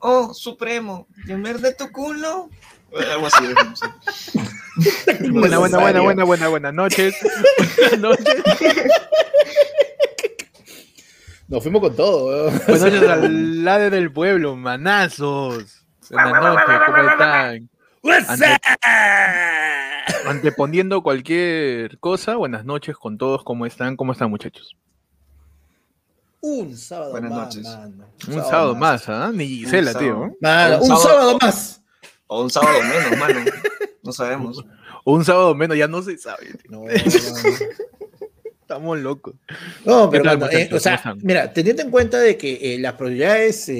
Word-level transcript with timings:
Oh, 0.00 0.32
Supremo, 0.34 1.06
¿y 1.26 1.32
en 1.32 1.42
vez 1.42 1.60
de 1.62 1.74
tu 1.74 1.90
culo? 1.92 2.48
Algo 3.12 3.26
así. 3.26 3.44
Buena, 5.30 5.58
buena, 5.58 5.78
buena, 5.78 6.00
buena, 6.00 6.24
buena, 6.24 6.48
buenas 6.48 6.74
noches. 6.74 7.14
Buenas 7.76 8.00
noches. 8.00 8.42
Nos 11.48 11.62
fuimos 11.62 11.80
con 11.82 11.96
todo. 11.96 12.50
Buenas 12.50 12.80
noches 12.82 13.08
al 13.08 13.64
lado 13.64 13.90
del 13.90 14.10
pueblo, 14.12 14.56
manazos. 14.56 15.84
Buenas 16.10 16.42
noches, 16.42 16.80
¿cómo 16.86 17.10
están? 17.10 17.70
Ante- 18.28 18.60
Anteponiendo 20.26 21.02
cualquier 21.02 21.98
cosa, 21.98 22.36
buenas 22.36 22.64
noches 22.64 22.96
con 22.96 23.18
todos, 23.18 23.42
¿cómo 23.44 23.66
están? 23.66 23.96
¿Cómo 23.96 24.12
están, 24.12 24.30
muchachos? 24.30 24.76
Un 26.42 26.76
sábado 26.76 27.10
Buenas 27.12 27.30
más, 27.30 27.40
noches. 27.56 27.62
mano. 27.64 28.06
Un 28.28 28.34
sábado 28.44 28.74
más, 28.74 29.08
¿ah? 29.08 29.30
Ni 29.34 29.46
Gisela, 29.46 29.92
tío. 29.94 30.36
Mano, 30.40 30.76
Un 30.76 30.82
un 30.82 30.86
sábado- 30.88 31.02
sábado 31.08 31.38
más. 31.40 31.82
O 32.26 32.42
un 32.44 32.50
sábado 32.50 32.78
menos, 32.82 33.18
mano. 33.18 33.40
No 34.02 34.12
sabemos. 34.12 34.64
O 35.04 35.12
un 35.14 35.24
sábado 35.24 35.54
menos, 35.54 35.76
ya 35.76 35.86
no 35.88 36.00
se 36.02 36.16
sabe. 36.16 36.46
tío. 36.54 36.70
No, 36.70 36.84
Estamos 38.62 38.98
locos. 39.00 39.34
No, 39.84 40.08
¿Qué 40.08 40.18
pero 40.20 40.38
mano, 40.38 40.48
eh, 40.52 40.70
o 40.72 40.78
sea, 40.78 41.02
mira, 41.22 41.52
teniendo 41.52 41.82
en 41.82 41.90
cuenta 41.90 42.20
de 42.20 42.36
que 42.36 42.74
eh, 42.74 42.78
las 42.78 42.92
probabilidades, 42.94 43.68
eh, 43.68 43.74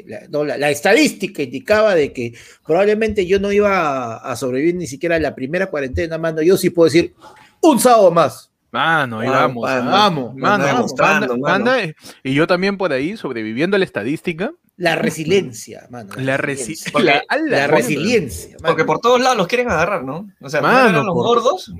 eh, 0.00 0.04
la, 0.06 0.28
no, 0.28 0.44
la- 0.44 0.58
la 0.58 0.68
estadística 0.70 1.42
indicaba 1.42 1.94
de 1.94 2.12
que 2.12 2.34
probablemente 2.66 3.24
yo 3.26 3.40
no 3.40 3.50
iba 3.52 3.70
a, 4.16 4.16
a 4.32 4.36
sobrevivir 4.36 4.74
ni 4.74 4.86
siquiera 4.86 5.16
a 5.16 5.18
la 5.20 5.34
primera 5.34 5.68
cuarentena, 5.70 6.18
mano, 6.18 6.42
yo 6.42 6.58
sí 6.58 6.68
puedo 6.68 6.84
decir 6.84 7.14
un 7.62 7.80
sábado 7.80 8.10
más. 8.10 8.50
Mano, 8.74 9.20
ahí 9.20 9.28
Ah, 9.28 9.32
vamos. 9.32 9.62
mano, 9.70 9.90
vamos, 9.90 10.34
mano, 10.34 10.64
mano, 10.64 10.64
vamos, 10.74 10.94
manda- 10.98 11.28
mano. 11.28 11.38
manda, 11.38 11.76
y 12.24 12.34
yo 12.34 12.46
también 12.48 12.76
por 12.76 12.92
ahí, 12.92 13.16
sobreviviendo 13.16 13.76
a 13.76 13.78
la 13.78 13.84
estadística, 13.84 14.52
La 14.76 14.96
resiliencia, 14.96 15.86
mano. 15.90 16.10
la, 16.16 16.36
resiliencia. 16.36 16.84
resi 16.86 16.90
Porque 16.90 17.06
la, 17.06 17.22
a 17.28 17.36
La 17.38 17.56
la- 17.58 17.66
resiliencia. 17.68 18.56
mano. 18.60 18.66
Porque 18.74 18.84
por 18.84 18.98
todos 18.98 19.20
lados 19.20 19.36
los 19.36 19.46
quieren 19.46 19.70
agarrar, 19.70 20.02
¿no? 20.04 20.28
O 20.40 20.50
sea, 20.50 20.60
Mano, 20.60 20.84
primero 20.86 21.04
los 21.04 21.14
por- 21.14 21.24
gordos, 21.26 21.72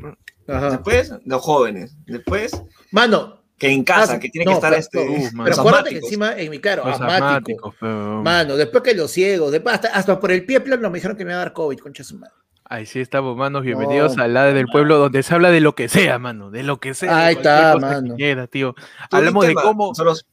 Ajá. 0.47 0.70
después 0.70 1.12
los 1.25 1.42
jóvenes, 1.42 1.97
después 2.06 2.53
Mano, 2.92 3.41
que 3.58 3.70
en 3.70 3.83
casa, 3.83 4.14
Ah, 4.14 4.20
que 4.20 4.29
tiene 4.29 4.45
no, 4.45 4.53
que 4.53 4.55
estar 4.55 4.70
pero- 4.70 4.81
este. 4.81 5.33
Los 5.34 5.45
pero 5.45 5.56
acuérdate 5.61 5.91
que 5.91 5.97
encima, 5.98 6.33
en 6.36 6.48
mi 6.51 6.61
claro, 6.61 6.84
asmático. 6.86 7.75
pero- 7.81 8.23
Mano, 8.23 8.55
después 8.56 8.84
que 8.84 8.95
los 8.95 9.11
ciegos, 9.11 9.51
después 9.51 9.75
hasta, 9.75 9.89
hasta 9.89 10.20
por 10.20 10.31
el 10.31 10.47
pie 10.47 10.61
plano 10.61 10.89
me 10.91 10.98
dijeron 10.98 11.17
que 11.17 11.25
me 11.25 11.33
iba 11.33 11.41
a 11.41 11.45
dar 11.47 11.53
COVID, 11.53 11.79
concha 11.79 12.05
su 12.05 12.19
madre. 12.20 12.34
Ahí 12.67 12.87
sí 12.87 13.01
estamos, 13.01 13.37
manos. 13.37 13.62
Bienvenidos 13.62 14.17
No, 14.17 14.23
al 14.25 14.34
lado 14.34 14.55
del 14.55 14.67
pueblo 14.67 14.97
donde 14.98 15.23
se 15.23 15.34
habla 15.34 15.51
de 15.51 15.61
lo 15.61 15.75
que 15.75 15.89
sea, 15.89 16.19
mano. 16.19 16.51
De 16.51 16.62
lo 16.62 16.81
que 16.81 16.95
sea. 16.95 17.27
Ahí 17.27 17.34
está, 17.37 17.77
mano. 17.79 18.17
quiera, 18.17 18.47
tío. 18.47 18.73
Tú 19.11 19.17
Hablamos 19.17 19.43
de 19.45 19.48
tema, 19.51 19.62
cómo. 19.62 19.89
Nosotros 19.89 20.27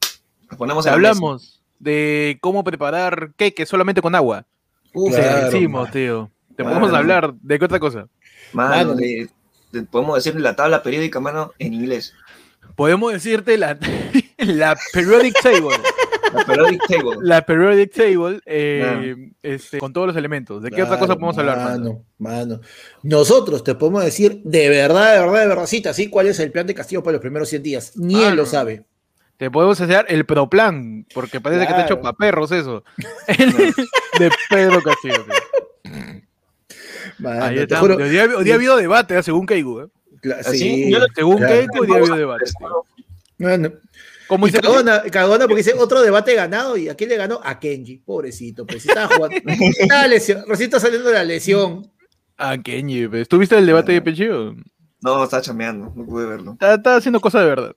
ponemos. 0.56 0.86
Hablamos 0.86 1.62
de 1.78 2.38
cómo 2.40 2.64
preparar 2.64 3.32
cake 3.36 3.66
solamente 3.66 4.00
con 4.00 4.14
agua. 4.14 4.46
Uf, 4.94 5.14
Claro, 5.14 5.38
Te 5.38 5.44
decimos, 5.56 5.90
tío. 5.90 6.30
Te 6.56 6.64
Mano. 6.64 6.76
podemos 6.78 6.98
hablar 6.98 7.34
de 7.34 7.58
qué 7.58 7.64
otra 7.64 7.78
cosa. 7.80 8.06
Mano, 8.52 8.70
Mano. 8.76 8.94
de- 8.94 9.28
de- 9.72 9.82
podemos 9.82 10.14
decir 10.22 10.38
la 10.40 10.54
tabla 10.56 10.82
periódica, 10.82 11.20
mano, 11.20 11.52
en 11.58 11.74
inglés. 11.74 12.14
Podemos 12.76 13.12
decirte 13.12 13.56
la, 13.58 13.76
la 14.38 14.76
periodic 14.92 15.34
table. 15.42 15.76
La 16.32 16.44
periodic 16.44 16.82
table. 16.88 17.16
La 17.20 17.44
periodic 17.46 17.92
table 17.92 18.40
eh, 18.46 19.16
este, 19.42 19.78
con 19.78 19.92
todos 19.92 20.06
los 20.08 20.16
elementos. 20.16 20.62
¿De 20.62 20.70
qué 20.70 20.82
otra 20.82 20.98
cosa 20.98 21.14
podemos 21.14 21.36
hablar, 21.38 21.58
mano? 21.58 22.04
mano? 22.18 22.60
Nosotros 23.02 23.62
te 23.64 23.74
podemos 23.74 24.04
decir 24.04 24.40
de 24.44 24.68
verdad, 24.68 25.14
de 25.14 25.20
verdad, 25.20 25.40
de 25.42 25.46
verdadcita, 25.48 25.92
¿sí? 25.92 26.08
¿Cuál 26.08 26.28
es 26.28 26.38
el 26.40 26.50
plan 26.50 26.66
de 26.66 26.74
Castillo 26.74 27.02
para 27.02 27.12
los 27.12 27.20
primeros 27.20 27.48
100 27.48 27.62
días? 27.62 27.96
Ni 27.96 28.22
él 28.24 28.34
lo 28.36 28.46
sabe. 28.46 28.84
Te 29.36 29.50
podemos 29.50 29.80
hacer 29.80 30.06
el 30.08 30.24
proplan, 30.24 31.04
porque 31.14 31.40
parece 31.40 31.66
que 31.66 31.70
está 31.72 31.84
hecho 31.84 32.00
Claro. 32.00 32.02
para 32.02 32.16
perros 32.16 32.52
eso. 32.52 32.84
de 34.18 34.30
Pedro 34.48 34.80
Castillo. 34.82 35.24
tío. 35.24 35.92
Mano, 37.18 37.44
Ahí 37.44 37.56
te 37.56 37.62
está. 37.62 37.80
juro- 37.80 37.96
Hoy 37.96 38.08
día, 38.10 38.24
hoy 38.36 38.44
día 38.44 38.54
ha 38.54 38.56
habido 38.56 38.76
debate, 38.76 39.18
¿eh? 39.18 39.22
según. 39.22 39.46
¿eh? 39.50 39.86
Así, 40.40 40.58
sí, 40.58 40.94
Según 41.14 41.38
claro. 41.38 41.52
Keiko, 41.54 41.80
hoy 41.80 41.86
día 41.86 41.96
ha 41.96 41.98
habido 41.98 42.16
debate. 42.16 42.44
Mano. 43.38 43.72
¿Cómo 44.32 44.46
Y 44.46 44.50
dice? 44.50 44.62
cagona, 44.62 45.02
cagona 45.10 45.46
porque 45.46 45.62
dice 45.62 45.74
otro 45.74 46.00
debate 46.00 46.34
ganado 46.34 46.76
y 46.78 46.88
a 46.88 46.94
quién 46.94 47.10
le 47.10 47.16
ganó 47.18 47.38
a 47.44 47.60
Kenji, 47.60 47.98
pobrecito, 47.98 48.66
pues 48.66 48.82
si 48.82 48.88
estaba 48.88 49.14
jugando, 49.14 49.36
estaba 49.78 50.06
lesión, 50.08 50.44
recién 50.48 50.68
está 50.68 50.80
saliendo 50.80 51.08
de 51.08 51.14
la 51.14 51.24
lesión. 51.24 51.92
Ah, 52.38 52.56
Kenji. 52.56 53.08
pues. 53.08 53.28
¿Tuviste 53.28 53.58
el 53.58 53.66
debate 53.66 53.92
de 53.92 54.00
Pechillo? 54.02 54.54
No, 55.02 55.22
estaba 55.24 55.42
chambeando, 55.42 55.92
no 55.94 56.06
pude 56.06 56.24
verlo. 56.26 56.52
Está, 56.52 56.74
está 56.74 56.96
haciendo 56.96 57.20
cosas 57.20 57.42
de 57.42 57.48
verdad. 57.48 57.76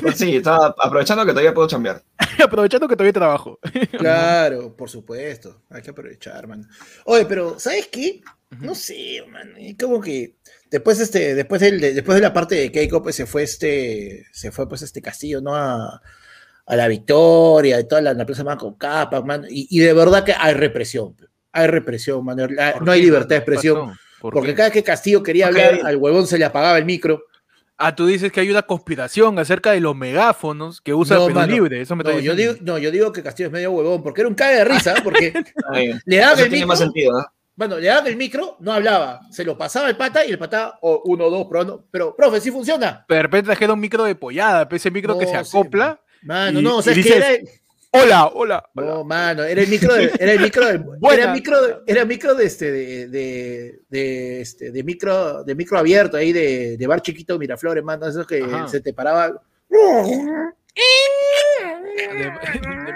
Pues 0.00 0.16
sí, 0.18 0.36
estaba 0.36 0.74
aprovechando 0.78 1.24
que 1.24 1.32
todavía 1.32 1.54
puedo 1.54 1.68
chambear. 1.68 2.02
Aprovechando 2.42 2.88
que 2.88 2.96
todavía 2.96 3.12
trabajo. 3.12 3.58
Claro, 3.98 4.76
por 4.76 4.88
supuesto, 4.90 5.62
hay 5.70 5.82
que 5.82 5.90
aprovechar, 5.90 6.46
man. 6.46 6.68
Oye, 7.04 7.26
pero 7.26 7.58
¿sabes 7.58 7.88
qué? 7.88 8.20
No 8.60 8.74
sé, 8.74 9.24
man, 9.28 9.54
y 9.58 9.76
como 9.76 10.00
que 10.00 10.35
después 10.70 11.00
este 11.00 11.34
después 11.34 11.60
de, 11.60 11.70
después 11.94 12.16
de 12.16 12.22
la 12.22 12.32
parte 12.32 12.54
de 12.56 12.72
Keiko 12.72 13.02
pues 13.02 13.16
se 13.16 13.26
fue 13.26 13.42
este 13.42 14.26
se 14.32 14.50
fue 14.52 14.68
pues 14.68 14.82
este 14.82 15.00
Castillo, 15.02 15.40
¿no? 15.40 15.54
A, 15.54 16.00
a 16.66 16.76
la 16.76 16.88
victoria, 16.88 17.76
de 17.76 17.84
toda 17.84 18.00
la, 18.02 18.12
la 18.14 18.26
plaza 18.26 18.42
man, 18.44 18.58
con 18.58 18.74
capa, 18.74 19.20
man, 19.22 19.44
y, 19.48 19.68
y 19.70 19.80
de 19.80 19.92
verdad 19.92 20.24
que 20.24 20.34
hay 20.36 20.54
represión. 20.54 21.14
Hay 21.52 21.68
represión, 21.68 22.24
man, 22.24 22.36
la- 22.54 22.74
¿Por 22.74 22.84
no 22.84 22.92
hay 22.92 23.02
libertad 23.02 23.28
de 23.30 23.36
expresión. 23.36 23.92
Porque 24.20 24.48
qué? 24.50 24.54
cada 24.54 24.70
que 24.70 24.82
Castillo 24.82 25.22
quería 25.22 25.46
hablar, 25.46 25.80
al 25.84 25.96
huevón 25.96 26.26
se 26.26 26.38
le 26.38 26.44
apagaba 26.44 26.76
el 26.78 26.84
micro. 26.84 27.22
Ah, 27.78 27.94
tú 27.94 28.06
dices 28.06 28.32
que 28.32 28.40
hay 28.40 28.50
una 28.50 28.62
conspiración 28.62 29.38
acerca 29.38 29.70
de 29.72 29.80
los 29.80 29.94
megáfonos 29.94 30.80
que 30.80 30.94
usa 30.94 31.18
No, 31.18 31.26
Perú 31.26 31.34
mano. 31.38 31.52
Libre. 31.52 31.80
Eso 31.82 31.94
me 31.94 32.02
No 32.02 32.18
yo, 32.18 32.34
digo, 32.34 32.54
no, 32.62 32.78
yo 32.78 32.90
digo 32.90 33.12
que 33.12 33.22
Castillo 33.22 33.48
es 33.48 33.52
medio 33.52 33.70
huevón, 33.70 34.02
porque 34.02 34.22
era 34.22 34.28
un 34.28 34.34
cague 34.34 34.56
de 34.56 34.64
risa, 34.64 34.94
porque 35.04 35.32
le 36.06 36.16
daban 36.16 36.34
Eso 36.34 36.44
el 36.44 36.48
tiene 36.50 36.50
micro, 36.56 36.66
más 36.68 36.78
sentido, 36.78 37.12
¿no? 37.12 37.26
Bueno, 37.56 37.78
le 37.78 37.86
daban 37.88 38.06
el 38.06 38.16
micro, 38.16 38.56
no 38.60 38.72
hablaba, 38.72 39.20
se 39.30 39.44
lo 39.44 39.56
pasaba 39.56 39.88
el 39.88 39.96
pata 39.96 40.24
y 40.24 40.30
el 40.30 40.38
pata, 40.38 40.78
o 40.82 41.02
uno, 41.06 41.28
dos, 41.30 41.46
probando, 41.48 41.84
pero, 41.90 42.14
profe, 42.14 42.40
sí 42.40 42.50
funciona. 42.50 43.04
De 43.08 43.22
repente 43.22 43.46
trajeron 43.46 43.74
un 43.74 43.80
micro 43.80 44.04
de 44.04 44.14
pollada, 44.14 44.68
ese 44.70 44.90
micro 44.90 45.18
que 45.18 45.24
No, 45.24 45.30
se 45.32 45.44
sí, 45.44 45.56
acopla. 45.56 46.00
Mano, 46.22 46.60
Y- 46.60 46.62
no, 46.62 46.76
o 46.76 46.82
sea, 46.82 46.92
es 46.92 47.04
que 47.06 47.16
era, 47.16 47.28
Hola, 47.92 48.26
hola. 48.26 48.64
hola. 48.74 48.86
no, 48.86 49.04
mano, 49.04 49.42
era 49.44 49.62
el 49.62 49.68
micro 49.68 49.94
de, 49.94 50.12
era 50.18 50.32
el 50.32 50.40
micro 50.40 50.66
de, 50.66 50.80
era 51.14 51.32
micro, 51.32 51.62
de- 51.62 51.76
era 51.86 52.04
micro 52.04 52.34
de 52.34 52.44
este, 52.44 52.70
de, 52.70 53.08
de, 53.08 53.80
de, 53.88 54.40
este, 54.42 54.70
de 54.70 54.82
micro, 54.82 55.42
de 55.44 55.54
micro 55.54 55.78
abierto 55.78 56.18
ahí 56.18 56.32
de, 56.32 56.76
de 56.76 56.86
bar 56.86 57.00
chiquito 57.00 57.38
Miraflores, 57.38 57.82
mano, 57.82 58.06
eso 58.06 58.26
que 58.26 58.42
Ajá. 58.42 58.68
se 58.68 58.80
te 58.82 58.92
paraba. 58.92 59.40
De, 60.76 62.32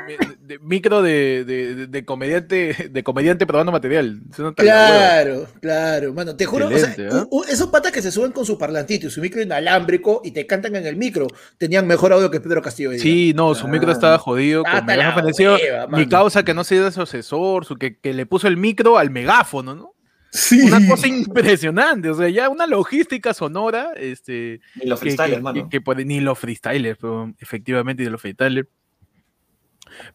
de- 0.06 0.18
de- 0.41 0.58
micro 0.60 1.02
de, 1.02 1.44
de- 1.44 1.74
de- 1.74 1.86
de 1.86 2.04
comediante 2.04 2.88
de 2.91 3.02
comediante 3.02 3.46
probando 3.46 3.72
material. 3.72 4.20
No. 4.38 4.54
Claro, 4.54 5.46
claro, 5.60 6.12
mano, 6.12 6.36
te 6.36 6.46
juro, 6.46 6.69
o 6.69 6.78
sea, 6.78 6.94
¿eh? 6.98 7.08
u- 7.30 7.44
esos 7.44 7.69
patas 7.69 7.92
que 7.92 8.02
se 8.02 8.10
suben 8.12 8.32
con 8.32 8.44
su 8.44 8.58
parlantito 8.58 9.06
y 9.06 9.10
su 9.10 9.20
micro 9.20 9.40
inalámbrico 9.42 10.20
y 10.24 10.32
te 10.32 10.46
cantan 10.46 10.76
en 10.76 10.86
el 10.86 10.96
micro, 10.96 11.26
tenían 11.58 11.86
mejor 11.86 12.12
audio 12.12 12.30
que 12.30 12.40
Pedro 12.40 12.62
Castillo. 12.62 12.92
Sí, 12.98 13.32
no, 13.34 13.54
su 13.54 13.69
micro 13.69 13.90
Ah. 13.90 13.92
estaba 13.92 14.19
jodido. 14.19 14.62
Ah, 14.66 14.78
Con 14.78 14.86
megáfono. 14.86 15.28
Hueva, 15.38 15.86
mi 15.88 16.08
causa 16.08 16.44
que 16.44 16.54
no 16.54 16.64
se 16.64 16.74
dio 16.76 16.90
su 16.90 17.02
asesor, 17.02 17.64
su, 17.64 17.76
que, 17.76 17.98
que 17.98 18.12
le 18.12 18.26
puso 18.26 18.49
el 18.49 18.56
micro 18.56 18.99
al 18.99 19.10
megáfono, 19.10 19.75
¿no? 19.75 19.94
Sí. 20.32 20.61
Una 20.62 20.87
cosa 20.88 21.09
impresionante, 21.09 22.09
o 22.11 22.15
sea, 22.15 22.29
ya 22.29 22.49
una 22.49 22.67
logística 22.67 23.35
sonora, 23.35 23.91
este, 23.97 24.61
Ni 24.77 24.87
los 24.88 25.00
que, 25.00 25.06
freestyle, 25.06 25.31
que- 25.31 25.37
hermano. 25.37 25.62
que- 25.65 25.69
que 25.69 25.81
puede- 25.81 26.05
ni 26.05 26.21
los 26.21 26.38
freestylers, 26.38 26.99
pero 27.00 27.32
efectivamente, 27.41 28.05
ni 28.05 28.11
los 28.11 28.21
freestylers. 28.21 28.69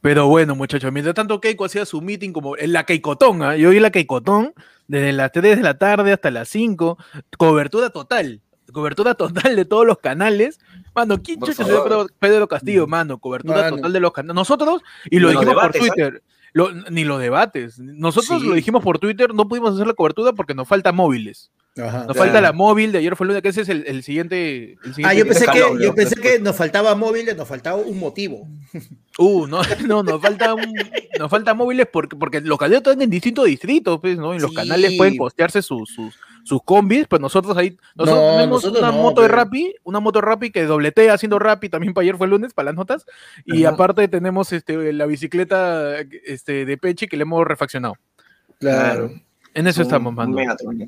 Pero 0.02 0.28
bueno, 0.28 0.56
muchachos, 0.56 0.92
mientras 0.92 1.16
tanto 1.16 1.42
Keiko 1.42 1.66
hacía 1.66 1.86
su 1.86 2.02
meeting 2.02 2.32
como 2.32 2.56
en 2.58 2.72
la 2.72 2.86
Keikotón, 2.86 3.44
¿ah? 3.44 3.56
yo 3.58 3.72
vi 3.72 3.80
la 3.80 3.92
Keikotón 3.92 4.54
desde 4.88 5.12
las 5.12 5.32
3 5.32 5.58
de 5.58 5.64
la 5.64 5.78
tarde 5.78 6.14
hasta 6.14 6.32
las 6.32 6.48
5, 6.48 6.98
cobertura 7.38 7.90
total, 7.90 8.42
cobertura 8.72 9.16
total 9.16 9.56
de 9.56 9.66
todos 9.66 9.86
los 9.86 9.98
canales. 10.00 10.60
Mano, 10.96 11.22
¿quién 11.22 11.42
chucha. 11.42 11.66
Pedro, 12.20 12.48
Castillo, 12.48 12.88
mano? 12.88 13.20
Cobertura 13.20 13.64
Mano. 13.64 13.76
total 13.78 13.92
de 13.94 14.00
los 14.00 14.14
canales. 14.14 14.36
Nosotros, 14.36 14.82
y 15.10 15.20
lo 15.20 15.28
dijimos 15.30 15.48
debates, 15.56 15.80
por 15.82 15.90
¿ah? 15.90 15.94
Twitter, 15.94 16.24
lo- 16.56 16.74
ni 16.90 17.04
los 17.04 17.20
debates. 17.20 17.78
Nosotros 17.80 18.42
Sí. 18.42 18.48
lo 18.48 18.56
dijimos 18.56 18.82
por 18.84 18.98
Twitter, 18.98 19.34
no 19.36 19.48
pudimos 19.48 19.76
hacer 19.76 19.86
la 19.88 19.94
cobertura 19.94 20.34
porque 20.34 20.56
nos 20.56 20.68
falta 20.68 20.92
móviles. 20.92 21.52
Ajá. 21.78 21.98
Nos 22.06 22.14
Claro. 22.14 22.14
falta 22.16 22.40
la 22.42 22.54
móvil 22.54 22.94
de 22.94 23.00
ayer 23.00 23.16
fue 23.18 23.26
el 23.26 23.30
lunes, 23.30 23.44
que 23.44 23.50
ese 23.50 23.62
es 23.62 23.70
el, 23.70 23.84
el 23.86 24.02
siguiente. 24.04 24.78
el 24.84 25.06
Ah, 25.06 25.14
yo 25.14 25.26
pensé, 25.28 25.46
que, 25.46 25.60
yo 25.60 25.74
¿no? 25.74 25.94
pensé 25.94 26.16
que 26.16 26.40
nos 26.40 26.56
faltaba 26.56 26.96
móviles, 26.96 27.36
nos 27.36 27.48
faltaba 27.50 27.76
un 27.78 28.00
motivo. 28.00 28.48
Uh, 29.18 29.46
no, 29.48 29.60
no, 29.86 30.02
nos 30.04 30.22
falta 30.22 30.54
un- 30.54 30.74
nos 31.20 31.30
falta 31.30 31.54
móviles 31.54 31.88
porque, 31.92 32.16
porque 32.16 32.40
los 32.40 32.58
canales 32.58 32.78
están 32.78 33.02
en 33.02 33.10
distintos 33.10 33.46
distritos, 33.46 34.00
pues, 34.00 34.18
¿no? 34.18 34.34
Y 34.34 34.40
los 34.40 34.52
Sí. 34.52 34.56
canales 34.56 34.94
pueden 34.98 35.18
costearse 35.18 35.62
sus, 35.62 35.90
sus, 35.90 36.16
sus 36.46 36.62
combis, 36.64 37.08
pues 37.10 37.22
nosotros 37.22 37.58
ahí, 37.58 37.76
nosotros 37.96 38.24
No, 38.24 38.32
tenemos 38.38 38.64
nosotros 38.64 38.82
una 38.82 38.92
no, 38.94 39.02
moto 39.04 39.22
de 39.22 39.28
Rappi, 39.28 39.76
una 39.84 40.00
moto 40.00 40.20
de 40.20 40.26
Rappi 40.28 40.52
que 40.52 40.64
dobletea 40.64 41.14
haciendo 41.14 41.40
Rappi 41.40 41.68
también 41.68 41.94
para 41.94 42.04
ayer 42.04 42.16
fue 42.16 42.28
el 42.28 42.32
lunes, 42.32 42.54
para 42.54 42.68
las 42.68 42.76
notas, 42.76 43.06
y 43.44 43.66
Ajá. 43.66 43.74
aparte 43.74 44.08
tenemos 44.08 44.54
este, 44.54 44.94
la 44.94 45.06
bicicleta 45.08 46.00
este, 46.26 46.66
de 46.66 46.78
Pechi 46.78 47.08
que 47.08 47.18
le 47.18 47.24
hemos 47.24 47.46
refaccionado. 47.46 47.96
Claro. 48.62 49.12
En 49.54 49.68
eso 49.68 49.82
Un- 49.82 49.88
estamos, 49.88 50.14
un 50.18 50.38
ya. 50.38 50.88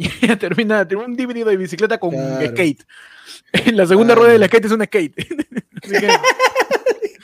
Y 0.00 0.08
ya 0.26 0.36
termina, 0.36 0.88
tiene 0.88 1.04
un 1.04 1.18
híbrido 1.20 1.50
de 1.50 1.56
bicicleta 1.58 1.98
con 1.98 2.10
Claro. 2.12 2.46
skate. 2.48 2.82
La 3.74 3.86
segunda 3.86 4.14
Claro. 4.14 4.20
rueda 4.22 4.32
de 4.32 4.38
la 4.38 4.46
skate 4.46 4.64
es 4.64 4.72
un 4.72 4.84
skate. 4.84 5.14
Así 5.82 5.92
que 6.00 6.08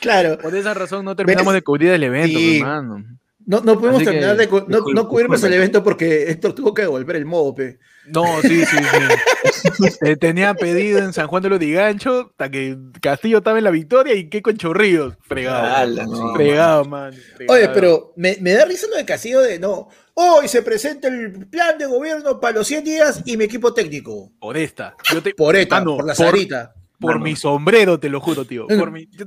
Claro. 0.01 0.39
por 0.39 0.55
esa 0.55 0.75
razón 0.75 1.05
no 1.05 1.17
terminamos 1.17 1.55
de 1.55 1.63
cubrir 1.63 1.91
el 1.93 2.03
evento, 2.03 2.39
Sí. 2.39 2.59
hermano. 2.59 3.05
No, 3.49 3.61
no 3.61 3.79
pudimos 3.79 3.97
Así 4.03 4.07
que, 4.07 4.11
terminar 4.11 4.37
de. 4.37 4.47
No, 4.67 4.81
no 4.93 5.09
cubrimos 5.09 5.41
el 5.45 5.53
evento 5.53 5.83
porque 5.85 6.31
Héctor 6.31 6.53
tuvo 6.53 6.75
que 6.75 6.83
devolver 6.83 7.15
el 7.15 7.27
modo, 7.27 7.55
pe. 7.55 7.79
No, 8.09 8.25
sí, 8.43 8.65
sí, 8.65 8.77
sí. 8.77 9.85
Eh, 10.03 10.17
tenía 10.17 10.55
pedido 10.55 10.99
en 10.99 11.13
San 11.13 11.29
Juan 11.29 11.43
de 11.45 11.49
los 11.51 11.61
Digancho, 11.61 12.29
hasta 12.31 12.51
que 12.51 12.77
Castillo 13.01 13.39
estaba 13.39 13.59
en 13.59 13.65
la 13.65 13.71
victoria 13.71 14.15
y 14.15 14.29
qué 14.29 14.43
con 14.43 14.57
Chorrillos. 14.57 15.15
Fregado. 15.23 15.77
Ala, 15.77 16.07
no, 16.07 16.35
fregado, 16.35 16.85
man. 16.87 17.13
Oye, 17.15 17.21
fregado. 17.47 17.73
pero 17.75 18.13
me, 18.17 18.37
me 18.41 18.53
da 18.53 18.65
risa 18.65 18.87
lo 18.91 18.97
de 18.97 19.05
Castillo 19.05 19.41
de 19.41 19.59
no. 19.61 19.89
Hoy 20.15 20.49
se 20.49 20.63
presenta 20.63 21.07
el 21.09 21.47
plan 21.49 21.79
de 21.79 21.87
gobierno 21.87 22.41
para 22.41 22.55
los 22.59 22.67
100 22.67 22.85
días 22.85 23.23
y 23.27 23.37
mi 23.37 23.45
equipo 23.45 23.73
técnico. 23.75 24.33
Por 24.41 24.57
esta. 24.57 24.97
Yo 25.13 25.23
te, 25.23 25.35
Por 25.35 25.55
esta, 25.55 25.79
Mano, 25.79 25.97
por 25.97 26.07
la 26.07 26.15
por- 26.15 26.27
sarita. 26.27 26.75
por 26.99 27.13
Mano. 27.15 27.25
mi 27.25 27.37
sombrero, 27.37 28.01
te 28.01 28.09
lo 28.09 28.21
juro, 28.21 28.45
tío. 28.45 28.67
Por 28.67 28.91
mi- 28.91 29.07
yo- 29.13 29.27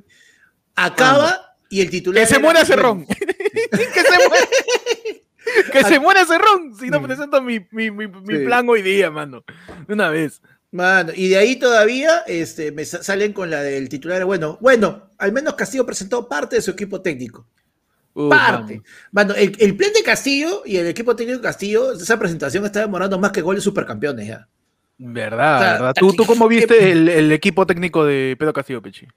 Acaba 0.75 1.48
y 1.69 1.81
el 1.81 1.89
titular. 1.89 2.21
Que 2.23 2.27
se 2.27 2.35
era- 2.35 2.43
muera 2.43 2.65
Cerrón. 2.65 3.05
que 3.71 4.01
se 4.01 4.27
muera. 4.27 4.47
Que 5.71 5.83
se 5.83 5.99
muera 5.99 6.25
Cerrón 6.25 6.75
si 6.79 6.89
no 6.89 7.01
presento 7.01 7.41
mi, 7.41 7.59
mi, 7.71 7.89
mi, 7.91 8.07
mi 8.07 8.37
Sí. 8.37 8.45
plan 8.45 8.67
hoy 8.69 8.81
día, 8.81 9.09
mano. 9.09 9.43
De 9.87 9.93
una 9.93 10.09
vez. 10.09 10.41
Mano, 10.71 11.11
y 11.15 11.29
de 11.29 11.37
ahí 11.37 11.55
todavía 11.55 12.19
este, 12.27 12.71
me 12.71 12.85
sa- 12.85 13.01
salen 13.01 13.33
con 13.33 13.49
la 13.49 13.63
del 13.63 13.89
titular. 13.89 14.23
Bueno, 14.25 14.57
bueno, 14.61 15.09
al 15.17 15.31
menos 15.31 15.55
Castillo 15.55 15.85
presentó 15.85 16.29
parte 16.29 16.57
de 16.57 16.61
su 16.61 16.71
equipo 16.71 17.01
técnico. 17.01 17.47
Uh, 18.13 18.29
parte. 18.29 18.75
mano. 18.75 18.83
Mano, 19.11 19.33
el, 19.35 19.55
el 19.59 19.75
plan 19.75 19.91
de 19.93 20.03
Castillo 20.03 20.61
y 20.65 20.77
el 20.77 20.85
equipo 20.87 21.15
técnico 21.15 21.39
de 21.39 21.43
Castillo, 21.43 21.93
esa 21.93 22.19
presentación 22.19 22.65
está 22.65 22.81
demorando 22.81 23.17
más 23.17 23.31
que 23.31 23.41
goles 23.41 23.63
supercampeones 23.63 24.27
ya. 24.27 24.47
Verdad, 24.99 25.55
O 25.57 25.59
sea, 25.63 25.71
verdad. 25.73 25.93
¿Tú, 25.97 26.13
¿Tú 26.13 26.25
cómo 26.25 26.47
viste 26.47 26.91
el, 26.91 27.07
el 27.09 27.31
equipo 27.31 27.65
técnico 27.65 28.05
de 28.05 28.35
Pedro 28.37 28.53
Castillo, 28.53 28.81
Pechi? 28.81 29.07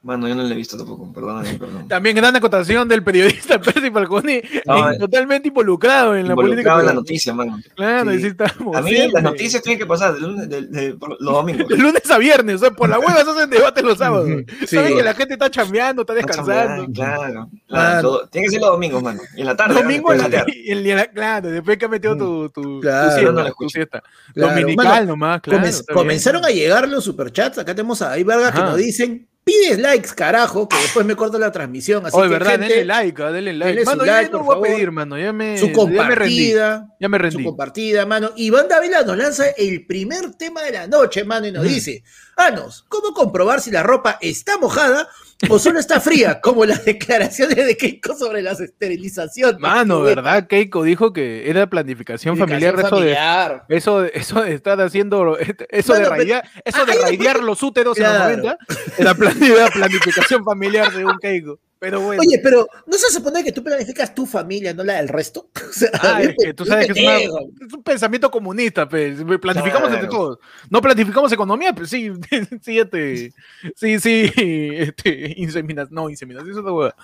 Mano, 0.00 0.28
yo 0.28 0.34
no 0.36 0.44
lo 0.44 0.48
he 0.48 0.54
visto 0.54 0.76
tampoco, 0.76 1.12
perdóname, 1.12 1.54
perdón. 1.54 1.88
También 1.88 2.14
gran 2.14 2.34
acotación 2.36 2.86
del 2.88 3.02
periodista 3.02 3.60
Percy 3.60 3.90
Falcone, 3.90 4.42
No, 4.64 4.88
en- 4.90 4.94
eh, 4.94 4.98
totalmente 4.98 5.48
involucrado 5.48 6.14
en 6.14 6.28
la 6.28 6.36
política. 6.36 6.60
Involucrado 6.70 6.80
en 6.80 6.86
la 6.86 6.90
peruana. 6.92 7.00
noticia, 7.00 7.34
mano. 7.34 7.58
Claro, 7.74 8.12
Sí. 8.12 8.26
estamos 8.28 8.76
A 8.76 8.80
mí 8.82 8.90
siempre. 8.90 9.12
las 9.14 9.22
noticias 9.24 9.60
tienen 9.62 9.78
que 9.80 9.86
pasar 9.86 10.14
de 10.14 10.20
lunes, 10.20 10.48
de- 10.48 10.96
los 11.18 11.34
domingos. 11.34 11.66
De 11.68 11.76
lunes 11.76 12.08
a 12.10 12.16
viernes, 12.18 12.54
o 12.54 12.58
sea, 12.58 12.70
por 12.70 12.88
la 12.88 13.00
hueva 13.00 13.24
se 13.24 13.30
hacen 13.30 13.50
debate 13.50 13.82
los 13.82 13.98
sábados. 13.98 14.28
Sí. 14.66 14.76
Saben 14.76 14.96
que 14.96 15.02
la 15.02 15.14
gente 15.14 15.34
está 15.34 15.50
chambeando, 15.50 16.02
está 16.02 16.14
Está 16.14 16.26
descansando. 16.26 16.82
chambeando, 16.92 16.92
Claro. 16.94 17.50
Claro 17.66 18.28
tiene 18.30 18.46
que 18.46 18.52
ser 18.52 18.60
los 18.60 18.70
domingos, 18.70 19.02
mano. 19.02 19.20
Y 19.36 19.40
en 19.40 19.46
la 19.46 19.56
tarde. 19.56 19.74
Domingo 19.74 20.12
en 20.12 20.18
la, 20.18 20.28
de 20.28 20.38
jatear. 20.38 20.56
en 20.66 20.96
la- 20.96 21.06
claro, 21.08 21.48
después 21.50 21.76
que 21.76 21.84
ha 21.84 21.88
metido 21.88 22.16
tu, 22.16 22.48
tu, 22.50 22.62
tu 22.62 22.80
Claro. 22.80 23.10
siesta, 23.10 23.30
No 23.32 23.36
la 23.38 23.42
tu 23.42 23.48
escucho. 23.48 23.68
siesta. 23.70 24.02
Claro, 24.32 24.54
Dominical 24.54 24.86
mano, 24.86 25.06
nomás, 25.06 25.40
claro. 25.40 25.68
Comenzaron 25.92 26.44
a 26.44 26.48
llegar 26.50 26.88
los 26.88 27.02
superchats. 27.04 27.58
Acá 27.58 27.74
tenemos 27.74 28.00
a 28.00 28.12
ahí 28.12 28.22
Vargas 28.22 28.52
que 28.52 28.60
nos 28.60 28.76
dicen: 28.76 29.27
pides 29.48 29.78
likes, 29.78 30.10
carajo, 30.14 30.68
que 30.68 30.76
después 30.76 31.06
me 31.06 31.16
corta 31.16 31.38
la 31.38 31.50
transmisión. 31.50 32.04
Así 32.04 32.16
Oye, 32.16 32.28
que, 32.28 32.32
verdad, 32.34 32.50
gente, 32.52 32.66
denle 32.68 32.84
like, 32.84 33.22
ah, 33.22 33.32
denle 33.32 33.52
like. 33.54 33.76
denle 33.76 33.90
su 33.90 33.96
like, 34.04 34.30
no 34.30 34.44
por 34.44 34.58
voy 34.58 34.68
a 34.68 34.72
pedir, 34.72 34.90
mano. 34.90 35.18
Ya 35.18 35.32
me, 35.32 35.56
su 35.56 35.68
ya 35.68 35.72
me 35.72 36.14
rendí. 36.14 36.52
compartida. 36.52 36.96
Ya 37.00 37.08
me 37.08 37.16
Su 37.18 37.22
rendí. 37.22 37.44
compartida, 37.44 38.06
mano. 38.06 38.30
Iván 38.36 38.68
Dávila 38.68 39.02
nos 39.04 39.16
lanza 39.16 39.48
el 39.56 39.86
primer 39.86 40.34
tema 40.34 40.62
de 40.62 40.72
la 40.72 40.86
noche, 40.86 41.24
mano, 41.24 41.46
y 41.46 41.52
nos 41.52 41.64
dice: 41.64 42.02
Anos, 42.38 42.84
¿cómo 42.88 43.12
comprobar 43.14 43.60
si 43.60 43.70
la 43.72 43.82
ropa 43.82 44.16
está 44.20 44.58
mojada 44.58 45.08
o 45.50 45.58
solo 45.58 45.80
está 45.80 46.00
fría? 46.00 46.40
Como 46.42 46.64
las 46.64 46.84
declaraciones 46.84 47.56
de 47.56 47.76
Keiko 47.76 48.14
sobre 48.14 48.42
las 48.42 48.60
esterilizaciones. 48.60 49.58
Mano, 49.60 50.02
¿verdad? 50.02 50.46
Keiko 50.46 50.84
dijo 50.84 51.12
que 51.12 51.50
era 51.50 51.68
planificación 51.68 52.36
familiar, 52.36 52.74
Planificación 52.74 52.86
eso 52.86 53.04
de 53.08 53.14
familiar. 53.16 53.64
Eso, 53.68 54.00
de- 54.02 54.10
eso 54.14 54.42
de 54.42 54.54
estar 54.54 54.80
haciendo, 54.80 55.36
eso 55.68 55.92
de 55.94 55.98
pero- 56.00 56.10
raidear, 56.10 56.48
eso 56.64 56.86
de 56.86 56.94
raidear 57.02 57.42
los 57.42 57.60
úteros 57.62 57.96
Claro. 57.96 58.30
en 58.30 58.36
los 58.42 58.46
90, 58.46 58.58
era 58.98 59.14
plan- 59.14 59.42
era 59.42 59.68
planificación 59.70 60.44
familiar 60.44 60.92
de 60.92 61.04
un 61.04 61.18
Keiko. 61.18 61.58
Pero 61.80 62.00
bueno, 62.00 62.20
Oye, 62.26 62.40
pero 62.42 62.66
¿no 62.86 62.98
se 62.98 63.08
supone 63.12 63.44
que 63.44 63.52
tú 63.52 63.62
planificas 63.62 64.12
tu 64.14 64.26
familia, 64.26 64.74
no 64.74 64.82
la 64.82 64.94
del 64.96 65.08
resto? 65.08 65.48
O 65.68 65.72
sea, 65.72 65.90
ah, 66.02 66.22
es 66.22 66.34
que 66.36 66.54
tú 66.54 66.64
sabes 66.64 66.86
que 66.86 66.92
es, 66.92 66.98
una- 67.06 67.16
pendejo. 67.18 67.50
es 67.66 67.72
un 67.72 67.82
pensamiento 67.82 68.30
comunista, 68.30 68.88
pues. 68.88 69.18
planificamos 69.40 69.88
entre 69.92 70.08
Claro. 70.08 70.10
todos. 70.10 70.38
No 70.70 70.80
planificamos 70.82 71.30
economía, 71.32 71.72
pues 71.74 71.90
sí, 71.90 72.10
sí, 72.62 72.78
este, 72.80 73.32
sí, 73.76 74.00
sí, 74.00 74.32
este, 74.36 75.34
inseminación, 75.36 75.94
no, 75.94 76.10
inseminación, 76.10 76.50
eso 76.50 76.60
es 76.60 76.66
hueá. 76.66 76.94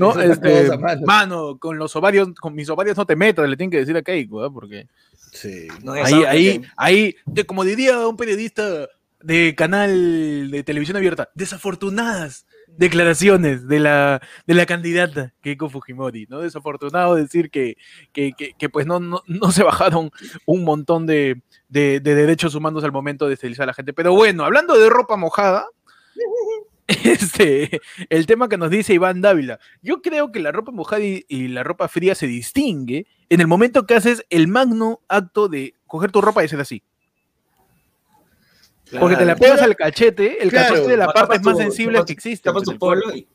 No, 0.00 0.14
No, 0.14 0.20
este, 0.20 0.76
mano. 0.76 1.00
mano, 1.06 1.58
con 1.58 1.78
los 1.78 1.94
ovarios, 1.96 2.28
con 2.40 2.54
mis 2.54 2.68
ovarios 2.68 2.96
no 2.96 3.06
te 3.06 3.16
metas, 3.16 3.48
le 3.48 3.56
tienen 3.56 3.70
que 3.70 3.78
decir 3.78 3.96
a 3.96 4.02
Keiko, 4.02 4.42
¿ah? 4.44 4.52
porque 4.52 4.86
Sí. 5.32 5.68
No, 5.84 5.92
ahí, 5.92 6.24
ahí, 6.26 6.58
que- 6.58 6.68
ahí, 6.76 7.16
de- 7.26 7.46
como 7.46 7.64
diría 7.64 8.06
un 8.06 8.16
periodista 8.16 8.88
de 9.22 9.54
canal 9.54 10.50
de 10.50 10.62
televisión 10.64 10.96
abierta, 10.96 11.30
desafortunadas 11.34 12.46
declaraciones 12.76 13.66
de 13.68 13.78
la, 13.80 14.20
de 14.46 14.54
la 14.54 14.66
candidata 14.66 15.32
Keiko 15.42 15.68
Fujimori, 15.68 16.26
¿no? 16.28 16.40
Desafortunado 16.40 17.14
decir 17.14 17.50
que, 17.50 17.76
que, 18.12 18.32
que- 18.36 18.52
que, 18.58 18.68
pues 18.68 18.86
no, 18.86 19.00
no, 19.00 19.22
no 19.26 19.50
se 19.52 19.62
bajaron 19.62 20.10
un 20.46 20.64
montón 20.64 21.06
de, 21.06 21.42
de- 21.68 22.00
de 22.00 22.14
derechos 22.14 22.54
humanos 22.54 22.84
al 22.84 22.92
momento 22.92 23.26
de 23.28 23.34
esterilizar 23.34 23.64
a 23.64 23.66
la 23.68 23.74
gente. 23.74 23.92
Pero 23.92 24.14
bueno, 24.14 24.44
hablando 24.44 24.78
de 24.78 24.88
ropa 24.88 25.16
mojada, 25.16 25.66
este, 27.04 27.80
el 28.08 28.26
tema 28.26 28.48
que 28.48 28.58
nos 28.58 28.70
dice 28.70 28.94
Iván 28.94 29.20
Dávila, 29.20 29.58
yo 29.82 30.02
creo 30.02 30.32
que 30.32 30.40
la 30.40 30.52
ropa 30.52 30.72
mojada 30.72 31.02
y, 31.02 31.24
y 31.28 31.48
la 31.48 31.62
ropa 31.62 31.88
fría 31.88 32.14
se 32.14 32.26
distingue 32.26 33.06
en 33.28 33.40
el 33.40 33.46
momento 33.46 33.86
que 33.86 33.94
haces 33.94 34.24
el 34.30 34.48
magno 34.48 35.00
acto 35.08 35.48
de 35.48 35.74
coger 35.86 36.10
tu 36.10 36.20
ropa 36.20 36.42
y 36.42 36.46
hacer 36.46 36.60
así. 36.60 36.82
Porque 38.98 39.16
te 39.16 39.24
la 39.24 39.36
pegas 39.36 39.62
al 39.62 39.76
cachete, 39.76 40.42
el 40.42 40.50
claro, 40.50 40.68
cachete 40.74 40.90
de 40.90 40.96
las 40.96 41.06
tapas 41.08 41.22
partes 41.22 41.42
tu- 41.42 41.48
más 41.50 41.58
sensibles 41.58 41.96
tapas- 42.00 42.06
que 42.06 42.12
existen. 42.12 42.52
Tapas 42.52 42.64
pues, 42.64 42.64
tu 42.64 42.72
el 42.72 42.78
cuerpo. 42.78 43.04
polo 43.04 43.16
y. 43.16 43.28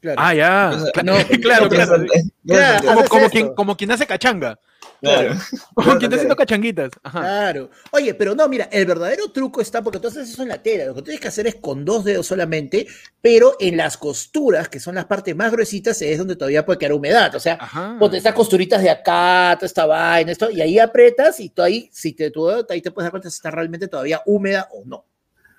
Claro. 0.00 0.20
Ah, 0.20 0.34
ya. 0.34 0.70
No, 1.04 1.14
claro, 1.42 1.68
claro. 1.68 2.04
es- 2.04 2.24
es- 2.44 3.30
quien, 3.30 3.54
como 3.54 3.76
quien 3.76 3.90
hace 3.90 4.06
cachanga. 4.06 4.58
Claro. 5.00 5.28
Quien 5.30 5.36
está 5.36 5.82
Claro. 5.84 6.08
haciendo 6.16 6.36
cachanguitas. 6.36 6.90
Ajá. 7.02 7.20
Claro. 7.20 7.70
Oye, 7.92 8.14
pero 8.14 8.34
no, 8.34 8.48
mira, 8.48 8.68
el 8.72 8.84
verdadero 8.86 9.30
truco 9.30 9.60
está 9.60 9.82
porque 9.82 10.00
tú 10.00 10.08
haces 10.08 10.28
eso 10.28 10.42
en 10.42 10.48
la 10.48 10.62
tela. 10.62 10.86
Lo 10.86 10.94
que 10.94 11.02
tienes 11.02 11.20
que 11.20 11.28
hacer 11.28 11.46
es 11.46 11.54
con 11.56 11.84
dos 11.84 12.04
dedos 12.04 12.26
solamente, 12.26 12.86
pero 13.20 13.54
en 13.60 13.76
las 13.76 13.96
costuras, 13.96 14.68
que 14.68 14.80
son 14.80 14.94
las 14.96 15.04
partes 15.04 15.36
más 15.36 15.52
gruesitas, 15.52 16.00
es 16.02 16.18
donde 16.18 16.36
todavía 16.36 16.66
puede 16.66 16.78
quedar 16.78 16.92
humedad. 16.94 17.34
O 17.34 17.40
sea, 17.40 17.58
ponte 17.98 18.16
estas 18.16 18.34
costuritas 18.34 18.82
de 18.82 18.90
acá, 18.90 19.54
toda 19.56 19.66
esta 19.66 19.86
vaina, 19.86 20.32
esto, 20.32 20.50
y 20.50 20.60
ahí 20.60 20.78
apretas 20.78 21.38
y 21.40 21.50
tú 21.50 21.62
ahí, 21.62 21.88
si 21.92 22.12
te, 22.14 22.30
tú, 22.30 22.48
ahí 22.68 22.82
te 22.82 22.90
puedes 22.90 23.04
dar 23.06 23.10
cuenta 23.12 23.30
si 23.30 23.36
está 23.36 23.50
realmente 23.50 23.88
todavía 23.88 24.22
húmeda 24.26 24.68
o 24.72 24.84
no. 24.84 25.04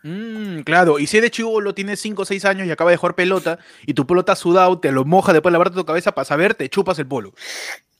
Mm, 0.01 0.62
claro, 0.62 0.98
y 0.98 1.08
si 1.08 1.17
eres 1.17 1.31
chivolo, 1.31 1.74
tienes 1.74 2.00
5 2.00 2.22
o 2.22 2.25
6 2.25 2.46
años 2.46 2.65
y 2.67 2.72
acaba 2.72 2.89
de 2.89 2.96
jugar 2.96 3.15
pelota 3.15 3.60
y 3.86 3.93
tu 3.93 4.08
polo 4.08 4.22
está 4.22 4.34
sudado, 4.36 4.79
te 4.79 4.93
lo 4.93 5.03
moja 5.03 5.34
después 5.34 5.51
de 5.51 5.53
lavarte 5.53 5.75
tu 5.75 5.84
cabeza 5.86 6.13
para 6.13 6.24
saber, 6.24 6.55
te 6.55 6.69
chupas 6.69 6.98
el 7.00 7.08
polo. 7.08 7.34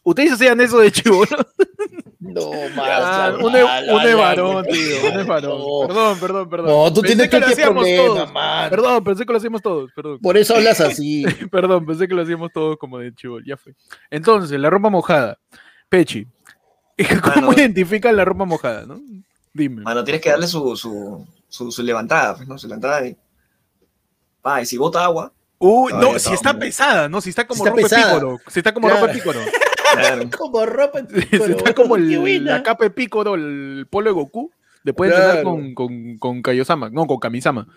¿Ustedes 0.04 0.34
hacían 0.34 0.60
eso 0.62 0.80
de 0.80 0.92
chivolo? 0.92 1.28
No, 2.20 2.52
Ah, 2.78 3.32
más. 3.34 3.44
un 3.44 3.54
de, 3.54 3.64
un 3.64 4.04
de 4.04 4.14
varón, 4.16 4.66
tío, 4.66 5.10
un 5.12 5.18
de 5.18 5.24
varón. 5.24 5.58
No. 5.60 5.88
Perdón, 5.88 6.20
perdón, 6.20 6.50
perdón. 6.50 6.68
No, 6.68 6.94
tú 6.94 7.02
Pensé 7.02 7.16
tienes 7.16 7.30
que 7.30 7.40
lo 7.40 7.46
que 7.46 7.54
hacíamos 7.54 7.84
problema, 7.84 8.06
todos. 8.08 8.34
man. 8.34 8.70
Perdón, 8.70 9.04
pensé 9.04 9.26
que 9.26 9.32
lo 9.32 9.38
hacíamos 9.38 9.62
todos, 9.62 9.92
perdón. 9.96 10.20
Por 10.20 10.38
eso 10.38 10.56
hablas 10.56 10.80
así. 10.82 11.24
Perdón, 11.52 11.86
pensé 11.86 12.08
que 12.08 12.14
lo 12.14 12.22
hacíamos 12.22 12.52
todos 12.54 12.78
como 12.78 13.00
de 13.00 13.14
chivolo, 13.14 13.44
ya 13.46 13.58
fue. 13.58 13.74
Entonces, 14.10 14.60
la 14.60 14.70
ropa 14.70 14.90
mojada. 14.90 15.38
Pechi, 15.90 16.28
¿cómo 17.24 17.48
Mano. 17.48 17.54
identifican 17.54 18.16
la 18.16 18.26
ropa 18.26 18.46
mojada, 18.46 18.86
no? 18.86 19.00
Dime. 19.54 19.82
Mano, 19.84 20.04
tienes 20.04 20.22
que 20.22 20.30
darle 20.30 20.48
su, 20.48 20.76
su, 20.76 21.26
su, 21.48 21.72
su 21.72 21.84
levantada, 21.84 22.36
pues, 22.36 22.48
¿no? 22.48 22.58
Su 22.58 22.68
levantada 22.68 23.06
y. 23.08 23.18
Pa, 24.42 24.62
y 24.62 24.66
si 24.66 24.78
bota 24.78 25.04
agua, 25.04 25.34
Uy, 25.60 25.92
no, 25.94 26.14
no, 26.14 26.20
si 26.20 26.34
está 26.34 26.52
hombre. 26.52 26.68
pesada, 26.70 27.10
¿no? 27.10 27.20
Si 27.22 27.30
está 27.30 27.46
como 27.46 27.60
está 27.66 27.70
ropa 27.72 27.82
de 27.82 27.84
pesada. 27.90 28.14
pícoro. 28.16 28.38
Si 28.48 28.60
está 28.60 28.74
como 28.74 28.88
Claro. 28.88 29.02
ropa 29.02 29.14
de 29.14 29.20
pícoro. 29.20 29.40
claro. 29.94 30.30
Como 30.38 30.66
ropa. 30.66 31.00
Si 31.10 31.26
pero 31.30 31.46
está 31.46 31.74
como 31.74 31.96
el- 31.96 32.46
la 32.46 32.64
capa 32.64 32.86
de 32.86 32.90
pícoro, 32.92 33.36
el 33.36 33.88
polo 33.90 34.10
de 34.10 34.14
Goku. 34.14 34.52
Después 34.84 35.10
de 35.10 35.16
entrenar 35.18 35.42
Claro. 35.44 35.50
con, 35.52 35.74
con, 35.76 36.18
con 36.18 36.42
Kaiosama, 36.42 36.90
no, 36.90 37.06
con 37.06 37.20
Kamisama. 37.20 37.68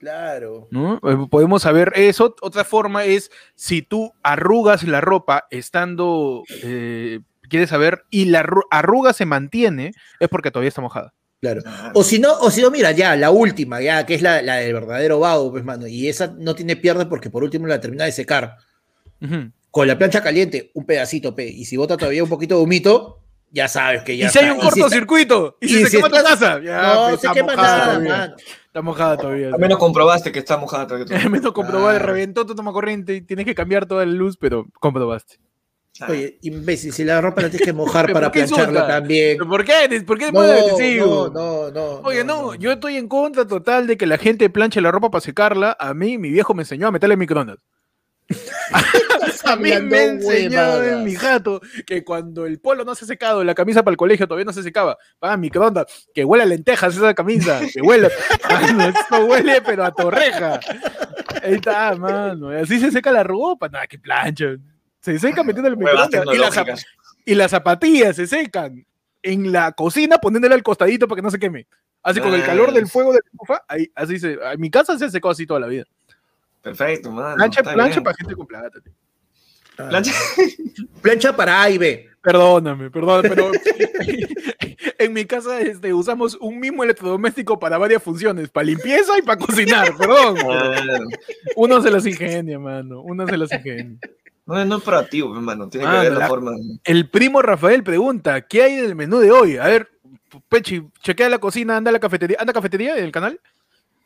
Claro. 0.00 0.68
¿no? 0.70 0.96
Eh, 1.04 1.26
Podemos 1.30 1.62
saber 1.62 1.92
eso. 1.96 2.34
Otra 2.40 2.64
forma 2.64 3.04
es 3.04 3.30
si 3.54 3.82
tú 3.82 4.12
arrugas 4.22 4.82
la 4.84 5.00
ropa 5.00 5.46
estando, 5.50 6.42
eh, 6.62 7.20
quieres 7.48 7.70
saber, 7.70 8.04
y 8.10 8.26
la 8.26 8.42
arru- 8.44 8.66
arruga 8.70 9.12
se 9.12 9.26
mantiene, 9.26 9.92
es 10.20 10.28
porque 10.28 10.50
todavía 10.50 10.68
está 10.68 10.80
mojada. 10.82 11.12
Claro. 11.40 11.60
O 11.94 12.02
si 12.02 12.18
no, 12.18 12.32
o 12.40 12.50
si 12.50 12.62
no, 12.62 12.70
mira, 12.70 12.92
ya, 12.92 13.14
la 13.16 13.30
última, 13.30 13.80
ya, 13.80 14.06
que 14.06 14.14
es 14.14 14.22
la, 14.22 14.40
la 14.42 14.56
del 14.56 14.72
verdadero 14.72 15.20
vago, 15.20 15.50
pues, 15.52 15.64
mano. 15.64 15.86
Y 15.86 16.08
esa 16.08 16.34
no 16.38 16.54
tiene 16.54 16.76
pierde 16.76 17.06
porque 17.06 17.30
por 17.30 17.44
último 17.44 17.66
la 17.66 17.80
termina 17.80 18.04
de 18.04 18.12
secar. 18.12 18.56
Con 19.70 19.86
la 19.88 19.98
plancha 19.98 20.22
caliente, 20.22 20.70
un 20.74 20.86
pedacito, 20.86 21.34
pe. 21.34 21.46
Y 21.46 21.64
si 21.66 21.76
bota 21.76 21.96
todavía 21.96 22.22
un 22.22 22.28
poquito 22.30 22.56
de 22.56 22.62
humito, 22.62 23.20
ya 23.50 23.68
sabes 23.68 24.02
que 24.02 24.16
ya 24.16 24.26
y 24.26 24.28
si 24.30 24.38
hay 24.38 24.44
está. 24.46 24.54
un 24.54 24.58
Y 24.58 24.62
si 24.62 24.68
está- 24.68 24.80
cortocircuito, 24.80 25.58
y 25.60 25.68
si, 25.68 25.74
y 25.74 25.84
se 25.84 25.90
si 25.90 25.96
quema 25.96 26.08
tu 26.08 26.16
estás- 26.16 26.38
taza, 26.40 26.60
ya, 26.62 26.82
No, 26.82 27.08
pues, 27.08 27.20
se 27.20 27.26
está 27.26 27.32
quema 27.34 27.52
mojada 27.54 27.76
nada, 27.76 27.86
todavía. 27.92 28.16
mano. 28.16 28.36
Está 28.66 28.82
mojada 28.82 29.16
todavía. 29.18 29.46
Al 29.48 29.58
menos 29.58 29.78
comprobaste 29.78 30.32
que 30.32 30.38
está 30.38 30.56
mojada 30.56 30.86
todavía. 30.86 31.06
Al 31.22 31.30
menos 31.30 31.52
comprobar, 31.52 31.96
Claro. 31.96 32.12
reventó 32.12 32.46
tu 32.46 32.54
toma 32.54 32.72
corriente 32.72 33.14
y 33.14 33.20
tienes 33.22 33.44
que 33.44 33.54
cambiar 33.54 33.86
toda 33.86 34.04
la 34.06 34.12
luz, 34.12 34.36
pero 34.38 34.66
comprobaste. 34.80 35.36
Claro. 35.96 36.12
Oye, 36.12 36.38
imbécil, 36.42 36.92
si 36.92 37.04
la 37.04 37.20
ropa 37.20 37.42
la 37.42 37.50
tienes 37.50 37.66
que 37.66 37.72
mojar 37.72 38.06
¿Pero 38.06 38.14
para 38.14 38.32
plancharla 38.32 38.86
también. 38.86 39.38
¿Por 39.38 39.64
qué? 39.64 40.02
¿Por 40.06 40.18
qué 40.18 40.30
No, 40.30 41.28
no, 41.28 41.30
no, 41.30 41.70
no. 41.70 41.84
Oye, 42.00 42.22
no, 42.24 42.54
yo 42.54 42.72
estoy 42.72 42.96
en 42.96 43.08
contra 43.08 43.46
total 43.46 43.86
de 43.86 43.96
que 43.96 44.06
la 44.06 44.18
gente 44.18 44.50
planche 44.50 44.80
la 44.80 44.90
ropa 44.90 45.10
para 45.10 45.22
secarla. 45.22 45.76
A 45.78 45.94
mí, 45.94 46.18
mi 46.18 46.30
viejo 46.30 46.54
me 46.54 46.62
enseñó 46.62 46.88
a 46.88 46.90
meterle 46.92 47.14
en 47.14 47.20
microondas. 47.20 47.58
a 49.44 49.56
mí 49.56 49.70
me 49.82 50.04
enseñó 50.04 50.82
en 50.82 51.04
mi 51.04 51.14
jato 51.14 51.60
que 51.86 52.02
cuando 52.04 52.44
el 52.44 52.58
polo 52.58 52.84
no 52.84 52.94
se 52.94 53.04
ha 53.04 53.08
secado, 53.08 53.44
la 53.44 53.54
camisa 53.54 53.84
para 53.84 53.92
el 53.92 53.96
colegio 53.96 54.26
todavía 54.26 54.44
no 54.44 54.52
se 54.52 54.62
secaba. 54.62 54.98
Va 55.22 55.36
microondas, 55.36 56.08
que 56.12 56.24
huele 56.24 56.42
a 56.42 56.46
lentejas 56.46 56.96
esa 56.96 57.14
camisa, 57.14 57.60
que 57.72 57.80
huele. 57.80 58.10
Mano, 58.50 58.88
eso 58.88 59.24
huele, 59.24 59.62
pero 59.62 59.84
a 59.84 59.92
torreja. 59.92 60.60
Ahí 61.42 61.54
está, 61.54 61.94
mano. 61.94 62.50
Así 62.50 62.80
se 62.80 62.90
seca 62.90 63.12
la 63.12 63.22
ropa. 63.22 63.68
Nada, 63.68 63.86
que 63.86 63.98
plancha. 63.98 64.56
Se 65.06 65.20
seca 65.20 65.44
metiéndole 65.44 65.76
en 65.76 65.84
Huevas 65.84 66.08
microondas. 66.10 66.84
Y 67.24 67.36
las, 67.36 67.46
y 67.46 67.48
zapatillas 67.48 68.16
se 68.16 68.26
secan 68.26 68.84
en 69.22 69.52
la 69.52 69.70
cocina 69.70 70.18
poniéndole 70.18 70.52
al 70.56 70.64
costadito 70.64 71.06
para 71.06 71.20
que 71.20 71.22
no 71.22 71.30
se 71.30 71.38
queme. 71.38 71.68
Así 72.02 72.18
con 72.18 72.34
el 72.34 72.44
calor 72.44 72.72
del 72.72 72.88
fuego 72.88 73.12
de 73.12 73.20
la 73.20 73.30
estufa, 73.30 73.64
ahí, 73.68 73.88
así 73.94 74.18
se. 74.18 74.32
En 74.32 74.60
mi 74.60 74.68
casa 74.68 74.98
se 74.98 75.04
ha 75.04 75.08
secado 75.08 75.30
así 75.30 75.46
toda 75.46 75.60
la 75.60 75.68
vida. 75.68 75.84
Perfecto, 76.60 77.12
mano. 77.12 77.36
Plancha, 77.36 77.62
plancha 77.62 78.00
para 78.00 78.16
gente 78.16 78.34
con 78.34 78.48
plata. 78.48 78.80
tío. 78.80 78.92
Ah. 79.78 79.90
Plancha. 79.90 80.12
Plancha 81.02 81.36
para 81.36 81.62
A 81.62 81.70
y 81.70 81.78
B. 81.78 82.10
Perdóname, 82.20 82.90
perdóname, 82.90 83.28
pero 83.28 83.52
en 84.98 85.12
mi 85.12 85.24
casa 85.24 85.60
este, 85.60 85.94
usamos 85.94 86.34
un 86.40 86.58
mismo 86.58 86.82
electrodoméstico 86.82 87.60
para 87.60 87.78
varias 87.78 88.02
funciones, 88.02 88.48
para 88.48 88.64
limpieza 88.64 89.16
y 89.16 89.22
para 89.22 89.38
cocinar, 89.38 89.96
perdón. 89.96 90.36
Uno 91.54 91.80
se 91.80 91.92
las 91.92 92.04
ingenia, 92.04 92.58
mano, 92.58 93.02
uno 93.02 93.24
se 93.28 93.36
las 93.36 93.52
ingenia. 93.52 93.98
No, 94.46 94.64
no 94.64 94.76
es 94.76 94.82
proactivo, 94.84 95.34
hermano. 95.34 95.68
Tiene 95.68 95.86
que 95.86 95.90
Mano, 95.92 96.02
ver 96.04 96.12
la 96.12 96.18
la- 96.20 96.28
forma. 96.28 96.52
El 96.84 97.10
primo 97.10 97.42
Rafael 97.42 97.82
pregunta, 97.82 98.40
¿qué 98.42 98.62
hay 98.62 98.76
del 98.76 98.94
menú 98.94 99.18
de 99.18 99.32
hoy? 99.32 99.56
A 99.56 99.64
ver, 99.66 99.90
Pechi, 100.48 100.82
chequea 101.02 101.28
la 101.28 101.38
cocina, 101.38 101.76
anda 101.76 101.88
a 101.88 101.92
la 101.92 101.98
cafetería, 102.00 102.36
anda 102.40 102.52
a 102.52 102.54
cafetería 102.54 102.94
del 102.94 103.10
canal, 103.10 103.40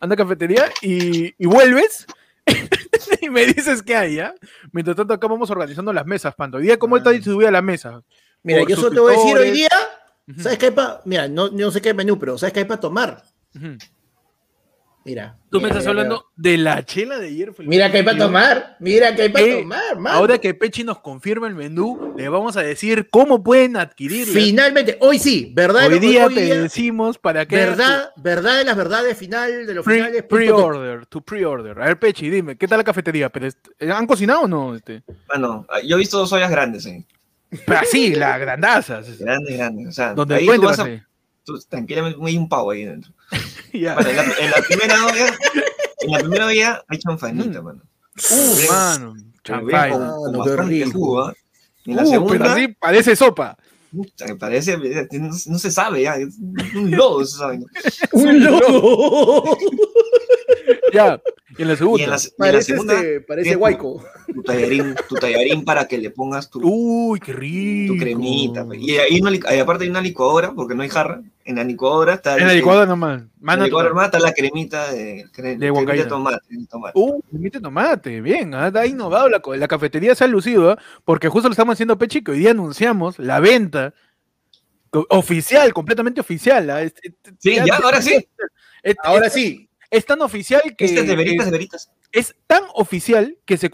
anda 0.00 0.14
a 0.14 0.16
cafetería 0.16 0.64
y, 0.80 1.34
y 1.42 1.46
vuelves 1.46 2.06
y 3.20 3.28
me 3.30 3.44
dices 3.46 3.82
qué 3.82 3.96
hay, 3.96 4.14
¿ya? 4.16 4.34
Mientras 4.72 4.96
tanto 4.96 5.12
acá 5.14 5.26
vamos 5.26 5.50
organizando 5.50 5.92
las 5.92 6.06
mesas, 6.06 6.34
Pando. 6.34 6.58
Hoy 6.58 6.64
día, 6.64 6.78
¿cómo 6.78 6.96
está 6.96 7.10
Ah. 7.10 7.12
distribuida 7.12 7.50
la 7.50 7.62
mesa? 7.62 8.02
Mira, 8.42 8.60
Por 8.60 8.68
yo 8.70 8.76
solo 8.76 8.90
te 8.92 9.00
voy 9.00 9.14
a 9.14 9.18
decir 9.18 9.36
hoy 9.36 9.50
día, 9.50 9.68
¿sabes 10.38 10.56
qué 10.58 10.66
hay 10.66 10.72
para? 10.72 11.00
Mira, 11.04 11.28
no, 11.28 11.50
no 11.50 11.70
sé 11.70 11.82
qué 11.82 11.92
menú, 11.92 12.18
pero 12.18 12.38
¿sabes 12.38 12.52
qué 12.54 12.60
hay 12.60 12.64
para 12.66 12.80
tomar? 12.80 13.22
ujú. 13.54 13.76
Mira. 15.10 15.36
Tú 15.50 15.60
me 15.60 15.66
estás 15.66 15.82
mira, 15.82 15.90
hablando 15.90 16.26
de 16.36 16.56
la 16.56 16.84
chela 16.84 17.18
de 17.18 17.26
ayer. 17.26 17.52
Mira 17.58 17.90
que 17.90 17.96
hay 17.98 18.02
para 18.04 18.16
tomar, 18.18 18.76
mira 18.78 19.12
que 19.16 19.22
hay 19.22 19.28
para 19.30 19.44
Eh, 19.44 19.60
tomar, 19.62 19.98
mano. 19.98 20.16
Ahora 20.16 20.38
que 20.38 20.54
Pechi 20.54 20.84
nos 20.84 21.00
confirma 21.00 21.48
el 21.48 21.56
menú, 21.56 22.14
le 22.16 22.28
vamos 22.28 22.56
a 22.56 22.62
decir 22.62 23.08
cómo 23.10 23.42
pueden 23.42 23.76
adquirirlo. 23.76 24.32
Finalmente, 24.32 24.96
hoy 25.00 25.18
sí, 25.18 25.50
¿verdad? 25.52 25.88
Hoy 25.88 25.98
día 25.98 26.26
Hoy 26.26 26.34
te 26.36 26.42
día, 26.42 26.60
decimos 26.62 27.18
para 27.18 27.44
que 27.46 27.56
verdad, 27.56 28.10
verdad 28.18 28.58
de 28.58 28.64
las 28.64 28.76
verdades 28.76 29.18
final 29.18 29.66
de 29.66 29.74
los 29.74 29.84
Pre- 29.84 29.96
finales. 29.96 30.22
Pre-order, 30.22 31.06
tu 31.06 31.20
pre-order. 31.22 31.80
A 31.82 31.86
ver, 31.86 31.98
Pechi, 31.98 32.30
dime, 32.30 32.56
¿qué 32.56 32.68
tal 32.68 32.78
la 32.78 32.84
cafetería? 32.84 33.28
¿Pero 33.30 33.48
est- 33.48 33.68
¿Han 33.92 34.06
cocinado 34.06 34.42
o 34.42 34.48
no? 34.48 34.76
Este, 34.76 35.02
Mano, 35.28 35.66
yo 35.84 35.96
he 35.96 35.98
visto 35.98 36.18
dos 36.18 36.32
ollas 36.32 36.52
grandes, 36.52 36.86
eh. 36.86 37.04
pero 37.66 37.80
así, 37.80 38.14
las 38.14 38.38
grandazas. 38.38 39.18
Grandes, 39.18 39.56
grandes. 39.58 39.88
O 39.88 39.92
sea, 39.92 40.14
Donde 40.14 40.36
ahí 40.36 40.46
tú 40.46 40.52
encuentras. 40.52 40.78
vas 40.78 40.86
a. 40.86 41.09
eh. 41.50 41.60
tú- 41.60 41.66
tranquilamente, 41.68 42.18
hay 42.24 42.36
un 42.36 42.48
pavo 42.48 42.70
ahí 42.70 42.84
dentro. 42.84 43.12
Bueno, 43.72 44.00
en 44.10 44.16
la, 44.16 44.22
en 44.24 44.50
la 44.50 44.56
primera 44.66 45.06
olla. 45.06 45.26
En 46.00 46.10
la 46.10 46.18
primera 46.18 46.46
olla 46.46 46.84
hay 46.88 46.98
chanfanita, 46.98 47.60
Mm. 47.60 47.64
mano. 47.64 47.82
Uh, 48.30 48.68
mano, 48.72 49.14
con, 49.46 49.74
Ah, 49.74 49.88
con 49.90 50.32
no, 50.32 50.42
qué 50.44 50.50
bastante 50.50 50.84
jugo. 50.86 51.32
Y 51.84 51.90
en 51.92 51.96
la 51.96 52.02
Uh, 52.02 52.06
segunda. 52.10 52.32
pero 52.38 52.50
así 52.50 52.68
parece 52.68 53.14
sopa. 53.16 53.56
parece. 54.38 54.76
No, 55.12 55.30
no 55.46 55.58
se 55.58 55.70
sabe 55.70 56.02
ya. 56.02 56.16
Es 56.16 56.36
un 56.74 56.90
lodo, 56.90 57.24
se 57.24 57.38
sabe. 57.38 57.60
Un 58.12 58.44
loco. 58.44 59.56
Ya. 60.92 61.20
Y 61.58 61.62
en 61.62 61.68
la 61.68 61.74
Y 61.74 61.76
segunda. 61.76 62.04
en 62.04 62.10
la, 62.10 62.16
y 62.16 62.18
en 62.20 62.30
la 62.30 62.36
Parece, 62.36 62.72
segunda, 62.72 62.94
este, 62.94 63.20
parece 63.20 63.54
guayco. 63.54 64.02
tu 64.34 64.42
tallarín, 64.42 64.94
tu 65.08 65.14
tallarín 65.16 65.64
para 65.64 65.86
que 65.86 65.98
le 65.98 66.10
pongas 66.10 66.48
tu, 66.50 66.60
Uy, 66.62 67.20
qué 67.20 67.32
rico. 67.32 67.94
tu 67.94 68.00
cremita. 68.00 68.64
pues. 68.66 68.80
Y 68.80 68.96
ahí 68.98 69.20
una, 69.20 69.30
li- 69.30 69.40
ahí 69.46 69.58
aparte 69.58 69.84
hay 69.84 69.90
una 69.90 70.00
licuadora, 70.00 70.52
porque 70.52 70.74
no 70.74 70.82
hay 70.82 70.88
jarra. 70.88 71.22
En 71.44 71.56
la 71.56 71.64
licuadora 71.64 72.14
está. 72.14 72.36
En 72.36 72.46
la 72.46 72.52
licuadora 72.54 72.86
nomás. 72.86 73.22
en 73.22 73.28
la 73.46 73.56
licuadora 73.64 73.88
hermana 73.88 74.06
está 74.06 74.18
la 74.20 74.32
cremita 74.32 74.92
de, 74.92 75.24
cre- 75.32 75.56
De 75.56 75.56
cremita 75.56 75.72
huancaína. 75.72 76.02
de 76.04 76.08
tomate. 76.08 76.38
de 76.48 76.66
tomate. 76.66 76.92
Uh, 76.98 77.22
tomate, 77.62 78.20
bien, 78.20 78.54
¿ah? 78.54 78.70
ha 78.74 78.86
innovado 78.86 79.28
la, 79.28 79.68
cafetería 79.68 80.14
se 80.14 80.24
ha 80.24 80.26
lucido, 80.26 80.72
¿ah? 80.72 80.78
porque 81.04 81.28
justo 81.28 81.48
lo 81.48 81.52
estamos 81.52 81.72
haciendo 81.72 81.96
Pechi, 81.98 82.22
que 82.22 82.32
hoy 82.32 82.38
día 82.40 82.50
anunciamos 82.50 83.18
la 83.18 83.40
venta 83.40 83.94
oficial, 85.08 85.72
completamente 85.72 86.20
oficial. 86.20 86.68
¿ah? 86.70 86.82
Es- 86.82 86.94
es- 87.02 87.12
Sí, 87.38 87.54
ya, 87.64 87.76
ahora 87.82 88.02
sí. 88.02 88.26
Es, 88.82 88.96
Ahora 89.02 89.26
es- 89.26 89.32
sí. 89.32 89.68
es 89.90 90.04
tan 90.06 90.20
oficial 90.22 90.62
que 90.76 90.84
Este 90.86 91.00
es 91.00 91.06
de 91.06 91.16
veritas, 91.16 91.46
de 91.46 91.48
es, 91.48 91.52
veritas. 91.52 91.90
es 92.12 92.34
tan 92.46 92.62
oficial 92.74 93.36
que 93.44 93.56
se, 93.56 93.70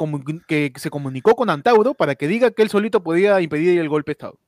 que 0.46 0.72
se 0.76 0.90
comunicó 0.90 1.34
con 1.36 1.48
Antauro 1.50 1.94
para 1.94 2.14
que 2.16 2.26
diga 2.28 2.50
que 2.50 2.62
él 2.62 2.70
solito 2.70 3.02
podía 3.02 3.40
impedir 3.40 3.78
el 3.78 3.88
golpe 3.88 4.10
de 4.10 4.12
Estado. 4.12 4.38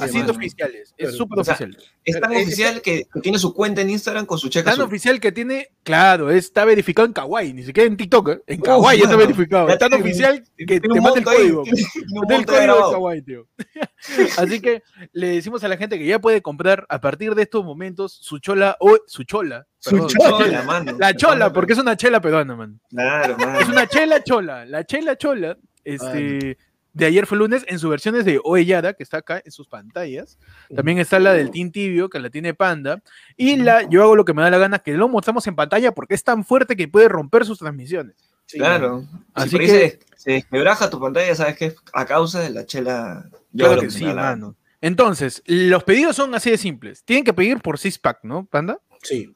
Así 0.00 0.18
de 0.18 0.24
mano. 0.24 0.32
oficial 0.32 0.72
es, 0.96 1.16
súper 1.16 1.38
o 1.40 1.44
sea, 1.44 1.54
oficial. 1.54 1.76
Es 2.04 2.20
tan 2.20 2.30
Pero, 2.30 2.40
eh, 2.40 2.42
oficial 2.44 2.82
que 2.82 3.04
que 3.12 3.20
tiene 3.20 3.38
su 3.38 3.52
cuenta 3.54 3.80
en 3.80 3.90
Instagram 3.90 4.26
con 4.26 4.38
su 4.38 4.48
cheque 4.48 4.64
Tan 4.64 4.74
azul. 4.74 4.84
oficial 4.84 5.20
que 5.20 5.32
tiene, 5.32 5.68
claro, 5.82 6.30
está 6.30 6.64
verificado 6.64 7.06
en 7.06 7.12
Kawaii, 7.12 7.52
ni 7.52 7.62
siquiera 7.62 7.86
en 7.88 7.96
TikTok, 7.96 8.28
¿eh? 8.28 8.42
en 8.46 8.60
Kawaii 8.60 9.00
está 9.02 9.16
verificado. 9.16 9.68
Ya 9.68 9.74
Es 9.74 9.78
tan 9.78 9.90
tiene 9.90 10.04
oficial 10.04 10.44
que 10.56 10.80
te 10.80 10.88
manda 10.88 11.14
el 11.18 11.24
código. 11.24 11.64
Mete 11.64 12.34
el 12.36 12.46
código 12.46 12.74
de. 12.86 12.92
Kawaii, 12.92 13.22
tío. 13.22 13.46
Así 14.38 14.60
que 14.60 14.82
le 15.12 15.28
decimos 15.28 15.62
a 15.64 15.68
la 15.68 15.76
gente 15.76 15.98
que 15.98 16.06
ya 16.06 16.18
puede 16.20 16.42
comprar 16.42 16.86
a 16.88 17.00
partir 17.00 17.34
de 17.34 17.42
estos 17.42 17.64
momentos 17.64 18.12
su 18.12 18.38
chola 18.38 18.76
o 18.80 18.96
su 19.06 19.24
chola. 19.24 19.66
Su 19.78 19.90
perdón, 19.90 20.08
chola. 20.08 20.38
Chola, 20.44 20.62
mano. 20.62 20.96
La 20.98 21.14
chola, 21.14 21.52
porque 21.52 21.74
es 21.74 21.78
una 21.78 21.96
chela 21.96 22.20
peruana, 22.20 22.56
man. 22.56 22.80
Claro, 22.90 23.36
mano. 23.36 23.60
Es 23.60 23.68
una 23.68 23.86
chela 23.86 24.22
chola. 24.24 24.64
La 24.64 24.84
chela 24.84 25.16
chola, 25.16 25.58
este, 25.84 26.56
de 26.94 27.06
ayer 27.06 27.26
fue 27.26 27.36
lunes, 27.36 27.64
en 27.68 27.78
sus 27.78 27.90
versiones 27.90 28.24
de 28.24 28.40
Oellada, 28.42 28.94
que 28.94 29.02
está 29.02 29.18
acá 29.18 29.42
en 29.44 29.52
sus 29.52 29.68
pantallas. 29.68 30.38
También 30.74 30.98
está 30.98 31.18
la 31.18 31.32
del 31.34 31.50
Team 31.50 31.70
Tibio, 31.70 32.08
que 32.08 32.18
la 32.20 32.30
tiene 32.30 32.54
Panda. 32.54 33.02
Y 33.36 33.56
la 33.56 33.82
Yo 33.88 34.02
hago 34.02 34.16
lo 34.16 34.24
que 34.24 34.32
me 34.32 34.42
da 34.42 34.50
la 34.50 34.58
gana, 34.58 34.78
que 34.78 34.94
lo 34.94 35.08
mostramos 35.08 35.46
en 35.46 35.54
pantalla 35.56 35.92
porque 35.92 36.14
es 36.14 36.24
tan 36.24 36.44
fuerte 36.44 36.76
que 36.76 36.88
puede 36.88 37.08
romper 37.08 37.44
sus 37.44 37.58
transmisiones. 37.58 38.14
Sí, 38.46 38.58
Claro. 38.58 39.04
Así 39.34 39.48
si 39.50 39.54
por 39.56 39.60
ahí 39.62 39.66
que- 39.66 39.90
se, 39.90 40.00
se 40.16 40.30
desquebraja 40.32 40.88
tu 40.90 41.00
pantalla, 41.00 41.34
sabes 41.34 41.56
que 41.56 41.66
es 41.66 41.76
a 41.92 42.06
causa 42.06 42.40
de 42.40 42.50
la 42.50 42.64
chela. 42.66 43.28
Yo 43.52 43.66
Claro 43.66 43.80
que 43.82 43.90
sí, 43.90 44.04
mano. 44.04 44.54
Entonces, 44.80 45.42
los 45.46 45.82
pedidos 45.82 46.14
son 46.16 46.34
así 46.34 46.50
de 46.50 46.58
simples. 46.58 47.02
Tienen 47.04 47.24
que 47.24 47.32
pedir 47.32 47.58
por 47.60 47.78
six 47.78 47.98
pack, 47.98 48.18
¿no, 48.22 48.44
Panda? 48.44 48.78
Sí. 49.02 49.34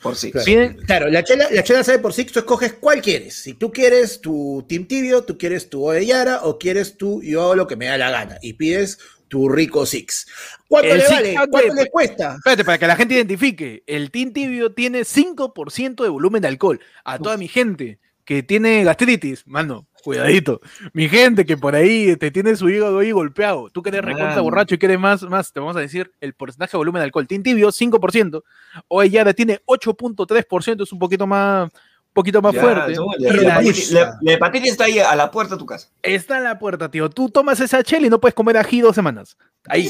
Por 0.00 0.14
sí. 0.16 0.30
Claro. 0.86 1.08
La 1.10 1.24
chela, 1.24 1.48
la 1.50 1.62
chela 1.62 1.82
sabe 1.82 1.98
por 1.98 2.12
sí, 2.12 2.24
tú 2.24 2.38
escoges 2.38 2.74
cuál 2.74 3.02
quieres. 3.02 3.34
Si 3.34 3.54
tú 3.54 3.72
quieres 3.72 4.20
tu 4.20 4.64
Team 4.68 4.86
Tibio, 4.86 5.24
tú 5.24 5.36
quieres 5.36 5.68
tu 5.68 5.84
Oellara 5.84 6.44
o 6.44 6.58
quieres 6.58 6.96
tu 6.96 7.20
Yo 7.22 7.42
hago 7.42 7.54
lo 7.56 7.66
que 7.66 7.76
me 7.76 7.86
da 7.86 7.98
la 7.98 8.10
gana 8.10 8.38
y 8.42 8.52
pides 8.54 8.98
tu 9.28 9.48
Rico 9.48 9.84
Six. 9.86 10.26
¿Cuánto 10.68 10.90
El 10.92 10.98
le 10.98 11.04
Six 11.06 11.14
vale? 11.16 11.34
¿Cuánto 11.50 11.74
de- 11.74 11.82
le 11.84 11.90
cuesta? 11.90 12.34
Espérate, 12.36 12.64
para 12.64 12.78
que 12.78 12.86
la 12.86 12.96
gente 12.96 13.14
identifique. 13.14 13.82
El 13.86 14.10
Team 14.10 14.32
Tibio 14.32 14.72
tiene 14.72 15.04
5% 15.04 16.02
de 16.04 16.08
volumen 16.10 16.42
de 16.42 16.48
alcohol. 16.48 16.80
A 17.04 17.18
toda 17.18 17.36
mi 17.36 17.48
gente 17.48 17.98
que 18.24 18.42
tiene 18.44 18.84
gastritis, 18.84 19.46
mano, 19.46 19.88
cuidadito. 20.02 20.60
Mi 20.92 21.08
gente 21.08 21.44
que 21.46 21.56
por 21.56 21.74
ahí 21.74 22.16
te 22.16 22.30
tiene 22.30 22.54
su 22.56 22.68
hígado 22.68 22.98
ahí 22.98 23.12
golpeado. 23.12 23.70
Tú 23.70 23.82
que 23.82 23.90
eres 23.90 24.02
recontra 24.04 24.40
borracho 24.40 24.74
y 24.74 24.78
quieres 24.78 24.98
más, 24.98 25.22
más, 25.22 25.52
te 25.52 25.60
vamos 25.60 25.76
a 25.76 25.80
decir 25.80 26.12
el 26.20 26.34
porcentaje 26.34 26.72
de 26.72 26.78
volumen 26.78 27.00
de 27.00 27.04
alcohol. 27.04 27.26
Team 27.26 27.42
Tibio, 27.42 27.68
5%. 27.72 28.42
Hoy 28.88 29.10
ya 29.10 29.32
tiene 29.32 29.60
8.3%, 29.66 30.82
es 30.82 30.92
un 30.92 30.98
poquito 30.98 31.26
más, 31.26 31.64
un 31.64 31.70
poquito 32.12 32.42
más 32.42 32.54
Ya, 32.54 32.60
fuerte. 32.60 32.94
no, 32.94 33.06
Y 33.18 33.22
la, 33.22 33.32
la- 33.32 33.42
hepatitis, 33.42 33.90
la- 33.92 34.18
la 34.20 34.32
hepatitis 34.32 34.70
está 34.72 34.84
ahí 34.84 34.98
a 34.98 35.14
la 35.16 35.30
puerta 35.30 35.54
de 35.54 35.58
tu 35.58 35.66
casa. 35.66 35.88
Está 36.02 36.38
en 36.38 36.44
la 36.44 36.58
puerta, 36.58 36.90
tío. 36.90 37.08
Tú 37.08 37.28
tomas 37.30 37.60
esa 37.60 37.82
chela 37.82 38.06
y 38.06 38.10
no 38.10 38.20
puedes 38.20 38.34
comer 38.34 38.56
ají 38.56 38.80
dos 38.80 38.94
semanas. 38.94 39.36
Ahí, 39.68 39.88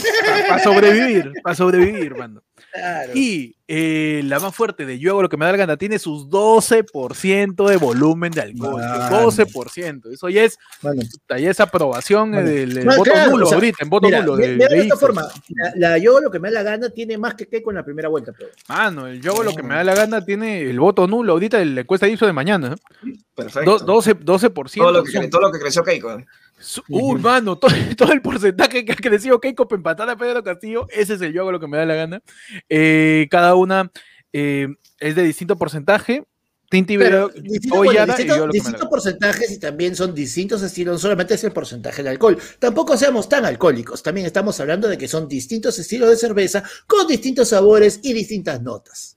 para 0.49 0.63
sobrevivir, 0.63 1.33
para 1.43 1.55
sobrevivir, 1.57 2.15
mano. 2.17 2.43
Claro. 2.73 3.13
Y 3.15 3.57
eh, 3.69 4.21
la 4.25 4.39
más 4.39 4.55
fuerte 4.55 4.85
de 4.87 4.99
Yo 4.99 5.13
hago 5.13 5.23
lo 5.23 5.29
que 5.31 5.37
me 5.39 5.45
da 5.47 5.53
la 5.53 5.59
gana 5.59 5.77
tiene 5.79 5.99
sus 5.99 6.29
12% 6.29 7.69
de 7.69 7.77
volumen 7.79 8.33
de 8.33 8.43
alcohol. 8.43 8.81
Mano. 8.81 9.31
12%. 9.31 10.13
Eso 10.13 10.29
ya 10.29 10.45
es, 10.45 10.59
Mano, 10.83 11.03
ya 11.29 11.51
es 11.51 11.61
aprobación 11.61 12.35
eh, 12.35 12.37
Mano. 12.37 12.49
del 12.51 12.85
voto 12.87 13.03
claro, 13.05 13.31
nulo 13.33 13.47
o 13.47 13.49
sea, 13.49 13.57
ahorita, 13.57 13.79
en 13.83 13.91
voto 13.91 14.07
mira, 14.09 14.21
nulo. 14.21 14.37
De, 14.37 14.57
de 14.57 14.69
de 14.69 14.79
esta 14.81 14.97
forma, 14.97 15.27
la, 15.49 15.73
la 15.77 15.99
Yo 15.99 16.11
hago 16.13 16.21
lo 16.21 16.31
que 16.31 16.39
me 16.39 16.51
da 16.51 16.63
la 16.63 16.71
gana 16.71 16.91
tiene 16.91 17.17
más 17.19 17.35
que 17.35 17.47
que 17.47 17.63
con 17.63 17.75
la 17.75 17.85
primera 17.85 18.09
vuelta. 18.09 18.33
Pero. 18.37 18.51
Mano, 18.69 19.07
el 19.07 19.21
Yo 19.21 19.33
hago 19.33 19.43
lo 19.43 19.55
que 19.55 19.63
me 19.63 19.75
da 19.75 19.85
la 19.85 19.95
gana 19.95 20.25
tiene 20.25 20.63
el 20.63 20.79
voto 20.79 21.07
nulo 21.07 21.33
ahorita 21.33 21.65
la 21.65 21.81
encuesta 21.81 22.07
de 22.07 22.13
Ipsos 22.13 22.29
de 22.29 22.33
mañana. 22.33 22.75
¿eh? 23.05 23.13
Perfecto. 23.35 23.79
Do- 23.79 23.85
12, 23.87 24.17
12%. 24.17 24.75
todo, 24.77 24.93
lo 24.93 25.05
que, 25.05 25.13
son- 25.13 25.31
todo 25.31 25.41
lo 25.43 25.53
que 25.53 25.59
creció 25.59 25.83
Keiko. 25.83 26.19
¿Eh? 26.63 26.67
Su- 26.67 26.83
Uy, 26.89 27.21
mano, 27.21 27.59
todo, 27.59 27.73
todo 27.97 28.13
el 28.13 28.23
porcentaje 28.23 28.85
que 28.85 28.93
ha 28.93 28.97
crecido 28.97 29.41
Keiko 29.41 29.69
para 29.69 29.79
empatar 29.79 30.09
a 30.11 30.17
Pedro 30.17 30.43
Castillo, 30.43 30.87
ese 30.91 31.15
es 31.15 31.21
el 31.21 31.33
yo 31.33 31.43
hago 31.43 31.53
lo 31.53 31.61
que 31.61 31.67
me 31.69 31.77
da 31.77 31.85
la 31.87 31.95
gana. 31.95 32.23
Eh, 32.69 33.29
cada 33.31 33.55
una 33.55 33.91
eh, 34.33 34.69
es 34.99 35.15
de 35.15 35.23
distinto 35.25 35.57
porcentaje, 35.57 36.25
Team 36.71 36.87
Pero 36.87 37.31
Ollada 37.73 38.17
bueno, 38.17 38.47
y 38.47 38.53
distintos- 38.53 38.89
porcentajes 38.89 39.51
y 39.51 39.59
también 39.61 39.95
son 39.95 40.15
distintos 40.15 40.63
estilos, 40.63 40.95
no 40.95 40.99
solamente 40.99 41.35
es 41.35 41.45
el 41.45 41.53
porcentaje 41.53 42.03
de 42.03 42.09
alcohol. 42.09 42.39
Tampoco 42.59 42.97
seamos 42.97 43.29
tan 43.29 43.45
alcohólicos, 43.45 44.03
también 44.03 44.25
estamos 44.27 44.59
hablando 44.59 44.89
de 44.89 44.97
que 44.97 45.07
son 45.07 45.29
distintos 45.29 45.79
estilos 45.79 46.09
de 46.09 46.17
cerveza 46.17 46.63
con 46.87 47.07
distintos 47.07 47.49
sabores 47.51 48.01
y 48.03 48.15
distintas 48.15 48.63
notas. 48.63 49.17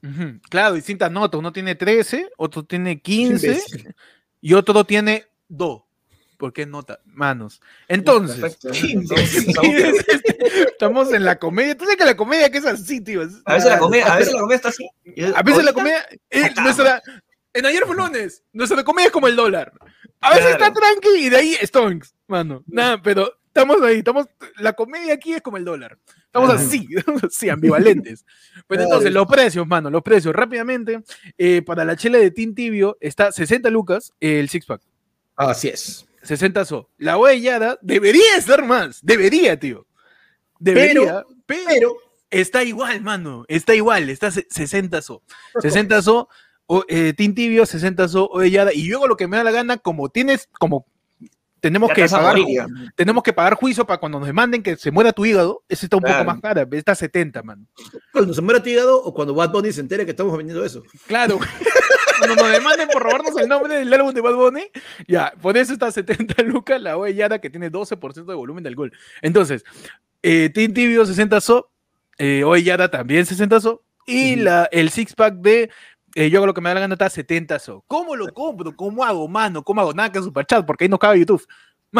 Claro, 0.50 0.74
distintas 0.74 1.10
notas. 1.10 1.38
Uno 1.38 1.50
tiene 1.50 1.74
13, 1.76 2.28
otro 2.36 2.62
tiene 2.66 3.00
15 3.00 3.46
Imbécil. 3.46 3.94
y 4.42 4.52
otro 4.52 4.84
tiene 4.84 5.24
2. 5.48 5.80
¿Por 6.36 6.52
qué 6.52 6.66
nota? 6.66 7.00
Manos. 7.06 7.60
Entonces, 7.88 8.58
imbécil. 8.84 9.54
Estamos- 10.72 11.12
en 11.12 11.24
la 11.24 11.38
comedia. 11.38 11.76
Tú 11.76 11.84
sabes 11.84 11.96
que 11.98 12.04
la 12.04 12.16
comedia 12.16 12.50
que 12.50 12.58
es 12.58 12.66
así, 12.66 13.00
tío. 13.00 13.22
es- 13.22 13.40
A 13.44 13.54
veces 13.54 13.70
la 13.70 13.78
comedia, 13.78 14.12
a 14.12 14.16
veces 14.18 14.32
la 14.34 14.40
comedia 14.40 14.56
está 14.56 14.68
así. 14.68 14.88
A 15.34 15.42
veces 15.42 15.64
la 15.64 15.72
comedia. 15.72 16.06
eh, 16.30 16.50
nuestra- 16.62 17.02
en 17.52 17.66
ayer 17.66 17.84
fue 17.86 17.96
lunes. 17.96 18.42
Nuestra 18.52 18.84
comedia 18.84 19.06
es 19.06 19.12
como 19.12 19.28
el 19.28 19.36
dólar. 19.36 19.72
A 20.20 20.30
veces 20.34 20.56
Claro. 20.56 20.64
está 20.66 20.80
tranqui 20.80 21.08
y 21.26 21.28
de 21.30 21.36
ahí 21.36 21.54
stonks, 21.62 22.14
mano. 22.26 22.62
Nada, 22.66 23.00
pero 23.02 23.32
estamos 23.46 23.80
ahí. 23.82 23.98
Estamos, 23.98 24.26
la 24.58 24.72
comedia 24.74 25.14
aquí 25.14 25.32
es 25.32 25.40
como 25.42 25.56
el 25.56 25.64
dólar. 25.64 25.98
Estamos 26.26 26.50
así, 26.50 26.86
sí, 27.30 27.48
ambivalentes. 27.48 28.26
Pero 28.66 28.82
entonces, 28.82 29.10
los 29.10 29.26
precios, 29.26 29.66
mano, 29.66 29.88
los 29.88 30.02
precios. 30.02 30.34
Rápidamente, 30.34 31.02
eh, 31.38 31.62
para 31.62 31.82
la 31.84 31.96
chela 31.96 32.18
de 32.18 32.30
Tin 32.30 32.54
Tibio 32.54 32.98
está 33.00 33.32
60 33.32 33.70
lucas 33.70 34.12
el 34.20 34.48
six 34.50 34.66
pack. 34.66 34.82
Así 35.36 35.68
es. 35.68 36.06
60 36.26 36.64
so. 36.64 36.90
La 36.98 37.16
huellada 37.16 37.78
debería 37.82 38.36
estar 38.36 38.64
más. 38.64 38.98
Debería, 39.02 39.58
tío. 39.58 39.86
Debería. 40.58 41.24
Pero, 41.46 41.64
Pero, 41.68 41.96
está 42.30 42.62
igual, 42.64 43.00
mano. 43.02 43.44
Está 43.48 43.74
igual. 43.74 44.10
Está 44.10 44.30
se- 44.30 44.46
60 44.50 45.00
so. 45.02 45.22
60 45.60 46.02
so. 46.02 46.28
O, 46.66 46.84
eh, 46.88 47.12
Team 47.16 47.34
Tibio, 47.34 47.64
60 47.64 48.08
so, 48.08 48.28
huellada. 48.28 48.72
Y 48.74 48.86
yo 48.88 48.96
hago 48.98 49.06
lo 49.08 49.16
que 49.16 49.28
me 49.28 49.36
da 49.36 49.44
la 49.44 49.52
gana. 49.52 49.76
Como 49.76 50.08
tienes, 50.08 50.48
como 50.58 50.84
tenemos 51.60 51.88
Ya 51.90 51.94
que 51.94 52.08
pagar. 52.08 52.36
morir. 52.36 52.64
Tenemos 52.96 53.22
que 53.22 53.32
pagar 53.32 53.54
juicio 53.54 53.86
para 53.86 53.98
cuando 53.98 54.18
nos 54.18 54.26
demanden 54.26 54.62
que 54.62 54.76
se 54.76 54.90
muera 54.90 55.12
tu 55.12 55.24
hígado. 55.24 55.62
Ese 55.68 55.86
está 55.86 55.96
un 55.96 56.02
Claro. 56.02 56.18
poco 56.24 56.32
más 56.32 56.40
cara. 56.40 56.66
Está 56.72 56.94
70, 56.94 57.42
mano. 57.42 57.66
cuando 58.12 58.34
se 58.34 58.42
muera 58.42 58.62
tu 58.62 58.68
hígado 58.68 59.00
o 59.02 59.14
cuando 59.14 59.34
Bad 59.34 59.50
Bunny 59.52 59.72
se 59.72 59.80
entere 59.80 60.04
que 60.04 60.10
estamos 60.10 60.36
vendiendo 60.36 60.64
eso. 60.64 60.82
Claro. 61.06 61.38
Nos 62.26 62.50
demanden 62.50 62.88
por 62.88 63.02
robarnos 63.02 63.36
el 63.38 63.48
nombre 63.48 63.74
del 63.74 63.92
álbum 63.92 64.12
de 64.14 64.20
Bad 64.20 64.34
Bunny, 64.34 64.70
ya, 65.06 65.32
por 65.42 65.56
eso 65.56 65.72
está 65.72 65.90
70 65.90 66.42
lucas 66.44 66.80
la 66.80 66.96
huellada 66.96 67.38
que 67.40 67.50
tiene 67.50 67.70
12% 67.70 68.24
de 68.24 68.34
volumen 68.34 68.62
de 68.64 68.68
alcohol. 68.70 68.92
Entonces, 69.22 69.64
eh, 70.22 70.50
Team 70.52 70.72
Tibio 70.72 71.04
60 71.04 71.40
so, 71.40 71.70
eh, 72.18 72.42
Oellada 72.44 72.90
también 72.90 73.26
60 73.26 73.60
so, 73.60 73.82
y 74.06 74.34
Ujú. 74.34 74.42
la, 74.44 74.68
el 74.72 74.90
six 74.90 75.14
pack 75.14 75.34
de 75.34 75.70
eh, 76.14 76.30
yo 76.30 76.38
hago 76.38 76.46
lo 76.46 76.54
que 76.54 76.60
me 76.62 76.70
da 76.70 76.74
la 76.74 76.80
gana 76.80 76.94
está 76.94 77.10
70 77.10 77.58
so. 77.58 77.84
¿Cómo 77.86 78.16
lo 78.16 78.32
compro? 78.32 78.74
¿Cómo 78.74 79.04
hago, 79.04 79.28
mano? 79.28 79.62
¿Cómo 79.62 79.82
hago? 79.82 79.92
Nada 79.92 80.10
que 80.10 80.22
superchat, 80.22 80.64
porque 80.64 80.84
ahí 80.84 80.88
no 80.88 80.98
cabe 80.98 81.18
YouTube. 81.18 81.46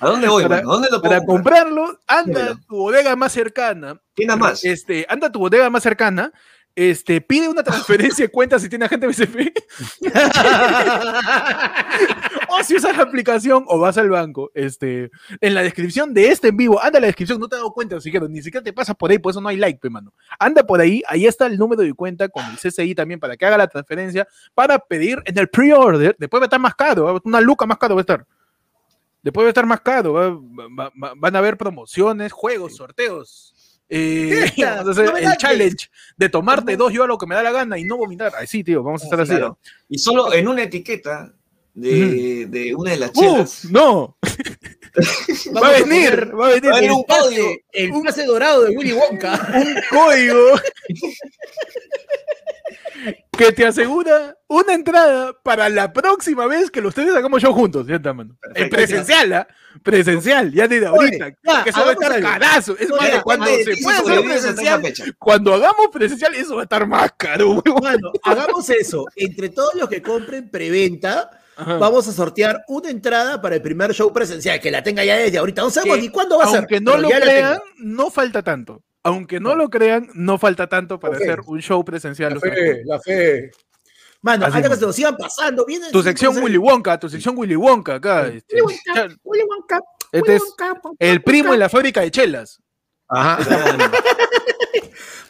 ¿A 0.00 0.06
dónde 0.08 0.28
voy, 0.28 0.42
Para- 0.44 0.56
mano? 0.56 0.70
¿A 0.70 0.72
dónde 0.74 0.88
lo 0.90 1.02
Para 1.02 1.18
comprar? 1.24 1.64
comprarlo, 1.64 1.98
anda 2.06 2.52
a 2.52 2.54
tu 2.56 2.76
bodega 2.76 3.16
más 3.16 3.32
cercana, 3.32 4.00
¿Quién 4.14 4.28
da 4.28 4.36
más? 4.36 4.64
este, 4.64 5.06
anda 5.08 5.26
a 5.28 5.32
tu 5.32 5.38
bodega 5.40 5.68
más 5.70 5.82
cercana, 5.82 6.32
este, 6.78 7.20
pide 7.20 7.48
una 7.48 7.64
transferencia 7.64 8.24
de 8.26 8.30
cuenta 8.30 8.56
si 8.60 8.68
tiene 8.68 8.84
agente 8.84 9.08
BCP, 9.08 9.52
o 12.48 12.62
si 12.62 12.76
usas 12.76 12.96
la 12.96 13.02
aplicación 13.02 13.64
o 13.66 13.78
vas 13.78 13.98
al 13.98 14.08
banco, 14.10 14.50
este, 14.54 15.10
en 15.40 15.54
la 15.54 15.62
descripción 15.62 16.14
de 16.14 16.28
este 16.30 16.48
en 16.48 16.56
vivo, 16.56 16.80
anda 16.82 16.98
a 16.98 17.00
la 17.00 17.06
descripción, 17.08 17.40
no 17.40 17.48
te 17.48 17.56
has 17.56 17.60
dado 17.62 17.72
cuenta 17.72 18.00
siquiera, 18.00 18.26
ni 18.28 18.40
siquiera 18.42 18.62
te 18.62 18.72
pasas 18.72 18.94
por 18.96 19.10
ahí, 19.10 19.18
por 19.18 19.30
eso 19.30 19.40
no 19.40 19.48
hay 19.48 19.56
like, 19.56 19.78
pe, 19.80 19.90
mano. 19.90 20.12
Anda 20.38 20.62
por 20.64 20.80
ahí, 20.80 21.02
ahí 21.08 21.26
está 21.26 21.46
el 21.46 21.58
número 21.58 21.82
de 21.82 21.92
cuenta 21.94 22.28
con 22.28 22.44
el 22.44 22.56
CCI 22.58 22.94
también 22.94 23.18
para 23.20 23.36
que 23.36 23.44
haga 23.44 23.58
la 23.58 23.66
transferencia, 23.66 24.26
para 24.54 24.78
pedir 24.78 25.20
en 25.24 25.36
el 25.38 25.48
pre-order, 25.48 26.14
después 26.18 26.40
va 26.40 26.44
a 26.44 26.48
estar 26.48 26.60
más 26.60 26.74
caro, 26.76 27.20
una 27.24 27.40
luca 27.40 27.66
más 27.66 27.78
caro 27.78 27.94
va 27.96 28.00
a 28.00 28.02
estar. 28.02 28.24
Después 29.20 29.44
va 29.44 29.48
a 29.48 29.50
estar 29.50 29.66
más 29.66 29.80
caro, 29.80 30.12
va- 30.12 30.30
va- 30.30 30.92
va- 31.02 31.12
van 31.16 31.34
a 31.34 31.38
haber 31.40 31.56
promociones, 31.56 32.30
juegos, 32.32 32.76
sorteos. 32.76 33.52
Eh, 33.88 34.50
vamos 34.58 34.98
a 34.98 35.02
hacer 35.02 35.24
el 35.24 35.36
challenge 35.36 35.88
de 36.16 36.28
tomarte 36.28 36.76
dos 36.76 36.92
yo 36.92 37.04
a 37.04 37.06
lo 37.06 37.18
que 37.18 37.26
me 37.26 37.34
da 37.34 37.42
la 37.42 37.52
gana 37.52 37.78
y 37.78 37.84
no 37.84 37.96
vomitar. 37.96 38.32
Así, 38.36 38.62
tío, 38.64 38.82
vamos 38.82 39.02
a 39.02 39.04
estar 39.04 39.20
así. 39.20 39.30
Claro. 39.30 39.58
Y 39.88 39.98
solo 39.98 40.32
en 40.32 40.48
una 40.48 40.62
etiqueta 40.62 41.32
de, 41.74 42.46
de 42.46 42.74
una 42.74 42.90
de 42.90 42.96
las 42.98 43.10
¡Uf! 43.10 43.16
chelas. 43.16 43.64
no, 43.70 44.16
va 45.56 45.68
a 45.68 45.72
venir, 45.80 46.32
va 46.38 46.48
a 46.48 46.50
venir 46.50 46.70
Va 46.70 46.76
a 46.76 46.80
venir 46.80 46.90
un 46.90 47.04
código. 47.04 47.48
El 47.72 47.92
pase 48.02 48.24
dorado 48.24 48.64
de 48.64 48.76
Willy 48.76 48.92
Wonka. 48.92 49.48
un 49.54 49.74
código 49.90 50.60
que 53.36 53.52
te 53.52 53.64
asegura 53.66 54.36
una 54.48 54.74
entrada 54.74 55.32
para 55.42 55.68
la 55.68 55.92
próxima 55.92 56.46
vez 56.46 56.70
que 56.70 56.80
los 56.80 56.94
tres 56.94 57.14
hagamos 57.14 57.42
show 57.42 57.52
juntos. 57.52 57.86
Ya 57.86 57.96
está, 57.96 58.12
mano. 58.12 58.36
En 58.54 58.68
presencial, 58.68 59.32
¿ah? 59.32 59.48
Presencial, 59.82 60.52
ya 60.52 60.66
desde 60.66 60.86
ahorita. 60.86 61.26
Oye, 61.26 61.36
ya, 61.44 61.62
que 61.64 61.70
eso 61.70 61.80
va 61.80 61.90
a 61.90 61.92
estar 61.92 62.12
algo. 62.12 62.28
carazo. 62.28 62.76
Es 62.78 62.90
Oye, 62.90 63.12
más, 63.12 63.22
cuando 63.22 63.46
se 63.46 63.76
pueda 63.82 63.98
hacer 63.98 64.24
presencial, 64.24 65.14
cuando 65.18 65.54
hagamos 65.54 65.88
presencial, 65.92 66.34
eso 66.34 66.56
va 66.56 66.62
a 66.62 66.64
estar 66.64 66.86
más 66.86 67.12
caro. 67.16 67.62
Bueno, 67.78 68.12
hagamos 68.24 68.68
eso. 68.70 69.06
Entre 69.14 69.50
todos 69.50 69.74
los 69.74 69.88
que 69.88 70.02
compren 70.02 70.50
preventa, 70.50 71.30
Ajá. 71.56 71.78
vamos 71.78 72.08
a 72.08 72.12
sortear 72.12 72.64
una 72.66 72.90
entrada 72.90 73.40
para 73.40 73.54
el 73.56 73.62
primer 73.62 73.94
show 73.94 74.12
presencial, 74.12 74.58
que 74.60 74.70
la 74.70 74.82
tenga 74.82 75.04
ya 75.04 75.16
desde 75.16 75.38
ahorita. 75.38 75.62
No 75.62 75.70
sabemos 75.70 75.96
Que, 75.96 76.02
ni 76.02 76.08
cuándo 76.08 76.38
va 76.38 76.44
a 76.44 76.48
ser. 76.48 76.58
Aunque 76.58 76.80
no 76.80 76.96
lo 76.96 77.08
crean, 77.08 77.60
no 77.76 78.10
falta 78.10 78.42
tanto. 78.42 78.82
Aunque 79.04 79.40
no 79.40 79.54
lo 79.54 79.70
crean, 79.70 80.08
no 80.14 80.38
falta 80.38 80.66
tanto 80.68 80.98
para 80.98 81.16
hacer 81.16 81.40
un 81.46 81.60
show 81.60 81.84
presencial. 81.84 82.34
La 82.34 82.40
fe, 82.40 82.82
la 82.84 83.00
fe. 83.00 83.50
Mano, 84.20 84.46
Así 84.46 84.56
antes 84.56 84.70
que 84.70 84.76
se 84.76 84.86
nos 84.86 84.96
sigan 84.96 85.16
pasando, 85.16 85.64
viene 85.64 85.90
Tu 85.92 86.02
sección 86.02 86.36
Willy 86.42 86.56
Wonka, 86.58 86.98
tu 86.98 87.08
sección 87.08 87.38
Willy 87.38 87.54
Wonka 87.54 87.94
acá. 87.94 88.26
este, 88.26 88.60
Willy 88.60 88.76
Wonka, 88.86 89.16
Willy 89.22 89.44
Wonka, 89.44 89.80
Este 90.10 90.20
Willy 90.32 90.34
es 90.36 90.42
Wonka, 90.42 90.80
el 90.98 91.22
primo 91.22 91.54
en 91.54 91.60
la 91.60 91.68
fábrica 91.68 92.00
de 92.00 92.10
chelas. 92.10 92.60
Ajá. 93.08 93.42
Claro. 93.44 93.78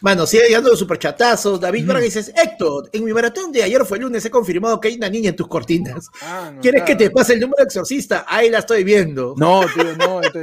Mano, 0.01 0.25
sigue 0.25 0.47
llegando 0.47 0.69
los 0.69 0.79
superchatazos. 0.79 1.59
David. 1.59 1.85
Vargas 1.85 2.03
dice: 2.13 2.33
Héctor, 2.41 2.89
en 2.93 3.03
mi 3.03 3.11
maratón 3.13 3.51
de 3.51 3.63
ayer 3.63 3.83
fue 3.85 3.99
lunes, 3.99 4.23
he 4.25 4.31
confirmado 4.31 4.79
que 4.79 4.87
hay 4.87 4.95
una 4.95 5.09
niña 5.09 5.29
en 5.29 5.35
tus 5.35 5.47
cortinas. 5.47 6.07
Ah, 6.21 6.51
no, 6.53 6.61
¿Quieres 6.61 6.83
que 6.83 6.95
te 6.95 7.09
pase 7.11 7.33
el 7.33 7.41
número 7.41 7.57
de 7.57 7.63
exorcista? 7.65 8.25
Ahí 8.27 8.49
la 8.49 8.59
estoy 8.59 8.83
viendo. 8.85 9.33
No, 9.37 9.61
tío, 9.73 9.95
no. 9.97 10.21
este- 10.21 10.41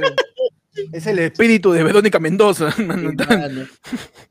es 0.91 1.05
el 1.07 1.19
espíritu 1.19 1.71
de 1.71 1.83
Verónica 1.83 2.19
Mendoza. 2.19 2.73
mano, 2.85 3.11
Mano. 3.29 3.67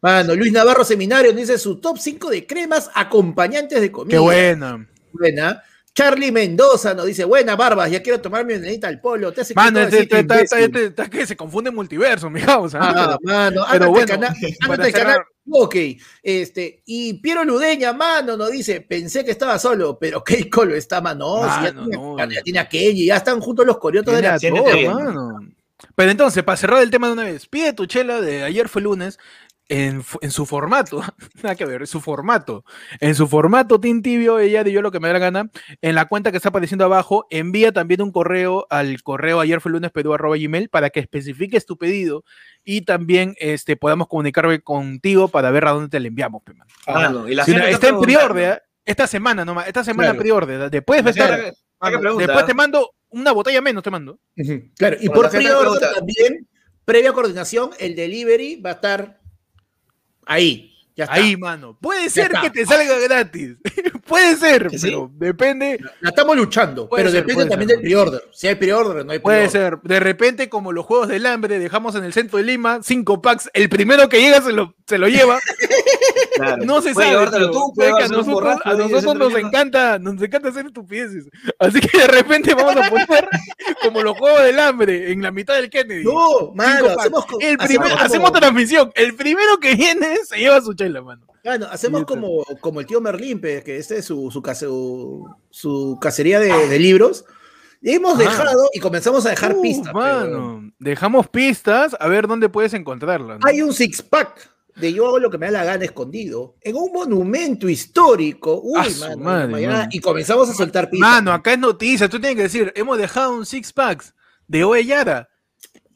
Mano, 0.01 0.35
Luis 0.35 0.53
Navarro 0.53 0.85
Seminario 0.85 1.33
nos 1.33 1.41
dice 1.41 1.59
su 1.59 1.77
top 1.81 1.99
5 1.99 2.31
de 2.31 2.47
cremas 2.47 2.91
acompañantes 2.95 3.81
de 3.81 3.91
comida. 3.93 4.11
Qué 4.17 4.19
buena. 4.19 4.87
Buena. 5.13 5.63
Charlie 5.95 6.31
Mendoza 6.31 6.93
nos 6.93 7.07
dice, 7.07 7.25
buena 7.25 7.57
barbas, 7.57 7.91
ya 7.91 8.03
quiero 8.03 8.21
tomar 8.21 8.45
mi 8.45 8.53
nenita 8.59 8.87
al 8.87 9.01
polo. 9.01 9.33
Te 9.33 9.41
hace 9.41 9.55
Mano, 9.55 9.79
que 9.81 9.85
este, 9.85 10.01
este- 10.03 10.19
está- 10.21 10.41
está- 10.41 10.61
imbécil. 10.61 10.77
este- 10.85 11.03
está 11.03 11.09
que 11.11 11.27
se 11.27 11.37
confunde 11.37 11.71
multiverso, 11.71 12.29
mi 12.29 12.43
causa. 12.43 12.79
Ah, 12.83 13.17
mano, 13.23 13.65
Pero 13.73 13.89
bueno, 13.91 14.03
al 14.13 14.21
canal, 14.21 14.37
ándate 14.63 14.83
al 14.85 14.93
canal. 14.93 15.19
Ok, 15.49 15.77
este, 16.25 16.83
y 16.87 17.15
Piero 17.21 17.45
Ludeña, 17.45 17.93
mano, 17.93 18.37
nos 18.37 18.51
dice, 18.51 18.81
pensé 18.81 19.25
que 19.25 19.31
estaba 19.31 19.61
solo, 19.61 19.97
pero 19.97 20.25
Keiko 20.25 20.65
lo 20.65 20.75
está, 20.75 21.01
mano, 21.01 21.37
si 21.37 21.43
ya, 21.67 21.73
Mano, 21.73 21.83
tiene, 21.87 21.97
no. 21.97 22.19
ya 22.19 22.43
tiene 22.43 22.59
a 22.59 22.69
Kenji, 22.69 23.07
ya 23.07 23.17
están 23.19 23.39
juntos 23.41 23.65
los 23.65 23.79
coriotos 23.79 24.13
de 24.17 24.23
la 24.23 24.39
tiene 24.41 24.61
todo, 24.61 24.93
mano. 24.93 25.39
Pero 25.95 26.11
entonces, 26.11 26.43
para 26.43 26.57
cerrar 26.57 26.83
el 26.83 26.91
tema 26.91 27.07
de 27.09 27.13
una 27.15 27.25
vez, 27.25 27.47
pide 27.47 27.73
tu 27.73 27.87
chela 27.87 28.21
de 28.21 28.43
ayer 28.45 28.69
fue 28.69 28.83
lunes 28.83 29.19
en, 29.69 30.03
en 30.21 30.31
su 30.31 30.47
formato. 30.47 31.03
Nada 31.43 31.55
que 31.57 31.65
ver, 31.65 31.83
en 31.83 31.87
su 31.87 32.01
formato. 32.01 32.65
En 33.01 33.15
su 33.15 33.27
formato, 33.29 33.81
Team 33.81 34.01
Tibio, 34.01 34.39
ella 34.39 34.63
de 34.65 34.73
yo 34.73 34.81
lo 34.81 34.91
que 34.93 35.01
me 35.01 35.09
da 35.09 35.15
la 35.15 35.19
gana. 35.19 35.51
En 35.83 35.95
la 35.97 36.07
cuenta 36.07 36.31
que 36.31 36.37
está 36.39 36.51
apareciendo 36.51 36.85
abajo, 36.85 37.27
envía 37.31 37.73
también 37.73 38.01
un 38.01 38.13
correo 38.13 38.67
al 38.71 39.03
correo 39.03 39.41
ayer 39.41 39.61
fue 39.61 39.73
lunes 39.73 39.91
arroba 39.95 40.37
gmail 40.37 40.69
para 40.69 40.91
que 40.91 41.01
especifiques 41.01 41.67
tu 41.67 41.77
pedido 41.77 42.25
y 42.65 42.83
también 42.83 43.35
este, 43.39 43.77
podamos 43.77 44.07
comunicarme 44.09 44.61
contigo 44.61 45.29
para 45.29 45.51
ver 45.51 45.67
a 45.67 45.73
dónde 45.73 45.89
te 45.89 46.01
le 46.01 46.09
enviamos. 46.09 46.43
mano. 46.47 46.65
Mano, 46.87 47.29
y 47.29 47.35
la 47.35 47.45
Si 47.45 47.51
no, 47.51 47.59
gente 47.59 47.73
está 47.73 47.89
en 47.89 48.01
pre-order, 48.01 48.53
¿eh? 48.59 48.63
esta 48.85 49.07
semana 49.09 49.45
nomás, 49.45 49.67
esta 49.67 49.83
semana 49.85 50.11
Claro. 50.11 50.23
Después 50.71 51.03
gente- 51.03 51.11
estar. 51.21 51.53
después 52.19 52.47
te 52.47 52.55
mando 52.55 52.93
una 53.11 53.33
botella 53.33 53.61
menos, 53.61 53.83
te 53.83 53.91
mando. 53.91 54.19
Claro, 54.77 54.97
y 55.01 55.09
por 55.09 55.31
pregunta- 55.31 55.93
también, 55.95 56.49
previa 56.85 57.13
coordinación, 57.13 57.71
el 57.79 57.95
delivery 57.97 58.57
va 58.57 58.71
a 58.71 58.75
estar 58.75 59.21
ahí. 60.27 60.76
Ya 60.97 61.05
está. 61.05 61.17
Ahí, 61.17 61.37
mano. 61.37 61.77
Puede 61.81 62.09
ser 62.09 62.31
que 62.41 62.49
te 62.51 62.65
salga 62.65 62.99
gratis. 63.01 63.57
Puede 64.07 64.37
ser, 64.37 64.69
pero 64.81 65.11
depende. 65.15 65.79
La 66.01 66.11
estamos 66.11 66.37
luchando, 66.37 66.89
Puede 66.89 67.03
pero 67.03 67.11
ser, 67.13 67.21
depende 67.23 67.35
puede 67.35 67.51
también 67.51 67.69
ser. 67.69 67.79
del 67.79 67.85
pre-order. 67.87 68.23
Si 68.33 68.47
hay 68.47 68.55
pre-order, 68.55 69.05
no 69.05 69.13
hay 69.13 69.19
Puede 69.19 69.49
pre-order. 69.49 69.81
ser. 69.81 69.89
De 69.91 70.01
repente, 70.01 70.49
como 70.49 70.71
los 70.73 70.87
juegos 70.87 71.09
del 71.09 71.27
hambre, 71.27 71.59
dejamos 71.59 71.97
en 71.97 72.05
el 72.05 72.13
centro 72.13 72.39
de 72.39 72.45
Lima 72.45 72.79
cinco 72.85 73.21
packs. 73.21 73.51
El 73.53 73.69
primero 73.69 74.09
que 74.09 74.21
llega 74.21 74.41
se 74.41 74.53
lo, 74.53 74.75
se 74.87 74.97
lo 74.99 75.09
lleva. 75.09 75.39
Claro. 76.37 76.65
No 76.67 76.83
se 76.83 76.93
Puede 76.93 77.13
sabe. 77.15 77.29
pero 77.31 77.51
tú, 77.51 77.73
puede 77.75 77.91
puede 77.93 78.05
a 78.05 78.09
nosotros, 78.09 78.35
borracho 78.35 78.61
a 78.67 78.71
ahí, 78.73 78.77
nosotros 78.77 79.05
hacer 79.07 79.17
nos 79.17 79.35
encanta, 79.39 79.99
nos 79.99 80.23
encanta 80.23 80.49
hacer 80.51 80.67
estupideces. 80.67 81.25
Así 81.59 81.81
que 81.81 81.97
de 81.99 82.07
repente 82.09 82.53
vamos 82.55 82.77
a 82.77 82.91
poner 82.91 83.07
como 83.83 84.03
los 84.03 84.19
juegos 84.19 84.43
del 84.43 84.59
hambre 84.61 85.13
en 85.13 85.23
la 85.23 85.31
mitad 85.31 85.55
del 85.55 85.71
Kennedy. 85.71 86.05
No, 86.05 86.53
mano, 86.55 86.89
hacemos, 86.99 87.25
El 87.41 87.57
hacemos 87.59 87.67
primer- 87.67 87.91
como- 87.93 88.03
hacemos 88.05 88.33
transmisión. 88.33 88.93
El 88.97 89.15
primero 89.15 89.59
que 89.61 89.77
viene 89.77 90.17
se 90.29 90.37
lleva 90.37 90.61
su 90.61 90.75
chela. 90.75 90.86
Chela, 90.87 91.03
mano. 91.03 91.27
Bueno, 91.45 91.67
hacemos 91.71 92.05
como, 92.05 92.45
como 92.61 92.81
el 92.81 92.87
tío 92.87 93.01
Merlín, 93.01 93.41
pe, 93.41 93.63
que 93.63 93.77
este 93.77 93.99
es 93.99 94.05
su, 94.05 94.31
su, 94.31 94.43
su, 94.55 95.29
su 95.51 95.99
cacería 96.01 96.41
de, 96.41 96.69
de 96.69 96.79
libros. 96.79 97.25
Y 97.83 97.93
hemos 97.93 98.15
Ah. 98.15 98.19
dejado 98.19 98.69
y 98.73 98.81
comenzamos 98.81 99.27
a 99.27 99.31
dejar 99.31 99.55
Uh, 99.55 99.63
pistas. 99.63 99.93
dejamos 100.79 101.29
pistas 101.29 101.95
a 102.01 102.09
ver 102.09 102.27
dónde 102.27 102.49
puedes 102.49 102.75
encontrarlas. 102.75 103.39
¿no? 103.41 103.47
Hay 103.47 103.61
un 103.63 103.73
six 103.73 104.03
pack 104.03 104.51
de 104.77 104.93
yo 104.93 105.07
hago 105.07 105.19
lo 105.19 105.31
que 105.31 105.39
me 105.39 105.47
da 105.47 105.53
la 105.53 105.65
gana 105.65 105.85
escondido 105.85 106.57
en 106.63 106.77
un 106.77 106.91
monumento 106.93 107.69
histórico. 107.69 108.61
Uy, 108.63 108.95
mano, 109.01 109.17
madre, 109.19 109.49
mañana- 109.49 109.73
mano. 109.79 109.89
y 109.93 110.01
comenzamos 110.01 110.49
a 110.51 110.55
soltar 110.55 110.91
pistas. 110.91 111.09
Mano, 111.09 111.33
acá 111.33 111.53
es 111.53 111.59
noticia. 111.59 112.09
Tú 112.09 112.19
tienes 112.19 112.37
que 112.37 112.43
decir, 112.43 112.73
hemos 112.77 112.99
dejado 112.99 113.35
un 113.37 113.47
six 113.47 113.73
packs 113.73 114.15
de 114.49 114.65
Oellada 114.65 115.29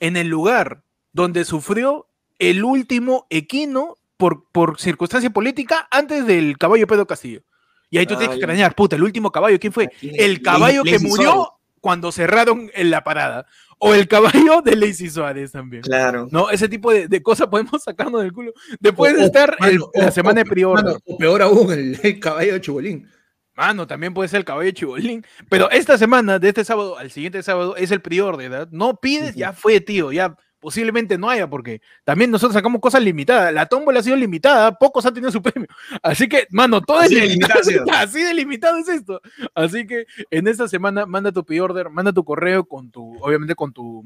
en 0.00 0.16
el 0.16 0.28
lugar 0.28 0.82
donde 1.12 1.44
sufrió 1.44 2.06
el 2.38 2.62
último 2.64 3.26
equino 3.30 3.96
por, 4.20 4.44
por 4.52 4.78
circunstancia 4.80 5.30
política 5.30 5.88
antes 5.90 6.24
del 6.26 6.56
caballo 6.58 6.86
Pedro 6.86 7.06
Castillo. 7.06 7.40
Y 7.90 7.98
ahí 7.98 8.06
tú 8.06 8.14
Ah, 8.14 8.18
tienes 8.18 8.36
que 8.36 8.40
extrañar, 8.40 8.74
puta, 8.76 8.94
el 8.94 9.02
último 9.02 9.32
caballo, 9.32 9.58
¿quién 9.58 9.72
fue? 9.72 9.90
El 10.00 10.40
caballo 10.42 10.84
que 10.84 11.00
murió 11.00 11.54
cuando 11.80 12.12
cerraron 12.12 12.70
en 12.74 12.90
la 12.90 13.02
parada. 13.02 13.46
O 13.82 13.94
el 13.94 14.06
caballo 14.08 14.60
de 14.62 14.76
Lacey 14.76 15.08
Suárez 15.08 15.52
también. 15.52 15.82
Claro. 15.82 16.28
No, 16.30 16.50
ese 16.50 16.68
tipo 16.68 16.92
de, 16.92 17.08
de 17.08 17.22
cosas 17.22 17.48
podemos 17.48 17.82
sacarnos 17.82 18.20
del 18.22 18.32
culo. 18.32 18.52
Después 18.78 19.14
de 19.14 19.20
O- 19.20 19.22
o- 19.22 19.26
estar 19.26 19.56
el- 19.60 19.78
mano, 19.78 19.90
la 19.94 20.08
o- 20.08 20.10
semana 20.12 20.42
o- 20.42 20.44
de 20.54 20.66
mano, 20.66 20.98
o 21.06 21.16
peor 21.18 21.40
aún, 21.42 21.72
el, 21.72 21.98
el 22.02 22.20
caballo 22.20 22.52
de 22.52 22.60
Chubolín. 22.60 23.08
Mano, 23.56 23.86
también 23.86 24.12
puede 24.14 24.28
ser 24.28 24.38
el 24.38 24.44
caballo 24.44 24.66
de 24.66 24.74
chibolín. 24.74 25.24
Pero 25.50 25.70
esta 25.70 25.98
semana, 25.98 26.38
de 26.38 26.48
este 26.48 26.64
sábado 26.64 26.96
al 26.98 27.10
siguiente 27.10 27.42
sábado, 27.42 27.74
es 27.76 27.90
el 27.90 28.00
prior 28.00 28.36
de 28.36 28.44
edad. 28.46 28.68
No 28.70 28.96
pides, 28.96 29.34
ya 29.34 29.52
fue, 29.52 29.80
tío. 29.80 30.12
Ya 30.12 30.36
posiblemente 30.60 31.18
no 31.18 31.28
haya, 31.28 31.48
porque 31.48 31.80
también 32.04 32.30
nosotros 32.30 32.54
sacamos 32.54 32.80
cosas 32.80 33.02
limitadas. 33.02 33.52
La 33.52 33.66
tómbola 33.66 34.00
ha 34.00 34.02
sido 34.02 34.16
limitada, 34.16 34.78
pocos 34.78 35.04
han 35.06 35.14
tenido 35.14 35.32
su 35.32 35.42
premio. 35.42 35.68
Así 36.02 36.28
que, 36.28 36.46
mano, 36.50 36.80
todo 36.80 36.98
Así 36.98 37.16
es 37.16 37.28
limitado. 37.28 37.60
Así 37.92 38.22
de 38.22 38.34
limitado 38.34 38.78
es 38.78 38.88
esto. 38.88 39.20
Así 39.54 39.86
que 39.86 40.06
en 40.30 40.46
esta 40.46 40.68
semana, 40.68 41.06
manda 41.06 41.32
tu 41.32 41.44
pre-order, 41.44 41.90
manda 41.90 42.12
tu 42.12 42.24
correo 42.24 42.64
con 42.64 42.90
tu, 42.90 43.16
obviamente 43.20 43.54
con 43.54 43.72
tu 43.72 44.04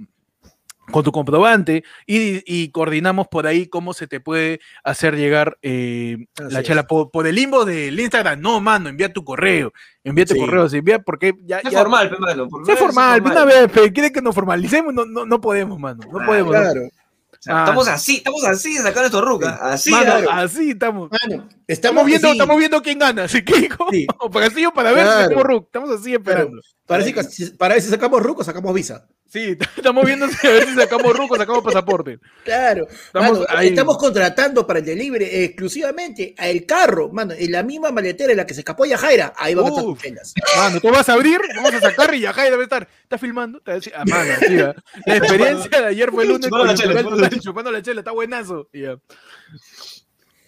con 0.91 1.03
tu 1.03 1.13
comprobante 1.13 1.83
y, 2.07 2.43
y 2.47 2.71
coordinamos 2.71 3.27
por 3.29 3.47
ahí 3.47 3.67
cómo 3.67 3.95
se 3.95 4.07
te 4.07 4.21
puede 4.21 4.61
hacer 4.85 5.17
llegar 5.17 5.57
eh, 5.63 6.27
Así 6.39 6.53
la 6.53 6.61
es. 6.61 6.67
chela 6.67 6.87
por, 6.87 7.11
por 7.11 7.27
el 7.27 7.35
limbo 7.35 7.65
del 7.65 7.99
Instagram. 7.99 8.41
No, 8.41 8.61
mano, 8.61 8.89
envía 8.91 9.13
tu 9.13 9.25
correo, 9.25 9.73
envía 10.05 10.27
tu 10.27 10.35
Sí. 10.35 10.41
correo, 10.41 10.69
se 10.69 10.79
envía 10.79 10.99
porque 10.99 11.35
ya, 11.45 11.59
Es 11.59 11.71
ya- 11.71 11.79
formal, 11.79 12.11
pe, 12.11 12.17
mano. 12.19 12.49
por 12.49 12.65
sé 12.67 12.75
favor, 12.77 12.93
formal, 12.93 13.23
una 13.23 13.45
vez, 13.45 13.69
pero 13.73 13.93
quiere 13.93 14.13
que 14.13 14.21
nos 14.23 14.35
formalicemos, 14.35 14.93
no, 14.93 15.05
no, 15.07 15.25
no 15.25 15.41
podemos, 15.41 15.79
mano, 15.79 16.03
no 16.13 16.21
Ah, 16.21 16.27
podemos. 16.27 16.53
¿no? 16.53 16.61
Claro. 16.61 16.81
O 16.83 17.37
sea, 17.45 17.57
Ah. 17.57 17.65
Estamos 17.65 17.89
así, 17.89 18.17
estamos 18.17 18.45
así 18.45 18.73
de 18.75 18.81
sacar 18.81 19.05
esto 19.05 19.21
ruca. 19.21 19.59
Así, 19.61 19.91
Mano, 19.91 20.05
claro. 20.05 20.31
así 20.31 20.71
estamos. 20.71 21.11
Mano, 21.11 21.47
Estamos 21.67 21.69
estamos 21.69 22.07
viendo, 22.07 22.29
así, 22.29 22.37
estamos 22.39 22.57
viendo 22.59 22.83
quién 22.83 22.99
gana, 22.99 23.25
así 23.25 23.45
que 23.45 23.59
hijo, 23.59 23.87
Sí. 23.91 24.07
o 24.21 24.31
para 24.31 24.47
Castillo 24.47 24.71
para 24.73 24.93
ver 24.93 25.07
si 25.29 25.35
Rook. 25.35 25.65
Estamos 25.67 25.91
así 25.91 26.15
esperando. 26.15 26.59
Para 26.87 27.75
ver 27.75 27.83
si 27.83 27.89
sacamos 27.91 28.23
ruco, 28.23 28.45
sacamos 28.45 28.75
visa. 28.75 29.07
Sí, 29.27 29.57
estamos 29.77 30.05
viendo 30.05 30.29
si- 30.29 30.47
a 30.47 30.51
ver 30.51 30.67
si 30.69 30.75
sacamos 30.77 31.17
Rook 31.17 31.33
o 31.33 31.37
sacamos 31.37 31.65
pasaporte. 31.65 32.21
Claro. 32.45 32.87
Estamos 32.89 33.41
Mano, 33.41 33.47
ahí. 33.49 33.69
estamos 33.69 33.99
contratando 33.99 34.65
para 34.65 34.79
el 34.79 34.85
delivery 34.85 35.25
exclusivamente 35.25 36.35
a 36.39 36.49
el 36.49 36.65
carro, 36.67 37.11
mano, 37.11 37.33
en 37.37 37.51
la 37.51 37.63
misma 37.65 37.91
maletera 37.91 38.31
en 38.33 38.37
la 38.37 38.47
que 38.47 38.55
se 38.55 38.61
escapó 38.61 38.85
Yajaira. 38.85 39.33
Ahí 39.37 39.55
van 39.55 39.65
a 39.65 39.69
estar 39.71 39.85
Uf. 39.85 39.95
tus 39.99 40.03
chelas. 40.03 40.35
Mano, 40.57 40.81
tú 40.81 40.89
vas 40.91 41.09
a 41.09 41.15
abrir, 41.15 41.41
vamos 41.57 41.75
a 41.75 41.81
sacar 41.81 42.15
y 42.15 42.21
Yajai 42.21 42.51
debe 42.51 42.63
estar. 42.65 42.87
¿Estás 43.03 43.21
filmando? 43.21 43.61
Te 43.61 43.71
va 43.71 43.73
a 43.73 43.79
decir, 43.81 43.93
ah, 43.97 44.05
mano, 44.07 44.33
sí. 44.47 44.55
La 44.55 44.75
experiencia 45.17 45.81
de 45.81 45.87
ayer 45.89 46.11
fue 46.13 46.23
el 46.23 46.29
lunes. 46.29 46.45
Chupando 46.47 46.65
la 46.67 46.75
chela, 46.77 47.01
el 47.01 47.41
chupando 47.41 47.73
la 47.73 47.83
chela, 47.83 48.01
está 48.03 48.13
buenazo. 48.13 48.69
y 48.73 48.83
ya. 48.83 48.97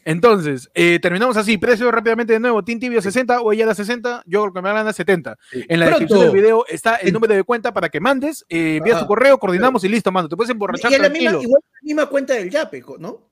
Entonces, 0.08 0.70
eh, 0.72 1.00
terminamos 1.02 1.36
así. 1.36 1.58
Precio 1.58 1.90
rápidamente 1.90 2.32
de 2.32 2.38
nuevo. 2.38 2.62
Team 2.62 2.78
Tibio 2.78 3.02
60 3.02 3.40
o 3.40 3.52
ella 3.52 3.74
60. 3.74 4.22
Yo 4.24 4.42
creo 4.42 4.52
que 4.52 4.62
me 4.62 4.72
gana 4.72 4.92
70. 4.92 5.36
En 5.52 5.80
la 5.80 5.86
Pronto. 5.86 5.98
descripción 5.98 6.20
del 6.20 6.30
video 6.42 6.64
está 6.68 6.94
el 6.94 7.08
En- 7.08 7.14
número 7.14 7.34
de 7.34 7.42
cuenta 7.42 7.72
para 7.74 7.88
que 7.88 7.98
mandes. 7.98 8.46
Eh, 8.48 8.76
envías 8.76 8.98
tu 8.98 9.04
Ajá. 9.04 9.06
correo, 9.08 9.36
coordinamos 9.38 9.82
y 9.82 9.88
listo, 9.88 10.12
mano. 10.12 10.28
Te 10.28 10.36
puedes 10.36 10.50
emborrachar 10.50 10.92
Y 10.92 10.94
es 10.94 11.00
la 11.00 11.08
misma, 11.08 11.42
igual 11.42 11.60
la 11.72 11.78
misma 11.82 12.06
cuenta 12.06 12.34
del 12.34 12.48
Yape, 12.50 12.84
¿no? 13.00 13.28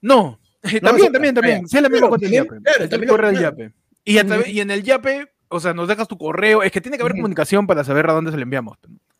No, 0.00 0.38
No, 0.40 0.40
también, 0.82 1.12
también, 1.12 1.34
también. 1.34 1.60
ah, 1.64 1.68
Sí, 1.68 1.76
es 1.76 1.82
la 1.82 1.88
misma 1.88 2.08
claro, 2.08 2.08
cuenta 2.08 2.26
del 2.26 2.34
Yape. 2.34 2.48
claro, 2.60 2.88
también 2.88 3.02
el 3.04 3.08
correo 3.08 3.30
del 3.30 3.40
Yape. 3.40 3.72
Y, 4.04 4.18
a 4.18 4.48
y 4.48 4.60
en 4.60 4.70
el 4.72 4.82
Yape, 4.82 5.26
o 5.48 5.60
sea, 5.60 5.74
nos 5.74 5.86
dejas 5.86 6.08
tu 6.08 6.18
correo. 6.18 6.64
Es 6.64 6.72
que 6.72 6.80
tiene 6.80 6.96
que 6.96 7.02
haber 7.04 7.14
comunicación 7.14 7.68
para 7.68 7.84
saber 7.84 8.10
a 8.10 8.14
dónde 8.14 8.32
se 8.32 8.36
le 8.36 8.42
enviamos. 8.42 8.78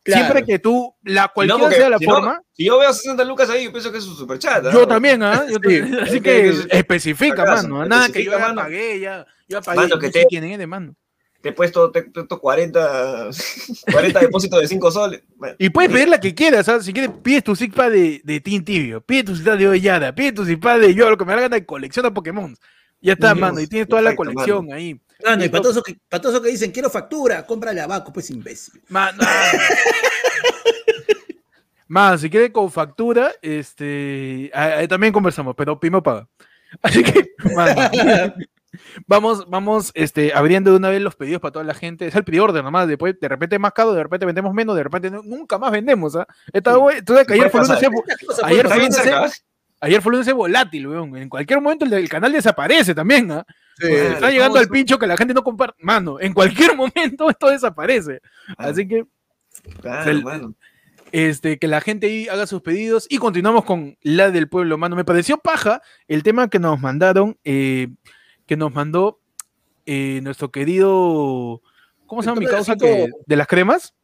Claro. 0.09 0.25
Siempre 0.25 0.45
que 0.47 0.59
tú, 0.59 0.95
la 1.05 1.23
no, 1.23 1.31
cualquiera 1.35 1.61
porque 1.61 1.77
sea 1.77 1.89
la 1.91 1.99
si 1.99 2.07
no- 2.07 2.15
forma, 2.15 2.43
si 2.53 2.65
yo 2.65 2.79
veo 2.79 2.93
60 2.93 3.25
lucas 3.25 3.51
ahí, 3.51 3.65
yo 3.65 3.73
pienso 3.73 3.93
que 3.93 3.99
es 3.99 4.05
un 4.07 4.17
superchat. 4.17 4.65
¿ah? 4.67 4.71
yo 4.73 4.87
también, 4.89 5.23
¿ah? 5.23 5.45
Yo 5.49 5.59
Sí. 5.63 5.81
Así 6.03 6.21
que, 6.21 6.49
especifica, 6.71 7.43
acaso, 7.43 7.69
mano. 7.69 7.87
Nada 7.87 8.09
que 8.09 8.25
yo 8.25 8.39
mano. 8.39 8.55
pagué, 8.63 9.01
ya, 9.01 9.27
ya 9.49 9.61
pagué. 9.61 9.77
Mano, 9.81 9.95
no 9.97 9.99
que 10.01 10.07
sé 10.07 10.21
te- 10.21 10.27
quién 10.29 10.45
es 10.45 10.59
de 10.59 10.67
mano. 10.67 10.95
Te 11.41 11.51
he 11.51 11.53
puesto, 11.53 11.91
te 11.93 12.01
he 12.01 12.03
puesto 12.03 12.41
40, 12.41 13.29
40 13.93 14.21
depósitos 14.21 14.61
de 14.61 14.67
5 14.67 14.91
soles. 14.91 15.23
Bueno, 15.37 15.55
Y 15.59 15.71
puedes 15.71 15.93
pedir 15.93 16.09
la 16.09 16.19
que 16.19 16.35
quieras, 16.35 16.67
¿sabes? 16.67 16.85
Si 16.85 16.93
quieres, 16.93 17.11
pides 17.23 17.45
tu 17.45 17.55
zippa 17.55 17.89
de, 17.91 18.21
de 18.25 18.41
Team 18.41 18.65
Tibio, 18.65 19.01
pide 19.01 19.23
tu 19.25 19.37
zippa 19.37 19.55
de 19.57 19.69
Ollada, 19.69 20.15
pide 20.15 20.33
tu 20.33 20.45
zippa 20.45 20.79
de 20.79 20.95
yo, 20.95 21.09
lo 21.09 21.17
que 21.17 21.25
me 21.25 21.31
da 21.33 21.37
la 21.37 21.43
gana 21.43 21.57
de 21.57 21.65
colecciona 21.67 22.13
Pokémon. 22.13 22.57
Ya 23.01 23.13
está, 23.13 23.29
Dios, 23.35 23.41
mano, 23.41 23.61
y 23.61 23.67
tienes 23.69 23.87
toda 23.89 24.03
la 24.03 24.17
colección 24.17 24.73
ahí. 24.73 24.95
Mano, 24.95 25.05
Listo. 25.19 25.51
para 25.51 25.63
todos, 25.63 25.75
los 25.77 25.85
que, 25.85 25.97
para 26.09 26.21
todos 26.23 26.35
los 26.37 26.43
que 26.45 26.51
dicen, 26.51 26.71
quiero 26.71 26.91
factura, 26.91 27.45
cómprale 27.47 27.81
a 27.81 27.87
Baco, 27.87 28.13
pues 28.13 28.31
imbécil. 28.31 28.81
Mano. 28.89 29.19
Más, 31.89 32.21
si 32.21 32.31
quiere 32.31 32.53
con 32.53 32.71
factura, 32.71 33.33
este, 33.43 34.51
ah, 34.55 34.79
ah, 34.83 34.89
también 34.89 35.13
conversamos, 35.13 35.55
pero 35.57 35.79
Pimo 35.81 36.03
paga. 36.03 36.29
Así 36.83 37.03
que, 37.03 37.31
mano, 37.55 37.81
vamos, 39.07 39.49
vamos, 39.49 39.91
este, 39.95 40.33
abriendo 40.35 40.71
de 40.71 40.77
una 40.77 40.91
vez 40.91 41.01
los 41.01 41.17
pedidos 41.17 41.41
para 41.41 41.53
toda 41.53 41.65
la 41.65 41.75
gente. 41.75 42.07
Es 42.07 42.15
el 42.15 42.25
pre-order 42.25 42.63
nomás, 42.63 42.87
después 42.87 43.19
de 43.19 43.29
repente 43.29 43.59
más 43.59 43.73
caro, 43.73 43.95
de 43.95 44.03
repente 44.03 44.27
vendemos 44.27 44.53
menos, 44.53 44.77
de 44.77 44.83
repente 44.83 45.11
no- 45.11 45.23
nunca 45.23 45.59
más 45.59 45.73
vendemos, 45.73 46.15
¿ah? 46.15 46.27
Sabes 46.63 47.27
que 47.27 47.35
ayer 47.35 47.51
fue 47.51 47.63
lunes, 47.63 47.83
Ayer 48.45 48.69
fue. 48.69 49.13
¿ah? 49.13 49.31
ayer 49.81 50.03
fue 50.03 50.13
lunes 50.13 50.33
volátil, 50.33 50.87
weón. 50.89 51.17
En 51.17 51.29
cualquier 51.29 51.61
momento 51.61 51.85
el, 51.87 51.93
el 51.95 52.09
canal 52.09 52.33
desaparece 52.33 52.95
también, 52.95 53.31
¿ah? 53.33 53.47
Sí. 53.79 53.87
Porque 53.87 53.97
Claro, 53.97 54.15
está 54.15 54.31
llegando 54.31 54.59
al 54.59 54.69
pincho 54.69 54.99
que 54.99 55.07
la 55.07 55.17
gente 55.17 55.35
no 55.35 55.43
comparte. 55.45 55.77
Mano, 55.83 56.19
en 56.21 56.33
cualquier 56.35 56.77
momento 56.77 57.31
esto 57.31 57.49
desaparece. 57.49 58.21
Ah. 58.51 58.55
Así 58.69 58.87
que 58.89 59.05
Claro, 59.81 60.11
el- 60.11 60.25
mano. 60.25 60.55
este, 61.13 61.59
que 61.59 61.69
la 61.69 61.81
gente 61.81 62.07
ahí 62.07 62.29
haga 62.29 62.47
sus 62.47 62.63
pedidos 62.63 63.07
y 63.09 63.19
continuamos 63.19 63.65
con 63.65 63.97
la 64.03 64.31
del 64.31 64.49
pueblo, 64.49 64.79
mano. 64.79 64.97
Me 64.97 65.05
pareció 65.05 65.39
paja 65.39 65.81
el 66.09 66.23
tema 66.23 66.49
que 66.49 66.59
nos 66.59 66.81
mandaron, 66.81 67.39
eh, 67.45 67.89
que 68.47 68.57
nos 68.57 68.73
mandó 68.75 69.21
eh, 69.87 70.21
nuestro 70.23 70.51
querido, 70.51 71.63
¿cómo 72.07 72.23
se 72.23 72.29
llama 72.29 72.41
mi 72.41 72.47
causa? 72.47 72.77
Que, 72.77 73.09
de 73.27 73.37
las 73.37 73.47
cremas. 73.47 73.95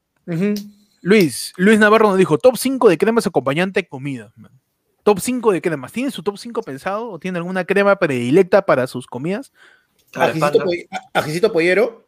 Luis, 1.02 1.52
Luis 1.58 1.78
Navarro 1.78 2.08
nos 2.08 2.16
dijo, 2.18 2.38
top 2.38 2.56
5 2.56 2.88
de 2.88 2.96
cremas 2.96 3.26
acompañante 3.26 3.80
de 3.82 3.88
comida. 3.88 4.32
man. 4.36 4.50
Top 5.04 5.20
5 5.20 5.52
de 5.52 5.62
cremas. 5.62 5.92
¿Tiene 5.92 6.10
su 6.10 6.22
top 6.22 6.36
5 6.38 6.62
pensado 6.62 7.08
o 7.10 7.18
tiene 7.20 7.38
alguna 7.38 7.64
crema 7.64 7.96
predilecta 7.96 8.66
para 8.66 8.86
sus 8.88 9.06
comidas? 9.06 9.52
A 10.14 10.26
ver, 10.26 10.42
Ajicito, 10.42 10.64
ajicito 11.12 11.52
pollero, 11.52 12.06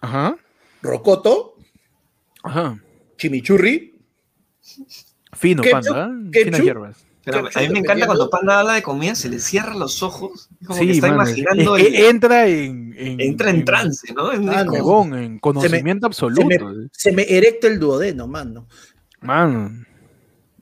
Ajá. 0.00 0.36
rocoto, 0.82 1.54
Ajá. 2.42 2.78
chimichurri. 3.16 3.94
Fino, 5.32 5.62
Ketchup, 5.62 5.94
panda. 5.94 6.10
¿eh? 6.38 6.44
Finas 6.44 6.60
hierbas. 6.62 7.04
Pero 7.24 7.46
a 7.54 7.60
mí 7.60 7.68
me 7.68 7.78
encanta 7.80 8.06
cuando 8.06 8.30
Panda 8.30 8.58
habla 8.60 8.72
de 8.74 8.82
comida, 8.82 9.14
se 9.14 9.28
le 9.28 9.38
cierran 9.38 9.78
los 9.78 10.02
ojos. 10.02 10.48
Como 10.66 10.78
que 10.80 10.86
Sí, 10.86 10.90
está 10.92 11.08
mano, 11.08 11.22
imaginando. 11.28 11.76
es 11.76 11.84
el- 11.86 11.92
que 11.92 12.08
entra 12.08 12.46
en, 12.46 12.94
en- 12.96 13.20
entra 13.20 13.50
en 13.50 13.64
trance, 13.66 14.14
¿no? 14.14 14.28
Ah, 14.30 14.36
no. 14.36 14.70
como- 14.72 14.72
huevón, 14.72 15.14
en 15.18 15.38
conocimiento 15.38 16.06
absoluto. 16.06 16.46
me- 16.46 16.88
Se 16.92 17.12
me 17.12 17.24
erecta 17.28 17.66
el 17.66 17.78
duodeno, 17.78 18.26
mano. 18.26 18.66
Mano. 19.20 19.84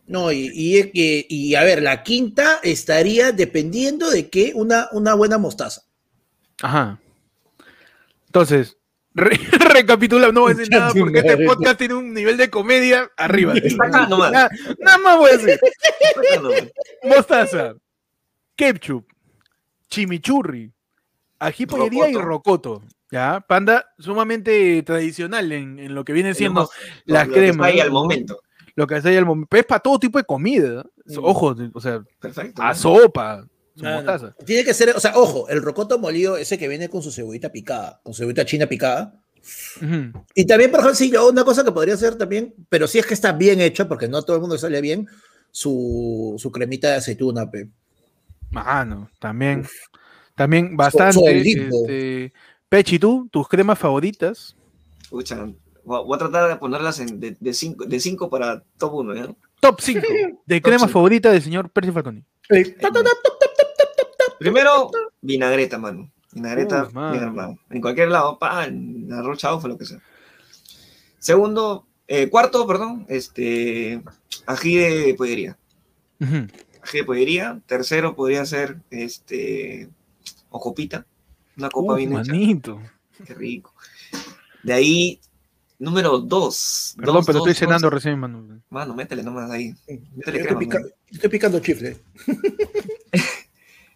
No, 0.06 0.30
y, 0.30 0.50
y, 0.54 0.90
y- 0.92 1.26
y, 1.28 1.54
a 1.56 1.64
ver, 1.64 1.82
la 1.82 2.02
quinta 2.02 2.60
estaría 2.62 3.32
dependiendo 3.32 4.08
de 4.10 4.28
qué, 4.30 4.52
una, 4.54 4.88
una 4.92 5.14
buena 5.14 5.36
mostaza. 5.38 5.82
Ajá. 6.62 7.00
Entonces, 8.26 8.76
re- 9.14 9.36
recapitula, 9.74 10.30
no 10.30 10.42
voy 10.42 10.52
a 10.52 10.54
decir 10.54 10.70
nada 10.72 10.92
porque 10.96 11.18
este 11.18 11.38
podcast 11.44 11.78
tiene 11.78 11.94
un 11.94 12.14
nivel 12.14 12.36
de 12.36 12.50
comedia 12.50 13.10
arriba. 13.16 13.54
Nada, 13.90 14.48
nada 14.78 14.98
más 14.98 15.16
voy 15.18 15.30
a 15.32 15.36
decir. 15.38 15.60
Mostaza, 17.02 17.74
ketchup, 18.54 19.06
chimichurri, 19.88 20.72
ají 21.38 21.66
pollería 21.66 22.08
y 22.10 22.14
Rocoto. 22.14 22.82
Ya, 23.10 23.44
panda 23.46 23.86
sumamente 23.98 24.82
tradicional 24.82 25.52
en, 25.52 25.78
en 25.78 25.94
lo 25.94 26.04
que 26.04 26.12
viene 26.12 26.34
siendo 26.34 26.68
las 27.04 27.28
que 27.28 27.34
cremas. 27.34 27.68
ahí 27.68 27.78
al 27.80 27.88
¿no? 27.88 27.94
momento. 27.94 28.40
Lo 28.76 28.86
que 28.86 28.94
hace 28.94 29.08
ahí 29.08 29.16
al 29.16 29.26
momento. 29.26 29.56
Es 29.56 29.66
para 29.66 29.80
todo 29.80 29.98
tipo 29.98 30.18
de 30.18 30.24
comida. 30.24 30.84
Mm. 31.06 31.18
Ojo, 31.22 31.56
o 31.72 31.80
sea, 31.80 32.04
Perfecto. 32.20 32.62
a 32.62 32.68
¿no? 32.68 32.74
sopa, 32.74 33.48
su 33.74 33.84
no. 33.84 33.94
mostaza. 33.94 34.34
Tiene 34.44 34.64
que 34.64 34.74
ser, 34.74 34.90
o 34.90 35.00
sea, 35.00 35.16
ojo, 35.16 35.48
el 35.48 35.62
rocoto 35.62 35.98
molido, 35.98 36.36
ese 36.36 36.58
que 36.58 36.68
viene 36.68 36.88
con 36.88 37.02
su 37.02 37.10
cebollita 37.10 37.50
picada, 37.50 38.00
con 38.04 38.14
cebollita 38.14 38.44
china 38.44 38.66
picada. 38.66 39.18
Y 40.34 40.44
también, 40.44 40.70
por 40.70 40.80
ejemplo, 40.80 40.94
sí, 40.94 41.10
yo 41.10 41.28
una 41.28 41.44
cosa 41.44 41.64
que 41.64 41.72
podría 41.72 41.96
ser 41.96 42.16
también, 42.16 42.54
pero 42.68 42.86
sí 42.86 42.98
es 42.98 43.06
que 43.06 43.14
está 43.14 43.32
bien 43.32 43.60
hecha, 43.60 43.88
porque 43.88 44.08
no 44.08 44.18
a 44.18 44.22
todo 44.22 44.36
el 44.36 44.40
mundo 44.40 44.56
le 44.56 44.60
sale 44.60 44.80
bien, 44.80 45.08
su, 45.50 46.34
su 46.36 46.50
cremita 46.52 46.88
de 46.90 46.96
aceituna, 46.96 47.50
pe. 47.50 47.68
Mano, 48.50 49.08
también. 49.18 49.66
También 50.34 50.76
bastante. 50.76 51.40
Este, 51.40 52.32
Pechi, 52.68 52.98
¿tú? 52.98 53.28
¿Tus 53.32 53.48
cremas 53.48 53.78
favoritas? 53.78 54.54
Escucha, 55.00 55.48
voy 55.86 56.14
a 56.14 56.18
tratar 56.18 56.48
de 56.48 56.56
ponerlas 56.56 57.00
en, 57.00 57.20
de, 57.20 57.36
de, 57.38 57.54
cinco, 57.54 57.84
de 57.84 58.00
cinco 58.00 58.28
para 58.28 58.62
top 58.76 58.94
1, 58.94 59.14
¿ya? 59.14 59.28
Top 59.60 59.80
5 59.80 60.06
de 60.44 60.60
crema 60.62 60.80
cinco. 60.80 60.92
favorita 60.92 61.30
del 61.30 61.42
señor 61.42 61.70
Percy 61.70 61.92
Falconi. 61.92 62.24
Eh, 62.50 62.76
Primero, 64.38 64.90
vinagreta, 65.20 65.78
mano. 65.78 66.10
Vinagreta. 66.32 66.88
En 67.70 67.80
cualquier 67.80 68.08
lado, 68.08 68.38
pa, 68.38 68.66
en 68.66 69.10
arroz 69.12 69.40
fue 69.60 69.70
lo 69.70 69.78
que 69.78 69.86
sea. 69.86 70.00
Segundo, 71.18 71.86
eh, 72.06 72.28
cuarto, 72.28 72.66
perdón, 72.66 73.06
este, 73.08 74.02
ají 74.46 74.76
de 74.76 75.14
pollería. 75.16 75.56
Ají 76.20 76.98
de 76.98 77.04
pollería. 77.04 77.60
Tercero 77.66 78.14
podría 78.14 78.44
ser, 78.44 78.80
este, 78.90 79.88
o 80.50 80.60
copita. 80.60 81.06
Una 81.56 81.70
copa 81.70 81.94
Uf, 81.94 81.98
bien 81.98 82.12
hecha. 82.16 82.32
Qué 83.26 83.34
rico. 83.34 83.72
De 84.62 84.72
ahí, 84.74 85.20
número 85.78 86.18
dos. 86.18 86.94
Perdón, 86.96 87.14
Dos, 87.16 87.26
pero 87.26 87.38
dos, 87.40 87.48
estoy 87.48 87.66
cenando 87.66 87.86
dos. 87.86 87.94
recién, 87.94 88.18
mano. 88.18 88.60
Mano, 88.70 88.94
métele 88.94 89.22
nomás 89.22 89.50
ahí. 89.50 89.74
Métele 89.86 90.06
estoy, 90.38 90.42
crema, 90.42 90.58
pica- 90.60 90.78
mano. 90.80 90.92
estoy 91.10 91.30
picando 91.30 91.60
chifle. 91.60 91.96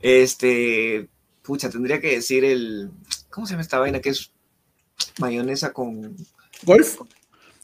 Este, 0.02 1.08
pucha, 1.42 1.68
tendría 1.68 2.00
que 2.00 2.12
decir 2.14 2.44
el, 2.44 2.90
¿cómo 3.28 3.46
se 3.46 3.52
llama 3.52 3.62
esta 3.62 3.78
vaina? 3.78 4.00
Que 4.00 4.08
es 4.10 4.32
mayonesa 5.18 5.72
con 5.72 6.16
¿Golf? 6.62 7.00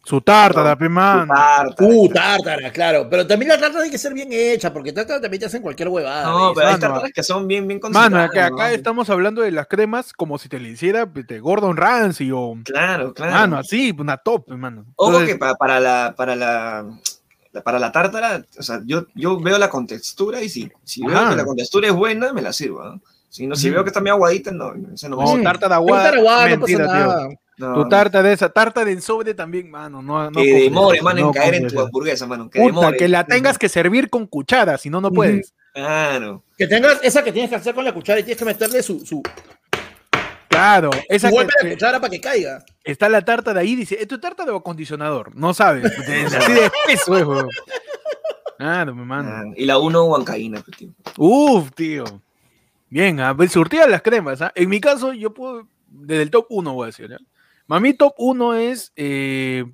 Su 0.07 0.21
tártara, 0.21 0.71
No, 0.71 0.79
pe, 0.79 0.89
mano. 0.89 1.35
tarta. 1.35 1.85
Uh, 1.85 2.09
tártara, 2.09 2.71
claro. 2.71 3.09
Pero 3.11 3.27
también 3.27 3.49
la 3.49 3.55
tártara 3.59 3.81
tiene 3.83 3.91
que 3.91 3.99
ser 3.99 4.15
bien 4.15 4.29
hecha, 4.31 4.73
porque 4.73 4.93
tártara 4.93 5.21
también 5.21 5.41
te 5.41 5.47
hacen 5.47 5.63
cualquier 5.63 5.89
huevada. 5.89 6.31
No, 6.31 6.47
¿ves? 6.49 6.53
pero 6.55 6.67
hay 6.69 6.73
mano. 6.75 6.81
tartaras 6.81 7.11
que 7.13 7.23
son 7.25 7.49
bien, 7.49 7.67
bien 7.67 7.81
Mano, 7.83 7.93
concentradas. 7.93 8.31
acá, 8.31 8.51
¿no? 8.51 8.57
acá 8.57 8.73
estamos 8.73 9.11
hablando 9.11 9.43
de 9.43 9.51
las 9.51 9.67
cremas 9.67 10.13
como 10.13 10.39
si 10.39 10.49
te 10.49 10.61
le 10.61 10.69
hiciera 10.69 11.07
de 11.07 11.41
Gordon 11.41 11.77
Ramsay 11.77 12.31
o. 12.33 12.57
Claro, 12.65 13.13
claro. 13.15 13.33
Mano, 13.33 13.59
así, 13.59 13.93
una 13.99 14.17
top, 14.17 14.49
mano. 14.51 14.85
Ojo 14.95 15.11
Entonces, 15.11 15.35
que 15.35 15.39
pa- 15.41 15.57
para, 15.57 15.81
la, 15.81 16.15
para 16.17 16.37
la, 16.37 16.87
para 17.65 17.79
la 17.81 17.91
tártara, 17.91 18.45
o 18.59 18.63
sea, 18.63 18.81
yo, 18.87 19.07
yo 19.17 19.41
veo 19.41 19.59
la 19.59 19.71
contextura 19.71 20.41
y 20.41 20.49
si, 20.49 20.71
si 20.85 21.05
veo 21.05 21.31
que 21.31 21.35
la 21.35 21.45
contextura 21.45 21.89
es 21.89 21.93
buena, 21.95 22.33
me 22.33 22.43
la 22.43 22.53
sirvo. 22.53 22.81
¿ah? 22.83 22.97
Si, 23.29 23.45
no, 23.47 23.57
si 23.57 23.71
veo 23.71 23.83
que 23.83 23.91
está 23.91 24.01
muy 24.01 24.11
aguadita, 24.11 24.53
no, 24.53 24.73
no 24.73 24.75
No, 24.75 24.87
de 24.87 24.97
Pero 25.01 25.15
aguada. 25.21 25.43
tártara 25.43 25.75
aguada, 25.77 26.49
no 26.57 26.61
pasa 26.61 26.77
tío. 27.29 27.39
No, 27.59 27.75
Tu 27.75 27.89
tarta 27.89 28.23
de 28.23 28.35
esa, 28.35 28.51
tarta 28.51 28.85
de 28.85 29.01
sobre 29.01 29.33
también, 29.33 29.71
mano. 29.71 30.03
No, 30.03 30.31
no 30.31 30.43
que 30.43 30.63
demore, 30.65 31.01
mano, 31.01 31.21
no 31.21 31.27
en 31.29 31.33
caer 31.33 31.55
en 31.55 31.69
tu 31.69 31.81
hamburguesa, 31.81 32.27
mano. 32.27 32.51
Que 32.51 32.61
Puta, 32.61 32.75
demore. 32.75 32.97
que 32.99 33.09
la 33.09 33.25
tengas 33.25 33.59
que 33.59 33.69
servir 33.69 34.11
con 34.11 34.27
cuchara, 34.27 34.77
si 34.77 34.91
no, 34.91 35.01
no 35.01 35.11
puedes. 35.11 35.55
Claro. 35.73 36.43
Que 36.59 36.67
tengas 36.67 36.99
esa 37.03 37.25
que 37.25 37.33
tienes 37.33 37.49
que 37.49 37.57
hacer 37.57 37.75
con 37.75 37.85
la 37.85 37.95
cuchara 37.95 38.21
y 38.21 38.25
tienes 38.25 38.39
que 38.39 38.45
meterle 38.45 38.83
su, 38.83 39.05
su, 39.07 39.23
Claro, 40.49 40.91
esa 41.09 41.31
que, 41.31 41.39
de 41.39 41.47
que 41.63 41.71
cuchara 41.73 42.01
para 42.01 42.11
que 42.11 42.21
caiga. 42.21 42.65
está 42.83 43.09
la 43.09 43.23
tarta 43.23 43.53
de 43.53 43.61
ahí, 43.61 43.75
dice, 43.75 43.97
¿es 44.01 44.09
tu 44.09 44.19
tarta 44.19 44.45
de 44.45 44.57
acondicionador? 44.57 45.35
No 45.37 45.53
sabes, 45.53 45.85
es 46.09 46.35
así 46.35 46.53
de 46.53 46.67
espeso, 46.67 47.17
es, 47.17 47.25
weón. 47.25 47.49
Claro, 48.59 48.95
mi 48.95 49.05
mano. 49.05 49.31
Ah, 49.31 49.45
y 49.55 49.67
la 49.67 49.79
uno 49.79 50.05
huancaína, 50.05 50.63
pues, 50.63 50.77
tío. 50.79 50.89
Uf, 51.19 51.73
tío. 51.75 52.05
Bien, 52.89 53.21
a 53.21 53.35
ver, 53.35 53.51
surtida 53.51 53.87
las 53.87 54.01
cremas. 54.01 54.41
¿ah? 54.41 54.53
En 54.55 54.71
mi 54.71 54.81
caso, 54.81 55.13
yo 55.13 55.35
puedo, 55.35 55.69
desde 55.89 56.23
el 56.23 56.31
top 56.31 56.47
1 56.49 56.73
voy 56.73 56.85
a 56.85 56.87
decir. 56.87 57.19
¿Ya? 57.69 57.75
Mami, 57.75 57.95
top 57.95 58.15
1 58.19 58.55
es 58.55 58.93
eh. 58.97 59.65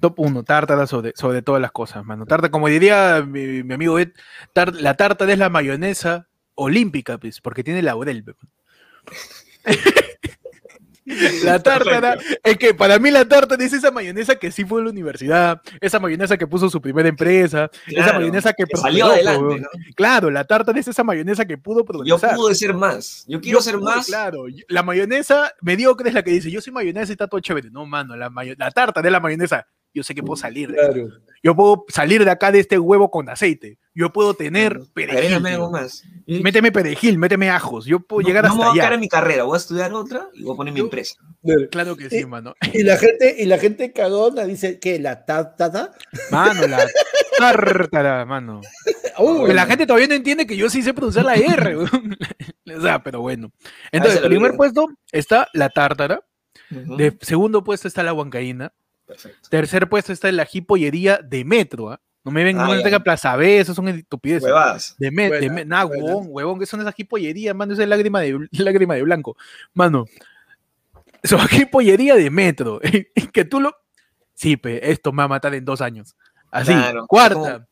Top 0.00 0.18
1, 0.18 0.42
tártara 0.42 0.86
sobre, 0.86 1.12
sobre 1.14 1.40
todas 1.42 1.62
las 1.62 1.72
cosas, 1.72 2.04
mano. 2.04 2.26
Tártara, 2.26 2.50
como 2.50 2.68
diría 2.68 3.24
mi, 3.26 3.62
mi 3.62 3.74
amigo 3.74 3.98
Ed, 3.98 4.10
la 4.54 4.94
tártara 4.96 5.32
es 5.32 5.38
la 5.38 5.48
mayonesa 5.48 6.28
olímpica, 6.54 7.18
pues, 7.18 7.40
porque 7.40 7.64
tiene 7.64 7.82
laurel. 7.82 8.24
La 11.44 11.58
tártara, 11.62 12.16
es 12.42 12.56
que 12.58 12.72
para 12.74 12.98
mí 12.98 13.10
la 13.10 13.26
tártara 13.26 13.62
es 13.62 13.72
esa 13.72 13.90
mayonesa 13.90 14.36
que 14.36 14.50
sí 14.50 14.64
fue 14.64 14.80
a 14.80 14.84
la 14.84 14.90
universidad, 14.90 15.60
esa 15.80 16.00
mayonesa 16.00 16.36
que 16.38 16.46
puso 16.46 16.70
su 16.70 16.80
primera 16.80 17.08
empresa, 17.08 17.70
esa 17.86 18.14
mayonesa 18.14 18.52
que, 18.52 18.64
que 18.64 18.76
salió 18.76 19.06
prosperó, 19.06 19.30
adelante. 19.32 19.66
Claro, 19.94 20.30
la 20.30 20.44
tártara 20.44 20.78
es 20.80 20.88
esa 20.88 21.04
mayonesa 21.04 21.44
que 21.44 21.58
pudo 21.58 21.80
Yo 21.80 21.84
progresar. 21.84 22.36
pude 22.36 22.54
ser 22.54 22.74
más. 22.74 23.24
Yo 23.28 23.40
quiero 23.40 23.58
Yo 23.58 23.62
ser 23.62 23.74
pude, 23.74 23.84
más. 23.96 24.06
Claro, 24.06 24.48
yo- 24.48 24.64
la 24.68 24.82
mayonesa 24.82 25.52
mediocre 25.60 26.08
es 26.08 26.14
la 26.14 26.22
que 26.22 26.30
dice, 26.30 26.50
yo 26.50 26.60
soy 26.60 26.72
mayonesa 26.72 27.12
y 27.12 27.14
está 27.14 27.26
todo 27.28 27.40
chévere. 27.40 27.70
No, 27.70 27.84
mano, 27.86 28.16
la, 28.16 28.30
la 28.56 28.70
tártara 28.70 29.02
de 29.04 29.10
la 29.10 29.20
mayonesa. 29.20 29.66
Yo 29.92 30.02
sé 30.02 30.14
que 30.14 30.22
puedo 30.24 30.36
salir 30.36 30.70
de 30.70 30.74
Claro. 30.76 31.08
Yo 31.44 31.54
puedo 31.54 31.84
salir 31.88 32.24
de 32.24 32.30
acá 32.30 32.50
de 32.50 32.58
este 32.60 32.78
huevo 32.78 33.10
con 33.10 33.28
aceite. 33.28 33.78
Yo 33.94 34.12
puedo 34.12 34.32
tener 34.34 34.80
perejil. 34.94 35.40
Más. 35.70 36.02
Méteme 36.26 36.72
perejil, 36.72 37.18
méteme 37.18 37.50
ajos. 37.50 37.84
Yo 37.84 38.00
puedo 38.00 38.22
no, 38.22 38.26
llegar 38.28 38.44
no 38.44 38.48
hasta 38.48 38.58
me 38.58 38.64
voy 38.64 38.70
a 38.70 38.74
quedar 38.74 38.86
allá. 38.88 38.94
en 38.94 39.00
mi 39.00 39.08
carrera. 39.08 39.42
Voy 39.44 39.54
a 39.54 39.58
estudiar 39.58 39.92
otra 39.92 40.30
y 40.32 40.42
voy 40.42 40.54
a 40.54 40.56
poner 40.56 40.72
mi 40.72 40.78
Yo- 40.78 40.84
empresa. 40.86 41.16
Claro 41.70 41.96
que 41.96 42.08
sí, 42.08 42.20
Y- 42.20 42.24
mano. 42.24 42.54
Y 42.72 42.82
la 42.82 42.96
gente, 42.96 43.36
y 43.38 43.44
la 43.44 43.58
gente 43.58 43.92
cagona 43.92 44.44
dice 44.46 44.80
que 44.80 44.98
la 44.98 45.26
tártara. 45.26 45.90
Mano, 46.30 46.66
la 46.66 46.88
tártara, 47.38 48.24
mano. 48.24 48.62
Uy, 49.18 49.52
la 49.52 49.66
gente 49.66 49.86
todavía 49.86 50.08
no 50.08 50.14
entiende 50.14 50.46
que 50.46 50.56
yo 50.56 50.70
sí 50.70 50.82
sé 50.82 50.94
pronunciar 50.94 51.26
la 51.26 51.34
R. 51.34 51.76
o 51.76 52.80
sea, 52.80 53.02
pero 53.02 53.20
bueno. 53.20 53.52
Entonces, 53.92 54.20
se 54.20 54.26
en 54.26 54.32
lo 54.32 54.36
primer 54.38 54.56
puesto 54.56 54.86
está 55.12 55.48
la 55.52 55.68
tártara. 55.68 56.24
De 56.70 57.16
segundo 57.20 57.62
puesto 57.62 57.86
está 57.86 58.02
la 58.02 58.14
huancaína. 58.14 58.72
Perfecto. 59.06 59.48
Tercer 59.50 59.88
puesto 59.88 60.12
está 60.12 60.30
la 60.32 60.48
pollería 60.66 61.18
de 61.22 61.44
metro. 61.44 61.90
¿ah? 61.90 62.00
No 62.24 62.32
me 62.32 62.42
vengan, 62.42 62.70
Ah, 62.70 62.74
no 62.76 62.82
me 62.82 63.00
Plaza 63.00 63.36
B, 63.36 63.58
esas 63.58 63.76
son 63.76 63.86
estupideces. 63.88 64.44
Huevadas. 64.44 64.94
De 64.98 65.10
met, 65.10 65.30
de 65.40 65.50
me- 65.50 65.64
nah, 65.66 65.84
buena. 65.84 66.04
huevón, 66.04 66.26
huevón, 66.30 66.58
que 66.58 66.64
son 66.66 66.80
esas 66.80 66.94
pollerías, 67.08 67.54
mano, 67.54 67.74
esa 67.74 67.82
es 67.82 67.88
lágrima 67.88 68.20
de, 68.22 68.48
lágrima 68.52 68.94
de 68.94 69.02
blanco. 69.02 69.36
Mano, 69.74 70.06
son 71.22 71.40
pollería 71.70 72.14
de 72.14 72.30
metro. 72.30 72.80
que 73.32 73.44
tú 73.44 73.60
lo. 73.60 73.76
Sí, 74.34 74.56
pe, 74.56 74.90
esto 74.90 75.12
me 75.12 75.18
va 75.18 75.24
a 75.24 75.28
matar 75.28 75.54
en 75.54 75.64
dos 75.64 75.80
años. 75.82 76.16
Así, 76.50 76.72
Claro, 76.72 77.06
cuarta. 77.06 77.68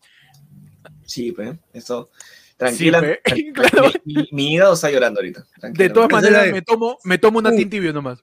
Sí, 1.06 1.32
pues. 1.32 1.56
Esto. 1.72 2.10
Sí, 2.14 2.54
Tranquila. 2.58 3.00
pe, 3.00 3.20
tran- 3.24 3.52
claro. 3.54 3.90
mi, 4.04 4.28
mi- 4.32 4.52
hígado 4.54 4.74
está 4.74 4.90
llorando 4.90 5.20
ahorita. 5.20 5.46
De 5.72 5.88
todas 5.88 6.10
maneras, 6.10 6.52
me 6.52 6.62
tomo, 6.62 6.98
me 7.04 7.16
tomo 7.18 7.38
una 7.38 7.50
Uh. 7.50 7.56
tintibio 7.56 7.92
nomás. 7.92 8.22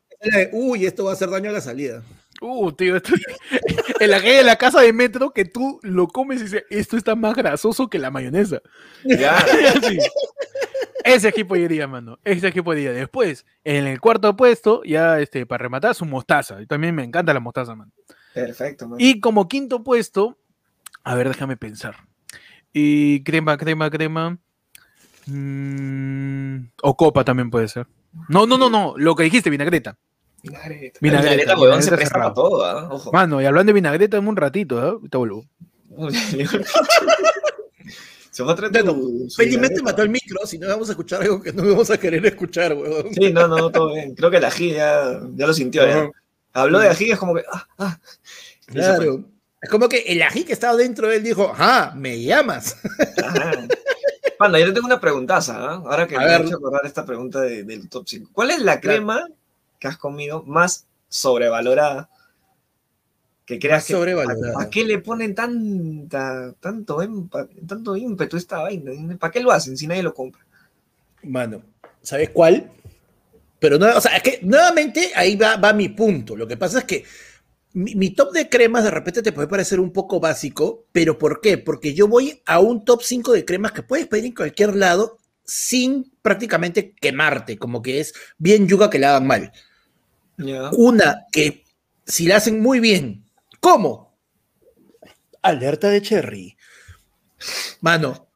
Uy, 0.51 0.85
esto 0.85 1.05
va 1.05 1.11
a 1.11 1.13
hacer 1.13 1.29
daño 1.29 1.49
a 1.49 1.53
la 1.53 1.61
salida. 1.61 2.03
Uh, 2.41 2.71
tío, 2.71 2.95
esto, 2.95 3.13
el 3.99 4.13
ají 4.13 4.29
de 4.29 4.43
la 4.43 4.55
casa 4.55 4.81
de 4.81 4.93
metro 4.93 5.31
que 5.31 5.45
tú 5.45 5.79
lo 5.83 6.07
comes 6.07 6.39
y 6.39 6.43
dices, 6.43 6.63
esto 6.69 6.95
está 6.95 7.15
más 7.15 7.35
grasoso 7.35 7.89
que 7.89 7.99
la 7.99 8.11
mayonesa. 8.11 8.61
Ya. 9.03 9.45
Sí. 9.81 9.97
Ese 11.03 11.29
equipo 11.29 11.55
iría, 11.55 11.87
mano. 11.87 12.19
Ese 12.23 12.47
equipo 12.47 12.73
iría. 12.73 12.91
Después, 12.91 13.45
en 13.63 13.87
el 13.87 13.99
cuarto 13.99 14.35
puesto, 14.35 14.83
ya 14.83 15.19
este, 15.19 15.45
para 15.45 15.63
rematar, 15.63 15.95
su 15.95 16.05
mostaza. 16.05 16.61
Y 16.61 16.67
también 16.67 16.93
me 16.93 17.03
encanta 17.03 17.33
la 17.33 17.39
mostaza, 17.39 17.73
mano. 17.75 17.91
Perfecto, 18.33 18.87
man. 18.87 18.99
Y 18.99 19.19
como 19.19 19.47
quinto 19.47 19.83
puesto, 19.83 20.37
a 21.03 21.15
ver, 21.15 21.29
déjame 21.29 21.57
pensar. 21.57 21.95
Y 22.73 23.23
crema, 23.23 23.57
crema, 23.57 23.89
crema. 23.89 24.37
mm, 25.25 26.57
o 26.83 26.97
copa 26.97 27.23
también 27.23 27.49
puede 27.49 27.67
ser. 27.69 27.87
No, 28.27 28.45
no, 28.45 28.57
no, 28.57 28.69
no. 28.69 28.93
Lo 28.97 29.15
que 29.15 29.23
dijiste, 29.23 29.49
vinagreta. 29.49 29.97
Vinagreta. 30.43 30.99
Vinagreta, 31.01 31.31
Vinagreta, 31.33 31.59
huevón, 31.59 31.83
se 31.83 31.89
presta 31.91 32.07
cerrado. 32.15 32.33
para 32.33 32.49
todo, 32.49 32.65
¿ah? 32.65 32.87
Ojo. 32.91 33.11
Mano, 33.11 33.41
y 33.41 33.45
hablando 33.45 33.69
de 33.69 33.73
vinagreta, 33.73 34.17
en 34.17 34.27
un 34.27 34.35
ratito, 34.35 34.77
¿eh? 34.79 34.89
Ahorita 34.89 35.17
vuelvo. 35.17 35.45
Se 38.31 38.43
fue 38.45 38.53
a 38.53 38.55
su 38.55 39.27
Felizmente 39.35 39.81
mató 39.81 40.01
el 40.01 40.09
micro, 40.09 40.45
si 40.45 40.57
no 40.57 40.67
vamos 40.69 40.87
a 40.87 40.93
escuchar 40.93 41.21
algo 41.23 41.41
que 41.41 41.51
no 41.51 41.63
vamos 41.67 41.89
a 41.89 41.97
querer 41.97 42.25
escuchar, 42.25 42.73
weón. 42.73 43.13
Sí, 43.13 43.33
no, 43.33 43.47
no, 43.49 43.69
todo 43.69 43.93
bien. 43.93 44.15
Creo 44.15 44.31
que 44.31 44.37
el 44.37 44.45
ají 44.45 44.71
ya, 44.71 45.19
ya 45.35 45.47
lo 45.47 45.53
sintió. 45.53 45.83
Ajá. 45.83 46.09
Habló 46.53 46.79
de 46.79 46.87
ají, 46.87 47.11
es 47.11 47.19
como 47.19 47.35
que. 47.35 47.43
Ah, 47.51 47.67
ah. 47.79 47.99
Claro. 48.67 49.25
Es 49.61 49.69
como 49.69 49.89
que 49.89 49.97
el 50.07 50.21
ají 50.21 50.45
que 50.45 50.53
estaba 50.53 50.77
dentro 50.77 51.09
de 51.09 51.17
él 51.17 51.23
dijo, 51.23 51.51
ah, 51.57 51.91
me 51.97 52.21
llamas. 52.21 52.77
Ajá. 53.21 53.51
Panda, 54.37 54.57
yo 54.57 54.67
te 54.67 54.71
tengo 54.73 54.87
una 54.87 55.01
preguntaza, 55.01 55.57
¿ah? 55.57 55.83
Ahora 55.85 56.07
que 56.07 56.15
A 56.15 56.19
me 56.19 56.25
he 56.25 56.29
ver. 56.29 56.41
hecho 56.45 56.55
acordar 56.55 56.85
esta 56.85 57.05
pregunta 57.05 57.41
de- 57.41 57.63
del 57.65 57.89
top 57.89 58.05
5. 58.07 58.29
¿Cuál 58.31 58.51
es 58.51 58.61
la 58.61 58.79
crema 58.79 59.27
que 59.79 59.87
has 59.87 59.97
comido 59.97 60.43
más 60.43 60.85
sobrevalorada? 61.07 62.09
Que 63.45 63.57
creas 63.57 63.85
que. 63.85 63.93
sobrevalorada. 63.93 64.53
¿Para 64.53 64.69
qué 64.69 64.83
le 64.83 64.99
ponen 64.99 65.33
tanta, 65.33 66.53
tanto, 66.59 67.01
empa- 67.01 67.49
tanto 67.67 67.95
ímpetu 67.95 68.35
a 68.35 68.39
esta 68.39 68.59
vaina? 68.59 68.91
¿Para 69.17 69.31
qué 69.31 69.39
lo 69.39 69.51
hacen 69.51 69.75
si 69.75 69.87
nadie 69.87 70.03
lo 70.03 70.13
compra? 70.13 70.45
Mano, 71.23 71.63
¿sabes 72.01 72.29
cuál? 72.29 72.71
Pero 73.59 73.77
no, 73.77 73.97
o 73.97 74.01
sea, 74.01 74.15
es 74.17 74.23
que 74.23 74.39
nuevamente 74.43 75.11
ahí 75.15 75.35
va, 75.35 75.57
va 75.57 75.73
mi 75.73 75.89
punto. 75.89 76.35
Lo 76.35 76.47
que 76.47 76.57
pasa 76.57 76.79
es 76.79 76.85
que 76.85 77.03
mi, 77.73 77.95
mi 77.95 78.11
top 78.11 78.31
de 78.31 78.47
cremas 78.49 78.83
de 78.83 78.91
repente 78.91 79.21
te 79.21 79.31
puede 79.31 79.47
parecer 79.47 79.79
un 79.79 79.91
poco 79.91 80.19
básico, 80.19 80.85
pero 80.91 81.17
¿por 81.17 81.41
qué? 81.41 81.57
Porque 81.57 81.93
yo 81.93 82.07
voy 82.07 82.41
a 82.45 82.59
un 82.59 82.85
top 82.85 83.01
5 83.03 83.33
de 83.33 83.45
cremas 83.45 83.71
que 83.71 83.83
puedes 83.83 84.07
pedir 84.07 84.25
en 84.27 84.35
cualquier 84.35 84.75
lado 84.75 85.17
sin 85.43 86.11
prácticamente 86.21 86.93
quemarte, 86.93 87.57
como 87.57 87.81
que 87.81 87.99
es 87.99 88.13
bien 88.37 88.67
yuga 88.67 88.89
que 88.89 88.99
la 88.99 89.09
hagan 89.15 89.27
mal. 89.27 89.51
Una 90.71 91.25
que 91.31 91.63
si 92.05 92.25
la 92.27 92.37
hacen 92.37 92.61
muy 92.61 92.79
bien, 92.79 93.25
¿cómo? 93.59 94.17
Alerta 95.41 95.89
de 95.89 96.01
cherry. 96.01 96.57
Mano, 97.81 98.27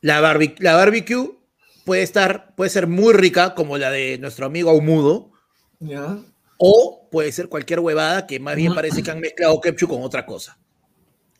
La, 0.00 0.20
la 0.58 0.74
barbecue 0.74 1.38
puede 1.84 2.02
estar, 2.02 2.54
puede 2.54 2.70
ser 2.70 2.86
muy 2.86 3.12
rica, 3.14 3.54
como 3.54 3.78
la 3.78 3.90
de 3.90 4.18
nuestro 4.18 4.46
amigo 4.46 4.70
Ahumudo, 4.70 5.32
Ya. 5.80 6.18
o 6.58 7.08
puede 7.10 7.32
ser 7.32 7.48
cualquier 7.48 7.80
huevada 7.80 8.26
que 8.26 8.38
más 8.38 8.54
bien 8.56 8.74
parece 8.74 9.02
que 9.02 9.10
han 9.10 9.20
mezclado 9.20 9.60
ketchup 9.60 9.88
con 9.90 10.02
otra 10.02 10.24
cosa. 10.26 10.58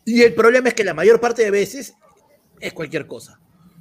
Y 0.04 0.22
el 0.22 0.34
problema 0.34 0.68
es 0.68 0.74
que 0.74 0.84
la 0.84 0.94
mayor 0.94 1.20
parte 1.20 1.42
de 1.44 1.50
veces 1.50 1.94
es 2.60 2.72
cualquier 2.72 3.06
cosa. 3.06 3.38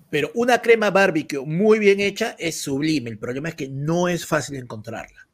Pero 0.09 0.29
una 0.35 0.61
crema 0.61 0.89
barbecue 0.91 1.45
muy 1.45 1.79
bien 1.79 1.99
hecha 1.99 2.35
es 2.37 2.61
sublime. 2.61 3.09
El 3.09 3.17
problema 3.17 3.49
es 3.49 3.55
que 3.55 3.67
no 3.69 4.07
es 4.07 4.25
fácil 4.25 4.55
encontrarla. 4.57 5.26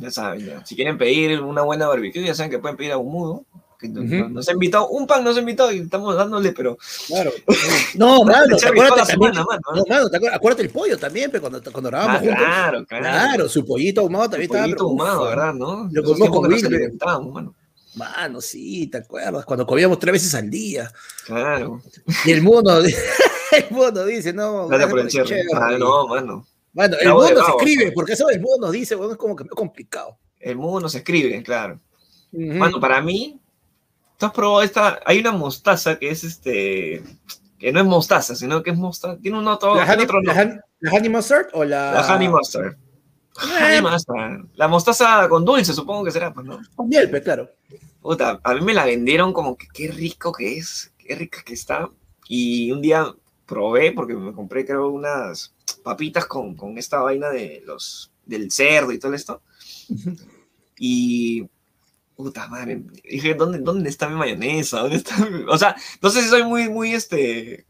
Ya 0.00 0.10
saben, 0.10 0.44
ya. 0.46 0.64
Si 0.66 0.74
quieren 0.74 0.98
pedir 0.98 1.40
una 1.40 1.62
buena 1.62 1.86
barbecue, 1.86 2.24
ya 2.24 2.34
saben 2.34 2.50
que 2.50 2.58
pueden 2.58 2.76
pedir 2.76 2.92
a 2.92 2.96
un 2.98 3.12
mudo. 3.12 3.44
Que 3.78 3.88
no- 3.88 4.02
no- 4.02 4.28
nos 4.28 4.46
ha 4.48 4.52
invitado, 4.52 4.88
un 4.88 5.06
pan 5.06 5.24
nos 5.24 5.36
ha 5.38 5.40
invitado 5.40 5.72
y 5.72 5.78
estamos 5.78 6.14
dándole, 6.14 6.52
pero. 6.52 6.76
Claro. 7.06 7.30
No, 7.94 8.24
mano, 8.24 8.56
Cherry 8.58 8.78
acuérdate 8.78 9.12
también. 9.12 9.32
semana, 9.34 9.46
mano, 9.48 9.60
no, 9.74 9.82
mano, 9.88 10.10
te 10.10 10.18
acuer- 10.18 10.34
acuérdate 10.34 10.62
el 10.64 10.70
pollo 10.70 10.98
también, 10.98 11.30
pero 11.30 11.40
cuando, 11.40 11.62
cuando 11.72 11.88
grabamos 11.90 12.16
Ah, 12.16 12.20
juntos. 12.20 12.36
claro, 12.38 12.84
claro. 12.86 13.04
Claro, 13.04 13.48
su 13.48 13.64
pollito 13.64 14.02
ahumado 14.02 14.28
también 14.30 14.50
estaba. 14.50 14.64
Pollito 14.64 14.76
pero, 14.76 14.86
uf, 14.88 15.00
ahumado, 15.00 15.24
¿verdad? 15.28 15.54
¿no? 15.54 15.88
Lo 15.90 16.02
comimos 16.02 16.30
con 16.30 16.52
alimentábamos, 16.52 17.32
mano. 17.34 17.54
Mano, 17.94 18.40
sí, 18.40 18.86
¿te 18.86 18.98
acuerdas? 18.98 19.44
Cuando 19.44 19.66
comíamos 19.66 19.98
tres 19.98 20.12
veces 20.12 20.34
al 20.34 20.48
día. 20.50 20.90
Claro. 21.26 21.82
Y 22.26 22.30
el 22.32 22.42
mundo, 22.42 22.80
el 23.52 23.64
mundo 23.70 24.04
dice, 24.04 24.32
no. 24.32 24.68
Gracias 24.68 24.90
por 24.90 24.98
el 25.00 25.04
gracias 25.06 25.26
cherry. 25.28 25.48
Ah, 25.54 25.72
no, 25.78 26.06
mano. 26.06 26.46
Bueno, 26.72 26.96
el 27.00 27.08
mundo 27.08 27.26
se 27.26 27.34
bravo. 27.34 27.58
escribe, 27.58 27.92
porque 27.92 28.12
eso 28.12 28.26
del 28.26 28.40
mundo 28.40 28.66
nos 28.66 28.72
dice, 28.72 28.94
bueno, 28.94 29.12
es 29.12 29.18
como 29.18 29.34
que 29.34 29.44
muy 29.44 29.50
complicado. 29.50 30.18
El 30.38 30.56
mundo 30.56 30.88
se 30.88 30.98
escribe, 30.98 31.42
claro. 31.42 31.80
Ujú. 32.32 32.54
Mano, 32.54 32.80
para 32.80 33.00
mí, 33.02 33.40
¿tú 34.16 34.26
has 34.26 34.32
probado 34.32 34.62
esta? 34.62 35.00
Hay 35.04 35.18
una 35.18 35.32
mostaza 35.32 35.98
que 35.98 36.10
es 36.10 36.24
este. 36.24 37.02
que 37.58 37.72
no 37.72 37.80
es 37.80 37.86
mostaza, 37.86 38.34
sino 38.34 38.62
que 38.62 38.70
es 38.70 38.76
mostaza. 38.76 39.18
Tiene 39.20 39.38
un 39.38 39.48
otro, 39.48 39.74
¿La, 39.74 39.84
honey, 39.84 40.04
otro 40.04 40.22
la, 40.22 40.62
la 40.80 40.92
honey 40.92 41.08
mustard 41.08 41.46
o 41.52 41.64
la. 41.64 41.92
La 41.92 42.14
honey 42.14 42.28
mustard. 42.28 42.72
Eh, 42.72 43.64
Honey 43.64 43.82
mustard. 43.82 44.44
La 44.54 44.68
mostaza 44.68 45.28
con 45.28 45.44
dulce, 45.44 45.72
supongo 45.72 46.04
que 46.04 46.10
será, 46.10 46.32
pues, 46.32 46.46
¿no? 46.46 46.60
Con 46.74 46.88
miel, 46.88 47.10
pues, 47.10 47.22
claro. 47.22 47.50
Puta, 48.00 48.40
a 48.42 48.54
mí 48.54 48.60
me 48.60 48.74
la 48.74 48.84
vendieron 48.86 49.32
como 49.32 49.56
que 49.56 49.66
qué 49.72 49.88
rico 49.88 50.32
que 50.32 50.56
es, 50.56 50.92
qué 50.98 51.14
rica 51.14 51.42
que 51.44 51.54
está. 51.54 51.90
Y 52.28 52.70
un 52.72 52.80
día 52.80 53.12
probé, 53.50 53.90
porque 53.92 54.14
me 54.14 54.32
compré, 54.32 54.64
creo, 54.64 54.88
unas 54.88 55.52
papitas 55.82 56.24
con, 56.26 56.54
con 56.54 56.78
esta 56.78 57.00
vaina 57.00 57.30
de 57.30 57.62
los, 57.66 58.12
del 58.24 58.50
cerdo 58.52 58.92
y 58.92 58.98
todo 59.00 59.12
esto. 59.12 59.42
Y, 60.78 61.46
puta 62.16 62.46
madre, 62.48 62.82
dije, 63.04 63.34
¿dónde, 63.34 63.58
¿dónde 63.58 63.90
está 63.90 64.08
mi 64.08 64.14
mayonesa? 64.16 64.80
¿Dónde 64.80 64.96
está 64.96 65.16
mi-?" 65.26 65.44
O 65.48 65.58
sea, 65.58 65.74
no 66.00 66.10
sé 66.10 66.22
si 66.22 66.28
soy 66.28 66.44
muy, 66.44 66.68
muy, 66.68 66.94
este, 66.94 67.66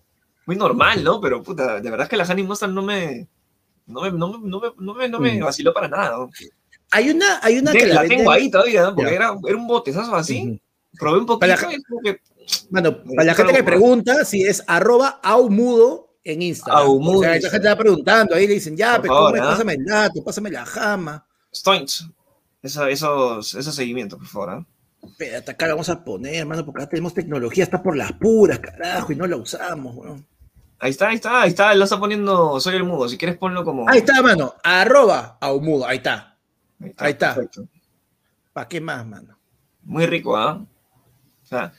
muy 0.47 0.57
normal, 0.57 1.03
¿no? 1.03 1.21
Pero, 1.21 1.43
puta, 1.43 1.81
de 1.81 1.91
verdad 1.91 2.09
que 2.09 2.17
la 2.17 2.25
honey 2.25 2.45
mustard 2.45 2.71
no 2.71 2.83
me, 2.83 3.27
no 3.87 4.03
me, 4.03 4.13
no 4.13 4.29
me, 4.39 4.49
no 4.49 4.61
me, 4.61 4.69
no 4.79 4.95
me, 4.95 5.09
no 5.09 5.19
me 5.19 5.41
Mm. 5.41 5.45
vaciló 5.45 5.73
para 5.73 5.89
nada. 5.89 6.11
¿no? 6.19 6.31
Hay 6.93 7.11
una, 7.11 7.41
hay 7.43 7.59
una 7.59 7.73
Sí, 7.73 7.79
que 7.79 7.87
la, 7.87 7.95
la, 8.03 8.09
tengo 8.09 8.25
venden- 8.25 8.33
ahí 8.33 8.51
todavía, 8.51 8.83
¿no? 8.83 8.95
porque 8.95 9.15
era, 9.15 9.35
era 9.47 9.57
un 9.57 9.67
botezazo 9.67 10.15
así. 10.15 10.43
Ujú. 10.47 10.59
Probé 10.99 11.19
un 11.21 11.27
poquito 11.27 11.41
Para 11.41 11.57
la- 11.69 11.73
y 11.73 11.77
es 11.77 11.85
como 11.89 12.01
que 12.03 12.21
Bueno, 12.71 13.03
para 13.05 13.25
la 13.25 13.33
Es 13.33 13.37
gente 13.37 13.53
que 13.53 13.65
pregunta, 13.65 14.25
si 14.25 14.43
es 14.43 14.63
arroba 14.67 15.21
aumudo 15.23 16.17
en 16.25 16.43
Instagram. 16.43 16.83
Aumudo 16.83 17.19
O 17.19 17.23
sea, 17.23 17.37
esta 17.37 17.51
gente 17.51 17.69
está 17.69 17.79
preguntando, 17.79 18.35
ahí 18.35 18.47
le 18.47 18.55
dicen, 18.55 18.77
ya, 18.77 18.93
Por 18.93 19.01
pues, 19.01 19.09
favor, 19.11 19.31
come, 19.31 19.41
¿ah? 19.41 19.51
pásame 19.51 19.75
el 19.75 19.85
dato, 19.85 20.25
pásame 20.25 20.51
la 20.51 20.65
jama. 20.65 21.27
Stoints. 21.55 22.09
Eso, 22.63 22.87
esos, 22.87 23.55
esos 23.55 23.75
seguimientos, 23.75 24.19
por 24.19 24.29
favor. 24.29 24.67
Espérate, 25.03 25.51
acá 25.53 25.67
la 25.67 25.75
vamos 25.75 25.89
a 25.89 26.05
poner, 26.05 26.35
hermano, 26.35 26.65
porque 26.65 26.83
acá 26.83 26.91
tenemos 26.91 27.15
tecnología, 27.15 27.65
está 27.65 27.83
por 27.83 27.97
las 27.97 28.13
puras, 28.13 28.59
carajo, 28.59 29.13
y 29.13 29.17
no 29.17 29.27
la 29.27 29.37
usamos, 29.37 29.97
weón. 29.97 30.27
Ahí 30.79 30.91
está, 30.91 31.09
ahí 31.09 31.17
está, 31.17 31.43
ahí 31.43 31.51
está. 31.51 31.75
Lo 31.75 31.85
está 31.85 32.01
poniendo 32.01 32.59
Soy 32.59 32.75
el 32.75 32.85
Mudo. 32.85 33.07
Si 33.07 33.19
quieres, 33.19 33.37
ponlo 33.37 33.65
como. 33.65 33.89
Ahí 33.89 33.99
está, 33.99 34.23
mano, 34.23 34.55
arroba 34.63 35.37
aumudo, 35.41 35.87
ahí 35.87 35.99
está. 35.99 36.39
ahí 36.97 37.13
está. 37.13 37.37
¿Para 38.53 38.67
qué 38.67 38.81
más, 38.81 39.07
mano? 39.07 39.39
Muy 39.83 40.07
rico, 40.07 40.37
¿ah? 40.37 40.55
O 40.55 41.47
sea, 41.47 41.73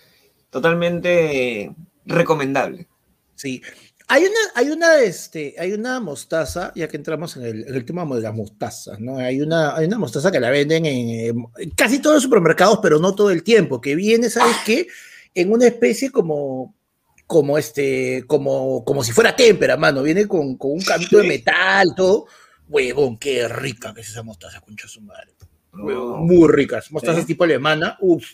totalmente 0.52 1.74
recomendable. 2.06 2.88
Sí. 3.36 3.62
Hay 4.08 4.24
una, 4.24 4.40
hay 4.56 4.70
una, 4.70 5.00
este, 5.00 5.56
hay 5.58 5.72
una 5.72 6.00
mostaza, 6.02 6.74
ya 6.76 6.90
que 6.90 6.98
entramos 6.98 7.38
en 7.38 7.46
el, 7.46 7.68
en 7.68 7.76
el 7.76 7.86
tema 7.86 8.06
de 8.06 8.22
las 8.22 8.34
mostazas, 8.36 9.00
¿no? 9.00 9.18
Hay 9.18 9.42
una, 9.42 9.74
hay 9.76 9.86
una 9.88 9.98
mostaza 9.98 10.32
que 10.32 10.40
la 10.42 10.50
venden 10.50 10.86
en, 10.86 11.46
en 11.58 11.70
casi 11.72 12.00
todos 12.00 12.16
los 12.18 12.24
supermercados, 12.24 12.80
pero 12.82 13.00
no 13.00 13.16
todo 13.16 13.32
el 13.32 13.42
tiempo, 13.42 13.80
que 13.80 13.96
viene, 13.96 14.30
¿sabes 14.30 14.58
qué? 14.66 14.88
En 15.34 15.50
una 15.52 15.66
especie 15.66 16.12
como, 16.12 16.76
como 17.26 17.58
este, 17.58 18.26
como, 18.28 18.84
como 18.84 19.02
si 19.02 19.14
fuera 19.14 19.34
témpera, 19.34 19.78
mano. 19.78 20.04
Viene 20.04 20.28
con, 20.28 20.58
con 20.58 20.72
un 20.72 20.82
camito 20.82 21.18
de 21.20 21.28
metal, 21.28 21.88
todo. 21.96 22.26
Huevón, 22.68 23.18
qué 23.18 23.48
rica 23.48 23.94
que 23.94 24.02
es 24.02 24.10
esa 24.10 24.24
mostaza, 24.24 24.60
concha 24.60 24.90
su 24.90 25.00
madre. 25.00 25.32
Huevón, 25.72 26.26
muy 26.26 26.50
ricas. 26.52 26.92
Mostazas 26.92 27.22
Sí. 27.22 27.28
tipo 27.28 27.46
alemana, 27.46 27.98
uff, 28.02 28.26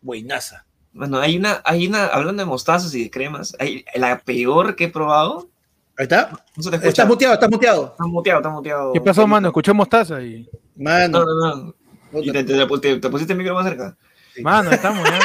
buenaza. 0.00 0.64
Bueno, 0.92 1.18
hay 1.20 1.36
una, 1.36 1.60
hay 1.64 1.86
una, 1.86 2.06
hablando 2.06 2.42
de 2.42 2.46
mostazas 2.46 2.94
y 2.94 3.04
de 3.04 3.10
cremas, 3.10 3.54
hay, 3.58 3.84
la 3.94 4.18
peor 4.18 4.74
que 4.76 4.84
he 4.84 4.88
probado. 4.88 5.48
Ahí 5.96 6.04
está. 6.04 6.30
No 6.56 6.62
se 6.62 6.70
te 6.70 6.76
escucha. 6.76 6.88
Estás 6.90 7.08
muteado, 7.08 7.34
estás 7.34 7.50
muteado. 7.50 7.84
Está 7.92 8.04
muteado, 8.06 8.38
está 8.40 8.50
muteado. 8.50 8.92
¿Qué 8.92 9.00
pasó, 9.00 9.26
mano? 9.26 9.48
Escuché 9.48 9.72
mostaza 9.72 10.20
y. 10.22 10.48
Mano. 10.76 11.24
No, 11.24 11.24
no, 11.26 11.74
no. 12.12 12.20
¿Y 12.22 12.32
te, 12.32 12.42
te- 12.44 12.66
te- 12.66 12.96
te 12.98 13.10
pusiste 13.10 13.32
el 13.32 13.38
micro 13.38 13.54
más 13.54 13.64
cerca? 13.66 13.96
Mano, 14.42 14.70
estamos 14.70 15.04
ya. 15.10 15.18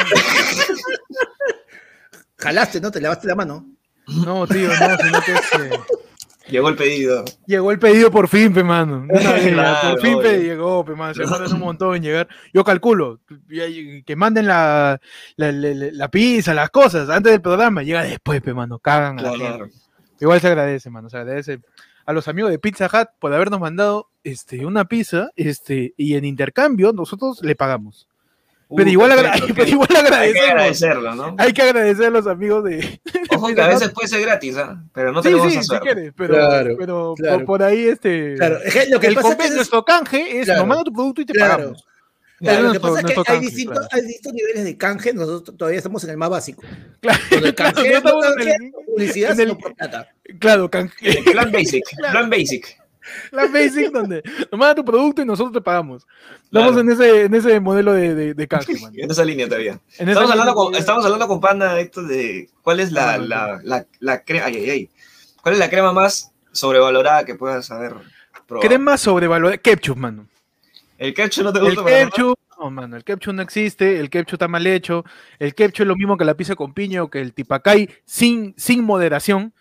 Jalaste, 2.38 2.80
¿no? 2.80 2.90
Te 2.90 3.00
lavaste 3.00 3.26
la 3.28 3.34
mano. 3.34 3.66
No, 4.06 4.46
tío, 4.46 4.68
no, 4.68 4.96
sino 4.98 5.20
que 5.22 5.32
este, 5.32 5.70
Llegó 6.48 6.68
el 6.68 6.76
pedido. 6.76 7.24
llegó 7.46 7.70
el 7.70 7.78
pedido 7.78 8.10
por 8.10 8.28
fin, 8.28 8.52
pe, 8.52 8.62
mano. 8.62 9.06
Claro, 9.08 9.92
por 9.92 10.00
fin, 10.00 10.18
pe, 10.20 10.42
llegó, 10.42 10.84
pe, 10.84 10.94
mano. 10.94 11.14
Se 11.14 11.22
demoran 11.24 11.52
un 11.52 11.60
montón 11.60 11.96
en 11.96 12.02
llegar. 12.02 12.28
Yo 12.52 12.64
calculo 12.64 13.20
que 13.48 14.16
manden 14.16 14.46
la, 14.46 15.00
la, 15.36 15.52
la- 15.52 15.88
la 15.92 16.10
pizza, 16.10 16.52
las 16.52 16.68
cosas 16.70 17.08
antes 17.08 17.32
del 17.32 17.40
programa. 17.40 17.82
Llega 17.82 18.02
después, 18.04 18.42
pe, 18.42 18.52
mano. 18.52 18.78
Cagan 18.78 19.18
a 19.18 19.22
la. 19.22 19.32
Claro. 19.32 19.68
Igual 20.20 20.40
se 20.40 20.48
agradece, 20.48 20.90
mano. 20.90 21.08
Se 21.08 21.16
agradece 21.16 21.60
a 22.06 22.12
los 22.12 22.28
amigos 22.28 22.50
de 22.50 22.58
Pizza 22.58 22.86
Hut 22.92 23.08
por 23.18 23.32
habernos 23.32 23.58
mandado 23.60 24.10
este, 24.22 24.66
una 24.66 24.84
pizza 24.84 25.30
este, 25.36 25.94
y 25.96 26.14
en 26.16 26.26
intercambio 26.26 26.92
nosotros 26.92 27.40
le 27.42 27.56
pagamos. 27.56 28.06
Pero 28.76 28.90
igual, 28.90 29.12
agra- 29.12 29.30
perfecto, 29.32 29.54
pero 29.56 29.68
igual 29.68 29.88
Hay 29.90 29.96
que 29.96 30.06
agradecemos. 30.08 30.50
agradecerlo, 30.50 31.14
¿no? 31.14 31.36
Hay 31.38 31.52
que 31.52 31.62
agradecer 31.62 32.06
a 32.06 32.10
los 32.10 32.26
amigos 32.26 32.64
de. 32.64 33.00
Ojo 33.30 33.54
que 33.54 33.60
a 33.60 33.68
veces 33.68 33.90
puede 33.90 34.08
ser 34.08 34.20
gratis, 34.22 34.56
¿ah? 34.56 34.82
Pero 34.92 35.12
no 35.12 35.22
sí, 35.22 35.28
tenemos 35.28 35.52
sí, 35.52 35.58
esa 35.58 35.74
si 35.76 35.80
quieres, 35.80 36.12
pero, 36.16 36.34
Claro, 36.34 36.76
pero 36.78 37.14
claro. 37.16 37.36
Por, 37.38 37.44
por 37.46 37.62
ahí 37.62 37.86
este. 37.88 38.34
Claro, 38.36 38.58
que 38.72 38.86
lo 38.90 39.00
que 39.00 39.06
el 39.08 39.14
pasa 39.14 39.36
que 39.36 39.44
es- 39.46 39.54
nuestro 39.54 39.84
canje 39.84 40.38
es 40.40 40.44
Claro. 40.46 40.60
nos 40.60 40.68
manda 40.68 40.84
tu 40.84 40.92
producto 40.92 41.20
y 41.22 41.26
te 41.26 41.32
Claro. 41.32 41.56
pagamos. 41.56 41.84
Claro, 42.40 42.62
lo 42.62 42.72
que 42.72 42.78
nuestro- 42.78 42.94
pasa 42.94 43.00
es 43.00 43.06
que 43.14 43.20
hay, 43.20 43.24
canje, 43.24 43.40
distintos, 43.46 43.78
claro. 43.78 43.88
hay 43.92 44.02
distintos 44.02 44.32
niveles 44.34 44.64
de 44.64 44.76
canje, 44.76 45.12
nosotros 45.14 45.56
todavía 45.56 45.78
estamos 45.78 46.04
en 46.04 46.10
el 46.10 46.16
más 46.16 46.30
básico. 46.30 46.62
Claro, 47.00 47.18
el 47.30 47.54
claro, 47.54 47.74
canje 47.74 47.88
no 47.88 47.92
no 47.92 47.98
estamos 47.98 48.24
en 48.26 48.34
canje, 48.34 48.54
el- 48.54 48.72
publicidad, 48.86 49.30
en 49.32 49.40
el- 49.40 49.46
sino 49.48 49.58
por 49.58 49.74
plata. 49.74 50.08
claro, 50.40 50.70
canje. 50.70 51.22
Plan 51.32 51.52
basic, 51.52 51.84
plan 51.96 52.28
basic. 52.30 52.78
La 53.30 53.46
basic 53.46 53.90
donde 53.92 54.22
nos 54.50 54.58
manda 54.58 54.74
tu 54.74 54.84
producto 54.84 55.22
y 55.22 55.24
nosotros 55.24 55.52
te 55.52 55.60
pagamos. 55.60 56.06
Estamos 56.44 56.72
Claro. 56.72 56.80
en 56.80 56.90
ese, 56.90 57.22
en 57.24 57.34
ese 57.34 57.60
modelo 57.60 57.92
de, 57.92 58.14
de, 58.14 58.34
de 58.34 58.48
canje, 58.48 58.74
man. 58.82 58.92
En 58.96 59.10
esa 59.10 59.24
línea 59.24 59.46
todavía. 59.46 59.78
En 59.98 60.08
Estamos 60.08 60.30
hablando, 60.30 60.52
línea- 60.52 60.54
con, 60.54 60.74
estamos 60.74 61.04
hablando 61.04 61.28
con 61.28 61.40
Panda 61.40 61.78
esto 61.80 62.02
de 62.02 62.48
cuál 62.62 62.80
es 62.80 62.92
la, 62.92 63.14
Ah, 63.14 63.18
la, 63.18 63.60
la, 63.62 63.86
la 64.00 64.22
crema. 64.22 64.46
Ay, 64.46 64.56
ay, 64.56 64.70
ay. 64.70 64.90
¿Cuál 65.42 65.54
es 65.54 65.58
la 65.58 65.68
crema 65.68 65.92
más 65.92 66.32
sobrevalorada 66.52 67.24
que 67.24 67.34
puedas 67.34 67.70
haber 67.70 67.94
probado? 68.46 68.68
Crema 68.68 68.96
sobrevalorada. 68.96 69.58
Ketchup, 69.58 69.96
mano. 69.96 70.26
El 70.96 71.12
ketchup 71.12 71.44
no 71.44 71.52
te 71.52 71.58
El 71.58 71.64
gusta 71.66 71.82
para 71.82 71.96
nada? 71.98 72.10
ketchup, 72.10 72.38
no, 72.58 72.70
mano, 72.70 72.96
el 72.96 73.04
ketchup 73.04 73.34
no 73.34 73.42
existe, 73.42 73.98
el 73.98 74.08
ketchup 74.08 74.34
está 74.34 74.48
mal 74.48 74.64
hecho, 74.66 75.04
el 75.40 75.54
ketchup 75.54 75.82
es 75.82 75.88
lo 75.88 75.96
mismo 75.96 76.16
que 76.16 76.24
la 76.24 76.34
pizza 76.34 76.54
con 76.54 76.72
piña 76.72 77.02
o 77.02 77.10
que 77.10 77.20
el 77.20 77.34
tipacay 77.34 77.90
sin, 78.06 78.54
sin 78.56 78.84
moderación. 78.84 79.52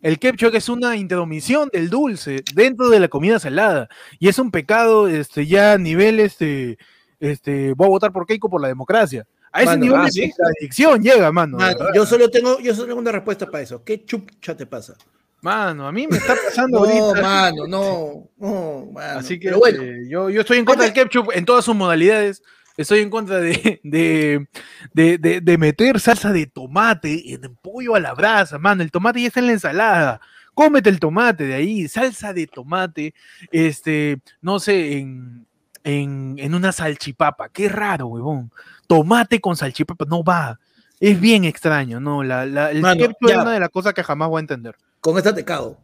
El 0.00 0.18
ketchup 0.18 0.54
es 0.54 0.68
una 0.68 0.96
intromisión 0.96 1.68
del 1.72 1.90
dulce 1.90 2.42
dentro 2.54 2.88
de 2.88 3.00
la 3.00 3.08
comida 3.08 3.38
salada 3.38 3.88
y 4.18 4.28
es 4.28 4.38
un 4.38 4.50
pecado 4.50 5.08
este, 5.08 5.46
ya 5.46 5.72
a 5.72 5.78
nivel, 5.78 6.20
este, 6.20 6.78
este, 7.18 7.72
voy 7.74 7.86
a 7.86 7.90
votar 7.90 8.12
por 8.12 8.26
Keiko 8.26 8.48
por 8.48 8.60
la 8.60 8.68
democracia. 8.68 9.26
A 9.50 9.62
ese 9.62 9.70
Mano, 9.70 9.84
nivel 9.84 10.00
ah, 10.00 10.04
de 10.04 10.10
¿sí? 10.12 10.30
contradicción 10.30 11.02
llega, 11.02 11.32
mano. 11.32 11.58
yo 11.94 12.04
solo 12.06 12.30
tengo, 12.30 12.60
yo 12.60 12.74
solo 12.74 12.88
tengo 12.88 13.00
una 13.00 13.12
respuesta 13.12 13.46
para 13.46 13.62
eso. 13.62 13.82
¿Qué 13.82 14.04
chucha 14.04 14.56
te 14.56 14.66
pasa? 14.66 14.94
Mano, 15.40 15.86
a 15.86 15.92
mí 15.92 16.06
me 16.06 16.16
está 16.16 16.34
pasando 16.44 16.80
No, 16.80 16.84
ahorita. 16.84 17.22
mano, 17.22 17.66
no, 17.66 18.28
no, 18.36 18.90
mano. 18.92 19.18
Así 19.20 19.38
que 19.38 19.48
Pero 19.48 19.58
bueno, 19.60 19.82
eh, 19.82 20.06
yo, 20.08 20.30
yo 20.30 20.40
estoy 20.40 20.58
en 20.58 20.64
contra 20.64 20.84
del 20.84 20.92
ketchup 20.92 21.30
en 21.32 21.44
todas 21.44 21.64
sus 21.64 21.74
modalidades. 21.74 22.42
Estoy 22.78 23.00
en 23.00 23.10
contra 23.10 23.38
de, 23.40 23.80
de, 23.82 24.46
de, 24.94 25.18
de- 25.18 25.40
de 25.42 25.58
meter 25.58 26.00
salsa 26.00 26.32
de 26.32 26.46
tomate 26.46 27.34
en 27.34 27.54
pollo 27.56 27.94
a 27.96 28.00
la 28.00 28.14
brasa, 28.14 28.56
mano. 28.58 28.82
El 28.82 28.90
tomate 28.90 29.20
ya 29.20 29.26
está 29.26 29.40
en 29.40 29.46
la 29.48 29.52
ensalada. 29.52 30.20
Cómete 30.54 30.88
el 30.88 30.98
tomate 31.00 31.44
de 31.44 31.54
ahí, 31.54 31.86
salsa 31.88 32.32
de 32.32 32.46
tomate, 32.46 33.14
este, 33.52 34.20
no 34.40 34.58
sé, 34.60 34.98
en, 34.98 35.46
en, 35.84 36.36
en 36.38 36.54
una 36.54 36.72
salchipapa. 36.72 37.48
Qué 37.50 37.68
raro, 37.68 38.06
huevón. 38.06 38.50
Tomate 38.86 39.40
con 39.40 39.56
salchipapa, 39.56 40.04
no 40.08 40.22
va. 40.24 40.58
Es 41.00 41.20
bien 41.20 41.44
extraño, 41.44 42.00
¿no? 42.00 42.22
La, 42.24 42.44
la- 42.46 42.70
el 42.70 42.80
Mano, 42.80 43.00
ketchup 43.00 43.28
es 43.30 43.36
una 43.36 43.52
de 43.52 43.60
las 43.60 43.68
cosas 43.70 43.92
que 43.92 44.02
jamás 44.02 44.28
voy 44.28 44.38
a 44.38 44.40
entender. 44.40 44.74
Con 45.00 45.16
esta 45.18 45.34
te 45.34 45.44
cago. 45.44 45.78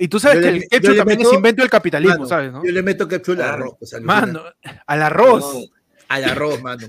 Y 0.00 0.06
tú 0.08 0.18
sabes 0.20 0.36
Yo 0.38 0.42
que 0.42 0.50
le- 0.52 0.56
el 0.58 0.68
ketchup 0.68 0.96
también 0.96 1.18
meto- 1.18 1.30
es 1.30 1.36
invento 1.36 1.62
del 1.62 1.70
capitalismo, 1.70 2.14
Mano, 2.16 2.26
¿sabes? 2.26 2.52
¿no? 2.52 2.64
Yo 2.64 2.70
le 2.72 2.82
meto 2.82 3.06
ketchup 3.08 3.34
al 3.34 3.42
arroz. 3.42 3.74
pues. 3.78 4.00
Mano, 4.02 4.42
al 4.86 5.02
arroz. 5.02 5.54
No. 5.54 5.77
Al 6.08 6.24
arroz, 6.24 6.60
mano. 6.62 6.86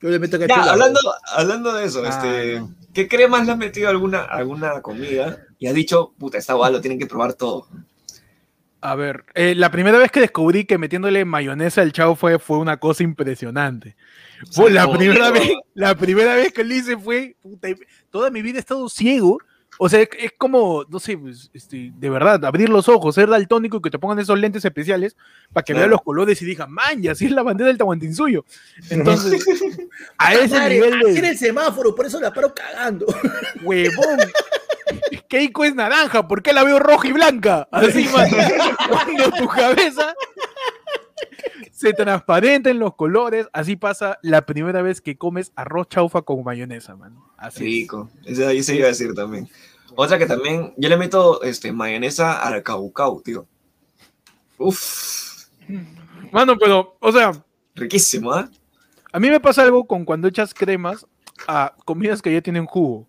Yo 0.00 0.10
le 0.10 0.18
meto 0.18 0.38
ketchup 0.38 0.56
Ya, 0.56 0.62
al 0.62 0.68
hablando, 0.70 1.00
hablando 1.34 1.72
de 1.74 1.84
eso, 1.86 2.02
Ah, 2.04 2.08
este, 2.08 2.60
no. 2.60 2.74
¿qué 2.94 3.08
cremas 3.08 3.46
le 3.46 3.52
has 3.52 3.58
metido 3.58 3.88
alguna, 3.88 4.20
alguna 4.22 4.80
comida? 4.80 5.40
Y 5.58 5.66
has 5.66 5.74
dicho, 5.74 6.14
puta, 6.18 6.38
esta 6.38 6.54
guay 6.54 6.72
lo 6.72 6.80
tienen 6.80 6.98
que 6.98 7.06
probar 7.06 7.34
todo. 7.34 7.66
A 8.80 8.94
ver, 8.94 9.24
eh, 9.34 9.56
la 9.56 9.72
primera 9.72 9.98
vez 9.98 10.12
que 10.12 10.20
descubrí 10.20 10.64
que 10.64 10.78
metiéndole 10.78 11.24
mayonesa 11.24 11.82
al 11.82 11.90
chao 11.92 12.14
fue, 12.14 12.38
fue 12.38 12.58
una 12.58 12.76
cosa 12.76 13.02
impresionante. 13.02 13.96
Fue 14.52 14.70
la 14.70 14.88
primera 14.88 15.32
vez, 15.32 15.50
la 15.74 15.96
primera 15.96 16.36
vez 16.36 16.52
que 16.52 16.62
lo 16.62 16.74
hice 16.74 16.96
fue, 16.96 17.36
puta, 17.42 17.66
toda 18.10 18.30
mi 18.30 18.40
vida 18.40 18.58
he 18.58 18.60
estado 18.60 18.88
ciego. 18.88 19.38
O 19.78 19.88
sea, 19.88 20.00
es, 20.00 20.08
es 20.18 20.32
como, 20.36 20.84
no 20.88 20.98
sé, 20.98 21.16
pues, 21.16 21.50
este, 21.54 21.92
de 21.94 22.10
verdad, 22.10 22.44
abrir 22.44 22.68
los 22.68 22.88
ojos, 22.88 23.14
ser 23.14 23.28
daltónico 23.28 23.76
y 23.76 23.82
que 23.82 23.90
te 23.90 23.98
pongan 23.98 24.18
esos 24.18 24.38
lentes 24.38 24.64
especiales 24.64 25.16
para 25.52 25.64
que 25.64 25.72
Claro. 25.72 25.88
los 25.88 26.02
colores 26.02 26.40
y 26.42 26.44
digas, 26.44 26.68
man, 26.68 27.02
y 27.02 27.08
así 27.08 27.26
es 27.26 27.32
la 27.32 27.42
bandera 27.42 27.68
del 27.68 27.78
Tahuantinsuyo. 27.78 28.44
Entonces, 28.90 29.44
a 30.18 30.34
ese 30.34 30.54
Madre, 30.56 30.74
nivel 30.74 30.94
así 31.06 31.20
de 31.20 31.28
el 31.28 31.38
semáforo, 31.38 31.94
por 31.94 32.06
eso 32.06 32.20
la 32.20 32.32
paro 32.32 32.52
cagando. 32.54 33.06
huevón. 33.62 34.18
Keiko 35.28 35.64
es 35.64 35.74
naranja, 35.74 36.26
¿por 36.26 36.42
qué 36.42 36.52
la 36.52 36.64
veo 36.64 36.78
roja 36.78 37.06
y 37.08 37.12
blanca? 37.12 37.68
Así, 37.70 38.08
mano. 38.08 38.36
Cuando 38.88 39.30
tu 39.32 39.46
cabeza 39.46 40.14
se 41.72 41.92
transparenta 41.92 42.70
en 42.70 42.78
los 42.78 42.94
colores, 42.94 43.46
así 43.52 43.76
pasa 43.76 44.18
la 44.22 44.46
primera 44.46 44.82
vez 44.82 45.00
que 45.00 45.16
comes 45.16 45.52
arroz 45.54 45.88
chaufa 45.88 46.22
con 46.22 46.42
mayonesa, 46.42 46.96
mano. 46.96 47.30
Así. 47.36 47.58
es. 47.58 47.64
Rico. 47.64 48.10
Ese 48.24 48.46
ahí 48.46 48.62
se 48.62 48.74
iba 48.76 48.86
a 48.86 48.88
decir 48.88 49.14
también. 49.14 49.48
Otra 50.00 50.16
que 50.16 50.26
también, 50.26 50.74
yo 50.76 50.88
le 50.88 50.96
meto 50.96 51.42
este, 51.42 51.72
mayonesa 51.72 52.40
al 52.40 52.62
caucau, 52.62 53.20
tío. 53.20 53.46
Uf, 54.56 55.46
Mano, 56.30 56.56
pero, 56.56 56.96
o 57.00 57.10
sea, 57.12 57.32
riquísimo, 57.74 58.32
¿ah? 58.32 58.48
a 59.12 59.18
mí 59.18 59.28
me 59.28 59.40
pasa 59.40 59.62
algo 59.62 59.86
con 59.88 60.04
cuando 60.04 60.28
echas 60.28 60.54
cremas 60.54 61.04
a 61.48 61.74
comidas 61.84 62.22
que 62.22 62.32
ya 62.32 62.40
tienen 62.40 62.64
jugo. 62.66 63.08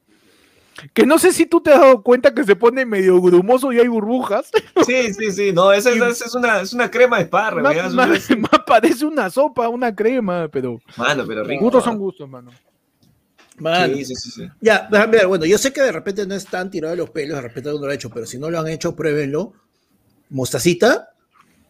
Que 0.93 1.05
no 1.05 1.19
sé 1.19 1.31
si 1.33 1.45
tú 1.45 1.61
te 1.61 1.71
has 1.73 1.79
dado 1.81 2.01
cuenta 2.01 2.33
que 2.33 2.43
se 2.43 2.55
pone 2.55 2.85
medio 2.85 3.21
grumoso 3.21 3.71
y 3.71 3.79
hay 3.79 3.87
burbujas. 3.87 4.49
Sí, 4.85 5.13
sí, 5.13 5.31
sí. 5.31 5.51
No, 5.53 5.71
esa, 5.73 5.91
esa- 5.91 6.07
esa 6.09 6.25
es, 6.25 6.33
una, 6.35 6.61
es 6.61 6.73
una 6.73 6.89
crema 6.89 7.17
de 7.17 7.23
espárrago. 7.23 7.67
Más, 7.93 7.93
más- 8.37 8.61
parece 8.65 9.05
una 9.05 9.29
sopa, 9.29 9.67
una 9.69 9.93
crema, 9.93 10.47
pero 10.47 10.79
Mano, 10.97 11.23
pero 11.27 11.43
rico. 11.43 11.65
gustos 11.65 11.83
son 11.83 11.97
gustos, 11.99 12.27
mano. 12.29 12.49
Mano. 13.59 13.93
Sí, 13.95 14.05
sí, 14.05 14.15
sí, 14.15 14.31
sí. 14.31 14.47
Ya, 14.61 14.87
déjame 14.91 15.17
ver, 15.17 15.27
bueno, 15.27 15.45
yo 15.45 15.57
sé 15.57 15.71
que 15.73 15.81
de 15.81 15.91
repente 15.91 16.25
no 16.25 16.35
es 16.35 16.45
tan 16.45 16.69
tirado 16.71 16.91
de 16.91 16.97
los 16.97 17.09
pelos, 17.09 17.35
de 17.37 17.41
repente 17.41 17.69
uno 17.73 17.85
lo 17.85 17.91
ha 17.91 17.95
hecho, 17.95 18.09
pero 18.09 18.25
si 18.25 18.37
no 18.37 18.49
lo 18.49 18.59
han 18.59 18.67
hecho, 18.67 18.95
pruébenlo. 18.95 19.53
Mostacita 20.29 21.09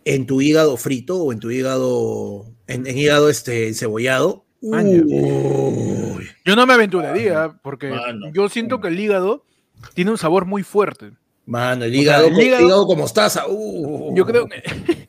en 0.05 0.25
tu 0.25 0.41
hígado 0.41 0.75
frito 0.77 1.17
o 1.23 1.31
en 1.33 1.39
tu 1.39 1.49
hígado, 1.51 2.45
en, 2.67 2.85
en 2.87 2.97
hígado 2.97 3.29
este 3.29 3.73
cebollado. 3.73 4.43
Uy. 4.61 6.27
Yo 6.45 6.55
no 6.55 6.65
me 6.65 6.73
aventuraría 6.73 7.53
porque 7.61 7.89
Mano. 7.89 8.31
yo 8.33 8.49
siento 8.49 8.81
que 8.81 8.89
el 8.89 8.99
hígado 8.99 9.45
tiene 9.93 10.11
un 10.11 10.17
sabor 10.17 10.45
muy 10.45 10.63
fuerte. 10.63 11.11
Mano, 11.45 11.85
el 11.85 11.91
sea, 11.93 12.01
hígado, 12.01 12.27
el 12.27 12.33
hígado- 12.39 12.65
hígado 12.65 12.87
con 12.87 12.99
mostaza. 12.99 13.45
uh. 13.47 14.15
Yo 14.15 14.25
creo 14.25 14.47
que. 14.47 14.61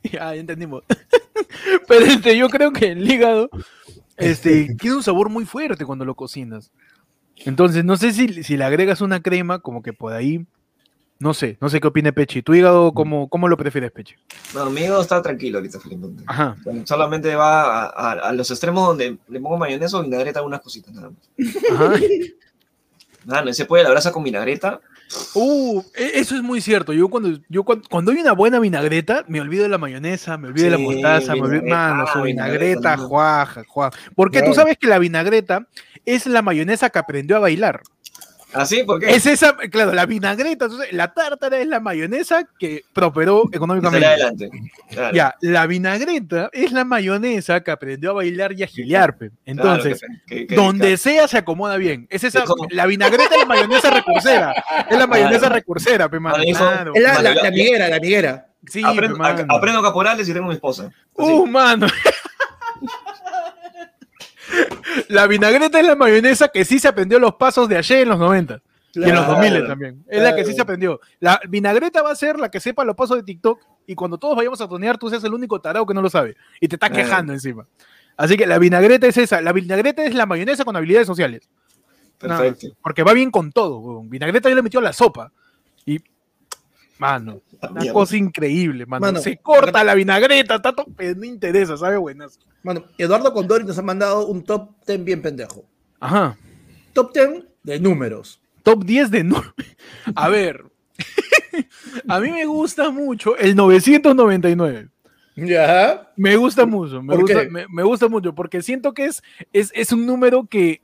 ya, 0.12 0.34
ya 0.34 0.34
entendimos. 0.34 0.84
Pero 1.88 2.04
este, 2.06 2.36
yo 2.36 2.48
creo 2.48 2.72
que 2.72 2.92
el 2.92 3.10
hígado 3.10 3.50
este, 4.20 4.74
tiene 4.80 4.96
un 4.96 5.02
sabor 5.02 5.28
muy 5.28 5.44
fuerte 5.44 5.84
cuando 5.84 6.04
lo 6.04 6.14
cocinas. 6.14 6.70
Entonces, 7.36 7.84
no 7.84 7.96
sé 7.96 8.12
si, 8.12 8.42
si 8.44 8.56
le 8.56 8.64
agregas 8.64 9.00
una 9.00 9.20
crema, 9.22 9.58
como 9.60 9.82
que 9.82 9.92
por 9.92 10.12
ahí. 10.12 10.46
No 11.18 11.34
sé, 11.34 11.58
no 11.60 11.68
sé 11.68 11.80
qué 11.80 11.88
opine 11.88 12.14
Pechi. 12.14 12.40
¿Tu 12.40 12.54
hígado 12.54 12.92
cómo, 12.92 13.28
cómo 13.28 13.46
lo 13.46 13.58
prefieres, 13.58 13.92
Pechi? 13.92 14.14
No, 14.54 14.70
mi 14.70 14.80
hígado 14.80 15.02
está 15.02 15.20
tranquilo 15.20 15.58
ahorita, 15.58 15.78
Felipe. 15.78 16.06
Ajá. 16.26 16.56
Bueno, 16.64 16.82
solamente 16.86 17.34
va 17.34 17.82
a, 17.82 17.86
a- 17.88 18.12
a 18.28 18.32
los 18.32 18.50
extremos 18.50 18.86
donde 18.88 19.18
le 19.28 19.40
pongo 19.40 19.58
mayonesa 19.58 19.98
o 19.98 20.02
vinagreta 20.02 20.38
algunas 20.38 20.62
cositas 20.62 20.94
nada 20.94 21.10
más. 21.10 21.54
Ajá. 21.72 21.92
Mano, 23.26 23.50
ese 23.50 23.66
pollo 23.66 23.82
a 23.82 23.84
la 23.84 23.90
brasa 23.90 24.12
con 24.12 24.24
vinagreta. 24.24 24.80
Uh, 25.34 25.82
e- 25.94 26.12
eso 26.20 26.36
es 26.36 26.42
muy 26.42 26.60
cierto. 26.60 26.92
Yo 26.92 27.08
cuando, 27.08 27.38
yo 27.48 27.64
cuando, 27.64 27.88
cuando 27.88 28.12
hay 28.12 28.18
una 28.18 28.32
buena 28.32 28.58
vinagreta, 28.58 29.24
me 29.28 29.40
olvido 29.40 29.64
de 29.64 29.68
la 29.68 29.78
mayonesa, 29.78 30.36
me 30.38 30.48
olvido 30.48 30.66
de 30.66 30.70
la 30.70 30.78
mostaza, 30.78 31.34
me 31.34 31.40
olvido, 31.42 31.66
mano, 31.66 32.06
su 32.06 32.22
vinagreta, 32.22 32.96
juaja, 32.96 33.64
juaja. 33.66 33.98
Porque 34.14 34.42
tú 34.42 34.54
sabes 34.54 34.78
que 34.78 34.86
la 34.86 34.98
vinagreta 34.98 35.66
es 36.04 36.26
la 36.26 36.42
mayonesa 36.42 36.90
que 36.90 36.98
aprendió 36.98 37.36
a 37.36 37.40
bailar. 37.40 37.82
¿Ah, 38.52 38.66
sí? 38.66 38.82
¿Por 38.84 38.98
qué? 39.00 39.10
Es 39.10 39.26
esa, 39.26 39.56
claro, 39.56 39.92
la 39.92 40.06
vinagreta, 40.06 40.64
entonces, 40.66 40.92
la 40.92 41.12
tártara 41.14 41.58
es 41.58 41.66
la 41.66 41.78
mayonesa 41.80 42.48
que 42.58 42.84
prosperó 42.92 43.44
económicamente. 43.52 44.06
adelante. 44.06 44.50
Claro. 44.90 45.14
Ya, 45.14 45.34
la 45.40 45.66
vinagreta 45.66 46.50
es 46.52 46.72
la 46.72 46.84
mayonesa 46.84 47.60
que 47.60 47.70
aprendió 47.70 48.10
a 48.10 48.14
bailar 48.14 48.52
y 48.52 48.62
a 48.62 48.66
gilear, 48.66 49.16
pe. 49.16 49.28
Claro, 49.28 49.40
Entonces, 49.46 50.00
que- 50.26 50.36
que- 50.36 50.46
que- 50.48 50.54
donde 50.54 50.96
sea 50.96 51.28
se 51.28 51.38
acomoda 51.38 51.76
bien. 51.76 52.06
Es 52.10 52.24
esa, 52.24 52.44
la 52.70 52.86
vinagreta 52.86 53.34
es 53.34 53.40
la 53.40 53.46
mayonesa 53.46 53.90
recursera. 53.90 54.52
Es 54.90 54.98
la 54.98 55.06
mayonesa 55.06 55.38
Claro. 55.40 55.54
recursera, 55.54 56.08
pe, 56.08 56.18
mano. 56.20 56.42
Es 56.42 56.58
la, 56.58 57.20
la, 57.22 57.34
la 57.34 57.50
miguera, 57.50 57.88
la 57.88 58.00
miguera. 58.00 58.46
Sí, 58.66 58.82
aprendo, 58.84 59.16
pe, 59.16 59.22
mano. 59.22 59.46
a- 59.48 59.56
aprendo 59.56 59.82
caporales 59.82 60.28
y 60.28 60.32
tengo 60.34 60.48
mi 60.48 60.54
esposa. 60.54 60.84
Así. 61.16 61.30
Uh, 61.32 61.46
mano. 61.46 61.86
La 65.08 65.26
vinagreta 65.26 65.78
es 65.80 65.86
la 65.86 65.96
mayonesa 65.96 66.48
que 66.48 66.64
sí 66.64 66.78
se 66.78 66.88
aprendió 66.88 67.18
los 67.18 67.34
pasos 67.34 67.68
de 67.68 67.76
ayer 67.76 68.00
en 68.02 68.08
los 68.08 68.18
90 68.18 68.60
y 68.94 69.02
en 69.04 69.14
los 69.14 69.24
Claro. 69.24 69.32
2000 69.40 69.66
también. 69.66 70.04
Es 70.08 70.22
la 70.22 70.34
que 70.34 70.44
sí 70.44 70.52
se 70.54 70.60
aprendió. 70.62 71.00
La 71.20 71.40
vinagreta 71.48 72.02
va 72.02 72.10
a 72.10 72.16
ser 72.16 72.38
la 72.38 72.50
que 72.50 72.60
sepa 72.60 72.84
los 72.84 72.96
pasos 72.96 73.16
de 73.16 73.22
TikTok 73.22 73.60
y 73.86 73.94
cuando 73.94 74.18
todos 74.18 74.36
vayamos 74.36 74.60
a 74.60 74.68
tonear 74.68 74.98
tú 74.98 75.08
seas 75.10 75.22
el 75.24 75.32
único 75.34 75.60
tarado 75.60 75.86
que 75.86 75.94
no 75.94 76.02
lo 76.02 76.10
sabe 76.10 76.36
y 76.60 76.68
te 76.68 76.76
está 76.76 76.88
Claro. 76.88 77.04
quejando 77.04 77.32
encima. 77.32 77.66
Así 78.16 78.36
que 78.36 78.46
la 78.46 78.58
vinagreta 78.58 79.06
es 79.06 79.16
esa. 79.16 79.40
La 79.40 79.52
vinagreta 79.52 80.04
es 80.04 80.14
la 80.14 80.26
mayonesa 80.26 80.64
con 80.64 80.76
habilidades 80.76 81.06
sociales. 81.06 81.48
Nada. 82.22 82.42
Perfecto. 82.42 82.76
porque 82.82 83.02
va 83.02 83.14
bien 83.14 83.30
con 83.30 83.50
todo. 83.50 84.02
Vinagreta 84.02 84.50
yo 84.50 84.54
le 84.54 84.62
metió 84.62 84.80
a 84.80 84.82
la 84.82 84.92
sopa. 84.92 85.32
Y, 85.86 86.00
mano, 87.00 87.40
una 87.62 87.80
Mierda. 87.80 87.92
cosa 87.94 88.16
increíble, 88.16 88.84
mano. 88.84 89.06
Mano, 89.06 89.20
Se 89.20 89.38
corta 89.38 89.82
la 89.82 89.94
vinagreta, 89.94 90.60
tanto, 90.60 90.84
pero 90.96 91.18
no 91.18 91.24
interesa, 91.24 91.76
sabe 91.76 91.96
buenas. 91.96 92.38
Bueno, 92.62 92.84
Eduardo 92.98 93.32
Condori 93.32 93.64
nos 93.64 93.78
ha 93.78 93.82
mandado 93.82 94.26
un 94.26 94.44
top 94.44 94.70
10 94.86 95.04
bien 95.04 95.22
pendejo. 95.22 95.64
Ajá. 95.98 96.36
Top 96.92 97.12
10 97.14 97.44
de 97.62 97.80
números. 97.80 98.40
Top 98.62 98.84
10 98.84 99.10
de 99.10 99.24
no. 99.24 99.42
A 100.14 100.28
ver. 100.28 100.64
A 102.08 102.20
mí 102.20 102.30
me 102.30 102.44
gusta 102.44 102.90
mucho 102.90 103.36
el 103.38 103.56
999. 103.56 104.88
Ya. 105.36 106.12
Me 106.16 106.36
gusta 106.36 106.66
mucho. 106.66 107.02
Me, 107.02 107.14
¿Por 107.14 107.22
gusta, 107.22 107.48
me 107.70 107.82
gusta 107.82 108.08
mucho 108.08 108.34
porque 108.34 108.60
siento 108.60 108.92
que 108.92 109.06
es, 109.06 109.22
es, 109.54 109.72
es 109.74 109.90
un 109.90 110.04
número 110.04 110.46
que, 110.46 110.82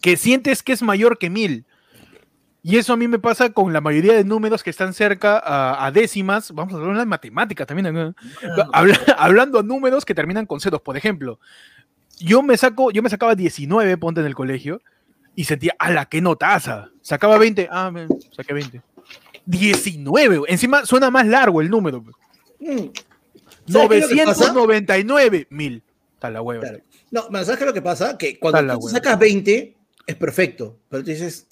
que 0.00 0.16
sientes 0.16 0.62
que 0.62 0.72
es 0.72 0.82
mayor 0.82 1.18
que 1.18 1.30
mil. 1.30 1.66
Y 2.62 2.76
eso 2.76 2.92
a 2.92 2.96
mí 2.96 3.08
me 3.08 3.18
pasa 3.18 3.50
con 3.50 3.72
la 3.72 3.80
mayoría 3.80 4.12
de 4.14 4.24
números 4.24 4.62
que 4.62 4.68
están 4.70 4.92
cerca 4.92 5.38
a, 5.38 5.86
a 5.86 5.90
décimas. 5.92 6.52
Vamos 6.52 6.74
a 6.74 6.76
hablar 6.76 6.98
de 6.98 7.06
matemática 7.06 7.64
también. 7.64 8.14
Habla- 8.72 9.00
hablando 9.18 9.58
a 9.58 9.62
números 9.62 10.04
que 10.04 10.14
terminan 10.14 10.44
con 10.46 10.60
ceros. 10.60 10.82
Por 10.82 10.96
ejemplo, 10.96 11.40
yo 12.18 12.42
me 12.42 12.56
saco, 12.58 12.90
yo 12.90 13.02
me 13.02 13.08
sacaba 13.08 13.34
19, 13.34 13.96
ponte 13.96 14.20
en 14.20 14.26
el 14.26 14.34
colegio, 14.34 14.82
y 15.34 15.44
sentía, 15.44 15.74
ala, 15.78 16.04
qué 16.06 16.20
notaza. 16.20 16.90
Sacaba 17.00 17.38
20, 17.38 17.68
ah, 17.70 17.90
me 17.90 18.06
saqué 18.36 18.52
20. 18.52 18.82
19, 19.46 20.38
güey. 20.38 20.52
encima 20.52 20.84
suena 20.84 21.10
más 21.10 21.26
largo 21.26 21.60
el 21.62 21.70
número. 21.70 22.04
Mm. 22.60 22.88
¿Sabes 23.66 23.88
qué 23.88 23.98
es 23.98 24.10
lo 24.10 24.16
que 24.16 24.24
pasa? 24.26 24.52
999 24.52 25.46
mil. 25.50 25.82
Está 26.14 26.30
la 26.30 26.42
hueva. 26.42 26.60
Claro. 26.62 26.78
No, 27.10 27.22
¿sabes 27.44 27.56
qué 27.56 27.64
es 27.64 27.66
lo 27.66 27.72
que 27.72 27.82
pasa? 27.82 28.18
Que 28.18 28.38
cuando 28.38 28.78
tú 28.78 28.88
sacas 28.88 29.18
20 29.18 29.76
es 30.06 30.16
perfecto, 30.16 30.76
pero 30.88 31.02
tú 31.02 31.10
dices, 31.10 31.46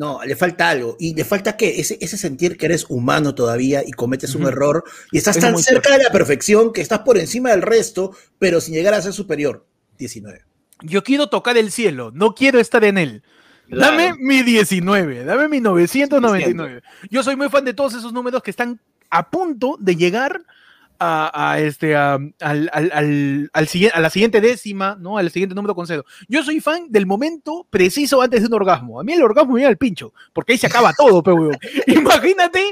no, 0.00 0.18
le 0.24 0.34
falta 0.34 0.70
algo. 0.70 0.96
¿Y 0.98 1.14
le 1.14 1.26
falta 1.26 1.58
qué? 1.58 1.78
Ese, 1.78 1.98
ese 2.00 2.16
sentir 2.16 2.56
que 2.56 2.64
eres 2.64 2.86
humano 2.88 3.34
todavía 3.34 3.82
y 3.86 3.90
cometes 3.90 4.34
un 4.34 4.46
error 4.46 4.82
y 5.12 5.18
estás 5.18 5.36
Es 5.36 5.42
tan 5.42 5.58
cerca 5.58 5.94
de 5.94 6.04
la 6.04 6.10
perfección 6.10 6.72
que 6.72 6.80
estás 6.80 7.00
por 7.00 7.18
encima 7.18 7.50
del 7.50 7.60
resto, 7.60 8.16
pero 8.38 8.62
sin 8.62 8.72
llegar 8.72 8.94
a 8.94 9.02
ser 9.02 9.12
superior. 9.12 9.66
19. 9.98 10.40
Yo 10.80 11.04
quiero 11.04 11.28
tocar 11.28 11.58
el 11.58 11.70
cielo, 11.70 12.12
no 12.14 12.34
quiero 12.34 12.58
estar 12.58 12.82
en 12.84 12.96
él. 12.96 13.22
Claro. 13.68 13.98
Dame 13.98 14.14
mi 14.18 14.42
19, 14.42 15.24
dame 15.24 15.48
mi 15.48 15.60
999. 15.60 16.80
Yo 17.10 17.22
soy 17.22 17.36
muy 17.36 17.50
fan 17.50 17.66
de 17.66 17.74
todos 17.74 17.92
esos 17.92 18.14
números 18.14 18.42
que 18.42 18.52
están 18.52 18.80
a 19.10 19.28
punto 19.28 19.76
de 19.78 19.96
llegar 19.96 20.40
a, 21.00 21.52
a 21.52 21.58
este, 21.60 21.96
a, 21.96 22.14
al, 22.40 22.70
al- 22.72 22.92
al- 22.92 23.50
a 23.54 24.00
la 24.00 24.10
siguiente 24.10 24.40
décima, 24.40 24.96
¿no? 25.00 25.16
Al 25.18 25.30
siguiente 25.30 25.54
número 25.54 25.74
con 25.74 25.86
cero. 25.86 26.04
Yo 26.28 26.44
soy 26.44 26.60
fan 26.60 26.86
del 26.90 27.06
momento 27.06 27.66
preciso 27.70 28.20
antes 28.20 28.42
de 28.42 28.46
un 28.48 28.54
orgasmo. 28.54 29.00
A 29.00 29.04
mí 29.04 29.14
el 29.14 29.22
orgasmo 29.22 29.54
me 29.54 29.60
llega 29.60 29.70
al 29.70 29.78
pincho, 29.78 30.12
porque 30.34 30.52
ahí 30.52 30.58
se 30.58 30.66
acaba 30.66 30.92
todo, 30.92 31.22
pe, 31.24 31.32
huevón. 31.32 31.56
Imagínate 31.86 32.62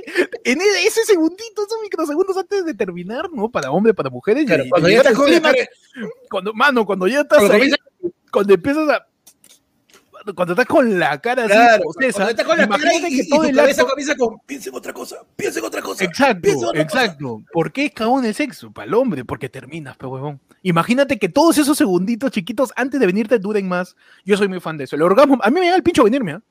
en 0.45 0.61
ese, 0.61 0.87
ese 0.87 1.05
segundito, 1.05 1.63
esos 1.67 1.79
microsegundos 1.83 2.37
antes 2.37 2.65
de 2.65 2.75
terminar, 2.75 3.31
¿no? 3.33 3.51
Para 3.51 3.71
hombres, 3.71 3.97
para 3.97 4.11
mujeres. 4.11 4.45
Claro, 4.45 4.65
y- 4.65 4.69
cuando 4.69 4.89
y 4.89 4.93
ya 4.93 4.99
estás 4.99 5.15
cuando, 6.31 6.53
mano, 6.55 6.85
cuando 6.85 7.07
ya 7.09 7.21
estás 7.23 7.39
Cuando 7.39 7.55
ahí, 7.55 7.61
comienza- 7.61 7.79
cuando 8.31 8.55
empiezas 8.55 8.89
a 8.91 9.07
cuando 10.35 10.53
estás 10.55 10.67
con 10.67 10.99
la 10.99 11.19
cara 11.21 11.45
así, 11.45 11.53
Claro, 11.53 11.83
cuando 11.85 12.31
estás 12.31 12.47
con 12.47 12.59
la 12.59 12.69
cara 12.69 12.81
imagínate 12.81 13.13
y, 13.13 13.17
que 13.17 13.23
y 13.25 13.29
todo 13.29 13.43
tu 13.43 13.49
el 13.49 13.57
cabeza 13.57 13.83
acto- 13.83 13.91
comienza 13.91 14.17
con 14.17 14.39
piensa 14.47 14.69
en 14.71 14.75
otra 14.77 14.93
cosa, 14.93 15.17
piensa 15.37 15.59
en 15.59 15.65
otra 15.65 15.83
cosa. 15.83 16.05
Exacto, 16.05 16.49
otra 16.51 16.67
cosa". 16.69 16.81
exacto. 16.83 17.43
¿Por 17.53 17.73
qué 17.73 17.87
es 17.87 17.93
cagón 17.93 18.25
el 18.25 18.35
sexo? 18.35 18.71
Para 18.73 18.87
el 18.87 18.95
hombre, 18.95 19.25
porque 19.25 19.49
terminas, 19.49 19.97
pe 19.97 20.07
huevón. 20.07 20.41
Imagínate 20.63 21.19
que 21.19 21.29
todos 21.29 21.57
esos 21.59 21.77
segunditos 21.79 22.31
chiquitos 22.31 22.73
antes 22.77 22.99
de 23.01 23.07
venirte 23.07 23.39
duren 23.39 23.69
más. 23.69 23.97
Yo 24.25 24.37
soy 24.37 24.49
muy 24.49 24.61
fan 24.61 24.77
de 24.77 24.85
eso. 24.85 24.97
El 24.97 25.03
orgasmo, 25.03 25.39
a 25.43 25.51
mí 25.51 25.55
me 25.61 25.67
llega 25.67 25.77
el 25.77 25.83
pincho 25.83 26.05
venirme, 26.05 26.33
¿ah? 26.33 26.43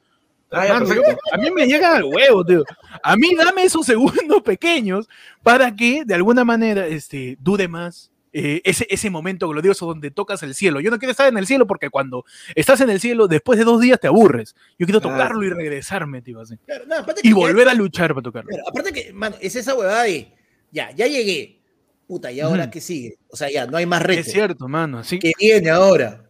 Ah, 0.49 0.82
yo- 0.86 1.01
a 1.34 1.38
mí 1.38 1.51
me 1.51 1.67
llega 1.67 1.97
al 1.97 2.05
huevo, 2.05 2.45
tío. 2.45 2.63
A 3.03 3.17
mí 3.17 3.36
dame 3.36 3.63
esos 3.63 3.86
segundos 3.86 4.41
pequeños 4.45 5.09
para 5.43 5.75
que 5.75 6.03
de 6.05 6.13
alguna 6.15 6.45
manera 6.45 6.88
este, 6.88 7.38
dure 7.41 7.67
más 7.67 8.11
eh, 8.40 8.62
ese, 8.66 8.86
ese 8.92 9.10
momento 9.10 9.50
glorioso 9.50 9.88
donde 9.88 10.12
tocas 10.12 10.44
el 10.44 10.54
cielo. 10.54 10.80
Yo 10.80 10.92
no 10.92 11.00
quiero 11.00 11.10
estar 11.10 11.28
en 11.28 11.40
el 11.40 11.48
cielo 11.48 11.66
porque 11.66 11.90
cuando 11.90 12.24
estás 12.54 12.80
en 12.82 12.92
el 12.92 13.00
cielo, 13.00 13.28
después 13.28 13.58
de 13.58 13.66
dos 13.66 13.82
días 13.82 14.00
te 14.00 14.06
aburres. 14.06 14.56
Yo 14.78 14.86
quiero 14.86 15.02
tocarlo 15.02 15.44
y 15.44 15.50
regresarme, 15.50 16.22
tío, 16.22 16.40
así. 16.40 16.56
Claro, 16.68 16.86
no, 16.86 16.96
Y 17.24 17.34
volver 17.34 17.68
a 17.68 17.74
luchar 17.74 18.14
para 18.14 18.22
tocarlo. 18.22 18.52
Aparte 18.68 18.94
que, 18.94 19.12
mano, 19.12 19.36
es 19.42 19.56
esa 19.56 19.74
huevada 19.74 20.04
de, 20.04 20.32
ya, 20.72 20.92
ya 20.92 21.08
llegué. 21.08 21.60
Puta, 22.06 22.32
¿y 22.32 22.40
ahora 22.40 22.70
qué 22.70 22.80
sigue? 22.80 23.18
O 23.28 23.36
sea, 23.36 23.50
ya, 23.50 23.66
no 23.66 23.76
hay 23.76 23.88
más 23.88 24.04
reto. 24.04 24.22
Es 24.22 24.32
cierto, 24.32 24.68
mano. 24.68 25.04
Sí. 25.04 25.18
¿Qué 25.18 25.32
viene 25.40 25.72
ahora? 25.72 26.26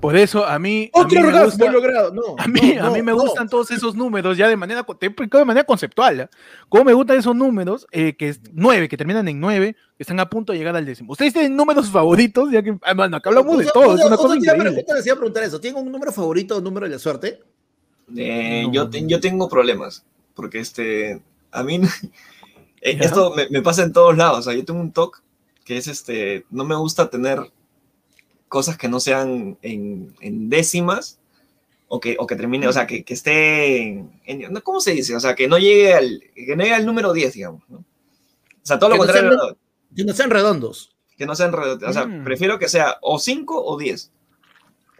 Por 0.00 0.16
eso 0.16 0.46
a 0.46 0.58
mí. 0.58 0.90
a 0.94 0.98
mí 0.98 1.04
Otro 1.04 1.20
me 1.20 1.26
orgasmo 1.26 1.46
gusta- 1.46 1.72
logrado. 1.72 2.14
No, 2.14 2.22
A 2.38 2.46
mí, 2.46 2.74
no, 2.76 2.86
a 2.86 2.90
mí 2.90 2.98
no, 2.98 3.04
me 3.04 3.12
no. 3.12 3.18
gustan 3.18 3.48
todos 3.48 3.70
esos 3.72 3.96
números 3.96 4.36
ya 4.36 4.46
de 4.48 4.56
manera, 4.56 4.84
te 4.84 5.06
explicado 5.06 5.40
de 5.40 5.44
manera 5.46 5.64
conceptual. 5.66 6.20
¿ah? 6.20 6.30
¿Cómo 6.68 6.84
me 6.84 6.92
gustan 6.92 7.18
esos 7.18 7.34
números? 7.34 7.86
eh, 7.90 8.14
que 8.16 8.28
es 8.28 8.40
nueve, 8.52 8.88
que 8.88 8.96
terminan 8.96 9.26
en 9.26 9.40
nueve, 9.40 9.74
que 9.96 10.02
están 10.04 10.20
a 10.20 10.28
punto 10.30 10.52
de 10.52 10.58
llegar 10.58 10.76
al 10.76 10.86
décimo. 10.86 11.12
¿Ustedes 11.12 11.32
tienen 11.32 11.56
números 11.56 11.90
favoritos? 11.90 12.50
Ya 12.52 12.62
que, 12.62 12.76
ah, 12.82 12.94
mano, 12.94 13.16
acá 13.16 13.30
hablamos 13.30 13.58
de 13.58 13.64
Justo- 13.64 13.72
todo, 13.80 13.84
es 13.86 13.90
justo- 13.92 14.06
una 14.06 14.16
justo 14.16 14.28
cosa 14.28 14.38
te 14.40 14.44
iba 14.44 14.52
a 14.52 14.56
increíble. 14.56 14.70
preguntar- 14.84 14.96
les 14.96 15.06
iba 15.06 15.12
a 15.14 15.18
preguntar 15.18 15.42
eso. 15.42 15.60
¿Tienen 15.60 15.82
un 15.84 15.90
número 15.92 16.12
favorito 16.12 16.54
o 16.54 16.58
un 16.58 16.64
número 16.64 16.86
de 16.86 16.92
la 16.92 16.98
suerte? 17.00 17.40
Eh, 18.16 18.62
No. 18.66 18.72
yo, 18.72 18.88
te- 18.90 19.06
yo 19.06 19.20
tengo 19.20 19.48
problemas, 19.48 20.04
porque 20.34 20.60
este, 20.60 21.20
a 21.50 21.62
mí, 21.64 21.80
eh, 22.82 22.98
esto 23.00 23.34
me, 23.34 23.48
me 23.50 23.62
pasa 23.62 23.82
en 23.82 23.92
todos 23.92 24.16
lados, 24.16 24.38
o 24.38 24.42
sea, 24.42 24.54
yo 24.54 24.64
tengo 24.64 24.80
un 24.80 24.92
TOC 24.92 25.22
que 25.64 25.76
es 25.76 25.88
este, 25.88 26.46
no 26.50 26.64
me 26.64 26.74
gusta 26.76 27.10
tener 27.10 27.40
cosas 28.48 28.76
que 28.78 28.88
no 28.88 29.00
sean 29.00 29.58
en, 29.62 30.14
en 30.20 30.48
décimas, 30.50 31.18
o 31.88 32.00
que, 32.00 32.16
o 32.18 32.26
que 32.26 32.36
termine, 32.36 32.68
o 32.68 32.72
sea, 32.72 32.86
que, 32.86 33.02
que 33.04 33.14
esté, 33.14 33.76
en, 33.88 34.20
en- 34.26 34.52
no, 34.52 34.62
¿cómo 34.62 34.80
se 34.80 34.92
dice? 34.92 35.16
O 35.16 35.20
sea, 35.20 35.34
que 35.34 35.48
no 35.48 35.58
llegue 35.58 35.94
al, 35.94 36.22
que 36.34 36.54
no 36.56 36.62
llegue 36.62 36.74
al 36.74 36.84
número 36.86 37.12
10, 37.12 37.32
digamos, 37.32 37.62
¿no? 37.68 37.78
O 37.78 37.84
sea, 38.68 38.78
todo 38.78 38.90
lo 38.90 38.96
no 38.96 39.02
contrario, 39.04 39.30
sean- 39.38 39.56
Que 39.96 40.04
no 40.04 40.12
sean 40.12 40.30
redondos. 40.30 40.94
que 41.16 41.26
no 41.26 41.34
sean, 41.34 41.52
redo- 41.52 41.82
o 41.88 41.92
sea, 41.92 42.06
Mm. 42.06 42.24
prefiero 42.24 42.58
que 42.58 42.68
sea 42.68 42.98
o 43.00 43.18
5 43.18 43.64
o 43.64 43.78
10, 43.78 44.12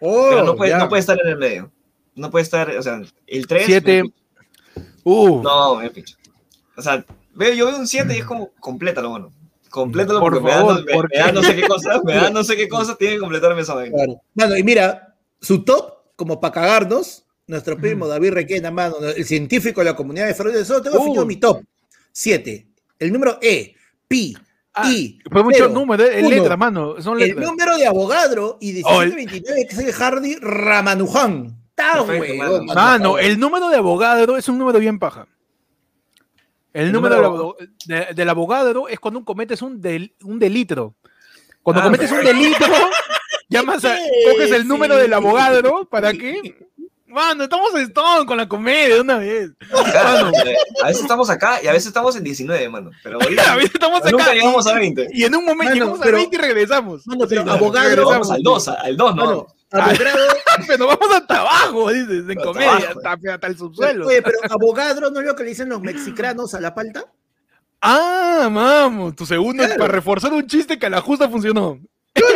Oh, 0.01 0.29
pero 0.31 0.45
no 0.45 0.57
puede, 0.57 0.77
no 0.79 0.89
puede 0.89 1.01
estar 1.01 1.19
en 1.23 1.29
el 1.29 1.37
medio, 1.39 1.71
no 2.15 2.31
puede 2.31 2.45
estar, 2.45 2.71
o 2.71 2.83
sea, 2.83 3.03
el 3.27 3.47
3... 3.47 3.67
Siete. 3.67 4.03
Uh, 5.05 5.43
No, 5.43 5.77
me 5.77 5.91
pincho. 5.91 6.17
O 6.77 6.83
sea, 6.83 7.05
veo, 7.35 7.53
yo 7.53 7.67
veo 7.67 7.79
un 7.79 7.87
7 7.89 8.15
y 8.17 8.21
es 8.21 8.25
como, 8.25 8.51
complétalo, 8.61 9.11
bueno. 9.11 9.33
Complétalo 9.71 10.21
Por 10.21 10.33
porque 10.35 10.45
me, 10.47 10.53
favor, 10.53 10.75
da, 10.75 10.81
no, 10.81 10.87
me- 10.87 10.93
¿por 10.95 11.09
me 11.11 11.19
da 11.19 11.33
no 11.33 11.43
sé 11.43 11.57
qué 11.57 11.69
cosa, 11.69 12.01
me 12.05 12.15
da 12.15 12.31
no 12.31 12.45
sé 12.45 12.57
qué 12.57 12.69
cosa, 12.69 12.97
tiene 12.97 13.15
que 13.15 13.21
completarme 13.21 13.61
esa 13.63 13.75
vaina. 13.75 13.95
Claro. 13.97 14.21
Mano, 14.35 14.57
y 14.57 14.63
mira, 14.63 15.15
su 15.41 15.65
top, 15.65 15.95
como 16.17 16.41
para 16.41 16.53
cagarnos, 16.55 17.25
nuestro 17.47 17.77
primo. 17.79 18.07
David 18.07 18.33
Requena, 18.33 18.71
mano, 18.71 18.97
el 19.01 19.25
científico 19.25 19.81
de 19.81 19.87
la 19.87 19.97
comunidad 19.97 20.27
de 20.27 20.35
Ferro 20.35 20.51
de 20.53 20.65
Solo, 20.65 20.83
tengo 20.83 20.99
Uh. 21.03 21.25
mi 21.27 21.37
top. 21.37 21.63
7. 22.13 22.67
El 22.99 23.13
número 23.13 23.39
E, 23.41 23.75
pi, 24.09 24.37
Ah, 24.75 24.91
I. 24.93 25.19
fue 25.31 25.43
mucho 25.43 25.69
número, 25.69 26.05
es 26.05 26.21
uno. 26.21 26.29
letra, 26.31 26.57
mano. 26.57 27.01
Son 27.03 27.21
El 27.21 27.29
letras. 27.29 27.47
número 27.47 27.77
de 27.79 27.87
Avogadro 27.87 28.59
y 28.61 28.83
Oh, 28.85 29.03
el- 29.03 29.15
1729, 29.15 29.67
que 29.67 29.75
es 29.75 29.79
el 29.81 29.93
Hardy 29.93 30.37
Ramanujan. 30.41 31.57
Está 31.71 32.05
Perfecto, 32.05 32.41
huevón, 32.41 32.67
mano. 32.67 32.81
Mano, 32.81 33.19
el 33.19 33.39
número 33.41 33.69
de 33.71 33.77
abogado 33.77 34.37
es 34.37 34.49
un 34.49 34.59
número 34.59 34.79
bien 34.79 34.99
paja. 34.99 35.27
El, 36.79 36.87
El 36.87 36.93
número, 36.93 37.17
número- 37.23 37.57
del 37.59 38.07
de- 38.07 38.15
del 38.15 38.29
abogado 38.29 38.89
es 38.89 39.01
cuando 39.01 39.25
cometes 39.25 39.63
un, 39.63 39.81
del, 39.81 40.15
un 40.23 40.39
delito. 40.39 40.95
Cuando 41.63 41.81
Ah, 41.83 41.85
cometes 41.85 42.11
un 42.13 42.25
delito, 42.25 42.65
llamas 43.49 43.85
a, 43.85 43.97
¿Qué? 43.97 44.31
coges 44.33 44.53
el 44.53 44.69
número 44.69 44.95
Sí. 44.95 45.01
del 45.03 45.13
abogado, 45.15 45.85
¿para 45.91 46.13
qué? 46.13 46.55
Mano, 47.07 47.45
estamos 47.45 47.75
en 47.75 47.81
Stone 47.83 48.27
con 48.27 48.37
la 48.37 48.47
comedia 48.47 48.95
de 48.97 49.01
una 49.01 49.17
vez. 49.19 49.51
Claro, 49.91 50.27
Mano, 50.27 50.51
a 50.85 50.87
veces 50.89 51.03
estamos 51.03 51.31
acá 51.31 51.59
y 51.63 51.67
a 51.67 51.73
veces 51.73 51.87
estamos 51.89 52.15
en 52.17 52.23
19, 52.23 52.69
mano. 52.69 52.91
Pero 53.03 53.19
ahorita 53.23 53.53
a 53.53 53.57
veces 53.57 53.71
estamos 53.75 54.01
nunca 54.05 54.25
acá 54.25 54.35
llegamos 54.35 54.67
a 54.67 54.75
20. 54.75 55.09
y 55.13 55.25
en 55.25 55.35
un 55.35 55.45
momento 55.47 55.65
Mano, 55.65 55.75
llegamos 55.75 55.99
pero- 56.01 56.17
a 56.17 56.21
20 56.21 56.37
y 56.37 56.39
regresamos. 56.39 57.07
Mano, 57.07 57.25
pero 57.29 57.43
Sí, 57.43 57.49
abogado- 57.49 57.89
regresamos. 57.89 58.13
Vamos 58.13 58.31
al 58.31 58.43
2, 58.43 58.69
al 58.69 58.97
2, 58.97 59.17
no. 59.17 59.25
Mano, 59.25 59.47
abogado, 59.71 60.19
Pero 60.67 60.87
vamos 60.87 61.09
hasta 61.15 61.41
abajo, 61.41 61.91
dices, 61.93 62.25
en 62.29 62.35
comedia, 62.37 62.77
hasta, 62.77 63.13
hasta 63.35 63.47
el 63.47 63.57
subsuelo. 63.57 64.07
oye, 64.07 64.23
pero 64.23 64.39
abogado 64.51 65.11
no 65.11 65.21
es 65.21 65.27
lo 65.27 65.37
que 65.37 65.43
le 65.45 65.51
dicen 65.51 65.69
los 65.69 65.81
mexicanos 65.83 66.55
a 66.55 66.61
la 66.61 66.75
palta. 66.75 67.05
Ah, 67.81 68.49
vamos, 68.53 69.15
tu 69.15 69.25
segundo 69.25 69.63
es 69.63 69.69
Claro. 69.69 69.81
para 69.83 69.93
reforzar 69.93 70.33
un 70.33 70.47
chiste 70.47 70.79
que 70.79 70.87
a 70.87 70.91
la 70.91 71.01
justa 71.01 71.29
funcionó. 71.29 71.79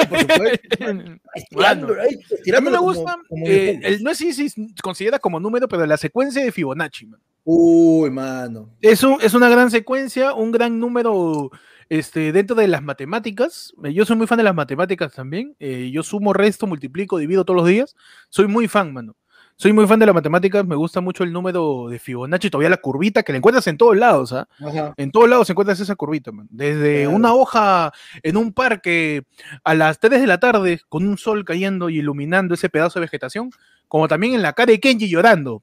Por 0.08 0.18
supuesto. 0.20 0.58
Estirándolo 1.34 2.00
ahí, 2.02 2.14
A 2.54 2.60
mí 2.60 2.70
me 2.70 2.76
como- 2.76 2.92
gusta, 2.92 3.16
como 3.28 3.46
eh, 3.46 3.80
el, 3.82 4.02
no 4.04 4.14
sé 4.14 4.32
si 4.32 4.48
se 4.50 4.66
considera 4.82 5.18
como 5.18 5.40
número, 5.40 5.66
pero 5.66 5.84
la 5.86 5.96
secuencia 5.96 6.44
de 6.44 6.52
Fibonacci. 6.52 7.06
man. 7.06 7.20
Uy, 7.44 8.08
mano. 8.10 8.70
Es, 8.80 9.02
un- 9.02 9.18
es 9.20 9.34
una 9.34 9.48
gran 9.48 9.70
secuencia, 9.72 10.32
un 10.34 10.52
gran 10.52 10.78
número 10.78 11.50
este, 11.88 12.32
dentro 12.32 12.56
de 12.56 12.68
las 12.68 12.82
matemáticas. 12.82 13.74
Eh, 13.84 13.92
Yo 13.92 14.04
soy 14.04 14.16
muy 14.16 14.26
fan 14.26 14.38
de 14.38 14.44
las 14.44 14.54
matemáticas 14.54 15.12
también. 15.12 15.54
eh, 15.60 15.90
yo 15.92 16.02
sumo, 16.02 16.32
resto, 16.32 16.66
multiplico, 16.66 17.18
divido 17.18 17.44
todos 17.44 17.56
los 17.58 17.66
días. 17.68 17.94
Soy 18.28 18.46
muy 18.46 18.68
fan, 18.68 18.92
mano. 18.92 19.16
Soy 19.56 19.72
muy 19.72 19.86
fan 19.86 19.98
de 20.00 20.06
las 20.06 20.14
matemáticas, 20.14 20.66
me 20.66 20.74
gusta 20.74 21.00
mucho 21.02 21.22
el 21.22 21.32
número 21.32 21.86
de 21.88 21.98
Fibonacci, 21.98 22.48
todavía 22.50 22.70
la 22.70 22.78
curvita 22.78 23.22
que 23.22 23.32
la 23.32 23.38
encuentras 23.38 23.66
en 23.66 23.76
todos 23.76 23.96
lados, 23.96 24.32
¿ah? 24.32 24.48
Ajá. 24.58 24.94
En 24.96 25.12
todos 25.12 25.28
lados 25.28 25.48
encuentras 25.50 25.78
esa 25.78 25.94
curvita, 25.94 26.32
man. 26.32 26.48
Desde 26.50 27.06
una 27.06 27.34
hoja 27.34 27.92
en 28.22 28.38
un 28.38 28.52
parque 28.54 29.24
a 29.62 29.74
las 29.74 30.00
3 30.00 30.22
de 30.22 30.26
la 30.26 30.40
tarde, 30.40 30.80
con 30.88 31.06
un 31.06 31.18
sol 31.18 31.44
cayendo 31.44 31.90
y 31.90 31.98
iluminando 31.98 32.54
ese 32.54 32.70
pedazo 32.70 32.98
de 32.98 33.04
vegetación, 33.04 33.50
como 33.88 34.08
también 34.08 34.34
en 34.34 34.42
la 34.42 34.54
cara 34.54 34.72
de 34.72 34.80
Kenji 34.80 35.08
llorando. 35.08 35.62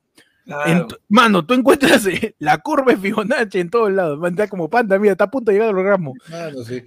En 0.49 0.55
Claro. 0.55 0.87
mano, 1.09 1.45
tú 1.45 1.53
encuentras 1.53 2.05
eh, 2.07 2.35
la 2.39 2.57
curva 2.57 2.91
de 2.93 2.97
Fibonacci 2.97 3.59
en 3.59 3.69
todos 3.69 3.91
lados. 3.91 4.17
Man, 4.17 4.31
está 4.33 4.47
como 4.47 4.69
panda, 4.69 4.97
mira, 4.97 5.11
está 5.11 5.25
a 5.25 5.29
punto 5.31 5.51
de 5.51 5.57
llegar 5.57 5.69
al 5.69 5.77
orgasmo. 5.77 6.13
Mano, 6.29 6.63
sí. 6.63 6.83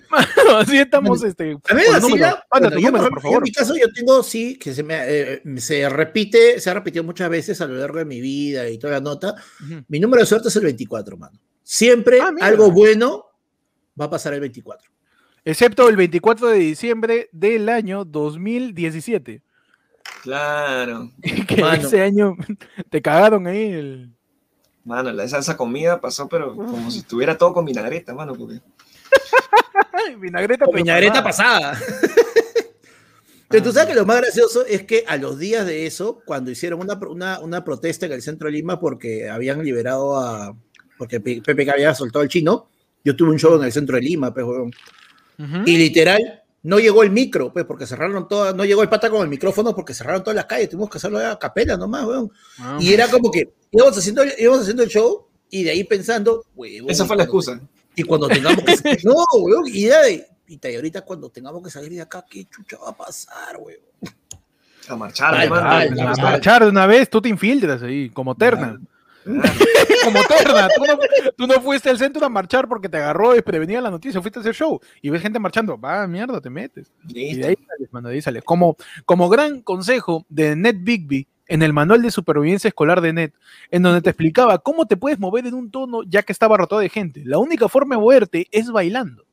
Así 0.56 0.78
estamos, 0.78 1.22
este. 1.22 1.52
A 1.52 1.58
con 1.58 1.78
así 1.78 2.18
la- 2.18 2.44
Panda, 2.50 2.68
bueno, 2.70 2.80
yo, 2.80 2.90
número, 2.90 3.04
por 3.04 3.14
por 3.14 3.22
yo 3.22 3.28
en 3.28 3.32
favor. 3.34 3.42
mi 3.44 3.52
caso 3.52 3.74
yo 3.76 3.86
tengo, 3.92 4.22
sí, 4.22 4.58
que 4.58 4.74
se 4.74 4.82
me 4.82 4.96
eh, 5.06 5.42
se 5.58 5.88
repite, 5.88 6.58
se 6.60 6.70
ha 6.70 6.74
repetido 6.74 7.04
muchas 7.04 7.30
veces 7.30 7.60
a 7.60 7.66
lo 7.66 7.74
largo 7.74 7.98
de 7.98 8.04
mi 8.04 8.20
vida 8.20 8.68
y 8.68 8.78
toda 8.78 8.94
la 8.94 9.00
nota. 9.00 9.34
Ujú. 9.64 9.84
Mi 9.88 10.00
número 10.00 10.20
de 10.22 10.26
suerte 10.26 10.48
es 10.48 10.56
el 10.56 10.64
24, 10.64 11.16
mano. 11.16 11.38
Siempre 11.62 12.20
Ah, 12.20 12.32
algo 12.40 12.70
bueno 12.72 13.26
va 14.00 14.06
a 14.06 14.10
pasar 14.10 14.34
el 14.34 14.40
24. 14.40 14.90
Excepto 15.44 15.88
el 15.88 15.96
24 15.96 16.48
de 16.48 16.58
diciembre 16.58 17.28
del 17.32 17.68
año 17.68 18.04
2017. 18.04 19.42
Claro. 20.22 21.10
Que 21.48 21.60
Mano. 21.60 21.86
ese 21.86 22.00
año 22.00 22.36
te 22.88 23.02
cagaron 23.02 23.46
ahí 23.46 23.64
el. 23.72 24.10
Mano, 24.84 25.12
la- 25.12 25.24
esa, 25.24 25.38
esa 25.38 25.56
comida 25.56 26.00
pasó, 26.00 26.28
pero 26.28 26.56
como 26.56 26.90
si 26.90 27.00
estuviera 27.00 27.36
todo 27.36 27.52
con 27.52 27.64
vinagreta, 27.64 28.14
mano. 28.14 28.34
Porque... 28.34 28.60
Vinagreta, 30.18 30.64
Con 30.64 30.72
pero 30.74 30.84
vinagreta 30.84 31.22
pasada. 31.22 31.72
pasada. 31.72 31.78
Pero 33.48 33.64
tú 33.64 33.72
sabes 33.72 33.90
que 33.90 33.94
lo 33.94 34.06
más 34.06 34.16
gracioso 34.16 34.64
es 34.64 34.84
que 34.84 35.04
a 35.06 35.18
los 35.18 35.38
días 35.38 35.66
de 35.66 35.84
eso, 35.84 36.22
cuando 36.24 36.50
hicieron 36.50 36.80
una, 36.80 36.94
una, 36.94 37.38
una 37.40 37.62
protesta 37.62 38.06
en 38.06 38.12
el 38.12 38.22
centro 38.22 38.46
de 38.46 38.52
Lima 38.52 38.80
porque 38.80 39.28
habían 39.28 39.62
liberado 39.62 40.16
a. 40.18 40.56
porque 40.96 41.20
P- 41.20 41.42
PPK 41.42 41.68
había 41.74 41.94
soltado 41.94 42.22
al 42.22 42.28
chino, 42.30 42.70
yo 43.04 43.14
tuve 43.14 43.28
un 43.30 43.38
show 43.38 43.54
en 43.56 43.64
el 43.64 43.70
centro 43.72 43.96
de 43.96 44.02
Lima, 44.02 44.32
pues, 44.32 44.46
weón. 44.46 44.72
Ujú. 45.38 45.62
Y 45.66 45.76
literal, 45.76 46.41
no 46.64 46.78
llegó 46.78 47.02
el 47.02 47.10
micro, 47.10 47.52
pues, 47.52 47.64
porque 47.64 47.86
cerraron 47.86 48.28
todas, 48.28 48.54
no 48.54 48.64
llegó 48.64 48.82
el 48.82 48.88
pata 48.88 49.10
con 49.10 49.22
el 49.22 49.28
micrófono 49.28 49.74
porque 49.74 49.94
cerraron 49.94 50.22
todas 50.22 50.36
las 50.36 50.44
calles, 50.46 50.68
tuvimos 50.68 50.90
que 50.90 50.98
hacerlo 50.98 51.18
a 51.18 51.38
capela 51.38 51.76
nomás, 51.76 52.04
weón. 52.04 52.30
Ah, 52.58 52.78
Y 52.80 52.92
era 52.92 53.08
como 53.08 53.30
que 53.30 53.52
íbamos 53.70 53.96
haciendo, 53.98 54.22
el- 54.22 54.34
íbamos 54.38 54.60
haciendo 54.62 54.82
el 54.82 54.88
show 54.88 55.26
y 55.50 55.64
de 55.64 55.70
ahí 55.70 55.84
pensando, 55.84 56.44
huevón, 56.54 56.90
Esa 56.90 57.04
fue 57.04 57.16
la 57.16 57.24
excusa. 57.24 57.60
Y 57.94 58.04
cuando 58.04 58.28
tengamos 58.28 58.62
que 58.64 58.76
salir, 58.76 59.00
no, 59.04 59.16
weón, 59.40 59.64
y 59.66 59.84
de, 59.86 60.26
y 60.46 60.56
ta- 60.58 60.70
y 60.70 60.76
ahorita 60.76 61.02
cuando 61.02 61.28
tengamos 61.30 61.62
que 61.62 61.70
salir 61.70 61.90
de 61.92 62.00
acá, 62.02 62.24
¿qué 62.30 62.46
chucha 62.46 62.76
va 62.78 62.90
a 62.90 62.96
pasar, 62.96 63.56
weón? 63.58 63.80
A 64.88 64.96
marchar, 64.96 65.34
a 65.34 66.16
marchar 66.22 66.64
de 66.64 66.68
una 66.70 66.86
vez, 66.86 67.08
tú 67.08 67.20
te 67.22 67.28
infiltras 67.28 67.82
ahí, 67.82 68.08
como 68.10 68.34
terna. 68.34 68.80
Como 70.04 70.20
terna. 70.24 70.68
Tú 70.74 70.84
no, 70.84 70.98
tú 71.36 71.46
no 71.46 71.60
fuiste 71.60 71.90
al 71.90 71.98
centro 71.98 72.24
a 72.24 72.28
marchar 72.28 72.68
porque 72.68 72.88
te 72.88 72.96
agarró 72.96 73.32
desprevenida 73.32 73.80
la 73.80 73.90
noticia, 73.90 74.20
fuiste 74.20 74.38
a 74.38 74.42
hacer 74.42 74.54
show 74.54 74.80
y 75.00 75.10
ves 75.10 75.22
gente 75.22 75.38
marchando. 75.38 75.78
Va, 75.78 76.06
mierda, 76.06 76.40
te 76.40 76.50
metes. 76.50 76.90
Y 77.08 77.36
de 77.36 77.48
ahí 77.48 77.56
sales, 77.56 77.92
mano, 77.92 78.08
de 78.08 78.16
ahí 78.16 78.22
sales. 78.22 78.42
Como, 78.44 78.76
como 79.04 79.28
gran 79.28 79.60
consejo 79.60 80.26
de 80.28 80.56
Ned 80.56 80.76
Bigby 80.80 81.26
en 81.46 81.62
el 81.62 81.72
manual 81.72 82.02
de 82.02 82.10
supervivencia 82.10 82.68
escolar 82.68 83.00
de 83.00 83.12
Ned, 83.12 83.32
en 83.70 83.82
donde 83.82 84.00
te 84.00 84.10
explicaba 84.10 84.58
cómo 84.58 84.86
te 84.86 84.96
puedes 84.96 85.18
mover 85.18 85.46
en 85.46 85.54
un 85.54 85.70
tono 85.70 86.02
ya 86.04 86.22
que 86.22 86.32
estaba 86.32 86.56
rodeado 86.56 86.80
de 86.80 86.88
gente. 86.88 87.22
La 87.24 87.38
única 87.38 87.68
forma 87.68 87.94
de 87.94 88.00
moverte 88.00 88.48
es 88.50 88.70
bailando. 88.70 89.24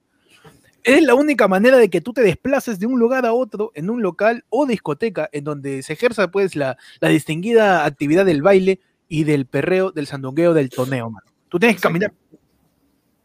es 0.84 1.02
la 1.04 1.14
única 1.14 1.48
manera 1.48 1.78
de 1.78 1.90
que 1.90 2.02
tú 2.02 2.14
te 2.14 2.22
desplaces 2.22 2.80
de 2.80 2.88
un 2.88 3.00
lugar 3.00 3.26
a 3.26 3.34
otro 3.34 3.72
en 3.76 3.90
un 3.90 4.02
local 4.02 4.44
o 4.50 4.66
discoteca 4.66 5.30
en 5.32 5.44
donde 5.44 5.84
se 5.84 5.94
ejerza 5.94 6.30
pues 6.30 6.56
la, 6.56 6.78
la 7.00 7.10
distinguida 7.10 7.86
actividad 7.86 8.26
del 8.26 8.42
baile 8.42 8.80
y 9.10 9.24
del 9.26 9.46
perreo, 9.46 9.92
del 9.92 10.08
sandungueo, 10.08 10.54
del 10.54 10.70
toneo, 10.70 11.10
mano. 11.10 11.26
Tú 11.50 11.60
tienes 11.60 11.76
que 11.78 11.82
caminar 11.82 12.14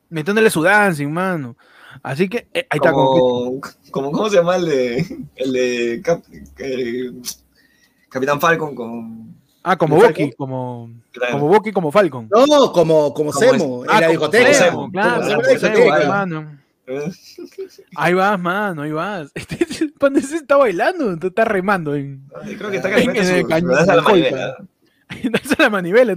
metiéndole 0.09 0.51
su 0.51 0.63
dancing, 0.63 1.09
mano. 1.09 1.57
Así 2.03 2.29
que 2.29 2.49
eh, 2.53 2.67
ahí 2.71 2.79
está. 2.79 2.91
Como, 2.93 3.61
como, 3.91 4.11
¿cómo 4.11 4.29
se 4.31 4.37
llama 4.37 4.57
el 4.57 4.65
de, 4.65 5.19
el 5.37 5.53
de 5.53 6.01
Cap- 6.03 6.25
el 6.59 7.21
Capitán 8.09 8.41
Falcon 8.41 8.75
con... 8.75 9.35
Ah, 9.63 9.77
como 9.77 9.97
¿El 9.97 10.09
Boki, 10.09 10.33
como, 10.33 10.91
Claro. 11.11 11.33
como 11.35 11.49
Boki, 11.49 11.73
como 11.73 11.91
Falcon. 11.93 12.29
No, 12.31 12.45
como, 12.73 12.73
como 12.73 13.13
Como 13.15 13.33
Semo, 13.33 13.85
es- 13.85 13.91
en 13.91 13.97
Ah, 13.97 14.01
la 14.01 14.09
discoteca. 14.09 14.53
Semo, 14.55 14.91
claro, 14.91 15.23
Como 15.23 15.43
Semo. 15.59 16.51
¿eh? 16.87 17.11
Ahí 17.97 18.13
vas, 18.13 18.39
mano, 18.39 18.83
ahí 18.83 18.93
vas. 18.93 19.31
Este 19.35 19.89
pan 19.99 20.17
ese 20.17 20.37
está 20.37 20.57
bailando, 20.57 21.17
tú 21.19 21.29
estás 21.29 21.49
remando 21.49 21.95
en, 21.95 22.29
Ay, 22.43 22.57
Creo 22.57 22.71
que 22.71 22.77
está 22.77 22.89
En- 22.89 22.95
caliente 22.95 23.21
en 23.21 23.27
su, 23.27 23.33
el 23.35 23.43
su 23.43 23.49
cañón 23.49 23.71
danza 23.73 23.95
Darse 25.09 25.57
la 25.59 25.71
manivela. 25.71 26.17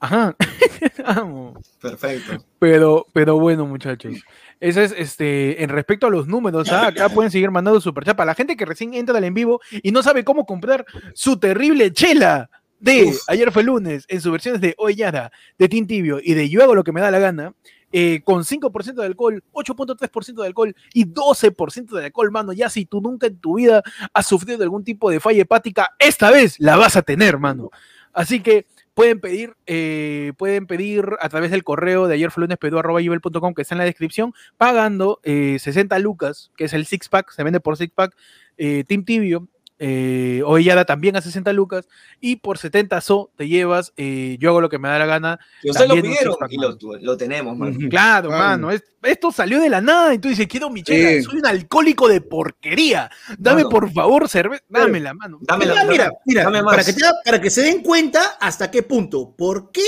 Ajá. 0.00 0.36
Amo. 1.04 1.60
Perfecto. 1.80 2.44
Pero, 2.58 3.06
pero 3.12 3.38
bueno, 3.38 3.66
muchachos. 3.66 4.14
Ese 4.60 4.84
es 4.84 4.94
este. 4.96 5.62
En 5.62 5.70
respecto 5.70 6.06
a 6.06 6.10
los 6.10 6.26
números, 6.26 6.70
¿ah? 6.70 6.88
acá 6.88 7.08
pueden 7.08 7.30
seguir 7.30 7.50
mandando 7.50 7.80
superchat. 7.80 8.16
Para 8.16 8.26
la 8.26 8.34
gente 8.34 8.56
que 8.56 8.64
recién 8.64 8.94
entra 8.94 9.18
al 9.18 9.24
en 9.24 9.34
vivo 9.34 9.60
y 9.82 9.92
no 9.92 10.02
sabe 10.02 10.24
cómo 10.24 10.46
comprar 10.46 10.84
su 11.14 11.38
terrible 11.38 11.92
chela 11.92 12.50
de 12.80 13.04
Uf. 13.06 13.22
ayer 13.26 13.50
fue 13.50 13.64
lunes, 13.64 14.04
en 14.08 14.20
sus 14.20 14.30
versiones 14.30 14.60
de 14.60 14.74
Hoy 14.78 14.94
Yara, 14.94 15.32
de 15.58 15.68
Tin 15.68 15.86
Tibio 15.86 16.20
y 16.22 16.34
de 16.34 16.48
Yo 16.48 16.62
hago 16.62 16.74
lo 16.74 16.84
que 16.84 16.92
me 16.92 17.00
da 17.00 17.10
la 17.10 17.18
gana. 17.18 17.54
Eh, 17.92 18.20
con 18.24 18.44
5% 18.44 18.94
de 18.94 19.06
alcohol, 19.06 19.42
8.3% 19.52 20.40
de 20.40 20.46
alcohol 20.46 20.76
y 20.92 21.06
12% 21.06 21.90
de 21.90 22.04
alcohol, 22.06 22.30
mano. 22.30 22.52
Ya 22.52 22.68
si 22.68 22.84
tú 22.84 23.00
nunca 23.00 23.26
en 23.26 23.38
tu 23.38 23.56
vida 23.56 23.82
has 24.12 24.26
sufrido 24.26 24.58
de 24.58 24.64
algún 24.64 24.84
tipo 24.84 25.10
de 25.10 25.20
falla 25.20 25.42
hepática, 25.42 25.90
esta 25.98 26.30
vez 26.30 26.58
la 26.58 26.76
vas 26.76 26.96
a 26.96 27.02
tener, 27.02 27.38
mano. 27.38 27.70
Así 28.12 28.40
que 28.40 28.66
pueden 28.94 29.20
pedir, 29.20 29.54
eh, 29.66 30.32
pueden 30.36 30.66
pedir 30.66 31.04
a 31.20 31.28
través 31.28 31.52
del 31.52 31.62
correo 31.62 32.08
de 32.08 32.14
ayer 32.14 32.32
fue 32.32 32.40
lunes, 32.40 32.58
gmail.com, 32.60 33.54
que 33.54 33.62
está 33.62 33.76
en 33.76 33.78
la 33.78 33.84
descripción, 33.84 34.34
pagando 34.56 35.20
eh, 35.22 35.58
60 35.60 35.96
lucas, 36.00 36.50
que 36.56 36.64
es 36.64 36.72
el 36.72 36.84
six 36.84 37.08
pack, 37.08 37.30
se 37.30 37.44
vende 37.44 37.60
por 37.60 37.76
six 37.76 37.92
pack, 37.94 38.16
eh, 38.56 38.82
Team 38.88 39.04
Tibio, 39.04 39.46
eh, 39.78 40.42
Ovellada 40.44 40.84
también 40.84 41.16
a 41.16 41.20
60 41.20 41.52
lucas, 41.52 41.86
y 42.20 42.36
por 42.36 42.58
70 42.58 43.00
so 43.00 43.30
te 43.36 43.46
llevas, 43.48 43.92
eh, 43.96 44.36
yo 44.40 44.50
hago 44.50 44.60
lo 44.60 44.68
que 44.68 44.78
me 44.78 44.88
da 44.88 44.98
la 44.98 45.06
gana. 45.06 45.38
Y 45.62 45.70
ustedes 45.70 45.88
lo 45.88 45.94
pidieron 45.96 46.34
six-pack, 46.34 46.52
y 46.52 46.56
lo, 46.56 46.68
mano. 46.70 46.98
lo 47.02 47.16
tenemos, 47.16 47.56
man. 47.56 47.76
Ujú. 47.76 47.88
Claro, 47.88 48.30
Mano. 48.30 48.44
mano, 48.44 48.70
es- 48.72 48.84
esto 49.02 49.30
salió 49.30 49.60
de 49.60 49.68
la 49.68 49.80
nada 49.80 50.12
y 50.14 50.18
tú 50.18 50.28
dices, 50.28 50.46
quiero 50.48 50.68
mi 50.70 50.82
chela, 50.82 51.10
Sí. 51.10 51.22
soy 51.22 51.38
un 51.38 51.46
alcohólico 51.46 52.08
de 52.08 52.20
porquería, 52.20 53.10
dame 53.38 53.58
Mano. 53.64 53.68
por 53.68 53.92
favor 53.92 54.28
cerveza, 54.28 54.64
dámela, 54.68 55.14
mano. 55.14 55.38
Dame 55.42 55.66
la- 55.66 55.74
Mira, 55.74 55.84
mira, 55.86 56.10
mira, 56.26 56.42
dame 56.44 56.62
más. 56.62 56.72
para 56.74 56.84
que, 56.84 56.92
te- 56.92 57.00
para 57.24 57.40
que 57.40 57.50
se 57.50 57.62
den 57.62 57.82
cuenta 57.82 58.20
hasta 58.40 58.70
qué 58.70 58.82
punto, 58.82 59.34
¿por 59.36 59.70
qué? 59.70 59.84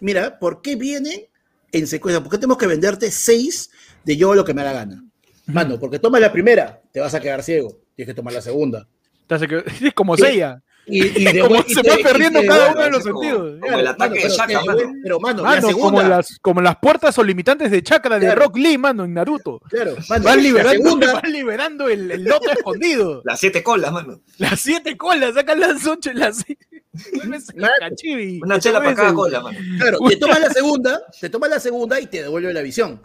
Mira, 0.00 0.38
¿por 0.38 0.60
qué 0.60 0.74
vienen 0.76 1.20
en 1.70 1.86
secuencia? 1.86 2.20
¿Por 2.20 2.30
qué 2.32 2.38
tenemos 2.38 2.58
que 2.58 2.66
venderte 2.66 3.10
seis 3.12 3.70
de 4.04 4.16
yo 4.16 4.34
lo 4.34 4.44
que 4.44 4.52
me 4.54 4.62
da 4.64 4.72
la 4.72 4.78
gana? 4.80 5.04
Mano, 5.46 5.78
porque 5.78 5.98
tomas 5.98 6.20
la 6.20 6.32
primera, 6.32 6.80
te 6.90 7.00
vas 7.00 7.14
a 7.14 7.20
quedar 7.20 7.42
ciego. 7.42 7.78
Tienes 7.94 8.12
que 8.12 8.16
tomar 8.16 8.32
la 8.34 8.40
segunda. 8.42 8.88
Es 9.82 9.94
como. 9.94 10.16
Seiya. 10.16 10.60
Y, 10.86 11.02
y 11.02 11.24
de 11.32 11.40
Como 11.40 11.56
y 11.66 11.72
se 11.74 11.80
te- 11.80 11.88
va 11.88 11.98
y 11.98 12.02
perdiendo 12.02 12.40
te- 12.42 12.46
cada 12.46 12.72
uno 12.72 12.82
de 12.82 12.90
los 12.90 13.02
como- 13.04 13.20
sentidos. 13.22 13.58
como 13.58 13.78
el 13.78 13.86
ataque 13.86 14.14
de 14.16 14.20
pero 14.20 14.34
Shaka, 14.34 14.46
te 14.60 14.66
mano. 14.66 14.92
Pero, 15.02 15.20
mano, 15.20 15.42
la 15.42 15.48
Mano, 15.48 15.68
segunda. 15.68 15.86
como 15.88 16.02
las, 16.02 16.38
como 16.42 16.60
las 16.60 16.76
puertas 16.76 17.18
o 17.18 17.24
limitantes 17.24 17.70
de 17.70 17.82
chakra 17.82 18.18
de 18.18 18.26
Claro. 18.26 18.42
Rock 18.42 18.58
Lee, 18.58 18.76
mano, 18.76 19.04
en 19.04 19.14
Naruto. 19.14 19.60
Claro, 19.70 19.96
mano, 20.10 20.24
Van 20.24 20.42
liberando, 20.42 20.82
segunda, 20.84 21.12
van 21.22 21.32
liberando 21.32 21.88
el, 21.88 22.10
el 22.10 22.24
loto 22.24 22.50
escondido. 22.50 23.22
Las 23.24 23.40
siete 23.40 23.62
colas, 23.62 23.92
mano. 23.92 24.20
Las 24.36 24.60
siete 24.60 24.94
colas, 24.98 25.32
sacan 25.34 25.58
las 25.58 25.86
ocho, 25.86 26.12
las 26.12 26.44
el 26.50 27.28
Mano. 27.30 27.72
cachivi. 27.80 28.40
Una 28.44 28.56
Te 28.56 28.60
chela 28.60 28.78
para 28.80 28.94
cada 28.94 29.14
cola, 29.14 29.40
mano. 29.40 29.58
claro, 29.78 29.98
te 30.06 30.16
tomas 30.16 30.38
la 30.40 30.50
segunda, 30.50 31.00
te 31.18 31.30
tomas 31.30 31.48
la 31.48 31.60
segunda 31.60 31.98
y 31.98 32.06
te 32.08 32.22
devuelve 32.24 32.52
la 32.52 32.60
visión. 32.60 33.00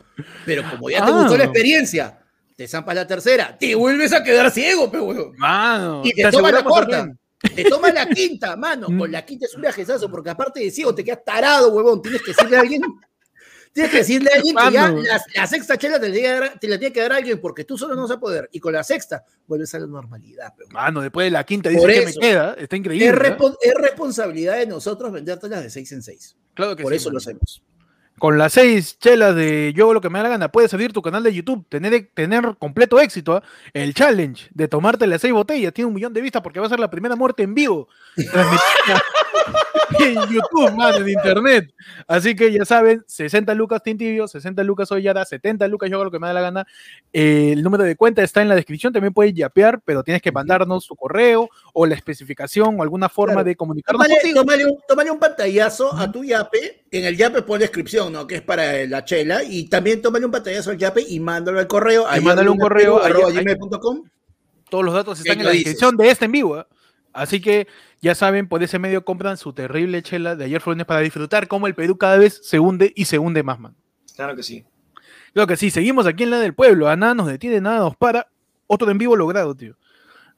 Pero 0.46 0.64
como 0.70 0.90
ya 0.90 1.06
te 1.06 1.12
Ah. 1.12 1.22
gustó 1.22 1.38
la 1.38 1.46
experiencia, 1.46 2.19
te 2.60 2.68
zampas 2.68 2.94
la 2.94 3.08
tercera, 3.08 3.58
te 3.58 3.74
vuelves 3.74 4.12
a 4.12 4.22
quedar 4.22 4.52
ciego, 4.52 4.92
pe. 4.92 4.98
Mano, 5.38 6.02
Y 6.04 6.12
te 6.12 6.30
tomas 6.30 6.52
la 6.52 6.62
cuarta. 6.62 6.98
también. 6.98 7.20
Te 7.56 7.64
tomas 7.64 7.94
la 7.94 8.06
quinta, 8.06 8.58
mano. 8.58 8.90
Mm. 8.90 9.00
Con 9.00 9.12
la 9.14 9.24
quinta 9.24 9.46
es 9.46 9.56
un 9.56 9.62
viajezazo, 9.62 10.12
porque 10.12 10.30
aparte 10.32 10.60
de 10.60 10.70
ciego 10.70 10.94
te 10.94 11.02
quedas 11.06 11.24
tarado, 11.24 11.70
huevón. 11.72 12.02
Tienes 12.02 12.22
que 12.22 12.32
decirle 12.34 12.58
a 12.58 12.60
alguien. 12.60 12.82
Tienes 13.72 13.92
que 13.94 13.98
decirle 14.00 14.30
a 14.34 14.36
alguien 14.36 14.56
que 14.58 14.72
ya 14.74 14.90
la, 14.92 15.22
la 15.36 15.48
sexta 15.48 15.78
chela 15.78 16.02
te 16.02 16.10
la, 16.10 16.14
tiene 16.14 16.28
que 16.28 16.34
dar- 16.34 16.60
te 16.60 16.68
la 16.68 16.78
tiene 16.80 16.94
que 16.94 17.00
dar 17.00 17.14
alguien 17.14 17.40
porque 17.40 17.64
tú 17.64 17.78
solo 17.78 17.96
no 17.96 18.02
vas 18.02 18.12
a 18.12 18.20
poder. 18.20 18.50
Y 18.52 18.60
con 18.60 18.74
la 18.74 18.84
sexta 18.84 19.24
vuelves 19.48 19.74
a 19.76 19.80
la 19.80 19.88
normalidad. 19.88 20.50
pe, 20.54 20.64
huevón. 20.64 20.74
Mano, 20.74 21.00
después 21.02 21.28
de 21.28 21.32
la 21.32 21.46
quinta 21.46 21.70
dice 21.70 21.82
Por 21.82 21.94
que 21.94 22.06
me 22.08 22.14
queda. 22.14 22.56
Está 22.60 22.76
increíble. 22.76 23.14
Respon- 23.14 23.56
es 23.62 23.74
responsabilidad 23.74 24.58
de 24.58 24.68
nosotros 24.68 25.14
vendértelas 25.14 25.64
de 25.64 25.70
seis 25.70 25.90
en 25.94 26.04
seis. 26.04 26.36
Claro 26.54 26.76
que 26.76 26.84
Por 26.84 26.92
sí, 26.92 26.98
eso 26.98 27.10
lo 27.10 27.20
hacemos. 27.20 27.64
Con 28.20 28.38
las 28.38 28.54
seis 28.54 29.00
chelas 29.00 29.36
de 29.36 29.74
Yo 29.76 29.94
lo 29.94 30.02
que 30.02 30.10
me 30.10 30.20
da 30.20 30.24
la 30.24 30.30
gana, 30.30 30.52
puedes 30.52 30.74
abrir 30.74 30.94
tu 30.94 31.02
canal 31.02 31.24
de 31.24 31.34
YouTube, 31.34 31.66
tener, 31.70 32.10
tener 32.14 32.56
completo 32.60 33.00
éxito. 33.00 33.42
El 33.74 33.94
challenge 33.94 34.50
de 34.54 34.68
tomarte 34.68 35.08
las 35.08 35.22
seis 35.22 35.34
botellas 35.34 35.74
tiene 35.74 35.88
un 35.88 35.94
millón 35.94 36.14
de 36.14 36.22
vistas 36.22 36.42
porque 36.42 36.60
va 36.60 36.66
a 36.68 36.70
ser 36.70 36.80
la 36.80 36.90
primera 36.90 37.16
muerte 37.16 37.44
en 37.44 37.56
vivo 37.56 37.88
en 40.00 40.16
YouTube, 40.30 40.72
mano, 40.76 40.98
en 40.98 41.10
internet. 41.10 41.74
Así 42.08 42.36
que 42.36 42.52
ya 42.52 42.66
saben, 42.66 43.04
60 43.08 43.54
lucas 43.54 43.82
Tintibio, 43.84 44.28
60 44.28 44.64
lucas 44.64 44.92
Ollada, 44.92 45.26
70 45.26 45.68
lucas 45.68 45.90
Yo 45.90 45.96
hago 45.98 46.06
lo 46.06 46.12
que 46.12 46.20
me 46.20 46.28
da 46.28 46.34
la 46.34 46.42
gana. 46.42 46.68
Eh, 47.14 47.52
el 47.54 47.64
número 47.64 47.84
de 47.84 47.96
cuenta 47.96 48.22
está 48.24 48.42
en 48.42 48.50
la 48.50 48.56
descripción, 48.56 48.94
también 48.94 49.14
puedes 49.14 49.34
yapear, 49.34 49.82
pero 49.84 50.04
tienes 50.04 50.22
que 50.22 50.32
mandarnos 50.32 50.88
tu 50.88 50.96
correo 50.96 51.50
o 51.74 51.86
la 51.86 51.96
especificación 51.96 52.80
o 52.80 52.84
alguna 52.84 53.10
forma 53.10 53.34
Claro. 53.36 53.46
de 53.46 53.56
comunicarnos 53.56 54.02
Tómale, 54.06 54.22
contigo. 54.22 54.40
tómale 54.42 54.66
un, 54.66 54.78
tómale 54.88 55.12
un 55.12 55.20
pantallazo 55.20 55.94
a 55.96 56.12
tu 56.12 56.24
yape. 56.24 56.84
En 56.92 57.06
el 57.06 57.16
yape 57.18 57.42
pon 57.44 57.60
descripción, 57.60 58.12
¿no? 58.12 58.26
Que 58.26 58.36
es 58.36 58.42
para 58.42 58.86
la 58.86 59.06
chela. 59.06 59.44
Y 59.44 59.66
también 59.70 60.02
tómale 60.02 60.26
un 60.26 60.32
pantallazo 60.32 60.72
al 60.72 60.78
yape 60.78 61.02
y 61.08 61.20
mándalo 61.20 61.60
al 61.60 61.68
correo. 61.68 62.06
Y 62.18 62.22
mándale 62.22 62.50
un 62.50 62.58
correo, 62.58 63.04
ahí- 63.04 63.14
gmail.com. 63.14 64.04
Todos 64.70 64.86
los 64.86 64.94
datos 64.94 65.20
están 65.20 65.36
¿Qué 65.36 65.40
en 65.42 65.46
la 65.46 65.52
dices? 65.52 65.66
descripción 65.66 65.98
de 65.98 66.10
este 66.12 66.26
en 66.26 66.32
vivo. 66.32 66.60
¿eh? 66.60 66.66
Así 67.14 67.42
que 67.42 67.68
ya 68.02 68.14
saben, 68.16 68.48
por 68.48 68.62
ese 68.64 68.80
medio 68.80 69.04
compran 69.04 69.38
su 69.38 69.52
terrible 69.54 70.02
chela 70.04 70.36
de 70.36 70.46
ayer 70.46 70.62
fue 70.62 70.74
lunes 70.74 70.86
para 70.86 71.00
disfrutar 71.02 71.48
cómo 71.48 71.68
el 71.68 71.76
Perú 71.76 71.98
cada 71.98 72.18
vez 72.18 72.40
se 72.44 72.60
hunde 72.60 72.94
y 72.96 73.06
se 73.06 73.18
hunde 73.20 73.44
más, 73.44 73.60
man. 73.60 73.76
Claro 74.16 74.36
que 74.36 74.44
sí. 74.44 74.66
Creo 75.34 75.48
que 75.48 75.58
sí, 75.58 75.70
seguimos 75.72 76.06
aquí 76.08 76.24
en 76.24 76.32
la 76.32 76.40
del 76.40 76.54
pueblo. 76.54 76.88
A 76.88 76.96
nada 76.96 77.14
nos 77.16 77.28
detiene, 77.28 77.62
nada 77.62 77.80
nos 77.80 77.96
para. 77.96 78.28
Otro 78.68 78.90
en 78.92 78.98
vivo 78.98 79.16
logrado, 79.16 79.56
tío. 79.56 79.76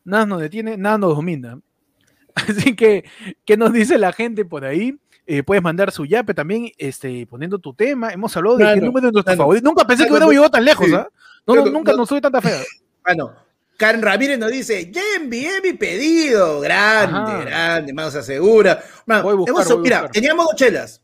Nada 0.04 0.26
nos 0.26 0.40
detiene, 0.42 0.78
nada 0.78 0.98
nos 0.98 1.16
domina. 1.16 1.60
Así 2.36 2.76
que, 2.76 3.04
¿qué 3.46 3.58
nos 3.58 3.74
dice 3.74 3.98
la 3.98 4.14
gente 4.14 4.46
por 4.46 4.64
ahí? 4.66 4.98
Eh, 5.28 5.44
puedes 5.44 5.62
mandar 5.64 5.92
su 5.92 6.06
yape 6.06 6.34
también, 6.34 6.72
este, 6.78 7.28
poniendo 7.28 7.60
tu 7.60 7.74
tema. 7.74 8.12
Hemos 8.12 8.36
hablado 8.36 8.58
de 8.58 8.64
qué 8.66 8.70
Mano, 8.72 8.86
número 8.88 9.08
de 9.08 9.14
nuestro 9.14 9.32
mano. 9.32 9.44
favorito. 9.44 9.66
Nunca 9.70 9.86
pensé 9.86 10.06
que 10.06 10.12
Mano, 10.12 10.26
hubiera 10.28 10.42
llegado 10.42 10.52
tan 10.52 10.66
lejos, 10.66 10.88
sí. 10.88 10.94
¿ah? 10.96 11.08
No, 11.46 11.56
no, 11.56 11.66
nunca 11.68 11.92
no- 11.92 11.98
nos 12.00 12.10
sube 12.10 12.22
tanta 12.22 12.42
fea. 12.42 12.60
Ah, 13.04 13.14
no. 13.16 13.34
Karen 13.82 14.04
Ramírez 14.04 14.38
nos 14.38 14.52
dice, 14.52 14.92
ya 14.92 15.02
envié 15.18 15.60
mi 15.64 15.74
pedido. 15.74 16.60
Grande, 16.60 17.18
Ajá. 17.32 17.42
grande, 17.42 17.94
mano, 17.94 18.12
se 18.12 18.20
asegura. 18.20 18.84
Mano, 19.08 19.24
Voy 19.24 19.32
a 19.34 19.36
buscar, 19.38 19.56
hemos- 19.56 19.68
voy 19.70 19.78
a 19.78 19.82
mira, 19.82 19.98
buscar. 20.02 20.12
teníamos 20.12 20.46
dos 20.46 20.56
chelas. 20.56 21.02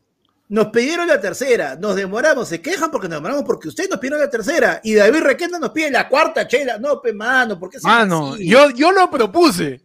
Nos 0.48 0.68
pidieron 0.68 1.08
la 1.08 1.20
tercera, 1.20 1.74
nos 1.76 1.96
demoramos, 1.96 2.48
se 2.48 2.60
quejan 2.62 2.90
porque 2.92 3.08
nos 3.08 3.18
demoramos 3.18 3.42
porque 3.44 3.66
ustedes 3.68 3.90
nos 3.90 3.98
pidieron 3.98 4.20
la 4.20 4.30
tercera 4.30 4.80
y 4.84 4.94
David 4.94 5.22
Requena 5.22 5.58
nos 5.58 5.70
pide 5.70 5.90
la 5.90 6.08
cuarta 6.08 6.46
chela. 6.46 6.78
No, 6.78 7.02
pe 7.02 7.12
mano, 7.12 7.58
¿por 7.58 7.68
qué 7.68 7.80
son 7.80 7.90
Mano, 7.90 8.34
así? 8.34 8.48
yo, 8.48 8.70
yo 8.70 8.92
lo 8.92 9.10
propuse. 9.10 9.80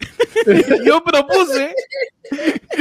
yo 0.85 1.03
propuse 1.03 1.73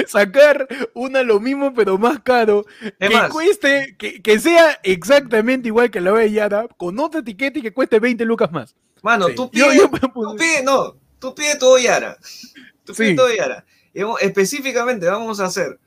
sacar 0.07 0.69
una 0.95 1.23
lo 1.23 1.41
mismo, 1.41 1.73
pero 1.75 1.97
más 1.99 2.21
caro. 2.21 2.65
Que 3.01 3.11
más. 3.11 3.31
cueste, 3.31 3.97
que, 3.99 4.23
que 4.23 4.39
sea 4.39 4.79
exactamente 4.83 5.69
igual 5.69 5.91
que 5.91 6.01
la 6.03 6.25
Yara, 6.27 6.69
con 6.77 6.99
otra 7.01 7.21
etiqueta 7.21 7.59
y 7.59 7.63
que 7.63 7.73
cueste 7.73 7.99
20 7.99 8.25
lucas 8.27 8.53
más. 8.53 8.75
Mano, 9.03 9.29
Sí. 9.29 9.35
tú 9.35 9.51
Yo, 9.53 9.67
pides, 9.67 9.77
yo 9.83 9.89
tú 9.91 9.99
propuse. 9.99 10.39
pides, 10.39 10.65
no, 10.65 10.97
tú 11.19 11.35
pides 11.35 11.59
todo 11.59 11.79
Yara. 11.79 12.17
Tú 12.85 12.95
pides 12.95 13.11
Sí. 13.11 13.17
todo 13.17 13.33
Yara. 13.35 13.65
Y 13.95 14.03
vamos- 14.03 14.23
específicamente 14.23 15.07
vamos 15.07 15.39
a 15.41 15.47
hacer 15.47 15.79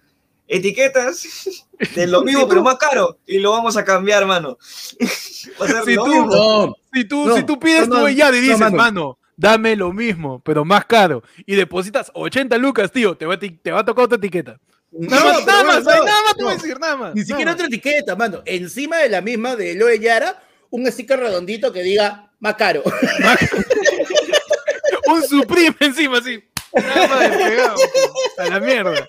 etiquetas 0.48 1.50
de 1.96 2.08
lo 2.08 2.22
mismo, 2.24 2.48
pero 2.48 2.62
más 2.64 2.76
caro. 2.78 3.18
Y 3.26 3.40
lo 3.40 3.52
vamos 3.52 3.78
a 3.78 3.84
cambiar, 3.84 4.26
mano. 4.26 4.58
Va 5.62 5.66
a 5.66 5.68
ser 5.70 5.84
Si 5.86 5.94
lo 5.96 6.04
tú- 6.06 6.10
mismo. 6.12 6.26
No, 6.28 6.76
Si 6.94 7.06
tú, 7.06 7.26
No, 7.28 7.36
si 7.36 7.44
tú 7.44 7.60
pides 7.60 7.88
no, 7.88 7.96
tu 7.96 8.02
no, 8.02 8.10
Yara 8.10 8.36
y 8.38 8.40
no, 8.40 8.44
dices, 8.46 8.60
mano. 8.60 8.78
mano. 8.78 9.20
dame 9.38 9.76
lo 9.76 9.92
mismo, 9.92 10.40
pero 10.46 10.64
más 10.64 10.86
caro, 10.86 11.22
y 11.46 11.56
depositas 11.56 12.10
80 12.14 12.58
lucas, 12.58 12.90
tío, 12.90 13.18
te 13.18 13.26
va, 13.26 13.38
te 13.38 13.70
va 13.72 13.80
a 13.82 13.86
tocar 13.86 14.06
otra 14.06 14.18
etiqueta. 14.18 14.58
no, 14.94 15.10
Nada 15.10 15.26
más, 15.34 15.46
nada 15.46 15.64
más, 15.66 15.84
nada 15.84 16.06
más 16.24 16.36
te 16.38 16.44
voy 16.44 16.54
a 16.54 16.56
decir, 16.56 16.80
nada 16.80 16.96
más. 16.96 17.16
Ni 17.16 17.26
siquiera 17.26 17.52
otra 17.52 17.66
etiqueta, 17.66 18.16
mano. 18.16 18.42
Encima 18.46 18.98
de 19.00 19.10
la 19.10 19.20
misma 19.20 19.58
de 19.58 19.76
Loe 19.76 20.00
Yara, 20.00 20.42
un 20.76 20.92
sticker 20.92 21.20
redondito 21.20 21.72
que 21.72 21.82
diga 21.84 22.32
más 22.40 22.56
caro. 22.56 22.84
Un 25.08 25.22
Supreme 25.24 25.76
encima, 25.80 26.18
así. 26.18 26.44
Nada 26.74 27.08
más 27.08 27.20
despegado. 27.30 27.76
A 28.40 28.46
la 28.50 28.60
mierda. 28.60 29.08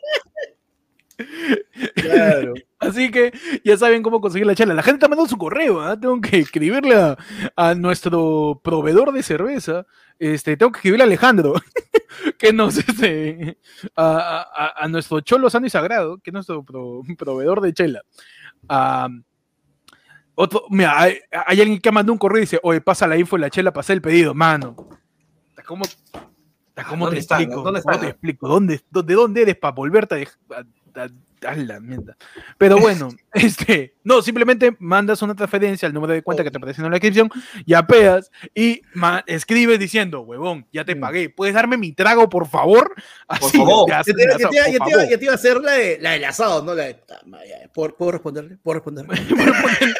Claro. 1.94 2.54
Así 2.78 3.10
que 3.10 3.32
ya 3.64 3.76
saben 3.78 4.02
cómo 4.02 4.20
conseguir 4.20 4.46
la 4.46 4.54
chela. 4.54 4.74
La 4.74 4.82
gente 4.82 4.96
está 4.96 5.08
mandando 5.08 5.30
su 5.30 5.38
correo, 5.38 5.80
¿ah? 5.80 5.98
Tengo 5.98 6.20
que 6.20 6.38
escribirle 6.38 6.94
a, 6.94 7.16
a 7.56 7.74
nuestro 7.74 8.60
proveedor 8.62 9.12
de 9.12 9.22
cerveza. 9.22 9.86
Este, 10.18 10.58
tengo 10.58 10.72
que 10.72 10.78
escribirle 10.78 11.04
a 11.04 11.06
Alejandro, 11.06 11.54
que 12.38 12.52
nos, 12.52 12.76
este, 12.76 13.56
a, 13.96 14.42
a- 14.54 14.84
a 14.84 14.88
nuestro 14.88 15.20
cholo 15.20 15.48
sano 15.48 15.66
y 15.66 15.70
sagrado, 15.70 16.18
que 16.18 16.28
es 16.30 16.34
nuestro 16.34 16.62
pro- 16.62 17.00
proveedor 17.16 17.62
de 17.62 17.72
chela. 17.72 18.02
Ah, 18.68 19.08
otro, 20.36 20.64
mira, 20.70 21.00
hay, 21.00 21.18
hay 21.46 21.60
alguien 21.60 21.80
que 21.80 21.90
mandó 21.90 22.12
un 22.12 22.18
correo 22.18 22.38
y 22.38 22.42
dice, 22.42 22.60
oye, 22.62 22.80
pasa 22.80 23.06
la 23.08 23.16
info 23.16 23.34
de 23.36 23.40
la 23.40 23.50
chela, 23.50 23.72
pasé 23.72 23.92
el 23.94 24.00
pedido, 24.02 24.32
mano. 24.34 24.76
¿Cómo, 25.66 25.84
¿cómo 26.88 27.06
¿Dónde 27.06 27.20
te 27.22 27.26
explico? 27.34 27.62
¿Dónde 27.62 27.82
te 27.82 28.06
explico? 28.06 28.46
¿Dónde, 28.48 28.80
dónde, 28.90 29.14
dónde 29.14 29.42
eres 29.42 29.56
para 29.56 29.72
volverte 29.74 30.14
a, 30.50 30.54
a- 30.58 31.00
a- 31.02 31.08
a 31.50 31.54
la 31.56 31.80
mierda? 31.80 32.16
Pero 32.56 32.78
bueno, 32.78 33.08
este, 33.32 33.94
no, 34.04 34.22
simplemente 34.22 34.76
mandas 34.78 35.20
una 35.22 35.34
transferencia 35.34 35.86
al 35.88 35.92
número 35.94 36.12
de 36.12 36.22
cuenta 36.22 36.44
que 36.44 36.50
te 36.50 36.56
aparece 36.58 36.80
en 36.80 36.86
la 36.86 36.90
descripción, 36.92 37.30
yapeas 37.66 38.30
y 38.54 38.80
ma- 38.94 39.22
escribes 39.26 39.78
diciendo, 39.78 40.20
huevón, 40.20 40.66
ya 40.72 40.84
te 40.84 40.94
Mm. 40.94 41.00
pagué, 41.00 41.30
¿puedes 41.30 41.54
darme 41.54 41.76
mi 41.76 41.92
trago, 41.92 42.28
por 42.28 42.46
favor? 42.48 42.94
Así, 43.28 43.58
ya, 43.88 44.02
te, 44.02 44.12
ya, 44.52 44.68
iba- 44.68 45.32
a 45.32 45.34
hacer 45.34 45.60
la, 45.60 45.72
de, 45.72 45.98
la 46.00 46.12
del 46.12 46.24
asado, 46.24 46.62
¿no? 46.62 46.74
La 46.74 46.84
de, 46.84 47.02
ya, 47.48 47.68
¿puedo, 47.72 47.96
puedo 47.96 48.12
responderle? 48.12 48.56
¿Puedo 48.62 48.74
responderle? 48.76 49.16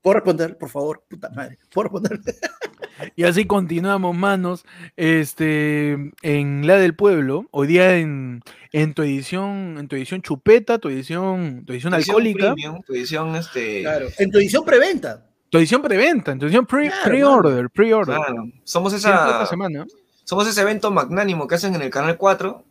¿Puedo 0.00 0.14
responder, 0.14 0.58
por 0.58 0.68
favor? 0.68 1.04
Puta 1.08 1.30
madre. 1.30 1.58
¿Puedo 1.72 1.84
responderle? 1.84 2.34
Y 3.16 3.24
así 3.24 3.46
continuamos, 3.46 4.14
manos. 4.16 4.64
Este, 4.96 5.92
en 6.22 6.66
la 6.66 6.76
del 6.76 6.94
pueblo, 6.94 7.46
hoy 7.50 7.66
día 7.66 7.96
en, 7.96 8.42
en 8.72 8.94
tu 8.94 9.02
edición, 9.02 9.76
en 9.78 9.88
tu 9.88 9.96
edición 9.96 10.22
chupeta, 10.22 10.78
tu 10.78 10.88
edición, 10.88 11.64
tu 11.66 11.72
edición 11.72 11.94
Edición 11.94 11.94
alcohólica, 11.94 12.52
premium, 12.54 12.80
tu 12.82 12.94
edición, 12.94 13.34
este. 13.34 13.80
Claro. 13.82 14.06
En 14.18 14.30
tu 14.30 14.38
edición 14.38 14.64
preventa. 14.64 15.26
tu 15.48 15.58
edición 15.58 15.82
preventa, 15.82 16.32
en 16.32 16.38
tu 16.38 16.46
edición 16.46 16.66
pre- 16.66 16.88
Claro, 16.88 17.02
pre-order, 17.04 17.70
pre-order. 17.70 18.16
claro. 18.16 18.44
Somos 18.64 18.92
esa. 18.92 19.46
semana. 19.46 19.84
Somos 20.24 20.46
ese 20.46 20.60
evento 20.60 20.90
magnánimo 20.90 21.48
que 21.48 21.56
hacen 21.56 21.74
en 21.74 21.82
el 21.82 21.90
canal 21.90 22.16
4 22.16 22.64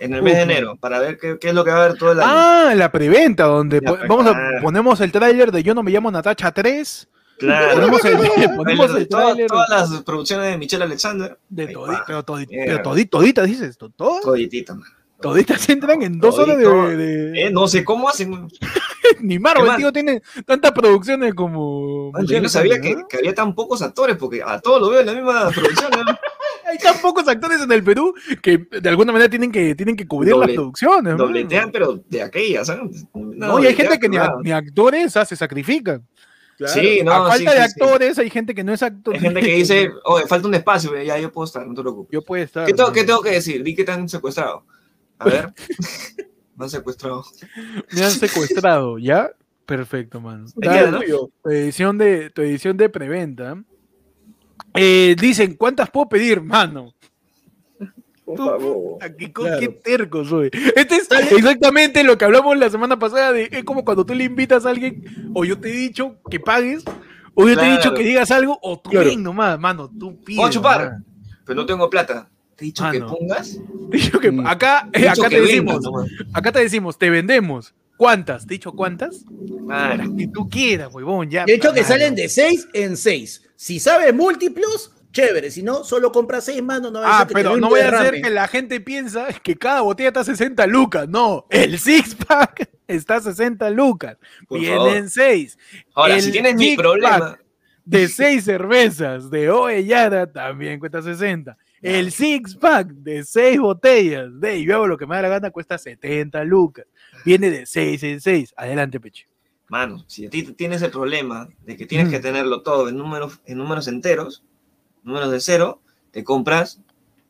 en 0.00 0.14
el 0.14 0.22
mes 0.22 0.36
de 0.36 0.42
enero 0.42 0.76
para 0.76 0.98
ver 0.98 1.18
qué, 1.18 1.38
qué 1.40 1.48
es 1.48 1.54
lo 1.54 1.64
que 1.64 1.70
va 1.70 1.78
a 1.78 1.84
haber 1.86 1.98
todo 1.98 2.12
el 2.12 2.20
año. 2.20 2.30
Ah, 2.32 2.72
la 2.76 2.90
preventa, 2.92 3.44
donde 3.44 3.80
La 3.80 3.94
pre- 3.94 4.06
vamos 4.08 4.26
a 4.26 4.30
ah. 4.30 4.50
ponemos 4.62 5.00
el 5.00 5.10
tráiler 5.12 5.50
de 5.52 5.62
Yo 5.62 5.74
no 5.74 5.82
me 5.82 5.90
llamo 5.90 6.10
Natacha 6.10 6.52
3. 6.52 7.08
claro. 7.38 7.74
Ponemos 7.74 8.04
el, 8.04 8.16
ponemos 8.56 8.90
El- 8.90 8.96
el 8.98 9.08
toda- 9.08 9.24
tráiler 9.24 9.46
todas 9.48 9.68
las 9.90 10.02
producciones 10.02 10.50
de 10.50 10.58
Michelle 10.58 10.84
Alexander, 10.84 11.38
de 11.48 11.74
va. 11.74 12.04
pero, 12.06 12.24
todi- 12.24 12.48
Mierda. 12.48 12.64
pero 12.82 12.82
todi- 12.90 13.08
toditas 13.08 13.46
dices, 13.46 13.76
to- 13.78 13.90
todas, 13.90 14.22
toditita, 14.22 14.74
man. 14.74 14.88
toditas 15.20 15.68
entran 15.68 16.00
en 16.02 16.18
dos 16.20 16.38
horas 16.38 16.56
de, 16.58 16.96
de- 16.96 17.42
Eh, 17.46 17.50
no 17.50 17.66
sé 17.68 17.84
cómo 17.84 18.08
hacen. 18.08 18.48
ni 19.20 19.38
Marvel, 19.38 19.74
tío, 19.76 19.92
tiene 19.92 20.22
tantas 20.46 20.70
producciones 20.72 21.34
como 21.34 22.12
Man, 22.12 22.26
yo 22.26 22.40
no 22.40 22.48
sabía 22.48 22.80
que, 22.80 22.96
que 23.08 23.16
había 23.16 23.34
tan 23.34 23.54
pocos 23.54 23.80
actores 23.82 24.16
porque 24.16 24.42
a 24.44 24.60
todos 24.60 24.80
los 24.80 24.90
veo 24.90 25.00
en 25.00 25.06
la 25.06 25.12
misma 25.14 25.48
producción. 25.50 25.90
¿no? 25.90 26.18
Hay 26.78 26.92
tan 26.92 27.00
pocos 27.02 27.26
actores 27.28 27.60
en 27.60 27.70
el 27.72 27.82
Perú 27.82 28.14
que 28.42 28.58
de 28.58 28.88
alguna 28.88 29.12
manera 29.12 29.28
tienen 29.28 29.50
que, 29.50 29.74
tienen 29.74 29.96
que 29.96 30.06
cubrir 30.06 30.34
Doble- 30.34 30.46
las 30.46 30.54
producciones. 30.54 31.16
Dobletean, 31.16 31.70
pero 31.72 32.02
de 32.08 32.22
aquellas, 32.22 32.66
¿sabes? 32.68 33.04
No, 33.14 33.62
y 33.62 33.66
hay 33.66 33.74
gente 33.74 33.98
que 33.98 34.08
ni, 34.08 34.16
a- 34.16 34.34
ni 34.42 34.52
actores 34.52 35.16
ah, 35.16 35.24
se 35.24 35.36
sacrifican. 35.36 36.06
Sí, 36.66 37.02
no, 37.04 37.12
a 37.12 37.36
sí, 37.36 37.44
falta 37.44 37.60
de 37.60 37.68
sí, 37.68 37.72
sí. 37.74 37.80
actores, 37.82 38.18
hay 38.18 38.30
gente 38.30 38.52
que 38.52 38.64
no 38.64 38.72
es 38.72 38.82
actor. 38.82 39.14
Hay 39.14 39.20
gente 39.20 39.40
que 39.40 39.54
dice, 39.54 39.90
oye, 40.04 40.26
falta 40.26 40.48
un 40.48 40.54
espacio, 40.54 41.00
ya 41.00 41.16
yo 41.18 41.30
puedo 41.30 41.44
estar, 41.44 41.64
no 41.64 41.72
te 41.72 41.82
preocupes. 41.82 42.12
Yo 42.12 42.22
puedo 42.22 42.42
estar. 42.42 42.66
¿Qué 42.66 42.72
tengo, 42.72 42.88
mano. 42.88 42.94
qué 42.94 43.04
tengo 43.04 43.22
que 43.22 43.30
decir? 43.30 43.62
Di 43.62 43.76
que 43.76 43.84
te 43.84 43.92
han 43.92 44.08
secuestrado. 44.08 44.64
A 45.18 45.24
ver. 45.26 45.52
Me 46.56 46.64
han 46.64 46.70
secuestrado. 46.70 47.24
Me 47.92 48.04
han 48.04 48.10
secuestrado, 48.10 48.98
¿ya? 48.98 49.30
Perfecto, 49.64 50.20
mano. 50.20 50.46
Dale, 50.56 50.90
¿no? 50.90 50.98
tuyo, 50.98 51.30
tu 51.44 51.50
edición 51.50 51.96
de, 51.98 52.30
tu 52.30 52.42
edición 52.42 52.76
de 52.76 52.88
preventa. 52.88 53.62
Eh, 54.80 55.16
dicen, 55.18 55.54
¿cuántas 55.54 55.90
puedo 55.90 56.08
pedir, 56.08 56.40
mano? 56.40 56.94
Por 58.24 58.36
favor. 58.36 58.98
qué, 59.18 59.32
co- 59.32 59.42
Claro. 59.42 59.58
qué 59.60 59.68
terco 59.68 60.24
soy. 60.24 60.50
Este 60.76 60.96
es 60.96 61.08
exactamente 61.32 62.04
lo 62.04 62.18
que 62.18 62.26
hablamos 62.26 62.56
la 62.58 62.68
semana 62.68 62.98
pasada 62.98 63.32
de 63.32 63.48
es 63.50 63.64
como 63.64 63.84
cuando 63.84 64.04
tú 64.04 64.14
le 64.14 64.24
invitas 64.24 64.66
a 64.66 64.70
alguien, 64.70 65.30
o 65.34 65.44
yo 65.46 65.58
te 65.58 65.70
he 65.70 65.72
dicho 65.76 66.16
que 66.30 66.38
pagues, 66.38 66.84
o 67.34 67.48
yo 67.48 67.56
te 67.56 67.66
he 67.66 67.72
dicho 67.72 67.94
que 67.94 68.02
digas 68.02 68.30
algo, 68.30 68.58
o 68.62 68.78
tú 68.78 68.90
Claro. 68.90 69.10
nomás, 69.16 69.58
mano, 69.58 69.88
tú 69.98 70.20
pides. 70.22 70.36
Puedo 70.40 70.50
chupar, 70.52 70.84
nomás. 70.84 71.02
pero 71.46 71.56
no 71.60 71.66
tengo 71.66 71.88
plata. 71.88 72.28
Te 72.54 72.64
he 72.64 72.66
dicho 72.66 72.84
Ah, 72.84 72.90
que 72.92 73.00
no. 73.00 73.06
pongas. 73.06 73.58
Te 73.90 73.96
he 73.96 74.00
dicho 74.00 74.20
que 74.20 74.28
acá, 74.44 74.88
Te 74.92 74.98
he 74.98 75.08
dicho 75.08 75.22
acá 75.22 75.28
que 75.30 75.36
te 75.36 75.40
vendas 75.40 75.48
decimos, 75.50 75.82
nomás. 75.82 76.08
acá 76.34 76.52
te 76.52 76.58
decimos, 76.60 76.98
te 76.98 77.08
vendemos. 77.10 77.74
¿Cuántas? 77.98 78.46
¿Te 78.46 78.54
he 78.54 78.56
dicho 78.58 78.72
cuántas? 78.72 79.24
Claro. 79.66 80.16
Que 80.16 80.28
tú 80.28 80.48
quieras, 80.48 80.94
huevón, 80.94 81.28
ya. 81.28 81.44
De 81.44 81.54
hecho, 81.54 81.72
que 81.72 81.82
salen 81.82 82.14
de 82.14 82.28
6 82.28 82.68
en 82.72 82.96
6. 82.96 83.50
Si 83.56 83.80
sabes 83.80 84.14
múltiplos, 84.14 84.92
chévere. 85.12 85.50
Si 85.50 85.64
no, 85.64 85.82
solo 85.82 86.12
compra 86.12 86.40
6, 86.40 86.62
mano. 86.62 86.92
No 86.92 87.00
Ah, 87.02 87.26
pero 87.30 87.56
no 87.56 87.68
voy 87.68 87.80
a 87.80 87.88
hacer 87.88 88.22
que 88.22 88.30
la 88.30 88.46
gente 88.46 88.80
piensa 88.80 89.26
que 89.42 89.56
cada 89.56 89.80
botella 89.80 90.10
está 90.10 90.20
a 90.20 90.24
60 90.24 90.64
lucas. 90.68 91.08
No, 91.08 91.46
el 91.50 91.76
six 91.76 92.14
pack 92.14 92.70
está 92.86 93.16
a 93.16 93.20
60 93.20 93.68
lucas. 93.70 94.16
Por 94.46 94.60
Vienen 94.60 94.78
favor. 94.78 95.10
6. 95.10 95.58
Ahora, 95.94 96.14
El 96.14 96.22
si 96.22 96.30
tienes 96.30 96.54
mi 96.54 96.76
problema, 96.76 97.36
De 97.84 98.06
6 98.06 98.44
cervezas 98.44 99.28
de 99.28 99.50
Oellada 99.50 100.30
también 100.30 100.78
cuesta 100.78 101.02
60. 101.02 101.56
El 101.82 102.10
six 102.12 102.54
pack 102.56 102.88
de 102.88 103.24
6 103.24 103.60
botellas 103.60 104.28
de 104.40 104.62
yo 104.64 104.74
hago 104.76 104.86
lo 104.88 104.98
que 104.98 105.06
me 105.06 105.14
da 105.16 105.22
la 105.22 105.28
gana 105.28 105.50
cuesta 105.50 105.78
70 105.78 106.42
lucas. 106.44 106.86
Viene 107.24 107.50
de 107.50 107.66
6 107.66 108.02
en 108.02 108.20
6. 108.20 108.54
Adelante, 108.56 108.98
Peche. 109.00 109.26
mano, 109.68 110.02
si 110.08 110.26
a 110.26 110.30
ti 110.30 110.42
tienes 110.54 110.82
el 110.82 110.90
problema 110.90 111.48
de 111.64 111.76
que 111.76 111.86
tienes 111.86 112.08
Mm. 112.08 112.10
que 112.10 112.20
tenerlo 112.20 112.62
todo 112.62 112.88
en 112.88 112.96
números, 112.96 113.40
en 113.46 113.58
números 113.58 113.86
enteros, 113.86 114.42
números 115.04 115.30
de 115.30 115.40
cero, 115.40 115.80
te 116.10 116.24
compras 116.24 116.80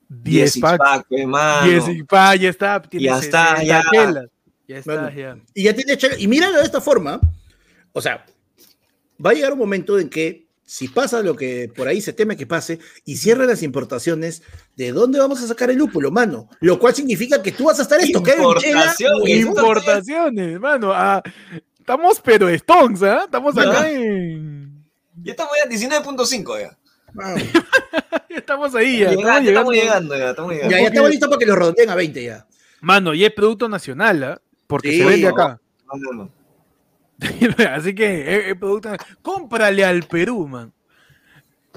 10 0.08 0.52
six 0.52 0.62
packs. 0.62 0.78
pack, 0.78 1.06
mano. 1.26 1.66
10 1.66 1.84
six 1.84 2.04
pack, 2.08 2.38
ya 2.40 2.48
está. 2.48 2.82
Ya 2.92 3.18
está, 3.18 3.56
60 3.56 3.64
ya. 3.64 3.82
Ya 4.66 4.76
está, 4.78 4.92
Bueno. 5.02 5.10
ya. 5.10 5.38
Y 5.54 5.64
ya 5.64 5.74
tiene. 5.74 5.98
Y 6.18 6.28
míralo 6.28 6.58
de 6.58 6.64
esta 6.64 6.80
forma. 6.80 7.20
O 7.92 8.00
sea, 8.00 8.24
va 9.24 9.30
a 9.30 9.34
llegar 9.34 9.52
un 9.52 9.58
momento 9.58 9.98
en 9.98 10.08
que 10.08 10.46
si 10.70 10.86
pasa 10.88 11.22
lo 11.22 11.34
que 11.34 11.72
por 11.74 11.88
ahí 11.88 12.02
se 12.02 12.12
teme 12.12 12.36
que 12.36 12.46
pase 12.46 12.78
y 13.06 13.16
cierran 13.16 13.46
las 13.46 13.62
importaciones, 13.62 14.42
¿de 14.76 14.92
dónde 14.92 15.18
vamos 15.18 15.40
a 15.42 15.46
sacar 15.46 15.70
el 15.70 15.78
lúpulo, 15.78 16.10
mano? 16.10 16.50
Lo 16.60 16.78
cual 16.78 16.94
significa 16.94 17.42
que 17.42 17.52
tú 17.52 17.64
vas 17.64 17.78
a 17.78 17.82
estar 17.82 17.98
esto 17.98 18.22
que 18.22 18.32
Importación, 18.32 19.12
Importaciones, 19.26 20.52
hermano. 20.52 20.92
ah, 20.92 21.22
estamos 21.78 22.20
pero 22.22 22.50
Stones, 22.50 23.02
¿ah? 23.02 23.22
Estamos 23.24 23.54
Bueno. 23.54 23.70
acá 23.72 23.90
en. 23.90 24.84
Ya 25.22 25.30
estamos 25.32 25.52
ya 25.64 25.70
19.5 25.70 26.60
ya. 26.60 26.78
Estamos 28.28 28.74
ahí, 28.74 28.98
ya. 29.00 29.10
Llega- 29.10 29.38
Estamos 29.38 29.42
ya 29.44 29.48
estamos 29.50 29.74
llegando. 29.74 30.16
ya 30.18 30.30
estamos 30.30 30.50
Ya, 30.52 30.56
llegando. 30.56 30.76
ya 30.78 30.86
estamos 30.88 31.10
listos 31.10 31.28
para 31.30 31.38
que 31.38 31.46
lo 31.46 31.56
redondeen 31.56 31.90
a 31.90 31.94
20 31.94 32.22
ya. 32.22 32.46
Mano, 32.82 33.14
y 33.14 33.24
es 33.24 33.32
producto 33.32 33.68
nacional, 33.68 34.22
¿ah? 34.22 34.40
Porque 34.66 34.90
Sí, 34.92 34.98
se 34.98 35.04
vende 35.06 35.28
no. 35.28 35.34
acá. 35.34 35.60
No, 35.86 35.98
no, 36.12 36.24
no. 36.24 36.37
Así 37.72 37.94
que 37.94 38.36
es, 38.38 38.46
es 38.48 38.54
producto. 38.56 38.90
Cómprale 39.22 39.84
al 39.84 40.02
Perú, 40.04 40.46
man. 40.46 40.72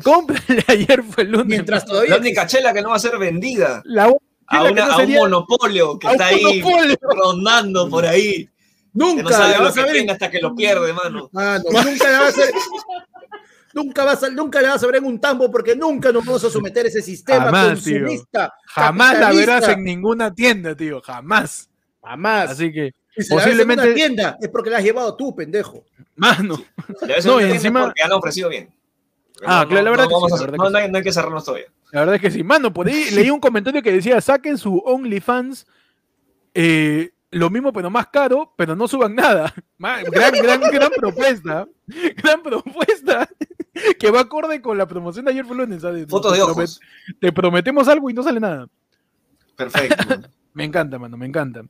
Cómprale 0.03 0.63
ayer 0.67 1.03
fue 1.03 1.23
el 1.23 1.31
lunes. 1.31 1.47
Mientras 1.47 1.83
La 1.83 1.87
todavía. 1.89 2.17
única 2.17 2.47
chela 2.47 2.73
que 2.73 2.81
no 2.81 2.89
va 2.89 2.95
a 2.95 2.99
ser 2.99 3.17
vendida 3.17 3.81
La 3.85 4.05
a, 4.47 4.63
una- 4.63 4.85
no 4.87 4.93
a 4.93 4.97
un 4.97 5.13
monopolio 5.13 5.97
que 5.99 6.07
está 6.07 6.27
ahí 6.27 6.61
monopolio. 6.61 6.97
rondando 7.01 7.89
por 7.89 8.05
ahí. 8.05 8.45
Que 8.45 8.51
Nunca 8.93 9.23
no 9.23 9.29
sabe 9.29 9.51
la 9.53 9.57
lo 9.59 9.63
vas 9.65 9.73
que 9.73 9.79
a 9.81 9.85
ver. 9.85 10.11
hasta 10.11 10.29
que 10.29 10.39
lo 10.41 10.53
pierde, 10.55 10.91
mano. 10.93 11.29
Mano, 11.31 11.63
nunca 11.71 12.11
la 12.11 12.19
vas 12.21 12.37
a 12.37 12.41
ver. 12.41 12.53
Nunca 13.73 14.03
vas, 14.03 14.21
a, 14.23 14.29
nunca 14.29 14.61
la 14.61 14.71
vas 14.71 14.83
a 14.83 14.85
ver 14.87 14.95
en 14.97 15.05
un 15.05 15.21
tambo 15.21 15.49
porque 15.49 15.77
nunca 15.77 16.11
nos 16.11 16.25
vamos 16.25 16.43
a 16.43 16.49
someter 16.49 16.85
a 16.85 16.89
ese 16.89 17.01
sistema 17.01 17.45
Jamás, 17.45 17.81
tío. 17.81 17.99
consumista. 17.99 18.53
Jamás 18.65 19.17
la 19.17 19.31
verás 19.31 19.67
en 19.69 19.83
ninguna 19.85 20.33
tienda, 20.35 20.75
tío. 20.75 20.99
Jamás. 21.01 21.69
Jamás. 22.03 22.49
Así 22.51 22.73
que, 22.73 22.91
Y 23.17 23.23
si 23.23 23.29
la 23.35 23.41
posiblemente- 23.41 23.85
una 23.87 23.93
tienda 23.95 24.37
es 24.41 24.49
porque 24.49 24.69
la 24.69 24.77
has 24.77 24.83
llevado 24.83 25.15
tú, 25.15 25.35
pendejo. 25.35 25.83
mano. 26.15 26.63
No, 27.01 27.07
no, 27.25 27.41
y 27.41 27.51
encima- 27.51 27.85
porque 27.85 28.03
han 28.03 28.11
ofrecido 28.11 28.49
bien. 28.49 28.69
Ah, 29.45 29.65
claro, 29.67 29.83
la 29.85 29.89
verdad 29.91 30.07
que 30.07 30.13
vamos 30.13 30.29
sí, 30.29 30.35
a- 30.35 30.37
la 30.37 30.41
verdad 30.43 30.57
no, 30.57 30.63
que 30.65 30.71
no 30.71 30.77
hay, 30.77 30.91
no 30.91 30.97
hay 30.99 31.03
que 31.03 31.11
cerrarnos 31.13 31.43
todavía. 31.45 31.67
La 31.91 31.99
verdad 32.01 32.15
es 32.15 32.21
que 32.21 32.31
sí. 32.31 32.43
Mano, 32.43 32.71
por 32.73 32.87
ahí 32.87 33.09
leí 33.11 33.29
un 33.29 33.39
comentario 33.39 33.81
que 33.81 33.91
decía, 33.91 34.21
saquen 34.21 34.57
su 34.57 34.77
OnlyFans, 34.85 35.65
eh, 36.53 37.11
lo 37.31 37.49
mismo 37.49 37.73
pero 37.73 37.89
más 37.89 38.07
caro, 38.07 38.53
pero 38.57 38.75
no 38.75 38.87
suban 38.87 39.15
nada. 39.15 39.53
Gran, 39.79 40.33
gran, 40.33 40.61
gran 40.61 40.91
propuesta. 40.91 41.67
Gran 42.23 42.43
propuesta. 42.43 43.27
Que 43.99 44.11
va 44.11 44.21
acorde 44.21 44.61
con 44.61 44.77
la 44.77 44.85
promoción 44.87 45.25
de 45.25 45.31
ayer 45.31 45.45
fue 45.45 45.55
lunes. 45.57 45.81
¿sabes? 45.81 46.05
Fotos 46.07 46.33
de 46.33 46.41
ojos. 46.41 46.79
Te 47.19 47.31
prometemos 47.31 47.87
algo 47.87 48.09
y 48.09 48.13
no 48.13 48.21
sale 48.23 48.39
nada. 48.39 48.67
Perfecto. 49.55 50.29
Me 50.53 50.65
encanta, 50.65 50.99
mano, 50.99 51.17
me 51.17 51.25
encanta. 51.25 51.63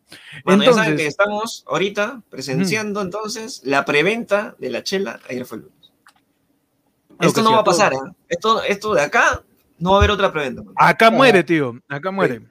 Bueno, 0.44 0.64
ya 0.64 0.74
saben 0.74 0.98
que 0.98 1.04
Entonces, 1.04 1.08
estamos 1.08 1.64
ahorita 1.68 2.22
presenciando 2.30 3.02
entonces 3.02 3.62
la 3.64 3.86
preventa 3.86 4.56
de 4.58 4.70
la 4.70 4.84
chela 4.84 5.20
ayer 5.30 5.46
fue 5.46 5.60
el 5.60 5.64
lunes. 5.66 5.92
Lo 7.20 7.28
Esto 7.28 7.44
no 7.44 7.52
va 7.52 7.60
a 7.60 7.64
pasar, 7.64 7.94
¿eh? 7.94 7.98
Esto, 8.28 8.64
esto 8.64 8.96
de 8.96 9.02
acá 9.02 9.44
no 9.78 9.92
va 9.92 9.98
a 9.98 10.00
haber 10.00 10.12
otra 10.12 10.32
preventa. 10.32 10.64
mano. 10.64 10.74
acá 10.76 11.12
muere, 11.12 11.44
tío. 11.44 11.80
Acá 11.88 12.12
muere. 12.12 12.42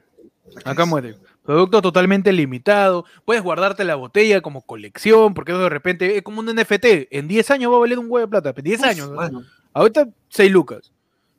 Acá 0.63 0.85
muere. 0.85 1.17
Producto 1.43 1.81
totalmente 1.81 2.31
limitado. 2.31 3.05
Puedes 3.25 3.41
guardarte 3.41 3.83
la 3.83 3.95
botella 3.95 4.41
como 4.41 4.61
colección, 4.61 5.33
porque 5.33 5.51
eso 5.51 5.61
de 5.61 5.69
repente 5.69 6.17
es 6.17 6.23
como 6.23 6.39
un 6.39 6.45
NFT. 6.45 7.07
En 7.09 7.27
10 7.27 7.51
años 7.51 7.71
va 7.71 7.77
a 7.77 7.79
valer 7.79 7.99
un 7.99 8.05
huevo 8.09 8.19
de 8.19 8.27
plata. 8.27 8.53
En 8.55 8.63
10 8.63 8.83
años. 8.83 9.11
¿no? 9.11 9.43
Ahorita 9.73 10.07
6 10.29 10.51
lucas. 10.51 10.91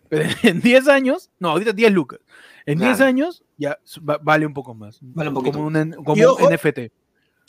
Pero 0.08 0.28
en 0.42 0.60
10 0.60 0.88
años, 0.88 1.30
no, 1.38 1.50
ahorita 1.50 1.72
10 1.72 1.92
lucas. 1.92 2.20
En 2.66 2.78
10 2.78 2.96
Claro. 2.96 3.04
años 3.08 3.44
ya 3.58 3.78
va- 4.08 4.18
vale 4.22 4.46
un 4.46 4.54
poco 4.54 4.74
más. 4.74 4.98
Vale 5.00 5.28
un 5.30 5.34
poquito. 5.34 5.58
Como 5.58 5.66
un, 5.68 5.92
como 6.04 6.12
un 6.36 6.52
NFT. 6.52 6.90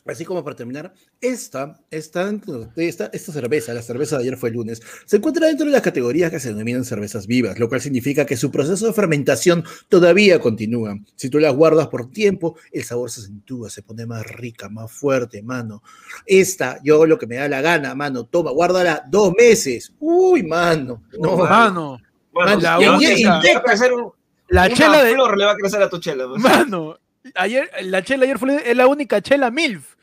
Así 0.05 0.25
como 0.25 0.43
para 0.43 0.53
terminar, 0.57 0.93
esta, 1.21 1.79
esta, 1.89 2.29
esta, 2.75 3.05
esta 3.13 3.31
cerveza, 3.31 3.73
la 3.73 3.81
cerveza 3.81 4.17
de 4.17 4.23
ayer 4.23 4.35
fue 4.37 4.49
el 4.49 4.55
lunes, 4.55 4.81
se 5.05 5.15
encuentra 5.15 5.47
dentro 5.47 5.65
de 5.65 5.71
las 5.71 5.81
categorías 5.81 6.29
que 6.29 6.41
se 6.41 6.49
denominan 6.49 6.83
cervezas 6.83 7.25
vivas, 7.25 7.57
lo 7.57 7.69
cual 7.69 7.79
significa 7.79 8.25
que 8.25 8.35
su 8.35 8.51
proceso 8.51 8.85
de 8.85 8.91
fermentación 8.91 9.63
todavía 9.87 10.41
continúa. 10.41 10.97
Si 11.15 11.29
tú 11.29 11.39
las 11.39 11.55
guardas 11.55 11.87
por 11.87 12.11
tiempo, 12.11 12.57
el 12.73 12.83
sabor 12.83 13.11
se 13.11 13.21
acentúa, 13.21 13.69
se 13.69 13.81
pone 13.81 14.05
más 14.05 14.27
rica, 14.27 14.67
más 14.67 14.91
fuerte, 14.91 15.41
mano. 15.41 15.81
Esta, 16.25 16.81
yo 16.83 17.05
lo 17.05 17.17
que 17.17 17.25
me 17.27 17.35
da 17.37 17.47
la 17.47 17.61
gana, 17.61 17.95
mano, 17.95 18.25
toma, 18.25 18.51
guárdala 18.51 19.05
dos 19.09 19.31
meses. 19.37 19.93
Uy, 20.01 20.43
mano. 20.43 21.03
No, 21.17 21.29
Oh, 21.31 21.37
Mano, 21.45 21.97
mano, 22.33 22.59
la 22.59 22.77
única- 22.77 23.15
ya- 23.15 23.41
ya 23.41 23.53
va 23.53 23.59
a 23.59 23.63
crecer 23.63 23.93
un- 23.93 24.11
la 24.53 24.65
una 24.67 24.75
chela 24.75 25.03
de. 25.03 25.13
flor 25.13 25.37
le 25.37 25.45
va 25.45 25.51
a 25.51 25.55
crecer 25.55 25.81
a 25.81 25.89
tu 25.89 25.99
chela. 25.99 26.27
pues. 26.27 26.41
Mano, 26.41 26.97
ayer, 27.35 27.69
la 27.83 28.03
chela 28.03 28.23
ayer 28.25 28.37
fue 28.39 28.69
es 28.69 28.75
la 28.77 28.87
única 28.87 29.21
chela 29.21 29.49
MILF 29.51 29.95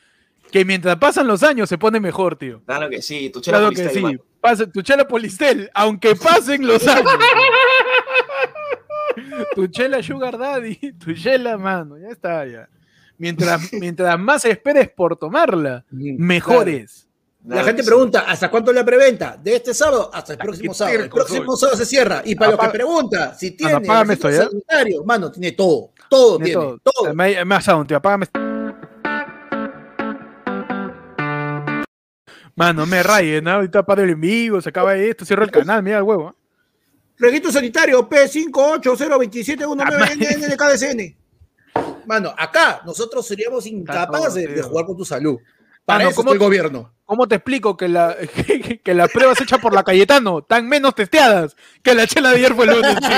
que 0.51 0.65
mientras 0.65 0.97
pasan 0.97 1.27
los 1.29 1.43
años 1.45 1.69
se 1.69 1.79
pone 1.79 2.01
mejor, 2.01 2.35
tío. 2.37 2.61
Claro 2.67 2.89
que 2.91 3.01
sí, 3.03 3.31
tu 3.31 3.41
chela 3.41 3.59
Claro 3.59 3.71
que 3.73 3.85
Cristal, 3.89 4.13
sí. 4.13 4.19
Pasa- 4.41 4.67
tu 4.67 4.83
chela 4.83 5.07
Polistel, 5.07 5.71
aunque 5.75 6.17
pasen 6.17 6.67
los 6.67 6.87
años. 6.89 7.11
tu 9.55 9.67
chela 9.69 10.03
Sugar 10.03 10.37
Daddy, 10.39 10.77
tu 10.99 11.13
chela, 11.15 11.57
mano, 11.59 11.97
ya 11.99 12.09
está, 12.09 12.45
ya. 12.47 12.69
Mientras, 13.19 13.71
mientras 13.75 14.19
más 14.19 14.45
esperes 14.47 14.89
por 14.91 15.17
tomarla, 15.17 15.85
mejor 15.91 16.65
Claro. 16.65 16.71
es. 16.85 17.07
La 17.47 17.65
gente 17.65 17.83
pregunta, 17.83 18.21
¿hasta 18.29 18.51
cuánto 18.51 18.71
la 18.73 18.85
preventa? 18.85 19.39
De 19.43 19.57
este 19.57 19.73
sábado 19.73 20.11
hasta 20.13 20.35
el 20.35 20.39
próximo 20.39 20.75
sábado. 20.75 20.99
El 21.05 21.09
próximo 21.09 21.57
sábado 21.57 21.79
se 21.79 21.87
cierra. 21.87 22.21
Y 22.25 22.35
para 22.35 22.51
los 22.51 22.61
Apaga- 22.61 22.73
que 22.73 22.77
pregunta, 22.79 23.35
si 23.35 23.53
tiene 23.53 23.73
apágame 23.75 24.13
esto, 24.15 24.29
¿ya? 24.31 24.45
sanitario, 24.45 25.03
mano, 25.05 25.31
tiene 25.33 25.53
todo. 25.53 25.91
Todo 26.11 26.37
Tiene 26.37 26.51
tiene, 26.51 26.63
todo. 26.63 26.79
todo. 27.05 27.15
Me, 27.15 27.43
me 27.45 27.55
ha 27.55 27.61
sound, 27.63 27.89
tío, 27.89 27.97
apágame. 27.97 28.27
Mano, 32.57 32.85
me 32.85 33.03
rayen, 33.03 33.45
¿no? 33.45 33.53
Ahorita 33.53 33.87
para 33.87 34.03
el 34.03 34.11
en 34.11 34.21
vivo, 34.21 34.61
se 34.61 34.69
acaba 34.69 34.95
esto, 34.97 35.25
cierro 35.25 35.45
el 35.45 35.51
canal, 35.51 35.83
mira 35.83 35.97
el 35.97 36.03
huevo. 36.03 36.35
Registro 37.17 37.51
sanitario 37.53 38.07
P580271 38.09 40.49
de 40.49 40.57
KDCN. 40.57 41.17
Mano, 42.07 42.35
acá 42.37 42.83
nosotros 42.85 43.27
seríamos 43.27 43.65
incapaces 43.67 44.55
de 44.55 44.63
jugar 44.63 44.85
con 44.85 44.95
tu 44.97 45.05
salud. 45.07 45.39
Para 45.91 45.99
Mano, 45.99 46.11
eso 46.11 46.23
¿cómo 46.23 46.33
el 46.33 46.39
gobierno. 46.39 46.93
¿Cómo 47.05 47.27
te 47.27 47.35
explico 47.37 47.77
que, 47.77 47.89
la, 47.89 48.17
que, 48.47 48.81
que 48.81 48.95
las 48.95 49.11
pruebas 49.11 49.41
hechas 49.41 49.59
por 49.61 49.75
la 49.75 49.83
Cayetano 49.83 50.39
están 50.41 50.69
menos 50.69 50.95
testeadas 50.95 51.57
que 51.83 51.95
la 51.95 52.07
chela 52.07 52.31
de 52.31 52.37
ayer 52.37 52.55
fue 52.55 52.67
el 52.67 52.77
lunes, 52.77 52.97
tío? 53.01 53.09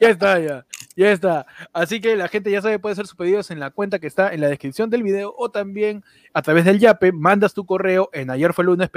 Ya 0.00 0.10
está, 0.10 0.38
ya. 0.38 0.66
Ya 0.96 1.10
está. 1.10 1.46
Así 1.72 2.00
que 2.00 2.14
la 2.14 2.28
gente 2.28 2.50
ya 2.50 2.62
sabe, 2.62 2.78
puede 2.78 2.92
hacer 2.92 3.06
sus 3.06 3.16
pedidos 3.16 3.50
en 3.50 3.58
la 3.58 3.70
cuenta 3.70 3.98
que 3.98 4.06
está 4.06 4.32
en 4.32 4.40
la 4.40 4.48
descripción 4.48 4.90
del 4.90 5.02
video 5.02 5.34
o 5.36 5.50
también 5.50 6.04
a 6.32 6.42
través 6.42 6.64
del 6.64 6.78
Yape, 6.78 7.10
mandas 7.10 7.52
tu 7.54 7.66
correo 7.66 8.10
en 8.12 8.30
ayer 8.30 8.52
fue 8.52 8.64
lunes 8.64 8.90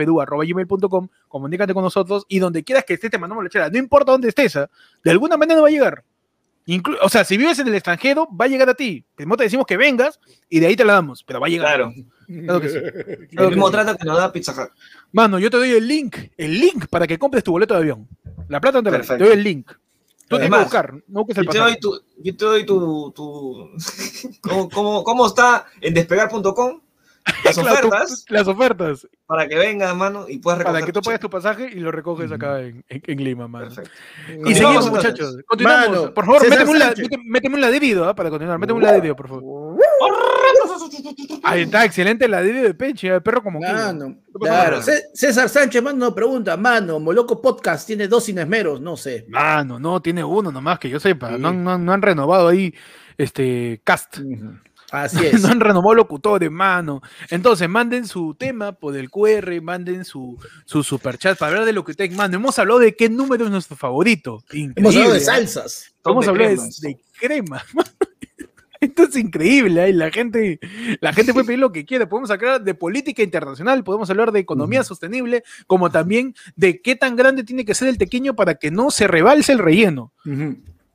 comunícate 1.28 1.74
con 1.74 1.84
nosotros 1.84 2.26
y 2.28 2.40
donde 2.40 2.64
quieras 2.64 2.86
que 2.86 2.94
estés 2.94 3.10
te 3.10 3.18
mandamos 3.18 3.44
la 3.44 3.50
chela. 3.50 3.70
No 3.70 3.78
importa 3.78 4.12
dónde 4.12 4.30
estés, 4.30 4.56
¿ah? 4.58 4.70
de 5.04 5.12
alguna 5.12 5.38
manera 5.38 5.62
va 5.62 5.68
a 5.68 5.72
llegar. 5.72 6.04
Inclu- 6.68 6.98
o 7.02 7.08
sea, 7.08 7.24
si 7.24 7.38
vives 7.38 7.58
en 7.60 7.68
el 7.70 7.76
extranjero, 7.76 8.28
va 8.30 8.46
a 8.46 8.48
llegar 8.50 8.70
a 8.70 8.74
ti. 8.74 9.06
Primero 9.16 9.38
te 9.38 9.44
decimos 9.46 9.66
que 9.66 9.78
vengas 9.78 10.20
y 10.50 10.60
de 10.60 10.68
ahí 10.68 10.76
te 10.76 10.84
la 10.84 10.94
damos, 10.94 11.24
pero 11.24 11.40
va 11.40 11.48
a 11.48 11.50
llegar. 11.50 11.76
Claro. 11.76 11.94
Claro 12.28 12.62
que 12.62 12.70
sí. 12.70 12.78
El 13.38 13.48
mismo 13.50 13.72
trato 13.72 13.96
que 13.96 14.06
nos 14.06 14.18
da 14.18 14.32
Pizza 14.34 14.52
Hut. 14.52 14.72
Mano, 15.14 15.40
yo 15.40 15.50
te 15.50 15.56
doy 15.56 15.72
el 15.72 15.88
link, 15.88 16.18
el 16.36 16.60
link 16.60 16.88
para 16.88 17.08
que 17.08 17.18
compres 17.18 17.44
tu 17.44 17.52
boleto 17.52 17.74
de 17.74 17.80
avión. 17.80 18.06
La 18.50 18.60
plata 18.60 18.80
no 18.80 18.84
te 18.84 18.92
la 18.92 18.98
doy, 18.98 19.18
te 19.18 19.24
doy 19.24 19.34
el 19.34 19.44
link. 19.44 19.72
Tú 20.28 20.36
tienes 20.36 20.50
que 20.50 20.56
Además, 20.56 20.64
buscar, 20.64 20.94
no 21.08 21.20
busques 21.24 21.38
el 21.38 21.46
Yo 21.46 21.52
te 21.52 21.58
doy 21.58 21.80
tu, 21.80 22.02
yo 22.18 22.36
te 22.36 22.46
doy 22.46 22.66
tu, 22.66 23.12
tu 23.16 23.70
¿cómo, 24.42 24.70
cómo, 24.70 25.04
cómo 25.06 25.28
está 25.28 25.68
en 25.80 25.94
despegar.com 25.94 26.82
las 27.44 27.56
Claro, 27.58 27.82
tú- 27.82 27.88
ofertas 27.88 28.26
las 28.30 28.48
ofertas, 28.48 29.08
para 29.26 29.48
que 29.48 29.56
vengas, 29.58 29.96
mano, 29.96 30.26
y 30.28 30.38
puedas 30.40 30.60
recoger 30.60 30.74
para 30.80 30.86
que 30.86 30.94
tú 30.94 31.02
pagues 31.02 31.20
tu 31.20 31.30
pasaje 31.30 31.70
y 31.72 31.80
lo 31.80 31.92
recoges 31.92 32.32
acá 32.32 32.62
en, 32.62 32.84
en- 32.88 33.04
en 33.06 33.24
Lima, 33.24 33.48
mano. 33.48 33.66
Perfecto. 33.68 33.92
Y 34.50 34.54
seguimos, 34.56 34.86
entonces. 34.88 34.92
muchachos. 34.92 35.38
Continuamos. 35.48 35.90
Mano, 35.90 36.14
por 36.14 36.26
favor, 36.26 36.50
méteme 36.50 36.72
un, 36.72 36.80
la- 36.80 36.94
méteme- 36.94 37.24
méteme 37.26 37.56
un 37.56 37.62
ladrido 37.62 38.08
¿ah? 38.08 38.16
para 38.16 38.30
continuar. 38.30 38.58
Méteme 38.60 38.78
un 38.78 38.84
ladrido, 38.84 39.16
por 39.16 39.28
favor. 39.28 39.78
Ahí 41.44 41.62
está, 41.64 41.86
excelente 41.86 42.26
el 42.26 42.32
ladrido 42.32 42.64
de 42.64 42.74
Peche, 42.74 43.08
el 43.08 43.22
perro 43.22 43.42
como 43.44 43.60
que. 43.60 43.68
Mano, 43.68 44.16
César 45.14 45.50
Sánchez, 45.50 45.82
mano, 45.82 46.14
pregunta, 46.14 46.58
mano, 46.58 47.00
Moloco 47.00 47.42
Podcast 47.42 47.88
tiene 47.88 48.08
dos 48.08 48.28
inesmeros, 48.30 48.82
no 48.82 48.98
sé. 48.98 49.26
Mano, 49.30 49.80
no, 49.80 50.02
tiene 50.02 50.24
uno 50.24 50.52
nomás 50.52 50.80
que 50.80 50.90
yo 50.90 51.00
sepa. 51.00 51.30
Sí. 51.30 51.36
No, 51.40 51.54
no- 51.54 51.78
no 51.78 51.94
han 51.94 52.02
renovado 52.02 52.48
ahí 52.50 52.74
este 53.18 53.82
cast. 53.84 54.20
Así 54.92 55.18
es. 55.26 55.42
no 55.42 55.50
han 55.50 55.60
renovado 55.60 55.96
locutores, 55.96 56.52
mano. 56.52 57.02
Entonces, 57.30 57.68
manden 57.70 58.08
su 58.08 58.36
tema 58.36 58.72
por 58.72 58.96
el 58.96 59.10
QR, 59.10 59.62
manden 59.62 60.06
su, 60.06 60.38
su 60.66 60.84
superchat 60.84 61.38
para 61.38 61.52
hablar 61.52 61.66
de 61.66 61.74
lo 61.74 61.84
que 61.84 61.92
ustedes 61.92 62.16
manden. 62.16 62.40
Hemos 62.40 62.58
hablado 62.60 62.80
de 62.80 62.96
qué 62.96 63.10
número 63.10 63.46
es 63.46 63.52
nuestro 63.52 63.76
favorito. 63.76 64.44
Hemos 64.52 64.96
hablado 64.96 65.14
de 65.14 65.20
¿eh? 65.20 65.24
salsas. 65.24 65.94
Top 66.02 66.14
Vamos 66.14 66.26
de 66.26 66.30
a 66.30 66.32
hablar 66.32 66.58
de, 66.82 66.98
crema. 67.20 67.64
Esto 68.80 69.04
es 69.04 69.16
increíble, 69.16 69.90
¿eh? 69.90 69.94
la 69.94 70.12
gente, 70.12 70.60
la 71.02 71.12
gente 71.12 71.34
puede 71.34 71.48
pedir 71.48 71.60
lo 71.60 71.72
que 71.72 71.84
quiere. 71.84 72.06
Podemos 72.06 72.30
hablar 72.30 72.64
de 72.64 72.76
política 72.76 73.24
internacional, 73.24 73.84
podemos 73.84 74.08
hablar 74.12 74.32
de 74.32 74.40
economía 74.40 74.84
sostenible, 74.84 75.44
como 75.66 75.90
también 75.90 76.36
de 76.56 76.80
qué 76.82 76.96
tan 76.96 77.16
grande 77.16 77.44
tiene 77.44 77.66
que 77.66 77.74
ser 77.74 77.88
el 77.88 77.98
tequeño 77.98 78.36
para 78.36 78.56
que 78.56 78.70
no 78.70 78.92
se 78.92 79.08
rebalse 79.08 79.52
el 79.52 79.60
relleno. 79.60 80.14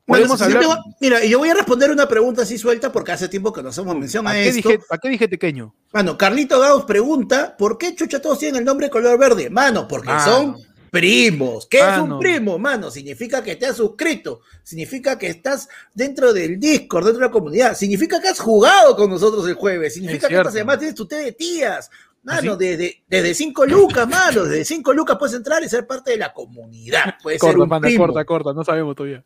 Bueno, 0.05 0.35
yo 0.35 0.43
hablar- 0.43 0.65
voy- 0.65 0.77
mira, 0.99 1.23
y 1.23 1.29
yo 1.29 1.39
voy 1.39 1.49
a 1.49 1.53
responder 1.53 1.89
una 1.89 2.07
pregunta 2.07 2.41
así 2.41 2.57
suelta 2.57 2.91
porque 2.91 3.13
hace 3.13 3.29
tiempo 3.29 3.53
que 3.53 3.63
no 3.63 3.69
hacemos 3.69 3.95
mención 3.95 4.27
a 4.27 4.31
¿Para 4.31 4.41
qué, 4.43 4.49
esto. 4.49 4.69
dije, 4.69 4.79
¿Para 4.87 4.99
qué 4.99 5.09
dije 5.09 5.27
tequeño? 5.29 5.73
Mano, 5.93 6.17
Carlito 6.17 6.59
Gauss 6.59 6.83
pregunta, 6.83 7.55
¿por 7.57 7.77
qué 7.77 7.95
chucha 7.95 8.21
todos 8.21 8.39
tienen 8.39 8.59
el 8.59 8.65
nombre 8.65 8.89
color 8.89 9.17
verde? 9.17 9.49
Mano, 9.49 9.87
porque 9.87 10.09
Mano. 10.09 10.25
son 10.25 10.57
primos. 10.91 11.65
¿Qué 11.67 11.79
es 11.79 11.97
un 11.99 12.19
primo, 12.19 12.59
mano? 12.59 12.91
Significa 12.91 13.41
que 13.43 13.55
te 13.55 13.65
has 13.65 13.77
suscrito, 13.77 14.41
significa 14.61 15.17
que 15.17 15.27
estás 15.27 15.67
dentro 15.93 16.33
del 16.33 16.59
Discord, 16.59 17.05
dentro 17.05 17.21
de 17.21 17.27
la 17.27 17.31
comunidad, 17.31 17.75
significa 17.75 18.21
que 18.21 18.27
has 18.27 18.39
jugado 18.39 18.95
con 18.95 19.09
nosotros 19.09 19.47
el 19.47 19.55
jueves, 19.55 19.93
significa 19.95 20.27
que 20.27 20.33
cierto. 20.35 20.51
semana 20.51 20.77
tienes 20.79 20.95
tu 20.95 21.07
té 21.07 21.15
de 21.17 21.31
tías. 21.31 21.89
Mano, 22.23 22.53
¿Ah, 22.53 22.55
desde, 22.57 23.03
desde 23.09 23.33
cinco 23.33 23.65
lucas, 23.65 24.07
mano, 24.07 24.43
desde 24.45 24.63
cinco 24.63 24.93
lucas 24.93 25.17
puedes 25.19 25.35
entrar 25.35 25.61
y 25.63 25.67
ser 25.67 25.85
parte 25.87 26.11
de 26.11 26.17
la 26.17 26.31
comunidad. 26.31 27.15
Puedes 27.21 27.41
ser 27.41 27.49
Corta, 27.49 27.63
un 27.63 27.69
panda, 27.69 27.87
primo. 27.87 28.05
corta, 28.05 28.23
corta, 28.25 28.53
no 28.53 28.63
sabemos 28.63 28.95
todavía. 28.95 29.21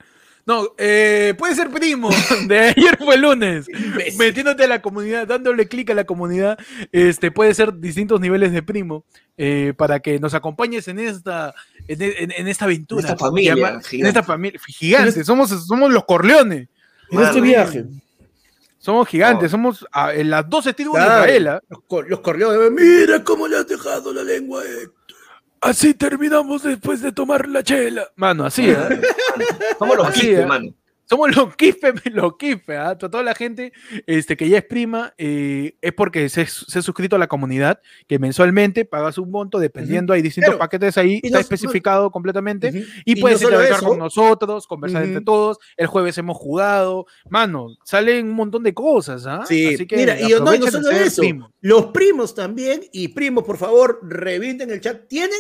No, 0.48 0.74
eh, 0.78 1.36
puede 1.38 1.54
ser 1.56 1.70
primo 1.70 2.10
de 2.48 2.60
ayer 2.78 2.98
fue 2.98 3.18
lunes. 3.18 3.68
Metiéndote 4.18 4.64
a 4.64 4.68
la 4.68 4.82
comunidad, 4.82 5.28
dándole 5.28 5.68
clic 5.68 5.90
a 5.90 5.94
la 5.94 6.06
comunidad, 6.06 6.58
este 6.94 7.32
puede 7.32 7.54
ser 7.54 7.78
distintos 7.78 8.22
niveles 8.22 8.54
de 8.54 8.64
primo 8.64 9.04
eh, 9.38 9.74
para 9.78 10.00
que 10.00 10.20
nos 10.20 10.34
acompañes 10.34 10.88
en 10.88 11.00
esta, 11.00 11.54
en, 11.90 12.02
en- 12.02 12.32
en 12.32 12.48
esta 12.48 12.64
aventura. 12.66 13.02
En 13.02 13.06
esta 13.14 13.18
familia 13.18 13.56
llama- 13.56 13.70
en 13.74 13.84
gigante. 13.84 14.08
esta 14.08 14.24
familia 14.24 14.60
gigante. 14.66 15.24
Somos, 15.26 15.50
somos 15.68 15.92
los 15.92 16.06
Corleones. 16.06 16.70
En 17.12 17.20
este 17.22 17.42
viaje. 17.42 17.86
Somos 18.80 19.08
gigantes, 19.10 19.48
Oh. 19.48 19.52
somos 19.52 19.86
ah, 19.92 20.14
en 20.14 20.30
las 20.30 20.50
12 20.50 20.74
tribus 20.74 20.98
de 20.98 21.06
Claro. 21.06 21.24
Israel. 21.26 21.48
¿ah? 21.50 21.62
Los, 21.68 21.80
cor- 21.88 22.10
los 22.10 22.20
corleones, 22.22 22.72
mira 22.72 23.22
cómo 23.24 23.48
le 23.50 23.58
has 23.58 23.68
dejado 23.68 24.14
la 24.14 24.24
lengua. 24.24 24.64
eh. 24.64 24.88
Así 25.68 25.94
terminamos 25.94 26.64
después 26.64 27.02
de 27.02 27.12
tomar 27.12 27.48
la 27.50 27.62
chela. 27.64 28.08
Mano, 28.16 28.46
así, 28.46 28.70
¿ah? 28.72 28.88
Somos 29.80 29.98
los 29.98 30.08
Así, 30.08 30.22
quispe, 30.22 30.42
¿eh? 30.42 30.46
mano. 30.46 30.74
Somos 31.10 31.34
los 31.36 31.56
quispe, 31.56 31.94
los 32.12 32.36
quispe, 32.38 32.76
¿ah? 32.78 32.98
Toda 32.98 33.24
la 33.24 33.34
gente 33.34 33.72
este, 34.06 34.36
que 34.36 34.50
ya 34.50 34.58
es 34.58 34.66
prima 34.66 35.14
eh, 35.18 35.76
es 35.82 35.94
porque 35.94 36.28
se, 36.28 36.46
se 36.46 36.80
ha 36.80 36.82
suscrito 36.82 37.16
a 37.16 37.20
la 37.20 37.28
comunidad, 37.28 37.80
que 38.08 38.20
mensualmente 38.20 38.84
pagas 38.84 39.18
un 39.18 39.32
monto, 39.32 39.58
dependiendo, 39.60 40.12
hay 40.14 40.22
distintos 40.22 40.50
Claro. 40.50 40.60
paquetes 40.60 40.98
ahí, 40.98 41.20
Y 41.24 41.28
está 41.28 41.38
no- 41.38 41.42
especificado 41.42 42.12
completamente, 42.12 42.86
y, 43.06 43.16
no 43.16 43.22
puedes 43.22 43.40
solo 43.40 43.56
interactuar 43.62 43.90
con 43.92 44.00
nosotros, 44.00 44.68
conversar 44.68 45.04
entre 45.06 45.22
todos, 45.22 45.58
el 45.78 45.88
jueves 45.88 46.18
hemos 46.18 46.36
jugado, 46.38 47.06
mano, 47.30 47.68
salen 47.86 48.28
un 48.28 48.34
montón 48.36 48.64
de 48.64 48.74
cosas, 48.74 49.26
¿ah? 49.26 49.44
Sí, 49.48 49.76
Así 49.76 49.88
que 49.88 49.96
mira, 49.96 50.20
y 50.20 50.30
yo- 50.30 50.40
no, 50.42 50.54
y 50.54 50.60
no 50.60 50.68
solo 50.70 50.90
eso, 50.92 51.22
primos. 51.22 51.52
los 51.62 51.86
primos 51.88 52.36
también, 52.36 52.82
y 52.92 53.08
primos, 53.10 53.46
por 53.46 53.58
favor, 53.58 54.00
revienten 54.04 54.70
el 54.72 54.82
chat, 54.82 55.08
tienen 55.08 55.40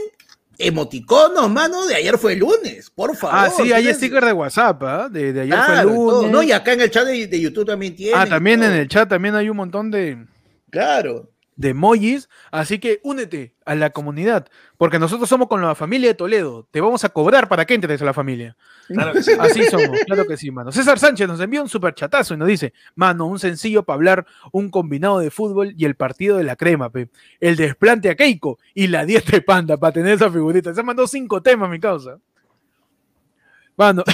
emoticonos, 0.59 1.49
mano, 1.49 1.85
de 1.85 1.95
ayer 1.95 2.17
fue 2.17 2.33
el 2.33 2.39
lunes, 2.39 2.89
por 2.89 3.15
favor. 3.15 3.35
Ah, 3.39 3.49
sí, 3.49 3.71
hay 3.71 3.93
sticker 3.93 4.23
de 4.23 4.33
WhatsApp, 4.33 4.83
¿ah? 4.83 5.09
De, 5.09 5.33
de 5.33 5.41
ayer 5.41 5.53
Claro, 5.53 5.73
fue 5.73 5.81
el 5.81 5.87
todo, 5.95 6.15
lunes. 6.17 6.31
¿no? 6.31 6.43
Y 6.43 6.51
acá 6.51 6.73
en 6.73 6.81
el 6.81 6.91
chat 6.91 7.05
de, 7.05 7.27
de 7.27 7.41
YouTube 7.41 7.65
también 7.65 7.95
tienen. 7.95 8.19
ah, 8.19 8.25
también 8.27 8.59
todo. 8.59 8.69
en 8.69 8.75
el 8.75 8.87
chat 8.87 9.07
también 9.09 9.35
hay 9.35 9.49
un 9.49 9.57
montón 9.57 9.91
de... 9.91 10.25
Claro. 10.69 11.29
De 11.57 11.69
emojis, 11.69 12.29
así 12.51 12.79
que 12.79 13.01
únete 13.03 13.55
a 13.65 13.75
la 13.75 13.89
comunidad, 13.89 14.47
porque 14.77 14.99
nosotros 14.99 15.27
somos 15.27 15.47
con 15.47 15.61
la 15.61 15.75
familia 15.75 16.09
de 16.09 16.13
Toledo, 16.13 16.67
te 16.71 16.79
vamos 16.79 17.03
a 17.03 17.09
cobrar 17.09 17.49
para 17.49 17.65
que 17.65 17.73
entres 17.73 18.01
a 18.01 18.05
la 18.05 18.13
familia. 18.13 18.55
Claro 18.87 19.11
que 19.11 19.23
sí. 19.23 19.31
Así 19.37 19.65
somos, 19.65 19.99
claro 20.05 20.25
que 20.25 20.37
sí, 20.37 20.51
mano. 20.51 20.71
César 20.71 20.99
Sánchez 20.99 21.27
nos 21.27 21.41
envía 21.41 21.61
un 21.61 21.67
super 21.67 21.93
chatazo 21.93 22.35
y 22.35 22.37
nos 22.37 22.47
dice, 22.47 22.73
mano, 22.95 23.25
un 23.25 23.39
sencillo 23.39 23.83
para 23.83 23.95
hablar 23.95 24.25
un 24.51 24.69
combinado 24.69 25.19
de 25.19 25.31
fútbol 25.31 25.73
y 25.75 25.85
el 25.85 25.95
partido 25.95 26.37
de 26.37 26.43
la 26.43 26.55
crema, 26.55 26.91
pe. 26.91 27.09
El 27.39 27.55
desplante 27.55 28.09
a 28.09 28.15
Keiko 28.15 28.59
y 28.73 28.87
la 28.87 29.05
dieta 29.05 29.31
de 29.31 29.41
panda 29.41 29.77
para 29.77 29.93
tener 29.93 30.13
esa 30.13 30.31
figurita. 30.31 30.73
Se 30.73 30.83
mandó 30.83 31.07
cinco 31.07 31.41
temas, 31.41 31.69
mi 31.69 31.79
causa. 31.79 32.19
Mano. 33.75 34.03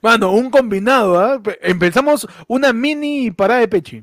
Mano, 0.00 0.32
un 0.32 0.50
combinado, 0.50 1.18
¿ah? 1.20 1.40
Empezamos 1.60 2.26
una 2.48 2.72
mini 2.72 3.30
parada 3.30 3.60
de 3.60 3.68
pechi. 3.68 4.02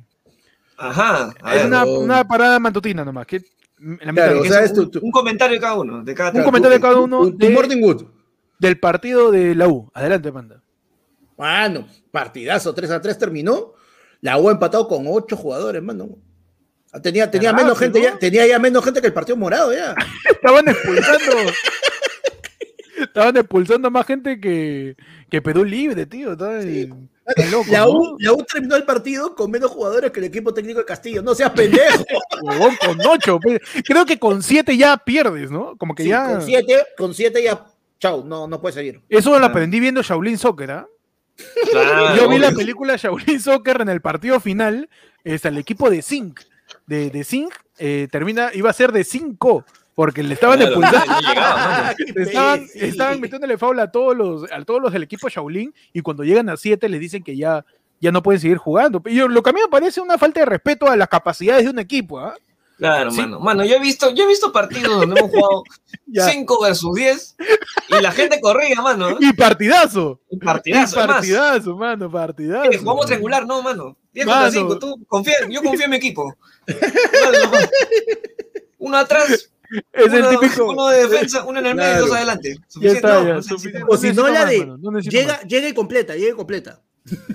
Ajá. 0.78 1.34
Es 1.53 1.66
una, 1.66 1.86
una 1.86 2.24
parada 2.28 2.60
matutina 2.60 3.03
nomás. 3.03 3.26
Que, 3.28 3.39
la 3.80 4.12
mitad 4.12 4.14
Claro, 4.14 4.34
de- 4.34 4.39
o 4.39 4.43
que 4.43 4.49
sea, 4.49 4.60
es 4.60 4.66
es 4.72 4.74
tu, 4.74 4.89
tu- 4.89 4.99
Un 5.01 5.12
comentario 5.12 5.55
de 5.55 5.62
cada 5.62 5.76
uno, 5.80 6.03
de 6.03 6.14
cada 6.16 6.32
Un 6.38 6.43
comentario 6.43 6.78
de 6.78 6.82
cada 6.82 6.99
uno 6.99 7.20
tu- 7.22 7.32
tu 7.32 7.38
de- 7.38 7.49
Morning 7.49 7.82
Wood. 7.82 8.03
del 8.60 8.80
partido 8.80 9.32
de 9.32 9.55
la 9.55 9.68
U. 9.68 9.89
Adelante, 9.93 10.32
panda. 10.32 10.62
Mano, 11.38 11.88
partidazo, 12.12 12.74
3 12.74 12.91
a 12.91 13.01
3 13.01 13.18
terminó. 13.18 13.74
La 14.22 14.38
U 14.38 14.49
ha 14.49 14.51
empatado 14.51 14.88
con 14.88 15.05
8 15.07 15.38
jugadores, 15.38 15.82
mano. 15.82 16.10
Tenía, 17.03 17.30
tenía, 17.30 17.53
menos 17.53 17.78
gente 17.78 18.01
ya, 18.01 18.18
tenía 18.18 18.47
ya 18.47 18.57
menos 18.60 18.84
gente 18.84 18.99
que 18.99 19.07
el 19.07 19.14
partido 19.14 19.38
morado 19.38 19.72
ya. 19.74 19.95
Estaban 20.30 20.68
expulsando. 20.68 21.36
Estaban 23.04 23.38
expulsando 23.38 23.89
más 23.91 24.06
gente 24.06 24.39
que, 24.39 24.95
que 25.30 25.41
Perú 25.41 25.64
Libre, 25.64 26.06
tío. 26.06 26.34
Está, 26.34 26.62
Sí. 26.62 26.89
está 27.26 27.45
loco, 27.50 27.66
La 27.72 27.80
¿no? 27.80 27.89
U, 27.91 28.16
la 28.20 28.34
U 28.34 28.43
terminó 28.43 28.76
el 28.76 28.84
partido 28.84 29.36
con 29.36 29.52
menos 29.52 29.72
jugadores 29.72 30.12
que 30.12 30.20
el 30.20 30.26
equipo 30.26 30.54
técnico 30.54 30.80
de 30.80 30.86
Castillo. 30.86 31.22
No 31.22 31.36
seas 31.36 31.52
pendejo. 31.52 32.04
Con 32.86 33.00
ocho. 33.08 33.39
Creo 33.86 34.06
que 34.06 34.18
con 34.18 34.41
siete 34.43 34.76
ya 34.78 34.97
pierdes, 34.97 35.52
¿no? 35.52 35.76
Como 35.78 35.93
que 35.95 36.04
Sí, 36.04 36.10
ya. 36.10 36.28
Con 36.28 36.41
7, 36.41 36.74
con 36.97 37.14
siete 37.14 37.43
ya, 37.43 37.66
chau, 38.00 38.24
no, 38.26 38.47
no 38.47 38.62
puede 38.62 38.74
seguir. 38.74 39.02
Eso 39.10 39.38
lo 39.38 39.45
Ah. 39.45 39.50
aprendí 39.50 39.80
viendo 39.80 40.02
Shaolin 40.02 40.38
Soccer, 40.38 40.72
¿ah? 40.72 40.88
Claro, 41.72 42.16
Yo 42.16 42.30
vi 42.30 42.38
la 42.38 42.52
película 42.52 42.95
Shaolin 42.97 43.39
Soccer 43.39 43.82
en 43.82 43.89
el 43.89 44.02
partido 44.02 44.39
final. 44.39 44.89
Es 45.24 45.45
el 45.45 45.58
equipo 45.58 45.89
de 45.89 46.02
Zinc. 46.02 46.39
De, 46.86 47.10
de 47.10 47.24
Zinc 47.24 47.54
eh, 47.78 48.08
termina, 48.12 48.52
iba 48.54 48.70
a 48.70 48.74
ser 48.74 48.91
de 48.91 49.04
5. 49.04 49.66
Porque 50.00 50.24
le 50.24 50.34
estaban 50.36 50.58
Claro, 50.60 50.76
expulsando. 50.80 51.12
no 51.14 51.20
llegaba, 51.28 51.93
Estaban, 52.76 53.20
metiéndole 53.20 53.58
faula 53.58 53.84
a 53.84 53.91
todos 53.91 54.16
los, 54.16 54.50
a 54.50 54.64
todos 54.64 54.82
los 54.82 54.93
del 54.93 55.04
equipo 55.04 55.28
Shaolin 55.28 55.74
y 55.91 56.00
cuando 56.00 56.24
llegan 56.24 56.47
a 56.47 56.56
7 56.56 56.88
les 56.88 57.02
dicen 57.02 57.22
que 57.22 57.36
ya, 57.36 57.66
ya 58.00 58.10
no 58.14 58.24
pueden 58.24 58.39
seguir 58.39 58.56
jugando. 58.56 59.02
Y 59.08 59.16
lo 59.16 59.43
que 59.43 59.50
a 59.50 59.52
mí 59.52 59.60
me 59.62 59.68
parece 59.68 60.00
una 60.00 60.18
falta 60.18 60.39
de 60.39 60.45
respeto 60.45 60.88
a 60.88 60.95
las 60.95 61.10
capacidades 61.10 61.66
de 61.66 61.72
un 61.72 61.80
equipo. 61.80 62.18
¿ah? 62.18 62.34
Claro, 62.78 63.12
Sí. 63.12 63.20
mano. 63.20 63.41
Mano, 63.41 63.66
yo 63.66 63.76
he 63.76 63.80
visto, 63.82 64.10
yo 64.12 64.24
he 64.24 64.28
visto 64.28 64.54
partidos 64.54 65.02
donde 65.02 65.20
hemos 65.20 65.32
jugado 65.32 65.64
Ya. 66.06 66.30
5 66.30 66.62
versus 66.64 66.95
10 66.95 67.36
y 67.89 68.02
la 68.02 68.14
gente 68.14 68.39
corría, 68.39 68.82
mano. 68.82 69.10
¿eh? 69.10 69.16
Y 69.20 69.34
partidazo. 69.34 70.22
Y 70.32 70.38
partidazo, 70.38 70.97
además. 71.00 71.16
partidazo, 71.18 71.76
mano, 71.76 72.10
partidazo. 72.10 72.72
Eh, 72.72 72.78
Jugamos 72.78 73.06
triangular, 73.06 73.45
no, 73.45 73.62
mano. 73.62 73.97
10 74.14 74.26
Mano. 74.28 74.41
contra 74.43 74.60
5, 74.62 74.80
tú 74.80 75.06
confía, 75.10 75.34
yo 75.50 75.62
confío 75.62 75.84
en 75.84 75.91
mi 75.91 75.97
equipo. 75.97 76.38
Mano, 76.68 77.68
uno 78.78 78.95
atrás, 78.97 79.52
Es 79.93 80.05
uno, 80.07 80.17
el 80.17 80.39
típico. 80.39 80.65
uno 80.72 80.88
de 80.88 81.07
defensa, 81.07 81.43
uno 81.47 81.59
en 81.59 81.65
el 81.67 81.76
medio 81.76 81.95
y 81.95 81.99
dos 81.99 82.11
adelante. 82.13 82.55
Ya 82.55 82.63
Suficiente, 82.67 82.97
está, 82.97 83.13
no, 83.22 83.28
ya, 83.28 83.34
no 83.36 83.41
suficiente. 83.43 83.84
O 83.88 83.97
si 83.97 84.13
no, 84.13 84.28
la 84.28 84.45
de- 84.45 84.59
mano, 84.59 84.78
no 84.78 84.91
necesito 84.91 85.17
Llega, 85.22 85.41
llega 85.41 85.67
y 85.70 85.74
completa, 85.74 86.15
llega 86.15 86.32
y 86.32 86.36
completa. 86.36 86.82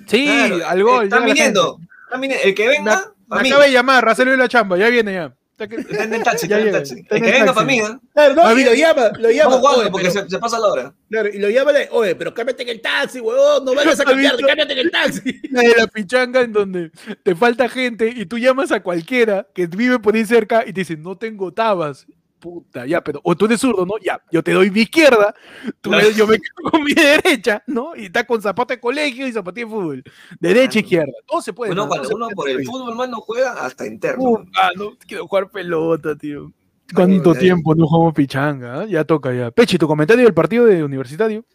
Sí, 0.06 0.24
Claro, 0.26 0.66
al 0.66 0.82
gol. 0.82 1.04
Están 1.04 1.20
la 1.20 1.26
viniendo. 1.26 1.76
gente. 1.78 1.92
están 2.06 2.20
viniendo. 2.20 2.44
El 2.46 2.54
que 2.54 2.68
venga, 2.68 3.12
mí. 3.42 3.48
acaba 3.50 3.64
de 3.64 3.72
llamar, 3.72 4.04
Racelo 4.04 4.34
y 4.34 4.36
la 4.36 4.48
chamba, 4.48 4.76
ya 4.76 4.88
viene 4.88 5.14
ya. 5.14 5.34
Está 5.56 6.02
en 6.04 6.14
el 6.14 6.22
taxi, 6.24 6.46
está 6.46 6.58
en 6.58 6.66
el 6.66 6.72
taxi. 6.72 6.94
El 7.08 7.22
que 7.22 7.30
venga 7.30 7.52
para 7.54 7.64
mí, 7.66 7.78
¿eh? 7.78 7.96
Claro, 8.12 8.34
no, 8.34 8.58
y 8.58 8.64
lo 8.64 8.74
llama, 8.74 9.10
lo 9.18 9.30
llama. 9.30 9.56
Vamos 9.58 9.88
porque 9.92 10.08
pero- 10.08 10.24
se, 10.24 10.30
se 10.30 10.38
pasa 10.40 10.58
la 10.58 10.66
hora. 10.66 10.94
Claro, 11.08 11.28
y 11.32 11.38
lo 11.38 11.48
llama, 11.48 11.70
le- 11.70 11.88
oye, 11.92 12.16
pero 12.16 12.34
cámbiate 12.34 12.64
en 12.64 12.68
el 12.70 12.80
taxi, 12.80 13.20
huevón, 13.20 13.64
no 13.64 13.72
vayas 13.74 14.00
a 14.00 14.02
¿Has 14.02 14.08
cambiarte, 14.08 14.36
visto? 14.38 14.48
cámbiate 14.48 14.72
en 14.72 14.78
el 14.80 14.90
taxi. 14.90 15.40
La 15.52 15.60
de 15.62 15.74
la 15.76 15.86
pichanga 15.86 16.40
en 16.40 16.52
donde 16.52 16.90
te 17.22 17.36
falta 17.36 17.68
gente 17.68 18.08
y 18.14 18.26
tú 18.26 18.36
llamas 18.38 18.72
a 18.72 18.80
cualquiera 18.80 19.46
que 19.54 19.68
vive 19.68 20.00
por 20.00 20.16
ahí 20.16 20.24
cerca 20.24 20.64
y 20.66 20.72
te 20.72 20.80
dicen, 20.80 21.02
no 21.02 21.16
tengo 21.16 21.52
tabas. 21.52 22.04
Puta, 22.44 22.84
ya, 22.84 23.02
pero, 23.02 23.20
o 23.24 23.34
tú 23.34 23.46
eres 23.46 23.58
zurdo, 23.58 23.86
¿no? 23.86 23.94
Ya, 24.04 24.20
yo 24.30 24.42
te 24.42 24.52
doy 24.52 24.70
mi 24.70 24.82
izquierda, 24.82 25.34
tú 25.80 25.88
Claro. 25.88 26.08
me- 26.08 26.14
yo 26.14 26.26
me 26.26 26.36
quedo 26.36 26.70
con 26.70 26.84
mi 26.84 26.92
derecha, 26.92 27.62
¿no? 27.66 27.96
Y 27.96 28.04
está 28.04 28.26
con 28.26 28.42
zapato 28.42 28.74
de 28.74 28.80
colegio 28.80 29.26
y 29.26 29.32
zapatilla 29.32 29.64
de 29.64 29.72
fútbol. 29.72 30.04
Derecha, 30.38 30.72
Claro. 30.72 30.84
izquierda. 30.84 31.12
Todo 31.26 31.40
se 31.40 31.54
puede. 31.54 31.70
Mano, 31.74 31.88
cuando 31.88 32.08
uno 32.14 32.28
por 32.36 32.50
el 32.50 32.58
se 32.58 32.64
fútbol, 32.64 32.94
mano, 32.96 33.22
juega 33.22 33.52
hasta 33.64 33.86
interno. 33.86 34.22
Uh, 34.24 34.44
ah, 34.60 34.68
no, 34.76 34.90
quiero 35.08 35.26
jugar 35.26 35.50
pelota, 35.50 36.14
tío. 36.16 36.52
¿Cuánto 36.94 37.34
tiempo 37.34 37.74
no 37.74 37.86
jugamos 37.86 38.12
pichanga? 38.12 38.80
ah? 38.82 38.84
Ya 38.84 39.04
toca 39.04 39.32
ya. 39.32 39.50
Pechi, 39.50 39.78
tu 39.78 39.86
comentario 39.86 40.24
del 40.24 40.34
partido 40.34 40.66
de 40.66 40.84
universitario. 40.84 41.46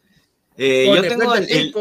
Eh, 0.57 0.91
yo 0.93 1.01
tengo 1.07 1.35
el, 1.35 1.49
el 1.49 1.71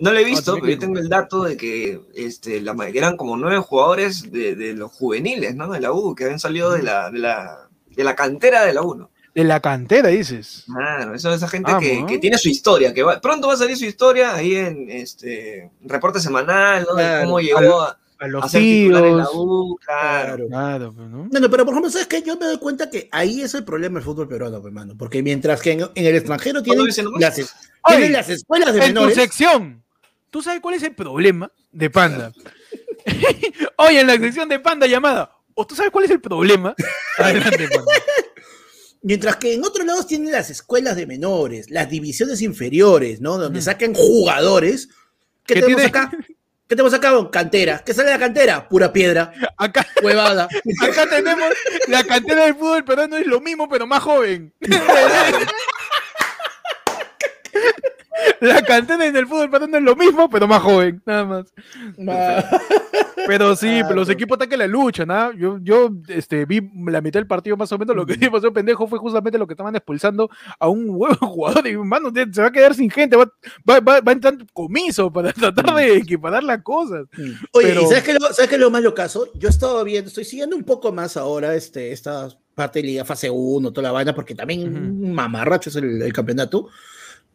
no 0.00 0.12
lo 0.12 0.18
he 0.18 0.24
visto, 0.24 0.52
Ah, 0.52 0.58
pero 0.60 0.72
yo 0.72 0.78
tengo 0.78 0.98
el 0.98 1.08
dato 1.08 1.44
de 1.44 1.56
que 1.56 2.00
este, 2.14 2.60
la 2.60 2.74
eran 2.88 3.16
como 3.16 3.36
nueve 3.36 3.58
jugadores 3.58 4.30
de, 4.32 4.54
de 4.56 4.74
los 4.74 4.90
juveniles, 4.92 5.54
¿no? 5.54 5.70
De 5.70 5.80
la 5.80 5.92
U, 5.92 6.14
que 6.14 6.24
habían 6.24 6.40
salido 6.40 6.72
de 6.72 6.82
la, 6.82 7.10
de 7.10 7.20
la, 7.20 7.65
de 7.96 8.04
la 8.04 8.14
cantera 8.14 8.64
de 8.64 8.74
la 8.74 8.82
U, 8.82 8.94
¿no? 8.94 9.10
De 9.34 9.44
la 9.44 9.60
cantera, 9.60 10.08
dices. 10.08 10.64
Claro, 10.66 11.14
eso 11.14 11.32
esa 11.34 11.48
gente 11.48 11.70
Vamos, 11.70 11.84
que, 11.88 12.00
¿no? 12.00 12.06
que 12.06 12.18
tiene 12.18 12.38
su 12.38 12.48
historia, 12.48 12.94
que 12.94 13.02
va- 13.02 13.20
pronto 13.20 13.48
va 13.48 13.54
a 13.54 13.56
salir 13.58 13.76
su 13.76 13.84
historia 13.84 14.34
ahí 14.34 14.54
en 14.54 14.88
este 14.90 15.70
reporte 15.82 16.20
semanal, 16.20 16.86
¿no? 16.88 16.94
De 16.94 17.20
cómo 17.24 17.40
llegó 17.40 17.82
a, 17.82 17.98
A 18.18 18.28
los 18.28 18.44
a 18.44 18.48
ser 18.48 18.62
titular 18.62 19.04
en 19.04 19.16
la 19.18 19.24
tíos. 19.24 19.34
U, 19.34 19.78
claro. 19.84 20.46
Claro, 20.48 20.92
pues, 20.96 21.08
¿no? 21.08 21.28
No, 21.30 21.40
no, 21.40 21.50
pero 21.50 21.64
por 21.66 21.74
ejemplo, 21.74 21.90
¿sabes 21.90 22.06
qué? 22.06 22.22
Yo 22.22 22.36
me 22.38 22.46
doy 22.46 22.58
cuenta 22.58 22.88
que 22.88 23.10
ahí 23.12 23.42
es 23.42 23.52
el 23.54 23.64
problema 23.64 23.98
del 23.98 24.04
fútbol 24.04 24.26
peruano, 24.26 24.56
pues, 24.62 24.70
hermano. 24.70 24.94
Porque 24.96 25.22
mientras 25.22 25.60
que 25.60 25.72
en, 25.72 25.80
en 25.94 26.06
el 26.06 26.14
extranjero 26.16 26.62
tienen 26.62 26.86
nomás? 27.04 27.20
las, 27.20 27.38
es- 27.38 27.54
Oye, 27.82 27.96
tienen 27.96 28.12
las 28.14 28.30
escuelas 28.30 28.72
de 28.72 28.78
en 28.78 28.86
tu 28.86 29.00
menores. 29.00 29.16
sección. 29.16 29.82
¿Tú 30.30 30.40
sabes 30.40 30.60
cuál 30.62 30.76
es 30.76 30.82
el 30.82 30.94
problema 30.94 31.52
de 31.72 31.90
Panda? 31.90 32.32
Oye, 33.76 34.00
en 34.00 34.06
la 34.06 34.16
sección 34.16 34.48
de 34.48 34.58
Panda 34.60 34.86
llamada. 34.86 35.30
¿O 35.58 35.66
tú 35.66 35.74
sabes 35.74 35.90
cuál 35.90 36.04
es 36.04 36.10
el 36.10 36.20
problema? 36.20 36.74
Adelante. 37.18 37.68
Mientras 39.02 39.36
que 39.36 39.54
en 39.54 39.64
otros 39.64 39.86
lados 39.86 40.06
tienen 40.06 40.30
las 40.32 40.50
escuelas 40.50 40.96
de 40.96 41.06
menores, 41.06 41.70
las 41.70 41.88
divisiones 41.88 42.42
inferiores, 42.42 43.20
¿no? 43.20 43.38
Donde 43.38 43.58
Ujú. 43.60 43.64
sacan 43.64 43.94
jugadores. 43.94 44.88
¿Qué 45.46 45.54
¿Qué 45.54 45.60
tenemos 45.62 45.82
tiene? 45.82 45.88
acá? 45.98 46.10
¿Qué 46.68 46.74
tenemos 46.74 46.92
acá? 46.92 47.12
Cantera. 47.30 47.82
¿Qué 47.86 47.94
sale 47.94 48.08
de 48.08 48.14
la 48.14 48.18
cantera? 48.20 48.68
Pura 48.68 48.92
piedra, 48.92 49.32
Acá, 49.56 49.86
huevada. 50.02 50.48
acá 50.82 51.08
tenemos 51.08 51.48
la 51.88 52.04
cantera 52.04 52.44
del 52.44 52.54
fútbol 52.56 52.84
peruano 52.84 53.16
es 53.16 53.26
lo 53.26 53.40
mismo, 53.40 53.68
pero 53.68 53.86
más 53.86 54.02
joven. 54.02 54.52
La 58.40 58.62
cantera 58.62 59.06
en 59.06 59.16
el 59.16 59.26
fútbol 59.26 59.50
peruano 59.50 59.76
es 59.78 59.82
lo 59.82 59.94
mismo, 59.96 60.28
pero 60.28 60.46
más 60.46 60.62
joven, 60.62 61.02
nada 61.06 61.24
más. 61.24 61.46
Pero 63.26 63.56
sí, 63.56 63.80
Ah, 63.80 63.84
pero 63.88 63.96
los 64.00 64.08
no. 64.08 64.12
equipos 64.14 64.36
están 64.36 64.48
que 64.48 64.56
la 64.56 64.66
luchan, 64.66 65.10
¿ah? 65.10 65.32
Yo, 65.36 65.58
yo 65.62 65.90
este, 66.08 66.44
vi 66.44 66.60
la 66.86 67.00
mitad 67.00 67.18
del 67.20 67.26
partido 67.26 67.56
más 67.56 67.70
o 67.72 67.78
menos, 67.78 67.96
lo 67.96 68.04
que 68.06 68.30
pasó 68.30 68.52
pendejo 68.52 68.86
fue 68.86 68.98
justamente 68.98 69.38
lo 69.38 69.46
que 69.46 69.54
estaban 69.54 69.74
expulsando 69.76 70.28
a 70.58 70.68
un 70.68 70.86
huevo 70.90 71.14
jugador 71.26 71.66
y 71.66 71.76
mano, 71.76 72.10
se 72.14 72.40
va 72.42 72.48
a 72.48 72.52
quedar 72.52 72.74
sin 72.74 72.90
gente, 72.90 73.16
va, 73.16 73.24
va, 73.68 73.80
va, 73.80 74.00
va 74.00 74.10
a 74.10 74.12
entrar 74.12 74.36
comiso 74.52 75.12
para 75.12 75.32
tratar 75.32 75.74
de 75.76 75.96
equiparar 75.96 76.42
las 76.44 76.62
cosas. 76.62 77.06
Oye, 77.52 77.68
Pero- 77.68 77.82
¿y 77.82 77.86
sabes 77.86 78.02
qué, 78.02 78.14
lo, 78.14 78.20
sabes 78.32 78.48
qué 78.48 78.54
es 78.56 78.60
lo 78.60 78.70
más 78.70 78.82
locazo? 78.82 79.28
Yo 79.34 79.48
he 79.48 79.50
estado 79.50 79.82
viendo, 79.84 80.08
estoy 80.08 80.24
siguiendo 80.24 80.56
un 80.56 80.64
poco 80.64 80.92
más 80.92 81.16
ahora 81.16 81.54
este, 81.54 81.92
esta 81.92 82.28
parte 82.54 82.80
de 82.80 82.86
Liga 82.86 83.04
Fase 83.04 83.28
1, 83.30 83.70
toda 83.72 83.82
la 83.88 83.92
vaina, 83.92 84.14
porque 84.14 84.34
también 84.34 84.62
un 84.74 85.12
mamarracho 85.12 85.68
es 85.70 85.76
el, 85.76 86.00
el 86.02 86.12
campeonato. 86.12 86.68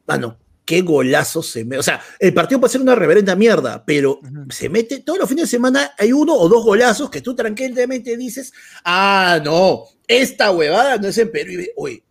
Mano, 0.07 0.37
qué 0.71 0.81
golazo 0.83 1.43
se 1.43 1.65
me. 1.65 1.77
O 1.77 1.83
sea, 1.83 2.01
el 2.17 2.33
partido 2.33 2.61
puede 2.61 2.71
ser 2.71 2.79
una 2.81 2.95
reverenda 2.95 3.35
mierda, 3.35 3.83
pero 3.85 4.21
se 4.49 4.69
mete, 4.69 4.99
todos 4.99 5.19
los 5.19 5.27
fines 5.27 5.43
de 5.45 5.49
semana 5.57 5.91
hay 5.97 6.13
uno 6.13 6.33
o 6.33 6.47
dos 6.47 6.63
golazos 6.63 7.09
que 7.09 7.19
tú 7.19 7.35
tranquilamente 7.35 8.15
dices, 8.15 8.53
ah, 8.85 9.41
no, 9.43 9.83
esta 10.07 10.51
huevada 10.51 10.95
no 10.97 11.09
es 11.09 11.17
en 11.17 11.29
Perú. 11.29 11.51
Y 11.51 11.69
oye, 11.75 12.03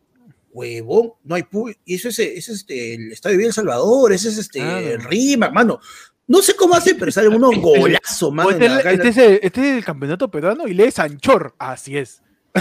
huevón, 0.52 1.12
no 1.24 1.34
hay 1.36 1.42
pu- 1.42 1.74
Y 1.86 1.94
eso 1.94 2.08
es, 2.10 2.18
ese 2.18 2.36
es 2.38 2.48
este, 2.50 2.94
el 2.96 3.12
Estadio 3.12 3.38
Bien 3.38 3.48
El 3.48 3.54
Salvador, 3.54 4.12
ese 4.12 4.28
es 4.28 4.36
este, 4.36 4.60
el 4.92 5.02
Rima, 5.02 5.48
mano. 5.48 5.80
No 6.26 6.42
sé 6.42 6.54
cómo 6.54 6.74
hacen, 6.74 6.96
pero 6.98 7.10
salen 7.10 7.32
unos 7.32 7.56
golazos, 7.62 8.22
O 8.24 8.30
mano. 8.30 8.50
este, 8.50 8.66
este 8.92 9.08
es 9.08 9.16
el, 9.16 9.40
este 9.42 9.60
es 9.70 9.76
el 9.78 9.84
campeonato 9.86 10.30
peruano 10.30 10.68
y 10.68 10.74
lee 10.74 10.90
Sanchor. 10.90 11.54
Así 11.58 11.96
es. 11.96 12.20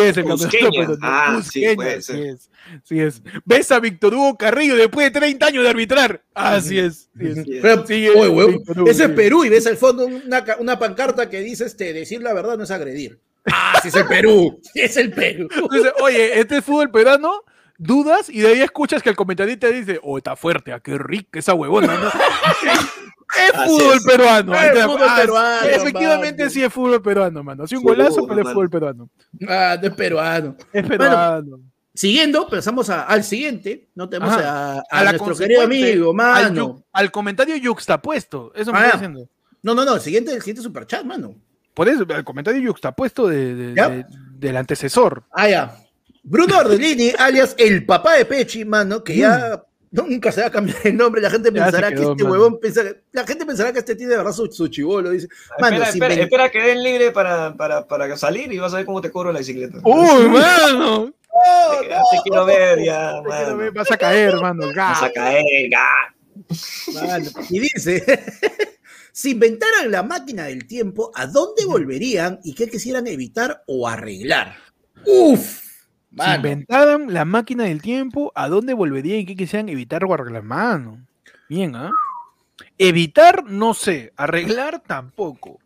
sí 0.00 0.08
es 0.08 0.16
el 0.16 0.24
campeonato. 0.24 0.98
Ah, 1.02 1.40
sí, 1.42 1.60
Cusqueña, 1.60 1.74
puede 1.76 2.02
sí 2.02 2.12
ser. 2.12 2.26
es. 2.26 2.50
Sí 2.84 3.00
es. 3.00 3.22
¿Ves 3.44 3.72
a 3.72 3.80
Víctor 3.80 4.14
Hugo 4.14 4.36
Carrillo 4.36 4.76
después 4.76 5.12
de 5.12 5.18
30 5.20 5.46
años 5.46 5.62
de 5.64 5.70
arbitrar? 5.70 6.22
Así 6.34 6.78
es. 6.78 7.08
sí 7.18 7.26
es. 7.26 7.60
Pero, 7.60 7.86
Sí, 7.86 8.08
oye, 8.08 8.28
huevón, 8.28 8.52
Víctor 8.58 8.80
Hugo, 8.80 8.90
ese 8.90 9.04
es 9.04 9.10
sí. 9.10 9.16
Perú 9.16 9.44
y 9.44 9.48
ves 9.48 9.66
al 9.66 9.76
fondo 9.76 10.06
una, 10.06 10.44
una 10.58 10.78
pancarta 10.78 11.28
que 11.28 11.40
dice 11.40 11.64
este, 11.64 11.92
decir 11.92 12.22
la 12.22 12.32
verdad 12.32 12.56
no 12.56 12.64
es 12.64 12.70
agredir. 12.70 13.18
Ah, 13.46 13.78
sí 13.82 13.88
es 13.88 13.94
el 13.96 14.06
Perú, 14.06 14.60
sí 14.62 14.80
es 14.82 14.96
el 14.96 15.10
Perú. 15.12 15.48
Entonces, 15.52 15.92
oye, 16.00 16.38
este 16.38 16.58
es 16.58 16.64
fútbol 16.64 16.90
peruano. 16.90 17.42
Dudas 17.78 18.28
y 18.28 18.40
de 18.40 18.48
ahí 18.48 18.60
escuchas 18.60 19.02
que 19.02 19.10
el 19.10 19.16
comentarista 19.16 19.68
dice, 19.68 19.98
oh, 20.02 20.18
está 20.18 20.36
fuerte, 20.36 20.72
ah, 20.72 20.80
qué 20.80 20.98
rica 20.98 21.38
esa 21.38 21.54
huevona, 21.54 21.96
¿no? 21.98 22.08
es 22.68 23.52
fútbol 23.66 23.96
es. 23.96 24.04
peruano. 24.04 24.54
Es 24.54 24.84
fútbol 24.84 25.00
ah, 25.08 25.16
peruano, 25.20 25.66
Efectivamente 25.68 26.42
mano. 26.42 26.50
sí 26.50 26.62
es 26.64 26.72
fútbol 26.72 27.02
peruano, 27.02 27.42
mano. 27.42 27.64
Así 27.64 27.74
un 27.76 27.82
Fútbol, 27.82 27.96
golazo, 27.96 28.26
pero 28.26 28.40
es 28.42 28.48
fútbol 28.48 28.70
peruano. 28.70 29.10
Ah, 29.48 29.76
no 29.80 29.88
es 29.88 29.94
peruano. 29.94 30.56
Es 30.72 30.86
peruano. 30.86 31.60
Siguiendo, 31.94 32.48
pasamos 32.48 32.88
a- 32.88 33.02
al 33.02 33.22
siguiente. 33.22 33.88
No 33.94 34.08
tenemos 34.08 34.34
Ajá. 34.34 34.72
a, 34.72 34.78
a 34.78 34.82
A 34.90 35.04
la 35.04 35.12
nuestro 35.12 35.36
querido 35.36 35.62
amigo, 35.62 36.14
mano. 36.14 36.82
al 36.92 37.10
comentario 37.10 37.54
yuxtapuesto. 37.56 38.52
Eso 38.54 38.72
me 38.72 38.78
Ah, 38.78 38.84
está 38.86 38.96
diciendo. 38.98 39.28
No, 39.62 39.74
no, 39.74 39.84
no, 39.84 39.94
el 39.96 40.00
siguiente, 40.00 40.32
el 40.32 40.40
siguiente 40.40 40.62
superchat, 40.62 41.04
mano. 41.04 41.34
Por 41.74 41.88
eso, 41.88 42.04
el 42.08 42.24
comentario 42.24 42.60
yuxtapuesto 42.62 43.26
de, 43.28 43.54
de- 43.54 43.72
de- 43.74 44.06
del 44.38 44.56
antecesor. 44.56 45.24
Ah, 45.32 45.48
ya. 45.48 45.76
Bruno 46.22 46.56
Ardellini, 46.56 47.12
alias 47.18 47.54
el 47.58 47.84
papá 47.84 48.14
de 48.14 48.24
Pechi, 48.24 48.64
mano, 48.64 49.02
que 49.02 49.16
ya 49.16 49.62
nunca 49.90 50.30
se 50.32 50.40
va 50.40 50.46
a 50.46 50.50
cambiar 50.50 50.78
el 50.84 50.96
nombre. 50.96 51.20
La 51.20 51.30
gente 51.30 51.50
Mm. 51.50 51.54
Ya 51.56 51.64
pensará 51.64 51.88
que 51.88 51.94
este 52.02 52.24
mano. 52.24 52.30
huevón 52.30 52.60
la 53.12 53.26
gente 53.26 53.44
pensará 53.46 53.72
que 53.72 53.78
este 53.80 53.96
tiene 53.96 54.12
de 54.12 54.16
verdad 54.18 54.32
su, 54.32 54.46
su 54.50 54.68
chivolo. 54.68 55.10
Dice, 55.10 55.28
mano, 55.60 55.76
espera, 55.76 55.90
espera, 55.90 56.08
ven- 56.14 56.18
espera 56.20 56.50
que 56.50 56.60
den 56.62 56.82
libre 56.82 57.10
para, 57.10 57.54
para, 57.56 57.86
para 57.86 58.16
salir 58.16 58.52
y 58.52 58.58
vas 58.58 58.72
a 58.72 58.76
ver 58.78 58.86
cómo 58.86 59.00
te 59.00 59.10
cobro 59.10 59.32
la 59.32 59.40
bicicleta. 59.40 59.78
¡Uy, 59.82 60.28
mano! 60.28 61.12
te, 61.80 61.88
te 61.88 62.22
quiero 62.24 62.44
ver 62.44 62.78
ya, 62.84 63.14
Te 63.22 63.28
quiero 63.28 63.44
mano. 63.46 63.56
ver, 63.56 63.72
Vas 63.72 63.90
a 63.90 63.96
caer, 63.96 64.36
mano. 64.36 64.66
Vas 64.76 65.02
a 65.02 65.10
caer, 65.10 65.44
ga. 65.70 65.88
Mano, 66.94 67.30
Y 67.50 67.58
dice, 67.60 68.02
si 69.12 69.32
inventaran 69.32 69.90
la 69.90 70.02
máquina 70.02 70.44
del 70.44 70.66
tiempo, 70.66 71.10
¿a 71.14 71.26
dónde 71.26 71.64
volverían 71.66 72.38
y 72.44 72.54
qué 72.54 72.68
quisieran 72.68 73.06
evitar 73.06 73.62
o 73.66 73.86
arreglar? 73.88 74.56
Uf, 75.04 75.60
Si 76.12 76.16
mano. 76.18 76.36
inventaran 76.36 77.12
la 77.12 77.24
máquina 77.24 77.64
del 77.64 77.80
tiempo, 77.82 78.32
¿a 78.34 78.48
dónde 78.48 78.74
volverían 78.74 79.20
y 79.20 79.26
qué 79.26 79.34
quisieran 79.36 79.68
evitar 79.68 80.04
o 80.04 80.12
arreglar? 80.12 80.42
Mano. 80.42 81.06
Bien, 81.48 81.74
¿ah? 81.74 81.90
Evitar, 82.78 83.44
no 83.44 83.74
sé. 83.74 84.12
Arreglar, 84.16 84.80
tampoco. 84.86 85.58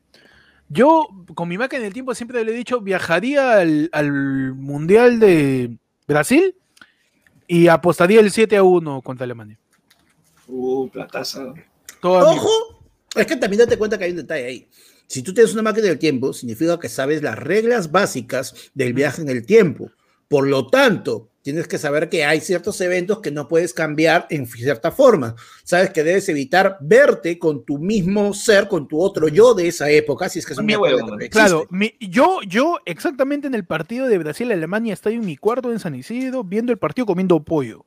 Yo, 0.68 1.08
con 1.34 1.48
mi 1.48 1.58
máquina 1.58 1.82
del 1.82 1.92
tiempo, 1.92 2.14
siempre 2.14 2.44
le 2.44 2.52
he 2.52 2.56
dicho, 2.56 2.80
viajaría 2.80 3.58
al, 3.58 3.88
al 3.92 4.54
Mundial 4.54 5.20
de 5.20 5.76
Brasil 6.08 6.54
y 7.46 7.68
apostaría 7.68 8.20
el 8.20 8.30
7 8.30 8.56
a 8.56 8.62
1 8.62 9.02
contra 9.02 9.24
Alemania. 9.24 9.58
Uh, 10.48 10.88
plataza. 10.90 11.54
Toda 12.00 12.32
mi- 12.32 12.36
Ojo, 12.38 12.50
es 13.14 13.26
que 13.26 13.36
también 13.36 13.60
date 13.60 13.78
cuenta 13.78 13.98
que 13.98 14.04
hay 14.04 14.10
un 14.10 14.16
detalle 14.18 14.44
ahí. 14.44 14.68
Si 15.06 15.22
tú 15.22 15.32
tienes 15.32 15.52
una 15.52 15.62
máquina 15.62 15.86
del 15.86 15.98
tiempo, 16.00 16.32
significa 16.32 16.78
que 16.80 16.88
sabes 16.88 17.22
las 17.22 17.38
reglas 17.38 17.92
básicas 17.92 18.70
del 18.74 18.92
viaje 18.92 19.22
en 19.22 19.28
el 19.28 19.46
tiempo. 19.46 19.90
Por 20.28 20.48
lo 20.48 20.66
tanto, 20.66 21.30
tienes 21.42 21.68
que 21.68 21.78
saber 21.78 22.08
que 22.08 22.24
hay 22.24 22.40
ciertos 22.40 22.80
eventos 22.80 23.20
que 23.20 23.30
no 23.30 23.46
puedes 23.46 23.72
cambiar 23.72 24.26
en 24.30 24.46
cierta 24.46 24.90
forma. 24.90 25.36
Sabes 25.62 25.90
que 25.90 26.02
debes 26.02 26.28
evitar 26.28 26.78
verte 26.80 27.38
con 27.38 27.64
tu 27.64 27.78
mismo 27.78 28.34
ser, 28.34 28.66
con 28.66 28.88
tu 28.88 29.00
otro 29.00 29.28
yo 29.28 29.54
de 29.54 29.68
esa 29.68 29.88
época, 29.88 30.28
si 30.28 30.40
es 30.40 30.46
que 30.46 30.54
es 30.54 30.58
un. 30.58 30.66
Claro, 31.30 31.66
mi- 31.70 31.94
yo, 32.00 32.40
yo 32.48 32.78
exactamente 32.84 33.46
en 33.46 33.54
el 33.54 33.64
partido 33.64 34.08
de 34.08 34.18
Brasil-Alemania 34.18 34.94
estoy 34.94 35.14
en 35.14 35.24
mi 35.24 35.36
cuarto 35.36 35.70
en 35.70 35.78
San 35.78 35.94
Isidro 35.94 36.42
viendo 36.42 36.72
el 36.72 36.78
partido 36.78 37.06
comiendo 37.06 37.44
pollo. 37.44 37.84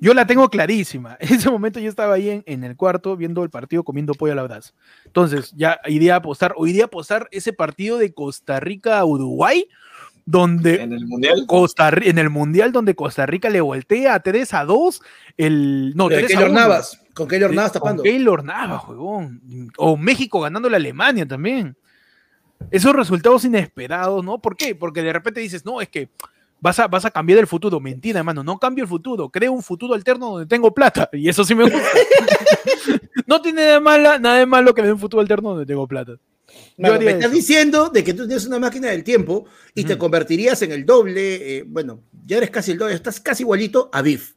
Yo 0.00 0.14
la 0.14 0.26
tengo 0.26 0.48
clarísima. 0.48 1.18
En 1.20 1.34
ese 1.34 1.50
momento 1.50 1.80
yo 1.80 1.90
estaba 1.90 2.14
ahí 2.14 2.30
en, 2.30 2.42
en 2.46 2.64
el 2.64 2.76
cuarto 2.76 3.14
viendo 3.16 3.42
el 3.42 3.50
partido 3.50 3.82
comiendo 3.82 4.14
pollo 4.14 4.32
a 4.32 4.36
la 4.36 4.44
brasa. 4.44 4.72
Entonces, 5.04 5.52
ya 5.56 5.78
iría 5.86 6.14
a 6.14 6.18
apostar, 6.18 6.54
o 6.56 6.66
iría 6.66 6.84
a 6.84 6.86
apostar 6.86 7.28
ese 7.32 7.52
partido 7.52 7.98
de 7.98 8.14
Costa 8.14 8.60
Rica 8.60 8.98
a 8.98 9.04
Uruguay, 9.04 9.68
donde 10.30 10.82
En 10.82 10.92
el 10.92 11.06
mundial. 11.06 11.44
Costa 11.46 11.88
en 11.88 12.18
el 12.18 12.28
Mundial 12.28 12.70
donde 12.70 12.94
Costa 12.94 13.24
Rica 13.24 13.48
le 13.48 13.62
voltea 13.62 14.14
a 14.14 14.20
3 14.20 14.54
a 14.54 14.64
2, 14.66 15.02
el 15.38 15.92
no, 15.96 16.10
Lo 16.10 16.16
de 16.16 16.24
3 16.24 16.24
a 16.24 16.28
Keylor 16.34 16.50
1. 16.50 16.60
Navas, 16.60 17.02
con 17.14 17.28
Keylor 17.28 17.54
Navas 17.54 17.72
Con 17.72 17.80
tapando. 17.80 18.02
Keylor 18.02 18.44
Navas, 18.44 18.82
huevón. 18.86 19.72
O 19.78 19.96
México 19.96 20.40
ganando 20.40 20.68
la 20.68 20.76
Alemania 20.76 21.26
también. 21.26 21.74
Esos 22.70 22.94
resultados 22.94 23.44
inesperados, 23.46 24.22
¿no? 24.22 24.38
¿Por 24.38 24.54
qué? 24.56 24.74
Porque 24.74 25.02
de 25.02 25.14
repente 25.14 25.40
dices, 25.40 25.64
no, 25.64 25.80
es 25.80 25.88
que 25.88 26.10
vas 26.60 26.78
a, 26.78 26.88
vas 26.88 27.06
a 27.06 27.10
cambiar 27.10 27.38
el 27.38 27.46
futuro. 27.46 27.80
Mentira, 27.80 28.18
hermano, 28.18 28.44
no 28.44 28.58
cambio 28.58 28.84
el 28.84 28.88
futuro. 28.88 29.30
Creo 29.30 29.52
un 29.52 29.62
futuro 29.62 29.94
alterno 29.94 30.32
donde 30.32 30.46
tengo 30.46 30.74
plata. 30.74 31.08
Y 31.14 31.30
eso 31.30 31.42
sí 31.42 31.54
me 31.54 31.64
gusta. 31.64 31.88
no 33.26 33.40
tiene 33.40 33.62
nada 33.62 33.72
de, 33.74 33.80
mala, 33.80 34.18
nada 34.18 34.38
de 34.40 34.46
malo 34.46 34.74
que 34.74 34.82
me 34.82 34.88
dé 34.88 34.92
un 34.92 35.00
futuro 35.00 35.22
alterno 35.22 35.50
donde 35.50 35.64
tengo 35.64 35.86
plata. 35.86 36.16
Me 36.76 36.88
estás 36.90 37.24
eso. 37.24 37.28
diciendo 37.30 37.88
de 37.90 38.04
que 38.04 38.14
tú 38.14 38.26
tienes 38.26 38.46
una 38.46 38.58
máquina 38.58 38.88
del 38.88 39.04
tiempo 39.04 39.46
y 39.74 39.84
te 39.84 39.98
convertirías 39.98 40.60
en 40.62 40.72
el 40.72 40.84
doble, 40.86 41.58
eh, 41.58 41.64
bueno, 41.66 42.02
ya 42.26 42.36
eres 42.38 42.50
casi 42.50 42.72
el 42.72 42.78
doble, 42.78 42.94
estás 42.94 43.20
casi 43.20 43.42
igualito 43.42 43.90
a 43.92 44.02
Biff. 44.02 44.34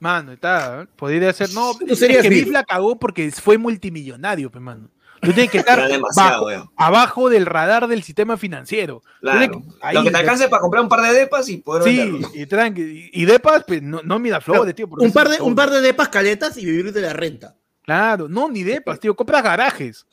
Mano, 0.00 0.32
está, 0.32 0.88
podría 0.96 1.32
ser, 1.32 1.50
no, 1.52 1.72
Tú 1.78 1.94
serías 1.94 2.18
es 2.18 2.22
que 2.24 2.28
Biff. 2.30 2.44
Biff 2.44 2.52
la 2.52 2.64
cagó 2.64 2.98
porque 2.98 3.30
fue 3.30 3.58
multimillonario, 3.58 4.50
pues, 4.50 4.62
mano. 4.62 4.88
Tú 5.22 5.34
tienes 5.34 5.50
que 5.50 5.58
estar 5.58 5.78
bajo- 6.16 6.46
abajo 6.76 7.28
del 7.28 7.44
radar 7.44 7.86
del 7.86 8.02
sistema 8.02 8.38
financiero. 8.38 9.02
Tienes 9.20 9.48
Claro. 9.50 9.60
que- 9.60 9.68
ahí, 9.82 9.94
Lo 9.94 10.02
que 10.04 10.10
te 10.10 10.16
alcance 10.16 10.48
para 10.48 10.62
comprar 10.62 10.82
un 10.82 10.88
par 10.88 11.02
de 11.02 11.12
depas 11.12 11.46
y 11.50 11.58
poder 11.58 11.82
Sí, 11.82 12.20
y 12.32 12.46
tranqui. 12.46 13.10
Y 13.12 13.24
depas, 13.26 13.64
pues 13.66 13.82
no, 13.82 14.00
no 14.02 14.18
Miraflores, 14.18 14.74
tío. 14.74 14.88
porque 14.88 15.04
un, 15.04 15.12
par 15.12 15.28
de, 15.28 15.38
un 15.42 15.54
par 15.54 15.68
de 15.70 15.82
depas 15.82 16.08
caletas 16.08 16.56
y 16.56 16.64
vivir 16.64 16.90
de 16.90 17.02
la 17.02 17.12
renta. 17.12 17.54
Claro, 17.84 18.28
no, 18.28 18.48
ni 18.48 18.62
depas, 18.62 18.98
tío. 18.98 19.14
Compras 19.14 19.42
garajes. 19.42 20.06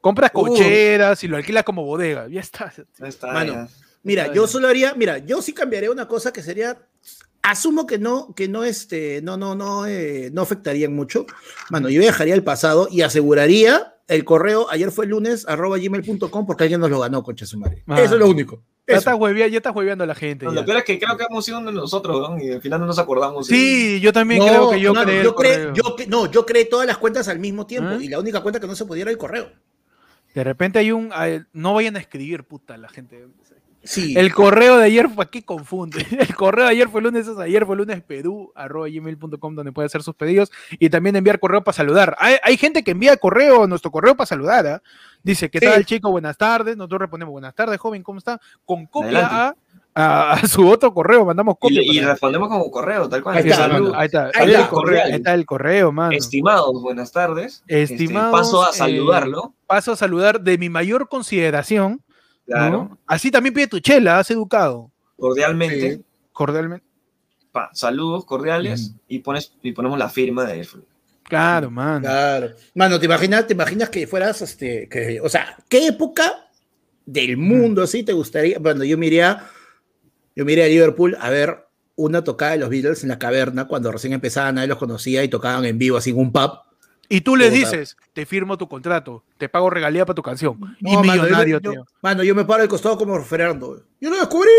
Compras 0.00 0.30
cocheras 0.30 1.22
y 1.24 1.28
lo 1.28 1.36
alquilas 1.36 1.64
como 1.64 1.84
bodega. 1.84 2.28
Ya 2.28 2.40
está. 2.40 2.72
Ahí 3.00 3.08
está, 3.08 3.32
Mano, 3.32 3.52
ya. 3.52 3.68
Mira, 4.02 4.22
Está 4.22 4.34
yo 4.34 4.42
bien. 4.42 4.52
solo 4.52 4.68
haría, 4.68 4.94
mira, 4.94 5.18
yo 5.18 5.42
sí 5.42 5.52
cambiaría 5.52 5.90
una 5.90 6.06
cosa 6.06 6.32
que 6.32 6.42
sería, 6.42 6.78
asumo 7.42 7.86
que 7.86 7.98
no, 7.98 8.32
que 8.34 8.48
no, 8.48 8.64
este, 8.64 9.20
no, 9.22 9.36
no, 9.36 9.54
no, 9.54 9.86
eh, 9.86 10.30
no 10.32 10.42
afectarían 10.42 10.94
mucho. 10.94 11.26
Mano, 11.70 11.88
yo 11.88 12.00
viajaría 12.00 12.34
al 12.34 12.44
pasado 12.44 12.88
y 12.90 13.02
aseguraría 13.02 13.96
el 14.06 14.24
correo, 14.24 14.68
ayer 14.70 14.90
fue 14.90 15.04
el 15.04 15.10
lunes, 15.10 15.46
arroba 15.48 15.76
gmail.com, 15.78 16.46
porque 16.46 16.62
alguien 16.64 16.80
nos 16.80 16.88
lo 16.90 17.00
ganó, 17.00 17.22
concha 17.22 17.44
su 17.44 17.58
madre. 17.58 17.82
Mano. 17.86 18.00
Eso 18.02 18.14
es 18.14 18.20
lo 18.20 18.28
único. 18.28 18.62
Ya 18.86 18.96
estás, 18.96 19.16
huevea- 19.16 19.48
ya 19.48 19.58
estás 19.58 19.76
hueveando 19.76 20.04
a 20.04 20.06
la 20.06 20.14
gente. 20.14 20.46
No, 20.46 20.54
ya. 20.54 20.60
lo 20.60 20.64
peor 20.64 20.78
es 20.78 20.84
que 20.84 20.98
creo 20.98 21.14
que 21.18 21.24
hemos 21.28 21.44
sido 21.44 21.58
uno 21.58 21.70
de 21.70 21.76
nosotros, 21.76 22.30
¿no? 22.30 22.42
Y 22.42 22.52
al 22.52 22.62
final 22.62 22.80
no 22.80 22.86
nos 22.86 22.98
acordamos. 22.98 23.50
y- 23.50 23.54
Sí, 23.54 24.00
yo 24.00 24.14
también 24.14 24.40
No, 24.40 24.46
creo 24.46 24.70
que 24.70 24.80
yo 24.80 24.94
no, 24.94 25.00
no, 25.00 25.06
creé 25.06 25.24
yo, 25.24 25.34
creé, 25.34 25.72
yo 25.74 25.96
no, 26.08 26.30
yo 26.30 26.46
creé 26.46 26.64
todas 26.64 26.86
las 26.86 26.96
cuentas 26.96 27.28
al 27.28 27.38
mismo 27.38 27.66
tiempo 27.66 27.96
¿Ah? 27.98 28.02
y 28.02 28.08
la 28.08 28.18
única 28.18 28.40
cuenta 28.40 28.58
que 28.60 28.66
no 28.66 28.74
se 28.74 28.86
podía 28.86 29.02
era 29.02 29.10
el 29.10 29.18
correo. 29.18 29.50
De 30.34 30.44
repente 30.44 30.78
hay 30.78 30.92
un. 30.92 31.10
no 31.52 31.74
vayan 31.74 31.96
a 31.96 32.00
escribir, 32.00 32.44
puta, 32.44 32.76
la 32.76 32.88
gente. 32.88 33.26
Sí. 33.84 34.14
El 34.18 34.34
correo 34.34 34.76
de 34.76 34.84
ayer 34.86 35.08
fue 35.08 35.24
aquí 35.24 35.40
confunde. 35.40 36.04
El 36.18 36.34
correo 36.34 36.64
de 36.64 36.72
ayer 36.72 36.88
fue 36.88 37.00
lunes, 37.00 37.26
es 37.28 37.38
ayer 37.38 37.64
fue 37.64 37.76
lunes 37.76 38.02
perú 38.02 38.52
arroba 38.56 38.88
gmail.com 38.88 39.54
donde 39.54 39.72
puede 39.72 39.86
hacer 39.86 40.02
sus 40.02 40.14
pedidos 40.16 40.50
y 40.80 40.90
también 40.90 41.14
enviar 41.16 41.38
correo 41.38 41.62
para 41.62 41.74
saludar. 41.76 42.16
Hay, 42.18 42.36
hay 42.42 42.56
gente 42.56 42.82
que 42.82 42.90
envía 42.90 43.16
correo, 43.16 43.66
nuestro 43.68 43.90
correo 43.92 44.16
para 44.16 44.26
saludar. 44.26 44.66
¿ah? 44.66 44.82
Dice, 45.22 45.48
¿qué 45.48 45.60
Sí. 45.60 45.64
tal 45.66 45.86
chico? 45.86 46.10
Buenas 46.10 46.36
tardes. 46.36 46.76
Nosotros 46.76 47.02
respondemos, 47.02 47.32
buenas 47.32 47.54
tardes, 47.54 47.78
joven, 47.78 48.02
¿cómo 48.02 48.18
está? 48.18 48.40
Con 48.64 48.86
copia 48.86 49.26
Adelante. 49.26 49.34
a- 49.34 49.56
a 50.00 50.46
su 50.46 50.68
otro 50.68 50.92
correo, 50.94 51.24
mandamos 51.24 51.56
copia. 51.58 51.80
y 51.82 52.00
respondemos 52.00 52.48
como 52.48 52.70
correo, 52.70 53.08
tal 53.08 53.22
cual. 53.22 53.36
Ahí 53.38 53.48
está, 53.48 53.68
salud- 53.68 53.92
ahí 53.96 54.06
está, 54.06 54.30
Ahí 54.34 54.46
está. 54.50 54.62
el 54.62 54.68
correo, 54.68 55.02
ahí 55.04 55.12
está 55.12 55.34
el 55.34 55.46
correo, 55.46 55.92
mano. 55.92 56.12
Estimados, 56.12 56.80
buenas 56.82 57.10
tardes. 57.12 57.62
Este, 57.66 57.94
Estimados, 57.94 58.32
paso 58.32 58.64
a 58.64 58.70
eh, 58.70 58.72
saludarlo. 58.74 59.54
Paso 59.66 59.92
a 59.92 59.96
saludar 59.96 60.40
de 60.40 60.56
mi 60.58 60.68
mayor 60.68 61.08
consideración. 61.08 61.92
¿no? 62.46 62.54
Claro. 62.54 62.98
Así 63.06 63.30
también 63.30 63.54
pide 63.54 63.66
tu 63.66 63.80
chela, 63.80 64.18
has 64.18 64.30
educado. 64.30 64.90
Cordialmente. 65.18 65.96
Sí. 65.96 66.04
Cordialmente. 66.32 66.86
pa, 67.50 67.70
saludos 67.74 68.24
cordiales 68.24 68.94
y 69.08 69.18
pones 69.18 69.52
y 69.62 69.72
ponemos 69.72 69.98
la 69.98 70.08
firma 70.08 70.44
de 70.44 70.66
Claro, 71.24 71.70
mano. 71.70 72.00
Claro. 72.00 72.48
Mano, 72.74 72.98
¿te 72.98 73.06
imaginas, 73.06 73.46
te 73.46 73.52
imaginas 73.52 73.90
que 73.90 74.06
fueras, 74.06 74.40
este, 74.40 74.88
que, 74.88 75.20
o 75.20 75.28
sea, 75.28 75.56
¿qué 75.68 75.88
época 75.88 76.48
del 77.04 77.36
mundo 77.36 77.82
así 77.82 78.02
te 78.02 78.12
gustaría? 78.14 78.58
Bueno, 78.58 78.84
yo 78.84 78.96
me 78.96 79.06
iría, 79.06 79.44
yo 80.38 80.44
me 80.44 80.52
iría 80.52 80.66
a 80.66 80.68
Liverpool 80.68 81.16
a 81.20 81.30
ver 81.30 81.66
una 81.96 82.22
tocada 82.22 82.52
de 82.52 82.58
los 82.58 82.68
Beatles 82.70 83.02
en 83.02 83.08
la 83.08 83.18
caverna 83.18 83.66
cuando 83.66 83.90
recién 83.90 84.12
empezaban, 84.12 84.54
nadie 84.54 84.68
los 84.68 84.78
conocía 84.78 85.24
y 85.24 85.28
tocaban 85.28 85.64
en 85.64 85.78
vivo 85.78 85.96
así 85.96 86.10
en 86.10 86.18
un 86.18 86.30
pub. 86.30 86.52
Y 87.08 87.22
tú 87.22 87.34
le 87.34 87.46
Puta. 87.48 87.56
dices, 87.58 87.96
te 88.12 88.24
firmo 88.24 88.56
tu 88.56 88.68
contrato, 88.68 89.24
te 89.36 89.48
pago 89.48 89.68
regalía 89.68 90.06
para 90.06 90.14
tu 90.14 90.22
canción. 90.22 90.56
y 90.78 90.92
No, 90.94 91.02
mano, 91.02 91.22
me- 91.22 91.22
millonario, 91.28 91.58
yo- 91.58 91.70
tío. 91.72 91.84
Mano, 92.02 92.22
yo 92.22 92.34
me 92.36 92.44
paro 92.44 92.62
al 92.62 92.68
costado 92.68 92.96
como 92.96 93.20
Fernando. 93.24 93.82
¡Yo 94.00 94.10
lo 94.10 94.16
descubrí! 94.16 94.50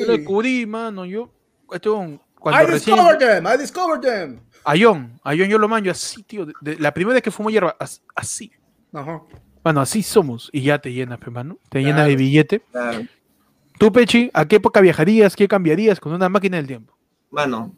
Yo 0.00 0.06
lo 0.06 0.12
descubrí, 0.16 0.64
mano. 0.64 1.04
Yo, 1.04 1.30
esto, 1.70 2.18
cuando 2.40 2.62
I 2.62 2.66
recién. 2.66 2.96
discovered 2.96 3.18
them, 3.18 3.46
I 3.46 3.58
discovered 3.58 4.00
them. 4.00 4.40
A 4.64 4.74
John, 4.80 5.20
a 5.22 5.30
John 5.36 5.48
yo 5.48 5.58
lo 5.58 5.68
manjo 5.68 5.90
así, 5.90 6.22
tío. 6.22 6.46
de- 6.46 6.54
de- 6.62 6.76
la 6.78 6.94
primera 6.94 7.14
vez 7.14 7.22
que 7.22 7.30
fumo 7.30 7.50
hierba, 7.50 7.76
as- 7.78 8.00
así. 8.14 8.50
Ajá. 8.92 9.20
Bueno, 9.62 9.80
así 9.80 10.02
somos. 10.02 10.48
Y 10.52 10.62
ya 10.62 10.78
te 10.78 10.92
llenas, 10.92 11.18
pe, 11.18 11.30
mano. 11.30 11.58
Te 11.68 11.82
Claro. 11.82 12.04
de 12.08 12.16
billete. 12.16 12.62
Claro. 12.70 13.00
Tú, 13.78 13.92
Pechi, 13.92 14.30
¿a 14.32 14.46
qué 14.46 14.56
época 14.56 14.80
viajarías? 14.80 15.36
¿Qué 15.36 15.48
cambiarías 15.48 16.00
con 16.00 16.12
una 16.12 16.28
máquina 16.28 16.56
del 16.56 16.66
tiempo? 16.66 16.96
Mano, 17.30 17.74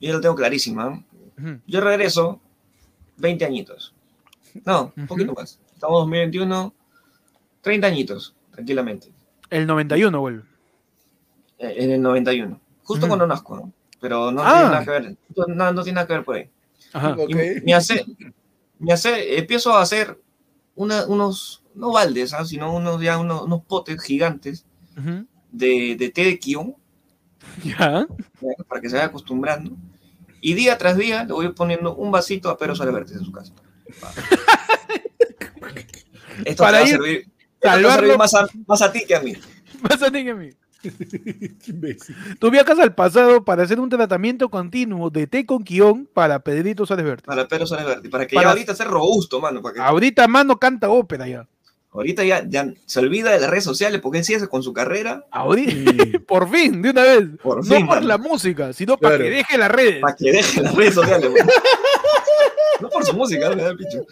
yo 0.00 0.12
lo 0.12 0.20
tengo 0.20 0.34
clarísima. 0.34 1.04
Ujú. 1.38 1.60
Yo 1.66 1.80
regreso 1.80 2.40
20 3.18 3.44
añitos. 3.44 3.94
No, 4.64 4.92
un 4.96 5.06
poquito 5.06 5.32
más. 5.34 5.58
Estamos 5.74 6.04
en 6.04 6.10
2021, 6.10 6.74
30 7.60 7.86
añitos, 7.86 8.34
tranquilamente. 8.52 9.12
El 9.50 9.66
91 9.66 10.20
vuelve. 10.20 10.42
Eh, 11.58 11.74
En 11.78 11.90
el 11.90 12.00
91. 12.02 12.60
Justo 12.84 13.04
Ujú. 13.06 13.08
cuando 13.08 13.26
nazco, 13.26 13.56
¿no? 13.56 13.72
pero 14.00 14.32
no 14.32 14.42
Ah. 14.42 14.52
tiene 14.52 14.64
nada 14.68 14.84
que 14.84 14.90
ver. 14.90 15.16
No, 15.54 15.72
no 15.72 15.82
tiene 15.84 15.94
nada 15.94 16.06
que 16.08 16.12
ver 16.14 16.24
por 16.24 16.34
ahí. 16.34 16.50
Ajá. 16.92 17.16
Me 17.64 17.72
hace, 17.72 18.04
me 18.80 18.92
hace, 18.92 19.38
empiezo 19.38 19.72
a 19.74 19.80
hacer 19.82 20.20
una- 20.74 21.06
unos, 21.06 21.62
no 21.76 21.92
baldes, 21.92 22.34
¿ah? 22.34 22.44
sino 22.44 22.74
unos, 22.74 23.00
ya 23.00 23.16
unos, 23.18 23.42
unos 23.42 23.62
potes 23.64 24.02
gigantes 24.02 24.66
Ujú. 24.98 25.24
De, 25.52 25.94
de 25.96 26.08
té 26.10 26.24
de 26.24 26.38
kion, 26.38 26.74
Ya. 27.62 28.06
para 28.68 28.80
que 28.80 28.88
se 28.88 28.96
vaya 28.96 29.06
acostumbrando. 29.06 29.70
Y 30.40 30.54
día 30.54 30.76
tras 30.78 30.96
día 30.96 31.22
le 31.24 31.32
voy 31.32 31.52
poniendo 31.52 31.94
un 31.94 32.10
vasito 32.10 32.50
a 32.50 32.58
Pedro 32.58 32.74
Sales 32.74 32.94
Vértiz 32.94 33.16
en 33.16 33.24
su 33.24 33.30
casa. 33.32 33.52
Esto 36.44 36.64
Para 36.64 36.78
te 36.78 36.82
va 36.82 36.86
a 36.86 36.88
ir 36.88 36.88
servir, 36.88 37.18
esto 37.18 37.30
te 37.60 37.68
va 37.68 37.72
a 37.74 37.76
salvarlo- 37.76 37.94
servir 38.00 38.18
más, 38.18 38.34
a, 38.34 38.46
más 38.66 38.82
a 38.82 38.92
ti 38.92 39.04
que 39.06 39.14
a 39.14 39.20
mí. 39.20 39.34
Más 39.82 40.02
a 40.02 40.10
ti 40.10 40.24
que 40.24 40.30
a 40.30 40.34
mí. 40.34 40.50
Tú 42.40 42.50
viajas 42.50 42.78
al 42.80 42.94
pasado 42.94 43.44
para 43.44 43.62
hacer 43.62 43.78
un 43.78 43.88
tratamiento 43.88 44.48
continuo 44.48 45.10
de 45.10 45.26
té 45.28 45.46
con 45.46 45.62
guion 45.62 46.08
para 46.12 46.40
Pedrito 46.40 46.84
Sales 46.86 47.04
Verde. 47.04 47.22
Para 47.24 47.46
Pedro 47.46 47.66
Sales 47.66 47.86
Vértiz, 47.86 48.10
para 48.10 48.26
que 48.26 48.34
Para- 48.34 48.46
ya 48.48 48.50
ahorita 48.52 48.74
sea 48.74 48.86
robusto, 48.86 49.40
mano. 49.40 49.62
Para 49.62 49.74
que 49.74 49.80
Ahorita 49.80 50.26
mano 50.26 50.58
canta 50.58 50.88
ópera 50.90 51.28
ya. 51.28 51.46
Ahorita 51.92 52.24
ya, 52.24 52.44
ya 52.48 52.72
se 52.86 53.00
olvida 53.00 53.30
de 53.32 53.40
las 53.40 53.50
redes 53.50 53.64
sociales 53.64 54.00
porque 54.00 54.18
él 54.18 54.24
sigue 54.24 54.48
con 54.48 54.62
su 54.62 54.72
carrera. 54.72 55.24
Ahorita, 55.30 55.72
por 56.26 56.50
fin, 56.50 56.80
de 56.82 56.90
una 56.90 57.02
vez. 57.02 57.28
Por 57.42 57.66
no 57.66 57.74
fin, 57.76 57.86
por 57.86 58.02
la 58.02 58.18
música, 58.18 58.72
sino 58.72 58.96
para 58.96 59.16
Claro. 59.16 59.24
que 59.30 59.36
deje 59.36 59.58
las 59.58 59.70
redes. 59.70 60.00
Para 60.00 60.16
que 60.16 60.32
deje 60.32 60.62
las 60.62 60.74
redes 60.74 60.94
sociales. 60.94 61.30
No 62.80 62.88
por 62.88 63.04
su 63.04 63.14
música, 63.14 63.50
me 63.54 63.62
da 63.62 63.70
el 63.70 63.76
picho. 63.76 64.04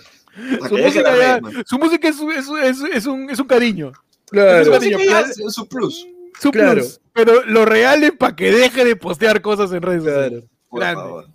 Para 0.58 0.68
Su 0.68 0.76
que 0.76 0.82
deje 0.82 1.00
música, 1.02 1.16
ya- 1.16 1.40
redes, 1.40 1.64
su 1.66 1.78
música 1.78 2.08
es, 2.08 2.16
es- 2.20 2.48
es- 2.62 2.94
es 2.96 3.06
un, 3.06 3.30
es 3.30 3.38
un 3.38 3.46
cariño. 3.46 3.92
Claro. 4.30 4.72
música 4.72 4.96
ya 5.04 5.20
es 5.22 5.36
su 5.54 5.66
plus. 5.68 6.06
Su 6.40 6.50
Claro. 6.52 6.74
plus. 6.74 7.00
Pero 7.12 7.44
lo 7.46 7.64
real 7.64 8.04
es 8.04 8.12
para 8.12 8.36
que 8.36 8.52
deje 8.52 8.84
de 8.84 8.94
postear 8.96 9.40
cosas 9.42 9.72
en 9.72 9.82
redes 9.82 10.04
sociales. 10.04 10.44
Claro, 10.44 10.48
Por 10.68 10.80
Grande. 10.80 11.02
favor. 11.02 11.26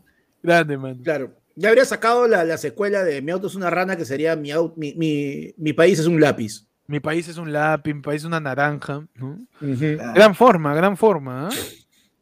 Grande, 0.42 0.78
man. 0.78 0.96
claro. 1.04 1.32
Ya 1.56 1.69
habría 1.69 1.86
sacado 1.86 2.27
la, 2.27 2.44
la 2.44 2.57
secuela 2.57 3.03
de 3.03 3.22
Mi 3.22 3.32
auto 3.32 3.48
es 3.48 3.56
una 3.56 3.69
rana, 3.69 3.95
que 3.95 4.06
sería 4.06 4.36
Mi, 4.36 4.52
mi, 4.76 4.94
mi, 4.95 5.53
mi 5.57 5.73
país 5.73 5.99
es 5.99 6.06
un 6.06 6.19
lápiz. 6.19 6.68
Mi 6.88 6.99
país 6.99 7.27
es 7.27 7.38
un 7.38 7.52
lápiz, 7.52 7.94
mi 7.94 8.02
país 8.02 8.22
es 8.22 8.26
una 8.26 8.40
naranja. 8.40 9.07
¿no? 9.15 9.40
Gran 9.61 10.36
forma, 10.36 10.76
gran 10.76 10.98
forma. 10.98 11.48
¿ah? 11.48 11.52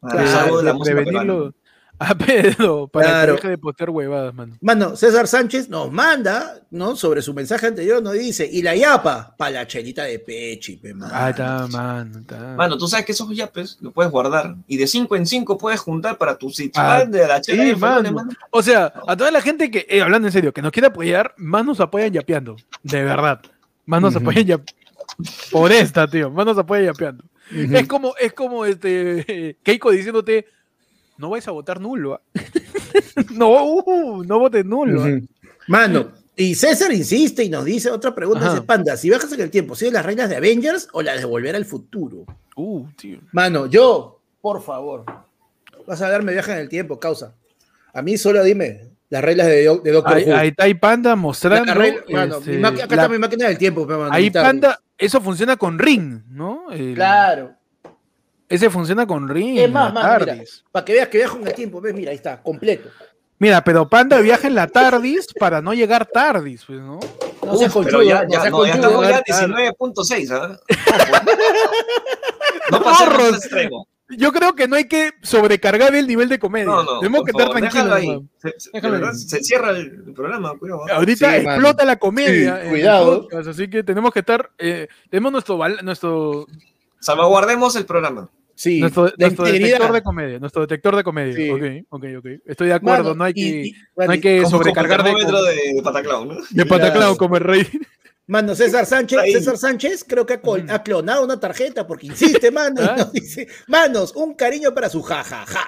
ah, 0.02 0.08
Claro, 0.10 0.38
algo 0.40 0.62
de. 0.62 1.52
a 2.10 2.14
Pedro 2.14 2.88
para 2.88 3.06
Claro. 3.06 3.34
que 3.36 3.42
deje 3.42 3.48
de 3.50 3.58
postear 3.58 3.90
huevadas, 3.90 4.34
mano. 4.34 4.56
Mano, 4.60 4.96
César 4.96 5.26
Sánchez 5.28 5.68
nos 5.68 5.90
manda, 5.92 6.60
¿no? 6.70 6.96
Sobre 6.96 7.22
su 7.22 7.32
mensaje 7.34 7.66
anterior, 7.66 8.02
nos 8.02 8.14
dice, 8.14 8.48
y 8.50 8.62
la 8.62 8.74
yapa, 8.74 9.34
para 9.36 9.50
la 9.52 9.66
chelita 9.66 10.04
de 10.04 10.18
pechi, 10.18 10.76
pe, 10.76 10.94
mano. 10.94 11.12
Ah, 11.14 11.30
está, 11.30 11.66
mano. 11.68 12.18
Está. 12.20 12.54
Mano, 12.56 12.76
tú 12.78 12.86
sabes 12.88 13.06
que 13.06 13.12
esos 13.12 13.28
yapes 13.34 13.78
lo 13.80 13.90
puedes 13.92 14.10
guardar 14.12 14.54
y 14.66 14.76
de 14.76 14.86
5 14.86 15.16
en 15.16 15.26
5 15.26 15.58
puedes 15.58 15.80
juntar 15.80 16.18
para 16.18 16.36
tu 16.36 16.50
sitio 16.50 16.80
Ah, 16.82 17.04
de 17.04 17.26
la 17.26 17.40
chela 17.40 17.62
sí, 17.62 17.68
de 17.70 17.76
mano. 17.76 18.12
mano. 18.12 18.30
O 18.50 18.62
sea, 18.62 18.92
a 19.06 19.16
toda 19.16 19.30
la 19.30 19.40
gente 19.40 19.70
que, 19.70 19.86
eh, 19.88 20.02
hablando 20.02 20.28
en 20.28 20.32
serio, 20.32 20.52
que 20.52 20.62
nos 20.62 20.72
quiere 20.72 20.88
apoyar, 20.88 21.34
más 21.36 21.64
nos 21.64 21.80
apoyan 21.80 22.12
yapeando. 22.12 22.56
De 22.82 23.02
verdad. 23.04 23.40
Más 23.86 24.00
nos 24.00 24.14
Ujú. 24.16 24.22
apoyan 24.24 24.44
yapeando. 24.46 24.72
Por 25.50 25.70
esta, 25.72 26.06
tío. 26.08 26.30
Más 26.30 26.46
nos 26.46 26.58
apoyan 26.58 26.86
yapeando. 26.86 27.24
Es 27.50 27.86
como, 27.86 28.14
es 28.18 28.32
como 28.32 28.64
este 28.64 29.58
Keiko 29.62 29.90
diciéndote, 29.90 30.46
no 31.18 31.30
vais 31.30 31.46
a 31.48 31.50
votar 31.52 31.80
nulo. 31.80 32.14
¿ah". 32.14 32.20
no, 33.32 33.64
uh, 33.64 34.24
no 34.24 34.38
votes 34.38 34.64
nulo. 34.64 35.02
¿ah". 35.04 35.20
Mano, 35.68 36.08
y 36.36 36.54
César 36.54 36.92
insiste 36.92 37.44
y 37.44 37.48
nos 37.48 37.64
dice 37.64 37.90
otra 37.90 38.14
pregunta, 38.14 38.50
dice, 38.50 38.62
Panda, 38.62 38.96
si 38.96 39.08
viajas 39.08 39.32
en 39.32 39.40
el 39.40 39.50
tiempo, 39.50 39.74
¿sigues 39.76 39.94
las 39.94 40.04
reglas 40.04 40.28
de 40.28 40.36
Avengers 40.36 40.88
o 40.92 41.00
las 41.02 41.18
de 41.18 41.24
Volver 41.24 41.54
al 41.56 41.64
Futuro? 41.64 42.24
Uh, 42.56 42.86
tío. 42.96 43.18
Mano, 43.32 43.66
yo, 43.66 44.20
por 44.40 44.62
favor, 44.62 45.04
vas 45.86 46.02
a 46.02 46.08
darme 46.10 46.32
viaje 46.32 46.52
en 46.52 46.58
el 46.58 46.68
tiempo, 46.68 46.98
causa. 47.00 47.34
A 47.92 48.02
mí 48.02 48.18
solo 48.18 48.42
dime 48.42 48.88
las 49.10 49.22
reglas 49.22 49.46
de, 49.46 49.64
Do- 49.64 49.78
de 49.78 49.92
Doctor 49.92 50.16
Ahí, 50.16 50.24
Who. 50.24 50.34
ahí 50.34 50.48
está 50.48 50.80
Panda 50.80 51.14
mostrando. 51.16 51.66
La 51.66 51.74
regla- 51.74 52.02
mano, 52.10 52.38
este, 52.38 52.58
mi 52.58 52.64
acá 52.64 52.76
la- 52.76 52.82
está 53.02 53.08
mi 53.08 53.18
máquina 53.18 53.46
del 53.48 53.58
tiempo, 53.58 53.86
mano, 53.86 54.08
ahí. 54.10 54.30
Panda, 54.30 54.80
eso 54.98 55.20
funciona 55.20 55.56
con 55.56 55.78
Ring, 55.78 56.22
¿no? 56.30 56.70
El- 56.72 56.94
Claro. 56.94 57.52
Ese 58.48 58.70
funciona 58.70 59.06
con 59.06 59.28
Ring. 59.28 59.58
Es 59.58 59.70
más, 59.70 59.92
mano, 59.92 60.24
mira, 60.26 60.42
para 60.70 60.84
que 60.84 60.92
veas 60.92 61.08
que 61.08 61.18
viajo 61.18 61.38
en 61.38 61.46
el 61.46 61.54
tiempo, 61.54 61.80
ves, 61.80 61.94
mira, 61.94 62.10
ahí 62.10 62.16
está, 62.16 62.42
completo. 62.42 62.88
Mira, 63.38 63.64
pero 63.64 63.88
Panda 63.88 64.20
viaja 64.20 64.46
en 64.46 64.54
la 64.54 64.68
TARDIS 64.68 65.28
para 65.38 65.60
no 65.60 65.74
llegar 65.74 66.06
tardis, 66.06 66.64
pues, 66.64 66.78
¿no? 66.80 67.00
No 67.44 67.56
seas 67.56 67.72
Pero 67.72 67.84
conchudo, 67.84 68.02
ya, 68.02 68.26
ya, 68.28 68.48
no, 68.50 68.64
ya 68.64 68.72
estamos 68.74 69.06
ya 69.06 69.10
¿verdad? 69.20 69.22
19.6, 69.26 70.30
¿ah? 70.30 70.60
No 72.70 72.82
pasemos 72.82 73.18
ese 73.28 73.36
extremo. 73.36 73.88
Yo 74.16 74.32
creo 74.32 74.54
que 74.54 74.68
no 74.68 74.76
hay 74.76 74.84
que 74.86 75.12
sobrecargar 75.22 75.94
el 75.94 76.06
nivel 76.06 76.28
de 76.28 76.38
comedia. 76.38 76.66
No, 76.66 76.82
no. 76.84 76.98
Tenemos 77.00 77.24
que 77.24 77.30
estar 77.30 77.48
tranquilos. 77.48 77.72
déjalo 77.74 77.94
ahí. 77.94 78.20
Se, 78.36 78.48
se- 78.58 78.70
de 78.70 78.72
Déjalo 78.74 78.92
verdad, 78.94 79.10
ahí. 79.10 79.18
se 79.18 79.42
cierra 79.42 79.70
el, 79.70 80.12
programa, 80.14 80.58
cuidado. 80.58 80.84
¿ah? 80.90 80.94
Ahorita 80.96 81.30
Sí, 81.30 81.36
explota 81.36 81.84
la 81.84 81.96
comedia. 81.96 82.60
Sí, 82.62 82.68
cuidado. 82.68 83.22
podcast, 83.22 83.48
así 83.48 83.68
que 83.68 83.82
tenemos 83.82 84.12
que 84.12 84.20
estar. 84.20 84.50
eh, 84.58 84.88
tenemos 85.10 85.32
nuestro, 85.32 85.58
nuestro, 85.82 86.46
Salvaguardemos 87.04 87.76
el 87.76 87.84
programa. 87.86 88.28
Sí, 88.56 88.80
nuestro, 88.80 89.08
integridad. 89.08 89.58
detector 89.60 89.92
de 89.92 90.02
comedia. 90.02 90.38
Nuestro 90.38 90.62
detector 90.62 90.96
de 90.96 91.02
comedia. 91.04 91.34
Sí. 91.34 91.50
Ok, 91.50 91.62
ok, 91.90 92.04
ok. 92.18 92.26
Estoy 92.46 92.68
de 92.68 92.74
acuerdo. 92.74 93.02
Mano, 93.04 93.14
no 93.16 93.24
hay 93.24 93.32
y- 93.34 93.34
que, 93.34 93.66
y- 93.66 93.72
no 93.72 93.78
mano, 93.96 94.12
hay 94.12 94.20
que 94.20 94.36
Como- 94.38 94.50
sobrecargar 94.50 95.02
como 95.02 95.18
de, 95.18 95.24
de, 95.54 95.74
de 95.74 95.82
Pataclao, 95.82 96.24
¿no? 96.24 96.34
de 96.48 96.66
pataclao 96.66 96.92
Claro. 96.92 97.16
como 97.16 97.36
el 97.36 97.42
rey. 97.44 97.66
Mano, 98.26 98.54
César 98.54 98.86
Sánchez, 98.86 99.18
Ahí. 99.18 99.32
César 99.34 99.58
Sánchez 99.58 100.02
creo 100.08 100.24
que 100.24 100.34
ha, 100.34 100.40
col- 100.40 100.64
ha 100.70 100.82
clonado 100.82 101.22
una 101.24 101.38
tarjeta 101.38 101.86
porque 101.86 102.06
insiste, 102.06 102.50
mano, 102.50 102.80
y 102.80 102.84
Ah. 102.88 102.94
nos 102.96 103.12
dice, 103.12 103.48
manos, 103.66 104.14
un 104.16 104.32
cariño 104.34 104.72
para 104.72 104.88
su 104.88 105.02
jajaja. 105.02 105.66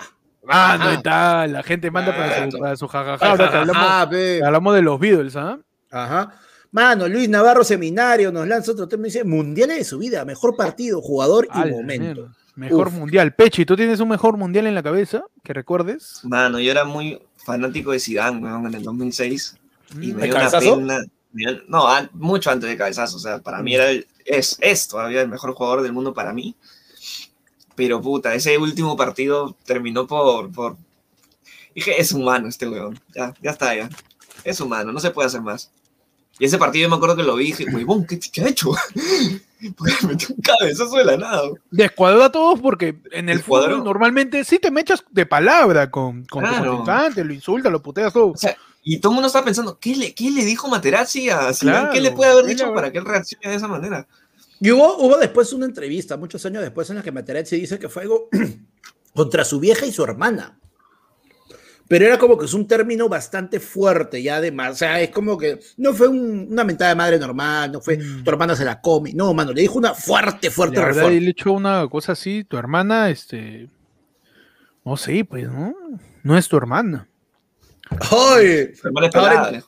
Ah, 0.48 0.76
no 0.78 0.84
Ajá. 0.84 0.94
está. 0.94 1.46
La 1.48 1.62
gente 1.64 1.90
manda 1.90 2.16
para 2.16 2.28
su, 2.28 2.34
Claro. 2.50 2.58
para 2.60 2.76
su 2.76 2.88
jajaja. 2.88 3.26
Ahora 3.30 3.50
que 3.50 3.56
hablamos, 3.58 4.42
hablamos 4.46 4.74
de 4.74 4.82
los 4.82 4.98
Beatles, 5.00 5.36
¿ah? 5.36 5.58
Ajá. 5.90 6.32
Mano, 6.76 7.08
Luis 7.08 7.26
Navarro 7.26 7.64
Seminario 7.64 8.30
nos 8.30 8.46
lanza 8.46 8.72
otro 8.72 8.86
tema 8.86 9.04
y 9.06 9.10
dice, 9.10 9.24
mundiales 9.24 9.78
de 9.78 9.84
su 9.84 9.96
vida, 9.98 10.26
mejor 10.26 10.54
partido, 10.56 11.00
jugador 11.00 11.46
y 11.46 11.58
A 11.58 11.64
la 11.64 11.72
momento. 11.72 12.04
mierda. 12.04 12.36
Mejor 12.54 12.88
Uf. 12.88 12.92
mundial. 12.94 13.34
Pechi, 13.34 13.64
¿tú 13.64 13.76
tienes 13.76 13.98
un 13.98 14.10
mejor 14.10 14.36
mundial 14.36 14.66
en 14.66 14.74
la 14.74 14.82
cabeza? 14.82 15.24
Que 15.42 15.54
recuerdes. 15.54 16.20
Mano, 16.24 16.60
yo 16.60 16.70
era 16.70 16.84
muy 16.84 17.18
fanático 17.46 17.92
de 17.92 17.98
Zidane, 17.98 18.42
weón, 18.44 18.66
en 18.66 18.74
el 18.74 18.82
2006. 18.82 19.56
Y 19.94 20.12
Mm. 20.12 20.16
me 20.16 20.22
¿De 20.22 20.26
dio 20.28 20.36
una 20.74 20.98
pena. 20.98 21.00
me 21.32 21.44
No, 21.66 21.86
mucho 22.12 22.50
antes 22.50 22.68
de 22.68 22.76
cabezazo. 22.76 23.16
O 23.16 23.20
sea, 23.20 23.38
para 23.38 23.62
mí 23.62 23.74
era 23.74 23.88
el- 23.90 24.06
es, 24.26 24.58
es 24.60 24.86
todavía 24.86 25.22
el 25.22 25.28
mejor 25.30 25.54
jugador 25.54 25.80
del 25.80 25.94
mundo 25.94 26.12
para 26.12 26.34
mí. 26.34 26.54
Pero 27.74 28.02
puta, 28.02 28.34
ese 28.34 28.58
último 28.58 28.98
partido 28.98 29.56
terminó 29.64 30.06
por. 30.06 30.52
por... 30.52 30.76
Dije, 31.74 31.98
es 31.98 32.12
humano 32.12 32.48
este 32.48 32.68
weón. 32.68 32.98
Ya, 33.14 33.32
ya 33.40 33.50
está, 33.52 33.74
ya. 33.74 33.88
Es 34.44 34.60
humano, 34.60 34.92
no 34.92 35.00
se 35.00 35.10
puede 35.10 35.26
hacer 35.28 35.40
más. 35.40 35.70
Y 36.38 36.44
ese 36.44 36.58
partido 36.58 36.84
yo 36.84 36.90
me 36.90 36.96
acuerdo 36.96 37.16
que 37.16 37.22
lo 37.22 37.34
vi 37.36 37.44
y 37.44 37.52
dije, 37.52 37.66
huevón, 37.72 38.06
¿qué, 38.06 38.18
qué 38.20 38.42
ha 38.42 38.48
hecho? 38.48 38.70
Porque 39.76 39.94
metió 40.06 40.34
un 40.34 40.42
cabezazo 40.42 40.96
de 40.96 41.04
la 41.06 41.16
nada. 41.16 41.42
Descuadró 41.70 42.22
a 42.24 42.30
todos 42.30 42.60
porque 42.60 42.98
en 43.10 43.30
el 43.30 43.38
Descuadró. 43.38 43.70
fútbol 43.76 43.84
normalmente 43.84 44.44
sí 44.44 44.58
te 44.58 44.70
mechas 44.70 45.02
de 45.10 45.24
palabra 45.24 45.90
con, 45.90 46.26
con 46.26 46.44
tu 46.44 46.50
Claro. 46.50 46.76
contrincante, 46.76 47.24
lo 47.24 47.32
insultas, 47.32 47.72
lo 47.72 47.82
puteas 47.82 48.12
todo. 48.12 48.32
O 48.32 48.36
sea, 48.36 48.54
y 48.82 48.98
todo 49.00 49.12
el 49.12 49.14
mundo 49.14 49.28
está 49.28 49.42
pensando, 49.42 49.78
¿qué 49.80 49.96
le, 49.96 50.14
qué 50.14 50.30
le 50.30 50.44
dijo 50.44 50.68
Materazzi 50.68 51.30
a 51.30 51.52
Zidane? 51.54 51.78
Claro, 51.78 51.92
¿Qué 51.94 52.00
le 52.02 52.10
puede 52.12 52.32
haber 52.32 52.44
dicho 52.44 52.72
para 52.74 52.92
que 52.92 52.98
él 52.98 53.06
reaccione 53.06 53.48
de 53.48 53.54
esa 53.56 53.66
manera? 53.66 54.06
Y 54.60 54.70
hubo, 54.72 54.98
hubo 54.98 55.16
después 55.16 55.52
una 55.54 55.64
entrevista, 55.64 56.18
muchos 56.18 56.44
años 56.44 56.62
después, 56.62 56.88
en 56.90 56.96
la 56.96 57.02
que 57.02 57.12
Materazzi 57.12 57.56
dice 57.58 57.78
que 57.78 57.88
fue 57.88 58.02
algo 58.02 58.28
contra 59.14 59.42
su 59.46 59.58
vieja 59.58 59.86
y 59.86 59.92
su 59.92 60.04
hermana. 60.04 60.58
Pero 61.88 62.04
era 62.06 62.18
como 62.18 62.36
que 62.36 62.46
es 62.46 62.54
un 62.54 62.66
término 62.66 63.08
bastante 63.08 63.60
fuerte, 63.60 64.22
ya 64.22 64.36
además. 64.36 64.72
O 64.72 64.76
sea, 64.76 65.00
es 65.00 65.10
como 65.10 65.38
que 65.38 65.60
no 65.76 65.94
fue 65.94 66.08
un- 66.08 66.48
una 66.50 66.64
mentada 66.64 66.90
de 66.90 66.96
madre 66.96 67.18
normal, 67.18 67.70
no 67.72 67.80
fue 67.80 67.96
Mm. 67.98 68.24
tu 68.24 68.30
hermana 68.30 68.56
se 68.56 68.64
la 68.64 68.80
come. 68.80 69.12
No, 69.12 69.32
mano, 69.34 69.52
le 69.52 69.60
dijo 69.62 69.78
una 69.78 69.94
fuerte, 69.94 70.50
fuerte 70.50 70.76
La 70.76 70.82
verdad, 70.86 70.96
reforma. 71.02 71.16
él 71.18 71.28
echó 71.28 71.52
una 71.52 71.86
cosa 71.88 72.12
así, 72.12 72.42
tu 72.44 72.56
hermana, 72.56 73.10
este. 73.10 73.68
No 74.84 74.96
sé, 74.96 75.24
pues, 75.24 75.48
¿no? 75.48 75.74
No 76.22 76.36
es 76.36 76.48
tu 76.48 76.56
hermana. 76.56 77.08
¡Ay! 78.10 78.72
Ahora-. 79.14 79.62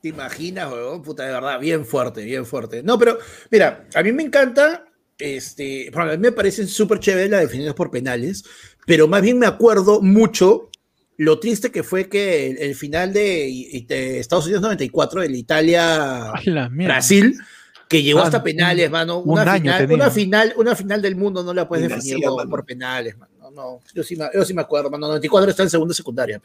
¿Te 0.00 0.08
imaginas, 0.08 0.70
weón? 0.70 1.02
Puta, 1.02 1.24
de 1.24 1.32
verdad, 1.32 1.58
bien 1.58 1.84
fuerte, 1.84 2.22
bien 2.24 2.44
fuerte. 2.46 2.82
No, 2.82 2.98
pero, 2.98 3.18
mira, 3.50 3.86
a 3.94 4.02
mí 4.02 4.12
me 4.12 4.22
encanta, 4.22 4.84
este, 5.18 5.90
bueno, 5.92 6.10
a 6.12 6.16
mí 6.16 6.18
me 6.20 6.32
parecen 6.32 6.68
súper 6.68 6.98
chéveres 7.00 7.30
las 7.30 7.40
definiciones 7.40 7.74
por 7.74 7.90
penales, 7.90 8.44
pero 8.86 9.08
más 9.08 9.22
bien 9.22 9.38
me 9.38 9.46
acuerdo 9.46 10.00
mucho 10.02 10.68
lo 11.16 11.38
triste 11.38 11.70
que 11.70 11.82
fue 11.82 12.08
que 12.08 12.50
el, 12.50 12.58
el 12.58 12.74
final 12.74 13.12
de, 13.12 14.18
Estados 14.18 14.44
Unidos 14.46 14.62
94, 14.62 15.22
el 15.22 15.34
Italia 15.36 16.32
Ay, 16.32 16.46
la 16.46 16.68
mierda. 16.68 16.94
Brasil, 16.94 17.38
que 17.88 18.02
llegó 18.02 18.18
Mano, 18.18 18.26
hasta 18.26 18.42
penales, 18.42 18.90
mano. 18.90 19.18
un 19.18 19.30
Una 19.38 19.52
año 19.52 19.72
final, 19.72 19.92
una 19.92 20.10
final, 20.10 20.52
una 20.56 20.74
final 20.74 21.02
del 21.02 21.16
mundo 21.16 21.44
no 21.44 21.54
la 21.54 21.68
puedes 21.68 21.88
Ni 21.88 21.94
definir 21.94 22.24
por, 22.48 22.64
penales, 22.64 23.16
mano. 23.16 23.32
No, 23.40 23.50
no, 23.50 23.80
yo 23.94 24.02
sí, 24.02 24.16
me, 24.16 24.28
yo 24.34 24.44
sí 24.44 24.54
me 24.54 24.62
acuerdo, 24.62 24.90
mano. 24.90 25.06
94 25.06 25.50
está 25.50 25.62
en 25.62 25.70
segunda 25.70 25.94
secundaria. 25.94 26.40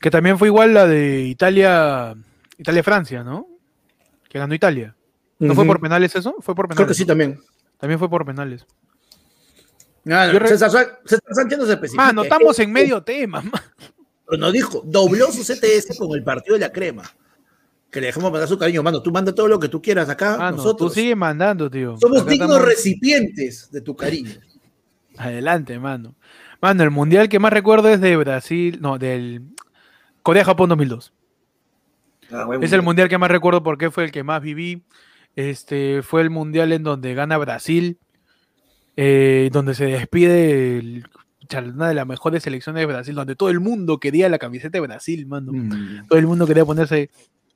Que 0.00 0.10
también 0.10 0.38
fue 0.38 0.48
igual 0.48 0.74
la 0.74 0.86
de 0.86 1.22
Italia. 1.22 2.14
Italia-Francia, 2.56 3.22
¿no? 3.22 3.46
Que 4.28 4.38
ganó 4.38 4.54
Italia. 4.54 4.96
¿No 5.38 5.54
fue 5.54 5.64
por 5.64 5.80
penales 5.80 6.16
eso? 6.16 6.34
Fue 6.40 6.54
por 6.56 6.66
penales. 6.66 6.78
Creo 6.78 6.88
que 6.88 6.94
sí 6.94 7.04
también. 7.06 7.38
También 7.78 7.98
fue 8.00 8.10
por 8.10 8.24
penales. 8.26 8.66
Ah, 10.10 10.30
Yo 10.32 10.38
re- 10.38 10.48
César, 10.48 10.70
Sa- 10.70 10.98
César 11.04 11.22
Sánchez 11.32 11.58
no 11.58 11.66
se 11.66 11.72
especifica. 11.74 12.02
Mano, 12.06 12.22
estamos 12.22 12.58
en 12.58 12.72
medio 12.72 13.02
tema. 13.02 13.40
man. 13.42 13.52
Pero 14.28 14.40
nos 14.40 14.52
dijo, 14.52 14.82
dobló 14.84 15.32
su 15.32 15.42
CTS 15.42 15.96
con 15.98 16.14
el 16.16 16.22
partido 16.22 16.54
de 16.54 16.60
la 16.60 16.70
crema. 16.72 17.02
Que 17.90 18.00
le 18.02 18.08
dejamos 18.08 18.30
mandar 18.30 18.46
su 18.48 18.58
cariño, 18.58 18.82
mano. 18.82 19.02
Tú 19.02 19.10
manda 19.10 19.34
todo 19.34 19.48
lo 19.48 19.58
que 19.58 19.68
tú 19.68 19.80
quieras 19.80 20.10
acá. 20.10 20.36
Mano, 20.36 20.50
tú 20.50 20.56
nosotros 20.62 20.92
sigue 20.92 21.14
mandando, 21.16 21.70
tío. 21.70 21.96
somos 21.98 22.20
Acá 22.22 22.30
dignos 22.30 22.50
estamos- 22.50 22.68
recipientes 22.68 23.70
de 23.70 23.80
tu 23.80 23.96
cariño. 23.96 24.32
Adelante, 25.16 25.78
mano. 25.78 26.14
Mano, 26.60 26.82
el 26.82 26.90
mundial 26.90 27.28
que 27.30 27.38
más 27.38 27.52
recuerdo 27.52 27.88
es 27.88 28.00
de 28.00 28.16
Brasil, 28.16 28.78
no, 28.82 28.98
del 28.98 29.42
Corea-Japón 30.22 30.68
2002. 30.68 31.12
Ah, 32.30 32.46
Es 32.60 32.72
el 32.72 32.82
mundial. 32.82 33.08
que 33.08 33.16
más 33.16 33.30
recuerdo 33.30 33.62
porque 33.62 33.90
fue 33.90 34.04
el 34.04 34.12
que 34.12 34.22
más 34.22 34.42
viví. 34.42 34.82
Este 35.34 36.02
fue 36.02 36.20
el 36.20 36.28
mundial 36.30 36.72
en 36.72 36.82
donde 36.82 37.14
gana 37.14 37.38
Brasil, 37.38 37.98
eh, 38.96 39.48
donde 39.52 39.74
se 39.74 39.86
despide 39.86 40.78
el- 40.78 41.06
una 41.56 41.88
de 41.88 41.94
las 41.94 42.06
mejores 42.06 42.42
selecciones 42.42 42.80
de 42.80 42.86
Brasil, 42.86 43.14
donde 43.14 43.36
todo 43.36 43.50
el 43.50 43.60
mundo 43.60 43.98
quería 43.98 44.28
la 44.28 44.38
camiseta 44.38 44.78
de 44.78 44.86
Brasil, 44.86 45.26
mano. 45.26 45.52
Mm. 45.52 46.06
Todo 46.08 46.18
el 46.18 46.26
mundo 46.26 46.46
quería 46.46 46.64
ponerse. 46.64 47.10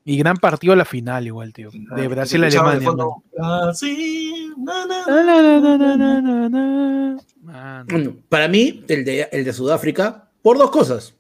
Y 0.04 0.16
gran 0.16 0.36
partido 0.36 0.72
a 0.72 0.76
la 0.76 0.84
final, 0.84 1.26
igual, 1.26 1.52
tío. 1.52 1.70
Ah, 1.90 1.94
De 1.94 2.02
se 2.02 2.08
Brasil 2.08 2.42
a 2.42 2.46
Alemania. 2.48 2.90
Bueno, 7.86 8.16
Para 8.28 8.48
mí, 8.48 8.84
el 8.88 9.04
de, 9.04 9.28
el 9.30 9.44
de 9.44 9.52
Sudáfrica, 9.52 10.28
por 10.42 10.58
dos 10.58 10.70
cosas. 10.70 11.14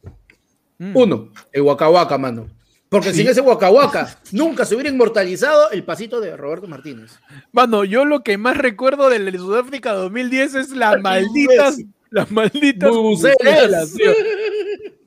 Mm. 0.78 0.96
Uno, 0.96 1.28
el 1.52 1.62
Waka 1.62 1.88
Waka, 1.88 2.18
mano. 2.18 2.48
Porque 2.92 3.14
sin 3.14 3.26
ese 3.26 3.40
Waka 3.40 3.70
Waka 3.70 4.18
nunca 4.32 4.66
se 4.66 4.74
hubiera 4.74 4.90
inmortalizado 4.90 5.70
el 5.70 5.82
pasito 5.82 6.20
de 6.20 6.36
Roberto 6.36 6.68
Martínez. 6.68 7.18
Mano, 7.50 7.84
yo 7.84 8.04
lo 8.04 8.22
que 8.22 8.36
más 8.36 8.58
recuerdo 8.58 9.08
del 9.08 9.32
de 9.32 9.38
Sudáfrica 9.38 9.94
2010 9.94 10.54
es 10.56 10.70
las 10.72 11.00
malditas, 11.00 11.78
las 12.12 12.30
malditas 12.30 12.90
Bubucelas. 12.90 13.94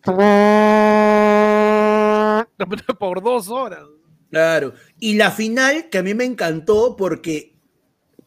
Por 2.99 3.23
dos 3.23 3.49
horas. 3.49 3.83
Claro. 4.29 4.73
Y 4.99 5.15
la 5.15 5.31
final, 5.31 5.89
que 5.89 5.97
a 5.99 6.03
mí 6.03 6.13
me 6.13 6.25
encantó 6.25 6.95
porque 6.97 7.55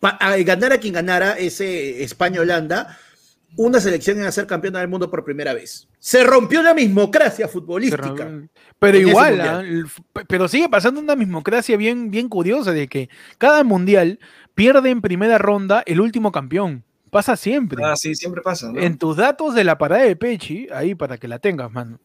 al 0.01 0.43
ganar 0.45 0.73
a 0.73 0.79
quien 0.79 0.95
ganara 0.95 1.33
ese 1.39 2.03
España-Holanda, 2.03 2.97
una 3.57 3.81
selección 3.81 4.23
a 4.23 4.31
ser 4.33 4.47
campeona 4.47 4.81
del 4.81 4.89
mundo 4.89 5.11
por 5.11 5.25
primera 5.25 5.53
vez. 5.55 5.89
Se 5.99 6.23
rompió 6.23 6.63
la 6.63 6.75
mismocracia 6.75 7.49
futbolística. 7.49 8.31
Pero 8.79 8.99
En 8.99 9.09
igual, 9.09 9.85
f- 9.87 10.03
pero 10.29 10.47
sigue 10.49 10.69
pasando 10.69 11.01
una 11.01 11.17
mismocracia 11.17 11.77
bien, 11.77 12.11
bien 12.11 12.29
curiosa 12.29 12.73
de 12.73 12.89
que 12.89 13.09
cada 13.39 13.65
mundial 13.65 14.21
pierde 14.55 14.91
en 14.91 15.01
primera 15.01 15.39
ronda 15.39 15.83
el 15.87 16.01
último 16.01 16.31
campeón. 16.31 16.85
Pasa 17.11 17.37
siempre. 17.37 17.83
Ah, 17.85 17.97
sí, 17.97 18.15
siempre 18.15 18.43
pasa, 18.43 18.71
¿no? 18.73 18.79
En 18.81 18.99
tus 18.99 19.17
datos 19.17 19.55
de 19.55 19.65
la 19.65 19.79
parada 19.79 20.03
de 20.03 20.17
Pechi, 20.17 20.69
ahí 20.73 20.95
para 20.95 21.19
que 21.19 21.29
la 21.29 21.39
tengas, 21.39 21.71
mano. 21.73 21.99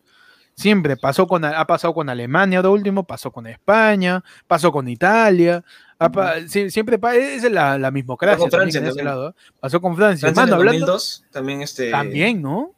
Siempre 0.56 0.96
pasó 0.98 1.26
con, 1.28 1.44
ha 1.46 1.66
pasado 1.66 1.96
con 1.96 2.10
Alemania 2.10 2.62
de 2.62 2.68
último, 2.68 3.04
pasó 3.06 3.32
con 3.32 3.48
España, 3.48 4.24
pasó 4.46 4.72
con 4.72 4.88
Italia, 4.88 5.64
ha 5.98 6.12
pa- 6.12 6.36
sí, 6.48 6.70
siempre 6.70 7.00
es 7.16 7.52
la, 7.52 7.78
la 7.80 7.90
mismocracia. 7.90 8.38
con 8.38 8.50
también 8.52 8.70
Francia 8.72 8.80
en 8.80 8.86
ese 8.86 8.96
también. 8.98 9.06
lado, 9.06 9.30
¿eh? 9.30 9.34
Pasó 9.60 9.82
con 9.82 9.96
Francia. 9.96 10.28
Francia 10.28 10.44
en 10.44 10.50
Mano, 10.50 10.62
el 10.62 10.68
hablando, 10.68 10.86
2002 10.94 11.26
también 11.32 11.62
este 11.62 11.90
también, 11.90 12.42
¿no? 12.42 12.72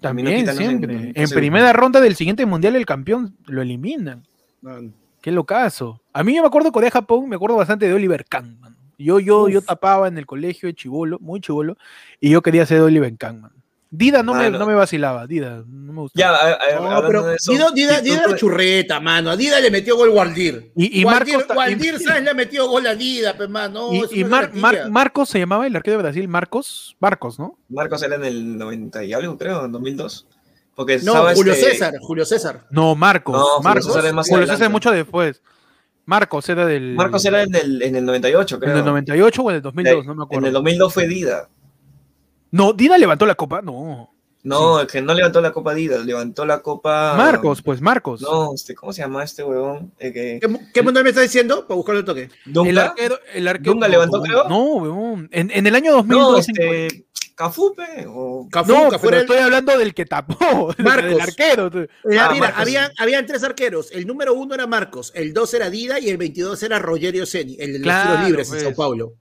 también. 0.00 0.28
En- 0.28 0.56
siempre. 0.56 0.94
en 0.94 1.12
En, 1.16 1.30
primera 1.30 1.72
ronda 1.72 2.00
del 2.00 2.14
siguiente 2.14 2.46
mundial, 2.46 2.76
el 2.76 2.86
campeón 2.86 3.34
lo 3.46 3.62
eliminan. 3.62 4.22
Man. 4.62 4.94
Qué 5.20 5.32
locazo. 5.32 6.00
A 6.12 6.22
mí 6.22 6.36
yo 6.36 6.42
me 6.42 6.46
acuerdo 6.46 6.70
Corea-Japón, 6.70 7.28
me 7.28 7.34
acuerdo 7.34 7.56
bastante 7.56 7.88
de 7.88 7.94
Oliver 7.94 8.24
Kahn, 8.26 8.60
mano. 8.60 8.76
Yo, 8.98 9.20
yo, 9.20 9.48
yo 9.48 9.60
Uf. 9.60 9.66
tapaba 9.66 10.08
en 10.08 10.18
el 10.18 10.26
colegio 10.26 10.66
de 10.68 10.74
chivolo, 10.74 11.18
muy 11.20 11.40
chivolo, 11.40 11.76
y 12.20 12.30
yo 12.30 12.42
quería 12.42 12.66
ser 12.66 12.80
Oliver 12.80 13.16
Kahn, 13.16 13.40
man. 13.42 13.52
Dida 13.90 14.22
no, 14.22 14.34
me, 14.34 14.40
Mano. 14.50 14.58
no 14.58 14.66
me 14.66 14.74
vacilaba, 14.74 15.26
Dida, 15.26 15.62
no 15.66 15.92
me 15.94 16.00
gustaba. 16.02 16.36
Ya, 16.38 16.76
a- 16.76 16.76
a- 16.96 17.00
No, 17.00 17.06
pero 17.06 17.32
eso, 17.32 17.52
Dida, 17.52 17.70
Dida- 17.70 18.00
Dida 18.02 18.24
era 18.24 18.36
churreta, 18.36 19.00
mano. 19.00 19.30
A 19.30 19.36
Dida 19.36 19.60
le 19.60 19.70
metió 19.70 19.96
gol 19.96 20.10
Waldir. 20.10 20.72
Y, 20.76 21.00
y 21.00 21.04
Waldir, 21.06 21.36
Marcos, 21.48 21.56
y- 21.84 21.98
Sáenz 22.04 22.24
le 22.26 22.34
metió 22.34 22.68
gol 22.68 22.86
a 22.86 22.94
Dida, 22.94 23.34
pues, 23.34 23.48
mano. 23.48 23.94
y- 23.94 24.00
eso 24.00 24.14
y 24.14 24.24
no 24.24 24.28
Mar- 24.30 24.52
Mar-. 24.52 24.90
Marcos 24.90 25.30
se 25.30 25.38
llamaba 25.38 25.66
el 25.66 25.74
arquero 25.74 25.96
de 25.96 26.02
Brasil, 26.02 26.28
Marcos, 26.28 26.96
Marcos, 27.00 27.38
¿no? 27.38 27.56
Marcos 27.70 28.02
era 28.02 28.16
en 28.16 28.24
el 28.26 28.58
90 28.58 29.04
y 29.04 29.14
algo, 29.14 29.38
creo, 29.38 29.64
en 29.64 29.72
2002. 29.72 30.26
Porque 30.74 30.98
No, 30.98 31.14
Julio 31.34 31.54
este- 31.54 31.70
César, 31.70 31.94
Julio 32.00 32.26
César. 32.26 32.66
No, 32.70 32.94
Marcos. 32.94 33.34
No, 33.36 33.42
Julio 33.42 33.62
Marcos. 33.62 33.86
César 33.86 34.04
es 34.06 34.12
más 34.12 34.28
Julio 34.28 34.46
César 34.46 34.70
mucho 34.70 34.90
después. 34.90 35.40
Marcos 36.08 36.48
era 36.48 36.64
del. 36.64 36.94
Marcos 36.94 37.22
era 37.26 37.42
en 37.42 37.54
el, 37.54 37.82
en 37.82 37.94
el 37.96 38.04
98, 38.06 38.58
creo. 38.58 38.72
en 38.72 38.78
el 38.78 38.84
98 38.86 39.42
o 39.42 39.50
en 39.50 39.56
el 39.56 39.62
2002, 39.62 40.06
no 40.06 40.14
me 40.14 40.22
En 40.22 40.24
acuerdo. 40.24 40.46
el 40.46 40.52
2002 40.54 40.94
fue 40.94 41.06
Dida. 41.06 41.50
No, 42.50 42.72
Dida 42.72 42.96
levantó 42.96 43.26
la 43.26 43.34
copa, 43.34 43.60
no. 43.60 44.10
No, 44.48 44.80
es 44.80 44.86
que 44.88 45.00
no 45.02 45.14
levantó 45.14 45.40
la 45.40 45.52
Copa 45.52 45.74
Dida, 45.74 45.98
levantó 45.98 46.44
la 46.46 46.60
Copa. 46.60 47.14
Marcos, 47.16 47.62
pues 47.62 47.80
Marcos. 47.80 48.20
No, 48.22 48.54
este, 48.54 48.74
¿cómo 48.74 48.92
se 48.92 49.02
llama 49.02 49.22
este 49.24 49.42
huevón? 49.44 49.92
Eh, 49.98 50.12
que- 50.12 50.38
¿Qué, 50.40 50.58
qué 50.74 50.82
mundial 50.82 51.04
me 51.04 51.10
está 51.10 51.22
diciendo? 51.22 51.66
Para 51.66 51.76
buscarlo 51.76 52.00
el 52.00 52.04
toque. 52.04 52.28
Dunga. 52.46 52.70
El 52.70 52.78
arquero, 52.78 53.18
el 53.34 53.48
arquero. 53.48 53.72
Dunga 53.72 53.88
levantó, 53.88 54.16
no, 54.18 54.22
creo. 54.22 54.48
No, 54.48 54.64
weón. 54.76 55.28
En, 55.32 55.50
en 55.50 55.66
el 55.66 55.74
año 55.74 55.92
2002. 55.92 56.30
No, 56.32 56.38
este. 56.38 57.04
Cafú, 57.34 57.72
o- 58.08 58.48
Cafú, 58.50 58.72
no, 58.72 58.88
Cafú 58.90 59.04
pero 59.06 59.16
el- 59.18 59.22
estoy 59.22 59.36
hablando 59.38 59.78
del 59.78 59.94
que 59.94 60.04
tapó. 60.06 60.74
Marcos. 60.78 61.10
Del 61.10 61.20
arquero. 61.20 61.66
Era- 62.10 62.26
Ah, 62.26 62.30
mira, 62.32 62.46
Marcos. 62.46 62.62
habían, 62.62 62.90
habían 62.98 63.26
tres 63.26 63.44
arqueros. 63.44 63.92
El 63.92 64.06
número 64.08 64.34
uno 64.34 64.54
era 64.56 64.66
Marcos, 64.66 65.12
el 65.14 65.32
dos 65.32 65.54
era 65.54 65.70
Dida 65.70 66.00
y 66.00 66.08
el 66.08 66.16
22 66.16 66.60
era 66.64 66.80
Rogerio 66.80 67.26
Seni, 67.26 67.56
el 67.60 67.74
de 67.74 67.78
los 67.78 67.84
Claro, 67.84 68.10
tiros 68.10 68.26
libres 68.26 68.48
pues. 68.48 68.62
en 68.62 68.68
Sao 68.70 68.76
Paulo. 68.76 69.12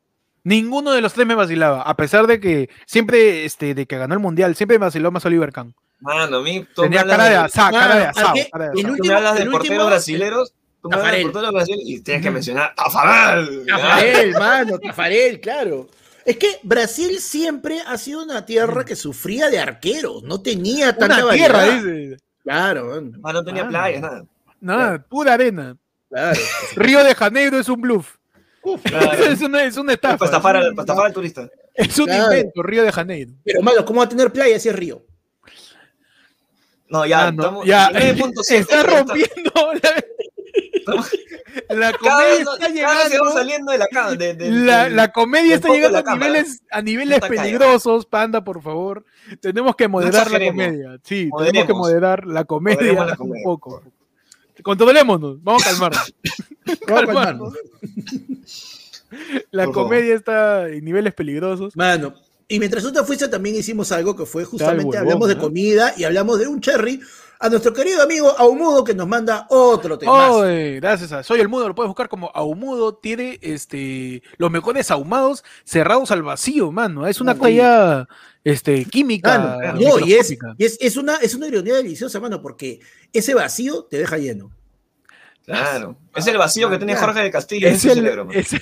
Ninguno 0.47 0.91
de 0.93 1.01
los 1.01 1.11
tres 1.11 1.27
me 1.27 1.35
vacilaba. 1.35 1.81
A 1.81 1.97
pesar 1.97 2.25
de 2.25 2.39
que 2.39 2.69
siempre, 2.85 3.43
este, 3.43 3.73
de 3.75 3.85
que 3.85 3.97
ganó 3.97 4.13
el 4.13 4.21
mundial, 4.21 4.55
siempre 4.55 4.79
me 4.79 4.85
vaciló 4.85 5.11
más 5.11 5.25
Oliver 5.25 5.51
Kahn. 5.51 5.75
Mano, 5.99 6.37
a 6.37 6.41
mí. 6.41 6.65
tú 6.73 6.83
Tenía 6.83 7.03
cara 7.05 7.25
de 7.25 7.29
de- 7.31 7.35
asado, 7.35 7.71
cara 7.77 7.95
de 7.97 8.03
¿al 8.03 8.09
asado. 8.11 8.33
El 8.75 8.89
último- 8.91 9.07
me 9.09 9.13
hablas 9.13 9.35
de 9.35 9.41
el 9.43 9.49
porteros 9.51 9.71
último- 9.75 9.85
brasileros. 9.87 10.53
Tú 10.81 10.87
me 10.89 10.95
hablas 10.95 11.11
de 11.11 11.17
Tafarel. 11.17 11.31
porteros 11.33 11.53
brasileños 11.53 11.89
y 11.89 11.99
tienes 12.01 12.23
que 12.23 12.31
mencionar 12.31 12.73
Tafarel. 12.75 13.65
Tafarel, 13.67 14.31
mano, 14.33 14.79
Tafarel, 14.83 15.39
claro. 15.41 15.87
Es 16.23 16.37
que 16.37 16.59
Brasil 16.63 17.19
siempre 17.19 17.81
ha 17.85 17.97
sido 17.97 18.23
una 18.23 18.45
tierra 18.45 18.85
que 18.85 18.95
sufría 18.95 19.49
de 19.49 19.59
arqueros, 19.59 20.23
no 20.23 20.41
tenía 20.41 20.95
tanta 20.95 21.25
Una 21.25 21.33
tierra, 21.33 21.57
variedad. 21.59 21.83
dice. 21.83 22.17
Claro, 22.43 22.85
mano, 22.85 23.11
Ah, 23.23 23.33
no 23.33 23.43
tenía 23.43 23.63
Ah. 23.63 23.67
playas, 23.67 24.01
nada. 24.01 24.25
Nada, 24.61 24.99
pura 25.09 25.33
arena. 25.33 25.75
claro. 26.09 26.39
Río 26.75 27.03
de 27.03 27.15
Janeiro 27.15 27.57
es 27.59 27.67
un 27.69 27.81
bluff. 27.81 28.15
Claro. 28.83 29.11
es 29.25 29.41
una, 29.41 29.63
es 29.63 29.77
una 29.77 29.93
estafa. 29.93 30.17
Para 30.17 30.29
estafar 30.31 30.55
al, 30.57 30.71
para 30.75 30.83
estafar 30.83 31.05
al 31.07 31.13
turista. 31.13 31.49
Es 31.73 31.97
un 31.99 32.05
Claro. 32.05 32.23
invento, 32.33 32.63
Río 32.63 32.83
de 32.83 32.91
Janeiro. 32.91 33.31
Pero, 33.43 33.61
mano, 33.61 33.85
¿cómo 33.85 33.99
va 33.99 34.05
a 34.05 34.09
tener 34.09 34.31
playa 34.31 34.59
si 34.59 34.69
es 34.69 34.75
río? 34.75 35.03
No, 36.89 37.05
ya, 37.05 37.27
Ah, 37.27 37.31
no, 37.31 37.41
estamos. 37.43 37.65
ya, 37.65 37.89
19.7, 37.91 38.51
está 38.59 38.83
rompiendo 38.83 39.51
la, 41.69 41.75
la 41.75 41.93
comedia 41.93 42.39
está 42.53 42.69
llegando. 42.69 43.31
saliendo 43.33 43.71
de 43.73 43.77
la 43.77 43.87
cama. 43.87 44.11
de- 44.15 44.33
de- 44.35 44.51
La, 44.51 44.87
la 44.89 45.11
comedia 45.11 45.55
está 45.55 45.69
llegando 45.69 45.97
a 45.97 46.03
cámara. 46.03 46.27
niveles, 46.27 46.61
a 46.71 46.81
niveles 46.81 47.19
callado. 47.19 47.41
peligrosos, 47.43 48.05
panda, 48.05 48.43
por 48.43 48.61
favor. 48.61 49.03
Tenemos 49.41 49.75
que 49.75 49.87
moderar 49.89 50.31
la 50.31 50.39
comedia. 50.47 50.97
Sí, 51.03 51.29
tenemos 51.37 51.67
que 51.67 51.73
moderar 51.73 52.25
la 52.25 52.45
comedia 52.45 53.05
un 53.19 53.43
poco. 53.43 53.83
Controlémonos, 54.63 55.41
vamos 55.43 55.65
a 55.65 55.71
calmarnos. 55.71 56.13
Vamos, 56.85 57.05
Calmarnos. 57.05 57.53
mano. 57.53 57.61
La 59.51 59.65
Por 59.65 59.73
favor. 59.73 59.89
comedia 59.89 60.15
está 60.15 60.67
en 60.67 60.83
niveles 60.83 61.13
peligrosos. 61.13 61.75
Mano, 61.77 62.13
y 62.47 62.59
mientras 62.59 62.83
tú 62.83 62.91
te 62.91 63.03
fuiste 63.03 63.27
también 63.29 63.55
hicimos 63.55 63.91
algo 63.91 64.15
que 64.15 64.25
fue 64.25 64.43
justamente, 64.43 64.85
huevón, 64.85 64.97
hablamos 64.97 65.29
de 65.29 65.37
comida 65.37 65.93
y 65.95 66.03
hablamos 66.03 66.39
de 66.39 66.47
un 66.47 66.59
cherry 66.59 66.99
a 67.39 67.49
nuestro 67.49 67.71
querido 67.73 68.01
amigo 68.01 68.33
Aumudo 68.37 68.83
que 68.83 68.93
nos 68.93 69.07
manda 69.07 69.45
otro 69.49 69.97
tema. 69.97 70.29
Gracias 70.75 71.11
a 71.11 71.23
Soy 71.23 71.39
el 71.39 71.49
Mudo, 71.49 71.67
lo 71.67 71.75
puedes 71.75 71.87
buscar 71.87 72.09
como 72.09 72.31
Ahumudo, 72.33 72.95
tiene 72.95 73.37
este 73.41 74.23
los 74.37 74.51
mejores 74.51 74.91
ahumados 74.91 75.43
cerrados 75.63 76.11
al 76.11 76.23
vacío, 76.23 76.71
mano. 76.71 77.07
Es 77.07 77.21
una 77.21 77.33
Uy. 77.33 77.37
cosa 77.37 77.49
ya 77.51 78.07
este, 78.51 78.85
química. 78.85 79.37
no, 79.73 79.99
y 80.05 80.13
es, 80.13 80.31
y 80.31 80.37
es, 80.65 80.77
es 80.79 80.97
una, 80.97 81.15
es 81.17 81.35
una 81.35 81.47
ironía 81.47 81.75
deliciosa, 81.75 82.19
mano, 82.19 82.41
porque 82.41 82.79
ese 83.13 83.33
vacío 83.33 83.83
te 83.83 83.97
deja 83.97 84.17
lleno. 84.17 84.51
Claro. 85.45 85.97
Es 86.15 86.27
el 86.27 86.37
vacío 86.37 86.69
que 86.69 86.77
tiene 86.77 86.93
claro. 86.93 87.07
Jorge 87.07 87.23
de 87.23 87.31
Castillo 87.31 87.67
en 87.67 87.75
Es 87.75 87.81
su 87.81 87.89
el- 87.89 87.95
cerebro. 87.95 88.27
es- 88.31 88.51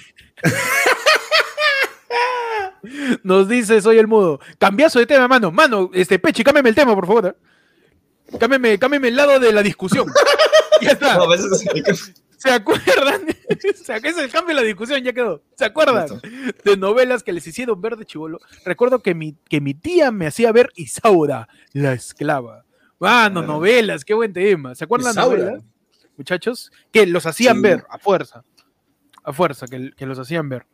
Nos 3.24 3.50
dice 3.50 3.82
Soy 3.82 3.98
el 3.98 4.06
Mudo. 4.08 4.40
Cambiazo 4.60 5.00
de 5.00 5.08
tema, 5.08 5.28
mano. 5.28 5.52
Mano, 5.52 5.90
este 5.94 6.20
Pechi, 6.20 6.44
cámbiame 6.44 6.70
el 6.70 6.76
tema, 6.76 6.94
por 6.94 7.08
favor. 7.08 7.28
¿eh? 7.28 8.38
Cámbiame, 8.40 8.78
cámbiame 8.78 9.08
el 9.08 9.16
lado 9.16 9.40
de 9.40 9.52
la 9.52 9.64
discusión. 9.64 10.08
ya 10.82 10.92
está. 10.92 11.18
No, 11.18 11.26
pues, 11.26 11.42
¿Se 12.38 12.52
acuerdan? 12.52 13.26
O 13.50 13.84
sea, 13.84 14.00
que 14.00 14.10
es 14.10 14.18
el 14.18 14.30
cambio 14.32 14.56
de 14.56 14.62
la 14.62 14.68
discusión, 14.68 15.04
ya 15.04 15.14
quedó. 15.14 15.42
¿Se 15.56 15.66
acuerdan? 15.66 16.08
Listo. 16.10 16.22
De 16.64 16.78
novelas 16.78 17.24
que 17.24 17.34
les 17.34 17.46
hicieron 17.48 17.80
ver 17.82 17.96
de 17.98 18.06
chivolo. 18.06 18.40
Recuerdo 18.66 19.00
que 19.00 19.14
mi, 19.16 19.36
que 19.50 19.62
mi 19.62 19.74
tía 19.74 20.12
me 20.12 20.28
hacía 20.28 20.52
ver 20.52 20.72
Isaura, 20.76 21.48
la 21.74 21.94
esclava. 21.94 22.66
Mano, 23.00 23.42
Claro. 23.42 23.48
novelas, 23.54 24.06
qué 24.06 24.14
buen 24.14 24.34
tema. 24.34 24.74
¿Se 24.76 24.84
acuerdan 24.86 25.08
las 25.16 25.18
Isaura. 25.26 25.44
novelas, 25.44 25.64
muchachos? 26.18 26.72
Que 26.92 27.06
los 27.06 27.26
hacían 27.26 27.58
Sí. 27.58 27.62
ver 27.62 27.84
a 27.90 27.98
fuerza. 28.00 28.44
A 29.24 29.34
fuerza, 29.34 29.68
que, 29.68 29.92
que 29.96 30.06
los 30.06 30.18
hacían 30.20 30.48
ver. 30.50 30.66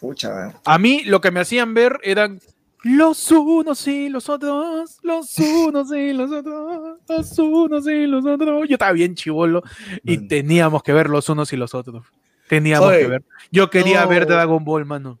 Pucha, 0.00 0.54
A 0.64 0.78
mí 0.78 1.04
lo 1.04 1.20
que 1.20 1.30
me 1.30 1.40
hacían 1.40 1.72
ver 1.74 1.98
eran 2.02 2.40
Los 2.84 3.30
unos 3.30 3.88
y 3.88 4.10
los 4.10 4.28
otros, 4.28 4.98
los 5.02 5.38
unos 5.38 5.90
y 5.92 6.12
los 6.12 6.30
otros, 6.30 6.98
los 7.08 7.38
unos 7.38 7.86
y 7.88 8.06
los 8.06 8.26
otros. 8.26 8.68
Yo 8.68 8.74
estaba 8.74 8.92
bien 8.92 9.14
chivolo 9.14 9.62
y 10.02 10.28
teníamos 10.28 10.82
que 10.82 10.92
ver 10.92 11.08
los 11.08 11.26
unos 11.30 11.50
y 11.54 11.56
los 11.56 11.74
otros. 11.74 12.04
Teníamos 12.46 12.90
Oye, 12.90 12.98
que 13.00 13.06
ver. 13.06 13.24
Yo 13.50 13.70
quería 13.70 14.02
no. 14.02 14.08
ver 14.08 14.26
Dragon 14.26 14.62
Ball, 14.62 14.84
mano. 14.84 15.18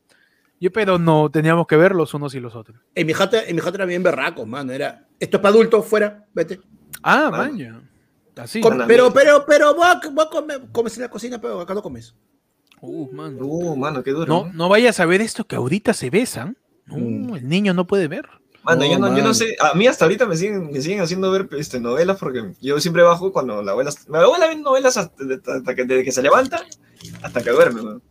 Yo, 0.60 0.70
pero 0.72 0.98
no, 0.98 1.30
teníamos 1.30 1.66
que 1.66 1.76
ver 1.76 1.94
los 1.94 2.12
unos 2.12 2.34
y 2.34 2.40
los 2.40 2.54
otros. 2.54 2.78
En 2.94 3.06
mi 3.06 3.14
jata, 3.14 3.42
en 3.42 3.56
mi 3.56 3.62
jata 3.62 3.78
era 3.78 3.86
bien 3.86 4.02
berraco, 4.02 4.44
mano. 4.44 4.70
Era, 4.70 5.06
esto 5.18 5.38
es 5.38 5.42
para 5.42 5.54
adultos, 5.54 5.86
fuera, 5.86 6.26
vete. 6.34 6.60
Ah, 7.02 7.30
maña. 7.30 7.80
Así. 8.36 8.60
Com- 8.60 8.78
pero, 8.86 9.10
pero, 9.10 9.44
pero, 9.46 9.74
voy 9.74 9.86
a, 9.86 10.00
voy 10.10 10.24
a 10.26 10.28
comer, 10.28 10.62
comes 10.70 10.96
en 10.96 11.02
la 11.02 11.08
cocina, 11.08 11.40
pero 11.40 11.60
acá 11.60 11.72
no 11.72 11.82
comes. 11.82 12.14
Uh, 12.80 13.10
mano. 13.10 13.38
Uh, 13.40 13.74
mano, 13.74 14.02
qué 14.02 14.10
duro. 14.10 14.26
No, 14.26 14.52
no 14.52 14.68
vayas 14.68 15.00
a 15.00 15.06
ver 15.06 15.22
esto 15.22 15.46
que 15.46 15.56
ahorita 15.56 15.94
se 15.94 16.10
besan. 16.10 16.58
No, 16.86 16.96
Mm. 16.98 17.34
el 17.36 17.48
niño 17.48 17.74
no 17.74 17.86
puede 17.86 18.08
ver. 18.08 18.26
Mano, 18.62 18.80
No, 18.82 18.90
yo, 18.90 18.98
no, 18.98 19.14
yo 19.16 19.22
no 19.22 19.34
sé, 19.34 19.56
a 19.60 19.74
mí 19.74 19.86
hasta 19.86 20.06
ahorita 20.06 20.24
me 20.26 20.36
siguen, 20.36 20.70
me 20.70 20.80
siguen 20.80 21.00
haciendo 21.02 21.30
ver 21.30 21.48
este, 21.58 21.80
novelas 21.80 22.16
porque 22.18 22.52
yo 22.62 22.80
siempre 22.80 23.02
bajo 23.02 23.30
cuando 23.32 23.62
la 23.62 23.72
abuela, 23.72 23.90
mi 24.08 24.16
abuela 24.18 24.46
ve 24.48 24.56
novelas 24.56 24.96
hasta, 24.96 25.22
hasta 25.54 25.74
que, 25.74 25.84
desde 25.84 26.02
que 26.04 26.12
se 26.12 26.22
levanta 26.22 26.64
hasta 27.22 27.42
que 27.42 27.50
duerme, 27.50 27.82
man. 27.82 28.02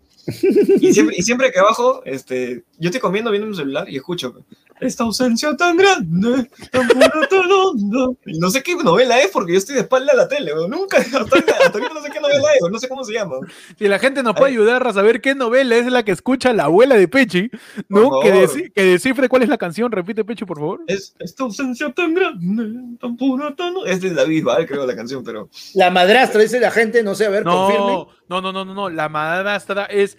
Y 0.79 0.93
siempre, 0.93 1.15
y 1.17 1.21
siempre 1.21 1.51
que 1.51 1.61
bajo, 1.61 2.01
este, 2.05 2.63
yo 2.79 2.89
estoy 2.89 3.01
comiendo 3.01 3.29
viendo 3.31 3.47
mi 3.47 3.55
celular 3.55 3.89
y 3.89 3.97
escucho 3.97 4.33
esta 4.79 5.03
ausencia 5.03 5.55
tan 5.55 5.77
grande, 5.77 6.49
tan 6.71 6.87
pura, 6.89 7.09
tan 7.29 7.51
honda. 7.51 8.17
Y 8.25 8.37
no 8.39 8.49
sé 8.49 8.61
qué 8.63 8.75
novela 8.75 9.21
es 9.21 9.27
porque 9.31 9.53
yo 9.53 9.57
estoy 9.57 9.75
de 9.75 9.81
espalda 9.81 10.11
a 10.13 10.15
la 10.15 10.27
tele, 10.27 10.51
nunca, 10.67 10.97
hasta 10.97 11.19
no 11.19 11.25
sé 11.27 12.09
qué 12.11 12.19
novela 12.19 12.47
es, 12.53 12.71
no 12.71 12.79
sé 12.79 12.89
cómo 12.89 13.03
se 13.03 13.13
llama. 13.13 13.35
Si 13.77 13.87
la 13.87 13.99
gente 13.99 14.23
nos 14.23 14.33
puede 14.35 14.51
Ay. 14.51 14.57
ayudar 14.57 14.85
a 14.85 14.91
saber 14.91 15.21
qué 15.21 15.35
novela 15.35 15.75
es 15.77 15.85
la 15.85 16.03
que 16.03 16.11
escucha 16.11 16.51
la 16.53 16.65
abuela 16.65 16.95
de 16.95 17.07
Pechi, 17.07 17.49
¿no? 17.87 18.19
Que, 18.21 18.33
deci- 18.33 18.73
que 18.73 18.83
descifre 18.83 19.29
cuál 19.29 19.43
es 19.43 19.49
la 19.49 19.57
canción. 19.57 19.91
Repite, 19.91 20.25
Pechi, 20.25 20.43
por 20.45 20.57
favor. 20.57 20.81
Es 20.87 21.15
esta 21.19 21.43
ausencia 21.43 21.93
tan 21.93 22.13
grande, 22.13 22.97
tan 22.99 23.15
pura, 23.15 23.55
tan 23.55 23.75
honda. 23.77 23.89
Es 23.89 24.01
de 24.01 24.13
David 24.13 24.43
Val, 24.43 24.65
creo, 24.65 24.85
la 24.85 24.95
canción, 24.95 25.23
pero 25.23 25.49
La 25.75 25.91
madrastra, 25.91 26.41
dice 26.41 26.59
la 26.59 26.71
gente, 26.71 27.03
no 27.03 27.15
sé, 27.15 27.25
a 27.25 27.29
ver, 27.29 27.43
confirme. 27.43 28.05
No, 28.27 28.41
no, 28.41 28.41
no, 28.41 28.51
no, 28.51 28.65
no, 28.65 28.73
no. 28.73 28.89
La 28.89 29.07
madrastra 29.07 29.85
es 29.85 30.12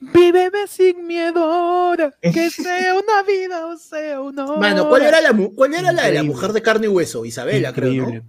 Víveme 0.00 0.66
sin 0.68 1.06
miedo 1.06 1.42
ahora, 1.42 2.14
que 2.22 2.50
sea 2.64 2.94
una 2.94 3.22
vida 3.24 3.66
o 3.66 3.76
sea 3.76 4.20
una 4.20 4.46
hora. 4.46 4.60
Mano, 4.60 4.88
¿cuál 4.88 5.02
era 5.02 5.20
la, 5.20 5.32
cuál 5.56 5.74
era 5.74 5.90
la 5.92 6.06
de 6.06 6.12
la 6.14 6.22
mujer 6.22 6.52
de 6.52 6.62
carne 6.62 6.86
y 6.86 6.90
hueso? 6.90 7.24
Isabela, 7.24 7.72
creo. 7.72 8.06
¿no? 8.06 8.22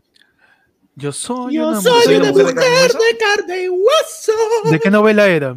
Yo 0.96 1.12
soy 1.14 1.56
Yo 1.56 1.70
una 1.70 1.82
soy 1.82 2.16
una 2.16 2.32
mujer 2.32 2.46
mujer 2.46 2.56
de 2.56 2.62
carne 2.62 2.84
y 2.84 2.90
hueso. 2.90 3.12
de 3.12 3.18
carne 3.18 3.64
y 3.64 3.70
hueso. 3.70 4.32
¿De 4.72 4.80
qué 4.80 4.90
novela 4.92 5.28
era? 5.28 5.56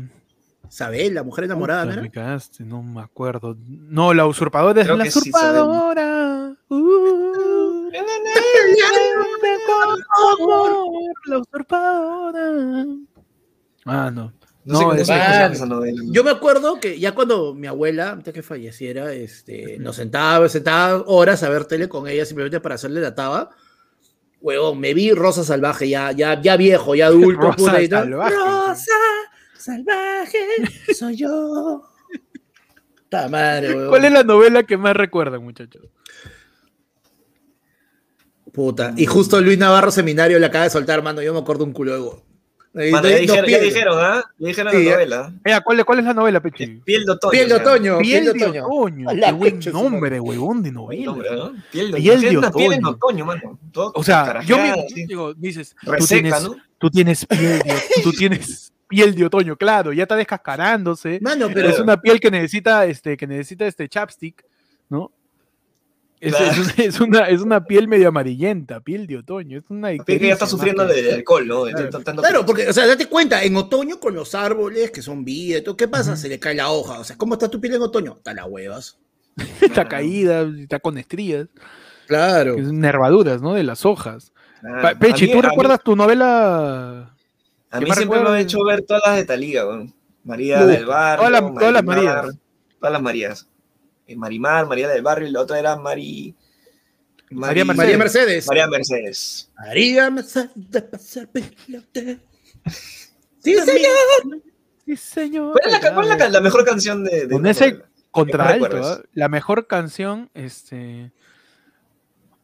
Isabela, 0.68 1.22
mujer 1.22 1.44
enamorada, 1.44 1.84
¿no 1.84 1.90
Puta, 1.90 1.94
era? 1.94 2.02
me 2.02 2.10
cagaste, 2.10 2.64
no 2.64 2.82
me 2.82 3.02
acuerdo. 3.02 3.56
No, 3.66 4.14
la 4.14 4.26
usurpadora 4.26 4.80
es 4.80 4.88
la 4.88 5.04
sí, 5.10 5.28
Isabel. 5.28 5.60
usurpadora. 5.62 6.56
Uh, 6.68 7.90
la 11.26 11.38
usurpadora. 11.38 12.86
Ah, 13.84 14.10
no. 14.10 14.32
No, 14.64 14.78
sé 14.78 14.84
No, 14.84 14.92
es- 14.94 15.60
novela. 15.66 16.00
Yo 16.06 16.22
me 16.24 16.30
acuerdo 16.30 16.78
que 16.80 16.98
ya 16.98 17.14
cuando 17.14 17.54
mi 17.54 17.66
abuela, 17.66 18.10
antes 18.12 18.32
que 18.32 18.42
falleciera, 18.42 19.12
este, 19.12 19.78
nos 19.78 19.96
sentaba, 19.96 20.48
sentaba 20.48 21.02
horas 21.06 21.42
a 21.42 21.48
ver 21.48 21.64
tele 21.64 21.88
con 21.88 22.06
ella 22.08 22.24
simplemente 22.24 22.60
para 22.60 22.76
hacerle 22.76 23.00
la 23.00 23.14
taba. 23.14 23.50
Huevón, 24.40 24.80
me 24.80 24.92
vi 24.94 25.12
Rosa 25.12 25.44
Salvaje, 25.44 25.88
ya, 25.88 26.12
ya, 26.12 26.40
ya 26.40 26.56
viejo, 26.56 26.94
ya 26.94 27.06
adulto. 27.08 27.40
Rosa 27.40 27.56
puta, 27.56 27.82
y 27.82 27.88
tal. 27.88 28.04
Salvaje. 28.04 28.34
Rosa 28.36 28.92
Salvaje, 29.56 30.38
soy 30.94 31.16
yo. 31.16 31.82
Ta 33.08 33.28
madre, 33.28 33.68
huevón. 33.74 33.88
¿Cuál 33.90 34.04
es 34.06 34.12
la 34.12 34.22
novela 34.24 34.62
que 34.64 34.76
más 34.76 34.96
recuerdan, 34.96 35.42
muchachos? 35.42 35.82
Puta. 38.52 38.92
Y 38.96 39.06
justo 39.06 39.40
Luis 39.40 39.58
Navarro 39.58 39.90
Seminario 39.90 40.38
le 40.38 40.46
acaba 40.46 40.64
de 40.64 40.70
soltar, 40.70 41.02
mano. 41.02 41.22
Yo 41.22 41.32
me 41.32 41.40
acuerdo 41.40 41.64
un 41.64 41.72
culo 41.72 41.92
de 41.92 41.98
go. 42.74 42.80
Eh, 42.80 42.90
Mano, 42.90 43.02
dos- 43.08 43.10
ya, 43.10 43.16
dos 43.18 43.20
dijeron, 43.20 43.46
ya 43.50 43.58
piel- 43.58 43.62
dijeron, 43.64 43.98
¿ah? 44.00 44.24
Ya 44.38 44.48
dijeron 44.48 44.72
Sí, 44.72 44.78
la 44.78 44.84
ya. 44.84 44.90
novela. 44.92 45.32
Eh, 45.44 45.58
¿cuál, 45.64 45.78
es- 45.78 45.84
¿Cuál 45.84 45.98
es 45.98 46.04
la 46.06 46.14
novela, 46.14 46.40
Pechi? 46.40 46.66
Piel 46.84 47.04
de 47.04 47.12
otoño. 47.12 47.30
Piel 47.30 47.48
de 47.48 47.54
otoño. 47.54 47.98
Piel 47.98 48.24
de 48.24 48.30
otoño. 48.30 48.66
otoño. 48.66 49.08
Qué 49.08 49.32
buen 49.32 49.60
de 49.60 49.72
nombre, 49.72 50.20
huevón, 50.20 50.62
de 50.62 50.68
el 50.70 50.74
novela. 50.74 51.04
nombre, 51.04 51.30
¿no? 51.36 51.52
Piel 51.70 51.90
de, 51.92 51.98
Piel 51.98 52.20
de 52.20 52.38
una 52.38 52.50
piel 52.50 52.72
en 52.72 52.84
otoño. 52.84 52.96
otoño, 52.96 53.24
mano. 53.26 53.58
Todo 53.72 53.92
O 53.94 54.02
sea, 54.02 54.40
yo 54.42 54.56
así, 54.56 55.06
digo, 55.06 55.34
dices, 55.34 55.74
tú 55.84 56.06
tienes, 56.06 56.42
¿no? 56.42 56.56
tú 56.78 56.90
tienes 56.90 57.26
piel 57.26 57.58
de, 57.60 57.74
tú 58.02 58.12
tienes 58.12 58.72
piel 58.88 59.14
de 59.14 59.24
otoño, 59.24 59.56
claro, 59.56 59.92
ya 59.92 60.02
está 60.04 60.16
descascarándose. 60.16 61.18
Mano, 61.22 61.48
Pero 61.52 61.68
es 61.68 61.78
una 61.78 62.00
piel 62.00 62.20
que 62.20 62.30
necesita 62.30 62.84
este, 62.86 63.16
que 63.16 63.26
necesita 63.26 63.66
este 63.66 63.88
chapstick, 63.88 64.44
¿no? 64.88 65.10
Es, 66.24 66.36
Claro. 66.36 66.62
es- 66.62 66.78
es 66.78 67.00
una, 67.00 67.20
es 67.28 67.40
una 67.40 67.64
piel 67.64 67.88
medio 67.88 68.08
amarillenta, 68.08 68.80
piel 68.80 69.08
de 69.08 69.16
otoño. 69.18 69.58
Es 69.58 69.64
una 69.70 69.88
piel 69.88 70.20
que 70.20 70.26
ya 70.28 70.34
está 70.34 70.46
sufriendo 70.46 70.86
de 70.86 71.14
alcohol, 71.14 71.46
¿no? 71.48 71.64
Claro. 71.64 71.90
Claro, 72.16 72.46
porque, 72.46 72.68
o 72.68 72.72
sea, 72.72 72.86
date 72.86 73.06
cuenta, 73.08 73.42
en 73.42 73.56
otoño 73.56 73.98
con 73.98 74.14
los 74.14 74.34
árboles 74.36 74.92
que 74.92 75.02
son 75.02 75.24
vida 75.24 75.58
y 75.58 75.62
todo, 75.62 75.76
¿qué 75.76 75.88
pasa? 75.88 76.16
Se 76.16 76.28
le 76.28 76.38
cae 76.38 76.54
la 76.54 76.70
hoja. 76.70 77.00
O 77.00 77.04
sea, 77.04 77.16
¿cómo 77.18 77.34
está 77.34 77.48
tu 77.50 77.60
piel 77.60 77.74
en 77.74 77.82
otoño? 77.82 78.14
Está 78.18 78.32
la 78.34 78.44
huevas. 78.46 78.98
Está 79.60 79.88
caída, 79.88 80.42
está 80.60 80.78
con 80.78 80.96
estrías, 80.98 81.48
Claro. 82.06 82.56
nervaduras, 82.58 83.40
¿no? 83.42 83.54
De 83.54 83.62
las 83.64 83.84
hojas. 83.84 84.32
Pa- 84.80 84.94
Pechi, 84.94 85.24
mí- 85.26 85.30
¿tú 85.32 85.38
mí- 85.38 85.42
recuerdas 85.42 85.80
tu 85.82 85.96
novela? 85.96 87.14
A 87.70 87.78
¿Qué 87.80 87.84
mí 87.86 87.90
siempre 87.92 88.06
me 88.06 88.14
han 88.14 88.20
recuerdas? 88.20 88.42
hecho 88.42 88.64
ver 88.64 88.82
todas 88.82 89.02
las 89.06 89.16
de 89.16 89.24
Talía, 89.24 89.66
weón. 89.66 89.92
María 90.22 90.64
del 90.66 90.86
Barrio. 90.86 91.26
todas 91.58 91.72
las- 91.72 91.82
Marías. 91.84 92.26
Todas 92.78 92.92
las 92.92 93.02
Marías. 93.02 93.48
Eh, 94.06 94.16
Marimar, 94.16 94.66
María 94.66 94.88
del 94.88 95.02
Barrio, 95.02 95.28
y 95.28 95.30
la 95.30 95.40
otra 95.40 95.58
era 95.58 95.76
Mari... 95.76 96.34
María 97.30 97.64
Mari- 97.64 97.76
María 97.78 97.98
Mercedes. 97.98 98.46
María 98.46 98.66
Mercedes. 98.66 99.50
María 99.56 100.10
Mercedes. 100.10 100.50
pasar. 100.90 101.28
Sí, 103.42 103.54
señor. 103.54 104.42
Sí, 104.84 104.96
señor. 104.96 105.52
¿Cuál 105.60 105.74
es 105.74 105.82
la, 105.82 105.94
cuál 105.94 106.10
es 106.12 106.18
la, 106.18 106.28
la 106.28 106.40
mejor 106.40 106.64
canción 106.64 107.04
de, 107.04 107.26
de 107.26 107.32
Con 107.34 107.46
ese 107.46 107.70
novela? 107.72 107.88
Contra 108.10 108.46
¿Qué 108.46 108.52
alto, 108.52 108.64
recuerdas? 108.66 109.00
¿ah? 109.02 109.08
la 109.14 109.28
mejor 109.28 109.66
canción, 109.66 110.30
este. 110.34 111.12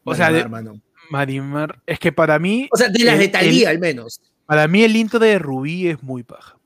O 0.05 0.15
sea, 0.15 0.33
de 0.33 0.41
hermano. 0.41 0.81
Marimar, 1.11 1.81
es 1.87 1.99
que 1.99 2.13
para 2.13 2.39
mí, 2.39 2.69
O 2.73 2.77
sea, 2.77 2.89
de 2.89 3.05
las 3.05 3.19
de 3.19 3.29
Talía, 3.29 3.71
al 3.71 3.79
menos. 3.79 4.21
para 4.47 4.67
mí 4.69 4.83
el 4.85 4.97
intro 4.97 5.19
de 5.19 5.39
Rubí 5.39 5.89
es 5.89 6.03
muy 6.03 6.23
paja. 6.23 6.58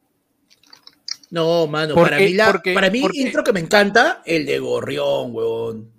No, 1.32 1.66
mano, 1.66 1.94
para 1.94 2.18
mí, 2.18 2.34
la, 2.34 2.52
porque- 2.52 2.74
para 2.74 2.90
mí 2.90 3.00
porque- 3.00 3.20
intro 3.22 3.42
que 3.42 3.54
me 3.54 3.60
encanta, 3.60 4.20
el 4.26 4.44
de 4.44 4.58
Gorrión, 4.58 5.34
huevón. 5.34 5.90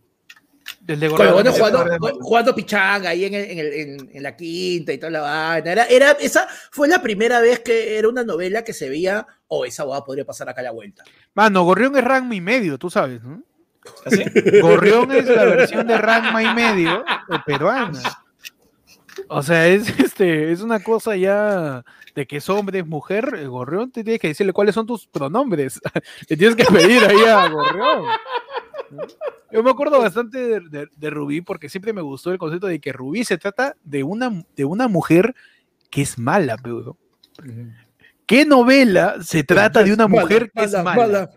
El 0.88 1.00
de 1.00 1.08
Gorrión 1.08 1.34
bueno, 1.34 2.18
jugando, 2.22 2.54
pichanga 2.54 3.10
ahí 3.10 3.26
en, 3.26 3.34
el- 3.34 3.50
en, 3.50 3.58
el- 3.60 3.74
en- 3.74 4.10
en 4.14 4.24
la 4.24 4.36
quinta 4.36 4.94
y 4.94 5.00
toda 5.00 5.10
la 5.12 5.22
vaina. 5.22 5.72
Era, 5.72 5.86
era, 5.86 6.12
esa 6.12 6.48
fue 6.72 6.88
la 6.88 7.02
primera 7.02 7.40
vez 7.42 7.62
que 7.62 7.98
era 7.98 8.08
una 8.10 8.24
novela 8.24 8.64
que 8.64 8.74
se 8.74 8.88
veía, 8.90 9.26
oh, 9.48 9.66
esa 9.66 9.86
boda 9.86 10.06
podría 10.06 10.24
pasar 10.24 10.48
acá 10.50 10.62
a 10.62 10.66
la 10.66 10.72
vuelta. 10.72 11.04
Mano, 11.34 11.64
Gorrión 11.64 11.96
es 11.98 12.04
Ranma 12.04 12.36
y 12.36 12.42
medio, 12.42 12.78
tú 12.78 12.92
sabes, 12.92 13.24
¿no? 13.24 13.42
¿Así? 14.06 14.24
Gorrión 14.62 15.12
es 15.14 15.26
la 15.26 15.46
versión 15.46 15.88
de 15.88 15.98
Ranma 15.98 16.44
y 16.44 16.54
medio 16.54 17.00
eh, 17.02 17.38
peruana. 17.44 18.02
O 19.30 19.42
sea, 19.44 19.68
es 19.68 19.88
este, 20.00 20.52
es 20.52 20.62
una 20.62 20.82
cosa 20.82 21.16
ya 21.16 21.84
de 22.16 22.28
que 22.28 22.38
es 22.38 22.50
hombre, 22.50 22.80
es 22.80 22.86
mujer, 22.88 23.34
el 23.38 23.50
Gorrión 23.50 23.92
te 23.92 24.04
tienes 24.04 24.20
que 24.22 24.28
decirle 24.30 24.54
cuáles 24.54 24.76
son 24.76 24.86
tus 24.86 25.08
pronombres. 25.08 25.80
Le 26.30 26.38
tienes 26.38 26.56
que 26.56 26.66
pedir 26.66 27.04
ahí 27.04 27.24
a 27.26 27.48
Gorrión. 27.50 28.06
Yo 29.52 29.64
me 29.64 29.70
acuerdo 29.72 30.00
bastante 30.00 30.38
de, 30.38 30.60
de- 30.70 30.90
de 30.96 31.10
Rubí 31.10 31.42
porque 31.42 31.70
siempre 31.70 31.94
me 31.94 32.02
gustó 32.02 32.32
el 32.32 32.38
concepto 32.38 32.68
de 32.68 32.80
que 32.80 32.92
Rubí 32.94 33.24
se 33.24 33.38
trata 33.38 33.76
de 33.84 34.04
una, 34.04 34.44
de 34.56 34.66
una 34.66 34.88
mujer 34.88 35.36
que 35.90 36.02
es 36.02 36.18
mala, 36.18 36.58
pero 36.62 36.98
¿Qué 38.26 38.46
novela 38.46 39.18
se 39.22 39.44
trata 39.44 39.84
de 39.84 39.94
una 39.94 40.08
mujer 40.24 40.52
que 40.52 40.64
es 40.64 40.72
mala? 40.84 41.30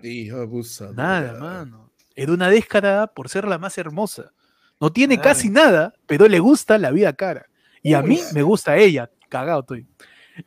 Nada, 0.92 1.32
mano. 1.40 1.90
Era 2.14 2.32
una 2.32 2.48
descarada 2.48 3.06
por 3.08 3.28
ser 3.28 3.46
la 3.46 3.58
más 3.58 3.76
hermosa. 3.76 4.32
No 4.80 4.92
tiene 4.92 5.16
Ah. 5.16 5.22
casi 5.22 5.50
nada, 5.50 5.94
pero 6.06 6.28
le 6.28 6.38
gusta 6.38 6.78
la 6.78 6.90
vida 6.90 7.12
cara. 7.14 7.46
Y 7.86 7.94
a 7.94 8.02
mí 8.02 8.20
me 8.34 8.42
gusta 8.42 8.76
ella. 8.76 9.08
Cagado 9.28 9.60
estoy. 9.60 9.86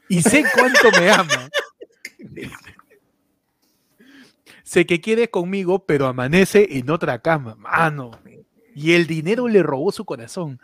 Y 0.10 0.22
sé 0.22 0.44
cuánto 0.53 0.91
me 0.99 1.10
ama. 1.10 1.49
sé 4.64 4.86
que 4.86 4.99
quiere 4.99 5.30
conmigo, 5.30 5.86
pero 5.86 6.07
amanece 6.07 6.68
en 6.78 6.90
otra 6.90 7.20
cama. 7.20 7.56
Mano. 7.56 8.11
Y 8.76 8.91
el 8.91 9.07
dinero 9.07 9.48
le 9.48 9.64
robó 9.64 9.91
su 9.94 10.03
corazón. 10.03 10.60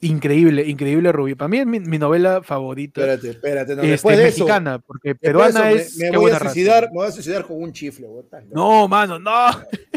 Increíble, 0.00 0.66
increíble 0.66 1.12
Rubí. 1.12 1.34
Para 1.34 1.48
mí 1.48 1.58
es 1.58 1.66
mi, 1.66 1.80
mi 1.80 1.98
novela 1.98 2.42
favorita. 2.42 3.00
Espérate, 3.02 3.30
espérate. 3.30 3.76
No, 3.76 3.82
este, 3.82 3.90
después 3.92 4.16
de 4.16 4.28
eso, 4.28 4.44
mexicana, 4.44 4.78
porque 4.78 5.14
peruana 5.14 5.70
eso, 5.70 5.76
me- 5.76 5.82
es. 5.82 5.96
Me, 6.10 6.16
voy 6.16 6.30
a 6.30 6.38
raza. 6.38 6.52
suicidar, 6.52 6.84
me 6.84 6.94
voy 6.94 7.06
a 7.06 7.12
suicidar 7.12 7.46
con 7.46 7.62
un 7.62 7.72
chifle. 7.72 8.06
No, 8.50 8.88
mano, 8.88 9.18
no. 9.18 9.46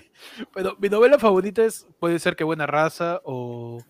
Pero 0.54 0.76
mi 0.80 0.90
novela 0.90 1.18
favorita 1.18 1.64
es, 1.64 1.88
puede 2.00 2.20
ser 2.20 2.36
Que 2.36 2.44
Buena 2.44 2.68
Raza 2.68 3.22
o 3.24 3.82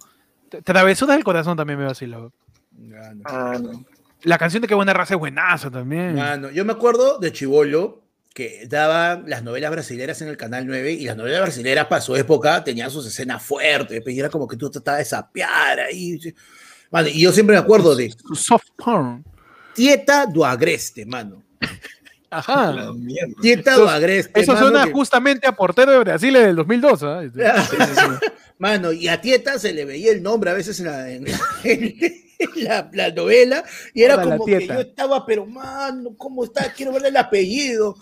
Travesuras 0.64 1.16
del 1.16 1.24
Corazón 1.24 1.58
también 1.58 1.80
me 1.80 1.86
vacila. 1.86 2.30
Ya, 2.78 3.14
no. 3.14 3.22
Ah, 3.26 3.58
no. 3.62 3.86
La 4.24 4.38
canción 4.38 4.62
de 4.62 4.68
Que 4.68 4.76
Buena 4.76 4.94
Raza 4.94 5.14
es 5.14 5.20
buenaza 5.20 5.70
también. 5.70 6.16
Mano, 6.16 6.50
yo 6.50 6.66
me 6.66 6.74
acuerdo 6.74 7.20
de 7.20 7.32
Chivolo 7.32 8.04
que 8.34 8.68
daban 8.68 9.24
las 9.28 9.44
novelas 9.44 9.72
brasileras 9.72 10.22
en 10.22 10.28
el 10.28 10.38
Canal 10.38 10.68
9 10.68 10.92
y 10.92 11.06
las 11.06 11.18
novelas 11.18 11.42
brasileras 11.42 11.88
para 11.88 12.02
su 12.02 12.16
época 12.16 12.64
tenían 12.64 12.92
sus 12.92 13.08
escenas 13.08 13.42
fuertes, 13.44 14.02
pues, 14.04 14.16
y 14.16 14.20
era 14.20 14.30
como 14.30 14.48
que 14.48 14.56
tú 14.56 14.70
tratabas 14.70 15.00
de 15.00 15.06
sapear 15.06 15.80
ahí. 15.80 16.20
Mano, 16.92 17.08
y 17.08 17.22
yo 17.22 17.32
siempre 17.32 17.56
me 17.56 17.62
acuerdo 17.62 17.96
de 17.96 18.14
Soft 18.34 18.68
porn. 18.78 19.24
Tieta 19.74 20.26
do 20.28 20.46
Agreste, 20.46 21.06
mano. 21.06 21.44
Ajá. 22.40 22.72
La 22.74 22.94
mierda. 22.94 23.34
Tieta 23.42 23.72
Eso- 23.72 23.82
do 23.82 23.90
Agreste. 23.90 24.40
Eso 24.40 24.54
mano, 24.54 24.66
suena 24.68 24.86
que- 24.86 24.92
justamente 24.92 25.48
a 25.48 25.52
portero 25.56 25.92
de 25.92 26.00
Brasil 26.00 26.36
en 26.36 26.50
el 26.50 26.56
2002. 26.56 27.04
¿ah? 27.04 27.22
Mano, 28.60 28.92
y 28.92 29.08
a 29.08 29.22
Tieta 29.22 29.60
se 29.60 29.72
le 29.74 29.86
veía 29.86 30.12
el 30.12 30.24
nombre 30.24 30.50
a 30.50 30.54
veces 30.54 30.80
en 30.80 30.88
la, 30.88 31.10
en 31.12 31.26
la- 31.26 31.40
en 31.64 31.96
la- 32.56 32.90
la 32.94 33.12
novela, 33.12 33.64
y 33.94 34.02
era 34.04 34.22
como 34.22 34.46
que 34.46 34.58
Tieta. 34.58 34.74
yo 34.76 34.82
estaba, 34.82 35.26
pero 35.26 35.46
mano, 35.46 36.16
¿cómo 36.18 36.44
está? 36.44 36.72
Quiero 36.74 36.92
ver 36.94 37.06
el 37.06 37.18
apellido. 37.18 37.96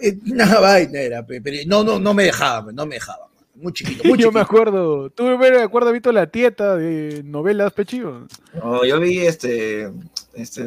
Eh, 0.00 0.16
Una 0.30 0.58
vaina 0.60 0.98
era, 1.00 1.24
pe- 1.26 1.40
pero 1.40 1.56
no, 1.66 1.82
no, 1.84 1.98
no 1.98 2.14
me 2.14 2.24
dejaba, 2.24 2.72
no 2.72 2.86
me 2.86 2.94
dejaba. 2.96 3.28
Muy 3.54 3.72
chiquito, 3.74 4.02
muy 4.08 4.18
Yo 4.18 4.32
me 4.32 4.40
acuerdo. 4.40 5.10
Tú 5.10 5.24
me 5.24 5.34
acuerdo, 5.62 5.92
visto 5.92 6.10
la 6.10 6.26
tieta 6.26 6.74
de 6.76 7.22
novelas 7.24 7.72
pechivo. 7.74 8.26
No, 8.54 8.84
yo 8.84 8.98
vi 8.98 9.18
este. 9.18 9.90
este 10.34 10.62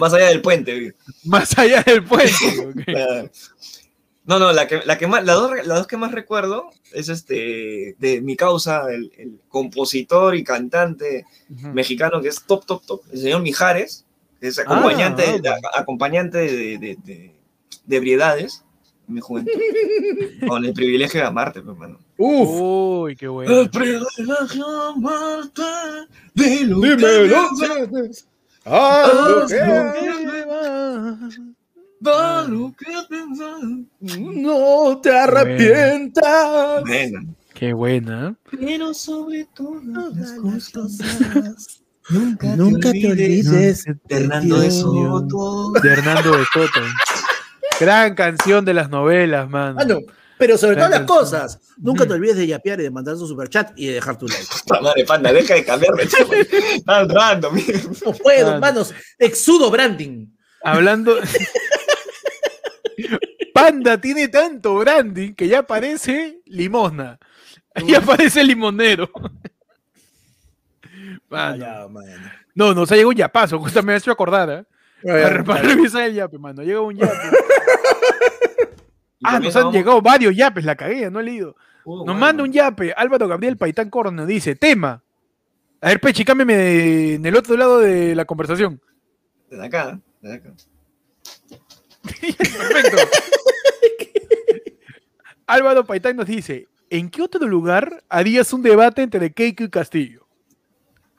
Más 0.00 0.12
allá 0.14 0.28
del 0.28 0.40
puente. 0.42 0.94
Más 1.24 1.58
allá 1.58 1.82
del 1.82 2.02
puente. 2.04 2.32
ok. 2.68 2.88
La- 2.88 3.30
No, 4.26 4.38
no, 4.38 4.52
la 4.52 4.68
que, 4.68 4.80
la 4.84 4.96
que 4.96 5.06
más, 5.08 5.24
las 5.24 5.34
dos, 5.36 5.50
las 5.66 5.78
dos 5.78 5.86
que 5.86 5.96
más 5.96 6.12
recuerdo 6.12 6.70
es 6.92 7.08
este 7.08 7.96
de 7.98 8.20
mi 8.20 8.36
causa, 8.36 8.84
el, 8.92 9.10
el 9.16 9.40
compositor 9.48 10.36
y 10.36 10.44
cantante 10.44 11.24
mexicano 11.48 12.20
que 12.20 12.28
es 12.28 12.42
top, 12.46 12.64
top, 12.64 12.84
top, 12.86 13.00
el 13.12 13.18
señor 13.20 13.42
Mijares, 13.42 14.04
que 14.40 14.48
es 14.48 14.58
acompañante, 14.58 15.24
ah, 15.26 15.38
de- 15.40 15.52
acompañante 15.74 16.38
de, 16.38 16.78
de, 16.78 16.96
de, 17.02 17.34
de 17.86 17.96
ebriedades 17.96 18.62
en 19.08 19.14
mi 19.14 19.20
juventud, 19.20 19.50
con 20.46 20.64
el 20.64 20.74
privilegio 20.74 21.20
de 21.22 21.26
amarte, 21.26 21.58
hermano. 21.58 21.98
Uf, 22.16 22.48
Uy, 22.50 23.16
qué 23.16 23.26
bueno. 23.26 23.60
El 23.62 23.70
privilegio 23.70 24.66
de 24.68 24.88
amarte, 24.94 25.62
de 26.34 26.64
lo 26.66 26.80
que 26.82 26.88
dímelo. 26.96 27.48
Da 32.00 32.44
lo 32.48 32.74
que 32.74 32.86
no 34.10 35.00
te 35.00 35.16
arrepientas. 35.16 36.84
Qué 37.54 37.72
buena. 37.74 38.34
pero 38.50 38.94
sobre 38.94 39.46
todas 39.54 40.16
las 40.16 40.32
cosas, 40.32 41.82
nunca, 42.08 42.56
Nunca 42.56 42.92
te 42.92 43.10
olvides 43.10 43.86
No, 43.86 43.94
de 44.08 44.16
Hernando 44.16 44.60
de. 44.60 44.70
Soto. 44.70 45.72
De 45.82 45.88
Hernando 45.90 46.36
de 46.38 46.44
Soto. 46.52 46.80
Gran 47.78 48.14
canción 48.14 48.64
de 48.64 48.74
las 48.74 48.88
novelas, 48.90 49.48
mano. 49.48 49.78
Ah, 49.80 49.84
no, 49.84 49.98
pero 50.40 50.58
sobre 50.58 50.74
todas 50.74 50.90
las 50.90 51.02
cosas, 51.02 51.60
nunca 51.76 52.02
te 52.04 52.08
Ujú. 52.08 52.14
olvides 52.14 52.36
de 52.38 52.46
yapear 52.48 52.80
y 52.80 52.84
de 52.84 52.90
mandar 52.90 53.16
su 53.16 53.28
superchat 53.28 53.72
y 53.78 53.86
de 53.88 53.92
dejar 53.94 54.18
tu 54.18 54.26
like. 54.26 54.44
Puta 54.64 54.80
madre, 54.84 55.04
panda, 55.04 55.32
deja 55.32 55.54
de 55.54 55.64
cambiarme. 55.64 56.02
Tan 56.84 57.08
random. 57.08 57.54
No 58.06 58.12
puedo, 58.14 58.50
Ah. 58.50 58.54
hermanos. 58.54 58.92
Exudo 59.18 59.70
branding. 59.70 60.26
Hablando. 60.64 61.16
Panda 63.54 64.00
tiene 64.00 64.28
tanto 64.28 64.74
branding 64.76 65.34
que 65.34 65.48
ya 65.48 65.62
parece 65.62 66.40
limosna. 66.46 67.18
Ya 67.86 68.00
parece 68.00 68.42
limonero. 68.42 69.10
Mano. 71.28 71.56
Ya, 71.56 71.88
mano. 71.88 72.30
No, 72.54 72.74
nos 72.74 72.90
ha 72.90 72.94
llegado 72.94 73.10
un 73.10 73.16
yapazo, 73.16 73.58
justo 73.58 73.82
me 73.82 73.92
ha 73.92 73.96
hecho 73.96 74.10
acordar, 74.10 74.50
¿eh? 74.50 74.64
Ya, 75.02 75.42
Para, 75.44 75.62
revisar 75.62 76.02
el 76.02 76.14
yape, 76.14 76.38
mano. 76.38 76.62
Llega 76.62 76.80
un 76.80 76.96
yape. 76.96 77.12
Ah, 79.22 79.38
nos 79.38 79.54
han 79.56 79.62
vamos- 79.64 79.74
llegado 79.74 80.00
varios 80.02 80.34
yapes, 80.34 80.64
la 80.64 80.76
cagué, 80.76 81.10
no 81.10 81.20
he 81.20 81.22
leído. 81.22 81.56
Uh, 81.84 82.04
Nos 82.04 82.18
manda 82.18 82.42
un 82.42 82.52
yape, 82.52 82.92
Álvaro 82.96 83.26
Gabriel 83.28 83.56
Paitán 83.56 83.88
Corno, 83.90 84.26
dice, 84.26 84.54
tema. 84.54 85.02
A 85.80 85.88
ver, 85.88 86.00
Pechi, 86.00 86.24
cámbiame 86.24 86.56
de- 86.56 87.14
en 87.14 87.24
el 87.26 87.36
otro 87.36 87.56
lado 87.56 87.78
de 87.78 88.14
la 88.14 88.24
conversación. 88.26 88.80
Desde 89.48 89.64
acá, 89.66 89.98
desde 90.20 90.36
acá. 90.36 90.52
Perfecto. 92.02 92.96
Álvaro 95.46 95.84
Paitán 95.84 96.16
nos 96.16 96.26
dice, 96.26 96.68
¿en 96.90 97.10
qué 97.10 97.22
otro 97.22 97.46
lugar 97.46 98.02
harías 98.08 98.52
un 98.52 98.62
debate 98.62 99.02
entre 99.02 99.32
Keiko 99.32 99.64
y 99.64 99.70
Castillo? 99.70 100.26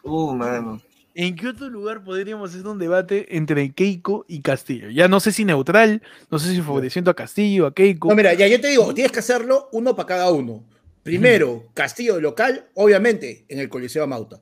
Uh, 0.04 0.34
mano. 0.34 0.82
¿En 1.14 1.36
qué 1.36 1.50
otro 1.50 1.70
lugar 1.70 2.04
podríamos 2.04 2.52
hacer 2.54 2.66
un 2.68 2.80
debate 2.80 3.36
entre 3.38 3.74
Keiko 3.74 4.26
y 4.28 4.42
Castillo? 4.42 4.90
Ya 4.90 5.08
no 5.08 5.20
sé 5.20 5.32
si 5.32 5.44
neutral, 5.44 6.02
no 6.30 6.40
sé 6.40 6.50
si 6.52 6.62
favoreciendo 6.62 7.12
a 7.12 7.16
Castillo, 7.16 7.66
a 7.66 7.74
Keiko. 7.74 8.08
No, 8.10 8.16
mira, 8.16 8.34
ya 8.34 8.48
yo 8.48 8.62
te 8.62 8.70
digo, 8.70 8.94
tienes 8.94 9.12
que 9.12 9.20
hacerlo 9.20 9.68
uno 9.74 9.96
para 9.96 10.08
cada 10.08 10.32
uno. 10.32 10.64
Primero, 11.04 11.66
Castillo 11.74 12.22
local, 12.22 12.68
obviamente, 12.76 13.46
en 13.50 13.60
el 13.60 13.68
Coliseo 13.70 14.06
Mauta. 14.08 14.40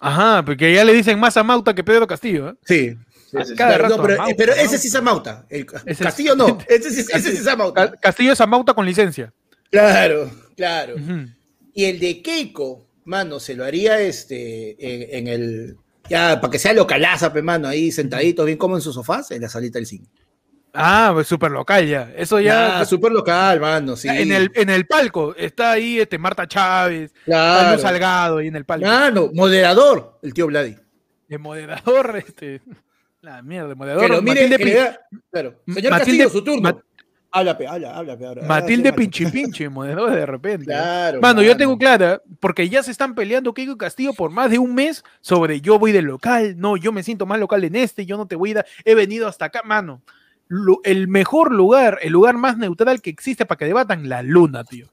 Ajá, 0.00 0.44
porque 0.44 0.72
ya 0.74 0.84
le 0.84 0.92
dicen 0.94 1.20
más 1.20 1.36
a 1.36 1.42
Mauta 1.44 1.74
que 1.74 1.84
Pedro 1.84 2.06
Castillo. 2.06 2.48
¿eh? 2.50 2.54
Sí. 2.64 2.96
Sí. 3.30 3.54
Cada 3.56 3.76
Claro, 3.76 3.82
rato 3.84 3.96
no, 3.98 4.02
pero, 4.02 4.18
Mauta, 4.18 4.34
pero 4.36 4.52
ese 4.54 4.78
sí 4.78 4.88
es 4.88 4.94
a 4.94 5.00
Mauta. 5.02 5.46
El, 5.48 5.66
Ese 5.86 6.02
Castillo 6.04 6.32
es- 6.32 6.38
no, 6.38 6.58
ese 6.68 6.90
sí, 6.90 7.00
ese 7.14 7.30
sí 7.32 7.36
es 7.38 7.46
a 7.46 7.56
Mauta. 7.56 7.90
Ca- 7.92 7.96
Castillo 7.98 8.32
es 8.32 8.40
a 8.40 8.46
Mauta 8.46 8.74
con 8.74 8.84
licencia. 8.84 9.32
Claro, 9.70 10.30
claro. 10.56 10.96
Y 11.74 11.84
el 11.84 11.98
de 12.00 12.20
Keiko, 12.22 12.86
mano, 13.04 13.38
se 13.40 13.54
lo 13.54 13.64
haría 13.64 14.00
este 14.00 14.76
en, 14.78 15.26
en 15.28 15.32
el. 15.32 15.76
Ya, 16.12 16.40
para 16.40 16.50
que 16.50 16.58
sea 16.58 16.72
localaza, 16.72 17.32
pe, 17.32 17.42
mano, 17.42 17.68
ahí 17.68 17.90
sentaditos, 17.90 18.46
bien 18.46 18.58
como 18.58 18.76
en 18.76 18.82
sus 18.82 18.94
sofás, 18.94 19.30
en 19.30 19.42
la 19.42 19.48
salita 19.48 19.78
del 19.78 19.86
cine. 19.86 20.06
Ah, 20.74 21.10
pues 21.12 21.26
súper 21.26 21.50
local 21.50 21.86
ya. 21.86 22.10
Eso 22.16 22.40
ya. 22.40 22.78
Ya, 22.78 22.84
súper 22.84 23.12
local, 23.12 23.60
mano, 23.60 23.94
sí. 23.96 24.08
en, 24.08 24.32
el, 24.32 24.50
en 24.54 24.70
el 24.70 24.86
palco 24.86 25.34
está 25.36 25.72
ahí 25.72 26.00
este 26.00 26.18
Marta 26.18 26.46
Chávez, 26.48 27.12
Claro. 27.26 27.78
Salgado 27.78 28.38
ahí 28.38 28.48
en 28.48 28.56
el 28.56 28.64
palco. 28.64 28.86
Mano, 28.86 29.30
moderador, 29.34 30.18
el 30.22 30.32
tío 30.32 30.46
Vladi. 30.46 30.76
De 31.28 31.38
moderador, 31.38 32.16
este. 32.26 32.60
La 33.20 33.40
mierda, 33.42 33.68
Que 33.70 33.74
moderador. 33.76 34.10
lo 34.10 34.22
mire, 34.22 34.42
Matilde, 34.48 34.56
que 34.58 34.64
vea- 34.64 35.00
claro. 35.30 35.62
Señor 35.66 35.92
Matilde- 35.92 35.98
Castillo, 35.98 36.28
su 36.30 36.42
turno. 36.42 36.60
Mat- 36.62 36.82
habla, 37.32 37.56
habla, 37.68 38.12
habla. 38.12 38.42
Matilde 38.46 38.90
Ah, 38.90 38.92
sí, 38.92 38.96
Pinchi 38.96 39.26
Pinchi, 39.26 39.68
moderador 39.68 40.12
de 40.12 40.26
repente. 40.26 40.66
Claro. 40.66 41.20
Mano, 41.20 41.42
yo 41.42 41.56
tengo 41.56 41.76
clara, 41.78 42.22
porque 42.40 42.68
ya 42.68 42.82
se 42.82 42.90
están 42.90 43.14
peleando 43.14 43.54
Keiko 43.54 43.72
y 43.72 43.78
Castillo 43.78 44.12
por 44.12 44.30
más 44.30 44.50
de 44.50 44.58
un 44.58 44.74
mes 44.74 45.02
sobre 45.20 45.60
yo 45.60 45.78
voy 45.78 45.92
del 45.92 46.04
local, 46.04 46.54
no, 46.58 46.76
yo 46.76 46.92
me 46.92 47.02
siento 47.02 47.26
más 47.26 47.40
local 47.40 47.64
en 47.64 47.76
este, 47.76 48.06
yo 48.06 48.16
no 48.16 48.26
te 48.26 48.36
voy 48.36 48.50
a 48.50 48.52
ir, 48.52 48.64
he 48.84 48.94
venido 48.94 49.26
hasta 49.26 49.46
acá, 49.46 49.62
mano. 49.64 50.02
El 50.84 51.08
mejor 51.08 51.52
lugar, 51.52 51.98
el 52.02 52.12
lugar 52.12 52.36
más 52.36 52.58
neutral 52.58 53.00
que 53.00 53.08
existe 53.08 53.46
para 53.46 53.58
que 53.58 53.64
debatan, 53.64 54.08
la 54.10 54.22
luna, 54.22 54.64
tío. 54.64 54.91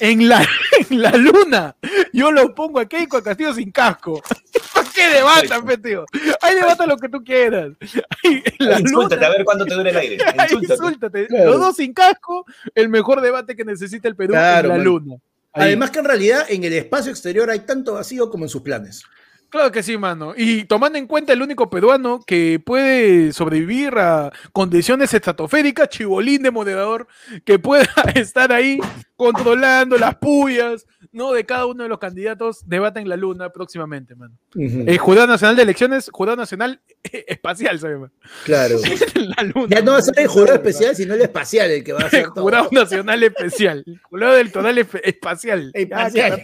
En 0.00 0.28
la, 0.28 0.46
en 0.90 1.02
la 1.02 1.12
luna, 1.12 1.76
yo 2.12 2.30
lo 2.32 2.54
pongo 2.54 2.80
a 2.80 2.86
Keiko 2.86 3.18
a 3.18 3.22
Castillo 3.22 3.54
sin 3.54 3.70
casco. 3.70 4.20
¿Para 4.74 4.88
qué 4.90 5.08
debatan, 5.08 5.64
pe, 5.64 5.78
tío? 5.78 6.04
Ahí 6.40 6.54
debatan 6.54 6.88
lo 6.88 6.96
que 6.96 7.08
tú 7.08 7.22
quieras. 7.24 7.70
Ahí, 7.80 8.42
en 8.58 8.66
la 8.68 8.80
Insúltate, 8.80 9.16
luna, 9.16 9.26
a 9.26 9.30
ver 9.30 9.44
cuánto 9.44 9.64
te 9.64 9.74
dura 9.74 9.90
el 9.90 9.96
aire. 9.96 10.18
ahí 10.38 10.48
Insúltate. 10.52 10.74
insúltate. 10.74 11.26
Claro. 11.28 11.50
Los 11.52 11.60
dos 11.60 11.76
sin 11.76 11.94
casco, 11.94 12.44
el 12.74 12.88
mejor 12.88 13.20
debate 13.20 13.54
que 13.56 13.64
necesita 13.64 14.08
el 14.08 14.16
Perú 14.16 14.32
Claro, 14.32 14.72
en 14.72 14.78
la 14.78 14.84
luna. 14.84 15.14
Ahí. 15.52 15.64
Además 15.68 15.90
que 15.90 15.98
en 16.00 16.04
realidad 16.06 16.46
en 16.48 16.64
el 16.64 16.72
espacio 16.72 17.10
exterior 17.10 17.48
hay 17.50 17.60
tanto 17.60 17.94
vacío 17.94 18.30
como 18.30 18.44
en 18.44 18.48
sus 18.48 18.62
planes. 18.62 19.04
Claro 19.52 19.70
que 19.70 19.82
sí, 19.82 19.98
mano. 19.98 20.32
Y 20.34 20.64
tomando 20.64 20.96
en 20.98 21.06
cuenta 21.06 21.34
el 21.34 21.42
único 21.42 21.68
peruano 21.68 22.20
que 22.26 22.58
puede 22.64 23.34
sobrevivir 23.34 23.92
a 23.98 24.32
condiciones 24.50 25.12
estratosféricas, 25.12 25.90
chibolín 25.90 26.42
de 26.42 26.50
moderador, 26.50 27.06
que 27.44 27.58
pueda 27.58 27.84
estar 28.14 28.50
ahí 28.50 28.78
controlando 29.22 29.96
las 29.96 30.16
puyas, 30.16 30.86
¿no? 31.12 31.32
De 31.32 31.44
cada 31.46 31.66
uno 31.66 31.82
de 31.82 31.88
los 31.88 31.98
candidatos, 31.98 32.68
debate 32.68 33.00
en 33.00 33.08
la 33.08 33.16
luna 33.16 33.50
próximamente, 33.50 34.14
mano. 34.14 34.34
El 34.54 34.98
Jurado 34.98 35.26
Nacional 35.26 35.56
de 35.56 35.62
Elecciones, 35.62 36.10
Jurado 36.12 36.36
Nacional 36.36 36.80
Espacial, 37.02 37.78
se 37.78 37.88
llama. 37.88 38.10
Claro. 38.44 38.76
La 39.14 39.42
luna. 39.44 39.68
Ya 39.68 39.82
no 39.82 39.92
va 39.92 39.98
a 39.98 40.02
ser 40.02 40.18
el 40.18 40.26
jurado 40.26 40.54
especial, 40.56 40.96
sino 40.96 41.14
el 41.14 41.22
espacial 41.22 41.70
el 41.70 41.84
que 41.84 41.92
va 41.92 42.00
a 42.06 42.10
todo. 42.34 42.42
Jurado 42.42 42.68
Nacional 42.72 43.22
Especial, 43.22 43.84
Jurado 44.02 44.36
Electoral 44.36 44.76
Espe- 44.78 45.00
Espacial. 45.04 45.70
Espacial. 45.74 46.42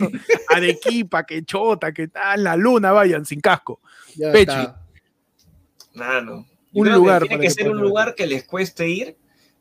Arequipa, 0.48 1.24
que 1.26 1.42
chota, 1.44 1.92
que 1.92 2.08
tal, 2.08 2.44
la 2.44 2.56
luna 2.56 2.92
vayan 2.92 3.24
sin 3.26 3.40
casco. 3.40 3.80
Ya 4.14 4.30
Pechi. 4.32 4.54
Yo 5.94 6.44
Un 6.72 6.84
que 6.86 6.90
lugar 6.92 7.22
Tiene 7.22 7.36
que 7.38 7.48
que 7.48 7.50
ser 7.50 7.70
un 7.70 7.80
lugar 7.80 8.14
que 8.14 8.26
les 8.26 8.44
cueste 8.44 8.88
ir 8.88 9.16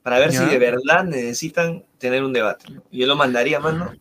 para 0.07 0.19
ver 0.19 0.31
Ya. 0.31 0.39
si 0.39 0.45
de 0.45 0.57
verdad 0.57 1.03
necesitan 1.03 1.84
tener 1.97 2.23
un 2.23 2.31
debate. 2.31 2.63
yo 2.93 3.07
lo 3.07 3.17
mandaría, 3.17 3.59
mano, 3.59 3.91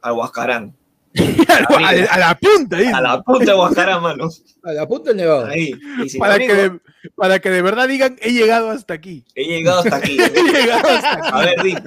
a 0.00 0.12
Huascarán. 0.12 0.72
a, 1.48 1.80
la, 1.80 2.04
a 2.12 2.18
la 2.18 2.38
punta, 2.38 2.76
dice. 2.76 2.92
A 2.92 3.00
la 3.00 3.20
punta 3.22 3.44
de 3.50 3.58
Huascarán, 3.58 4.02
mano. 4.02 4.28
A 4.62 4.72
la 4.72 4.86
punta 4.86 5.10
del 5.10 5.16
nevado. 5.16 5.46
Ahí. 5.46 5.72
Si 6.06 6.16
para, 6.16 6.38
que 6.38 6.54
de, 6.54 6.80
para 7.16 7.40
que 7.40 7.50
de 7.50 7.60
verdad 7.60 7.88
digan, 7.88 8.16
he 8.20 8.34
llegado 8.34 8.70
hasta 8.70 8.94
aquí. 8.94 9.24
he 9.34 9.42
llegado 9.46 9.80
hasta 9.80 9.96
aquí. 9.96 10.16
He 10.20 10.52
llegado 10.52 10.88
hasta 10.88 11.12
aquí. 11.14 11.28
A 11.32 11.38
ver, 11.40 11.62
dime. 11.64 11.82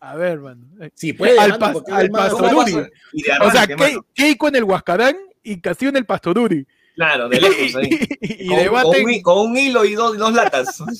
A 0.00 0.16
ver, 0.16 0.38
mano. 0.40 0.66
Sí, 0.94 1.12
puede. 1.12 1.38
Al 1.38 1.58
pas- 1.58 1.84
al 1.92 2.10
O 3.42 3.50
sea. 3.50 3.66
Keiko 4.14 4.48
en 4.48 4.56
el 4.56 4.64
Huascarán 4.64 5.16
y 5.42 5.60
Castillo 5.60 5.90
en 5.90 5.98
el 5.98 6.06
Pastoruri. 6.06 6.66
Claro, 6.94 7.28
de 7.28 7.40
lejos 7.40 7.74
ahí. 7.76 7.98
y, 8.20 8.46
con, 8.48 8.82
con 8.82 8.86
un, 9.04 9.10
hi- 9.10 9.22
con 9.22 9.38
un 9.50 9.56
hilo 9.56 9.84
y 9.84 9.94
dos, 9.94 10.16
dos 10.18 10.32
latas. 10.34 10.82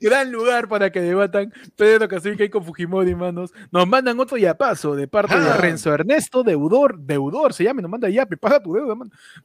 Gran 0.00 0.30
lugar 0.30 0.68
para 0.68 0.90
que 0.92 1.00
debatan 1.00 1.52
Pedro 1.76 2.06
Castillo 2.08 2.34
y 2.34 2.36
Keiko 2.36 2.60
Fujimori, 2.60 3.14
manos. 3.14 3.52
Nos 3.70 3.86
mandan 3.88 4.20
otro 4.20 4.36
yapazo 4.36 4.94
de 4.94 5.08
parte 5.08 5.38
de 5.38 5.48
Ah. 5.48 5.56
Renzo 5.56 5.92
Ernesto 5.94 6.42
Deudor, 6.42 6.98
Deudor 6.98 7.54
se 7.54 7.64
llama, 7.64 7.80
nos 7.80 7.90
manda 7.90 8.08
ya, 8.10 8.26
paga 8.26 8.60
tu 8.62 8.74
deuda. 8.74 8.94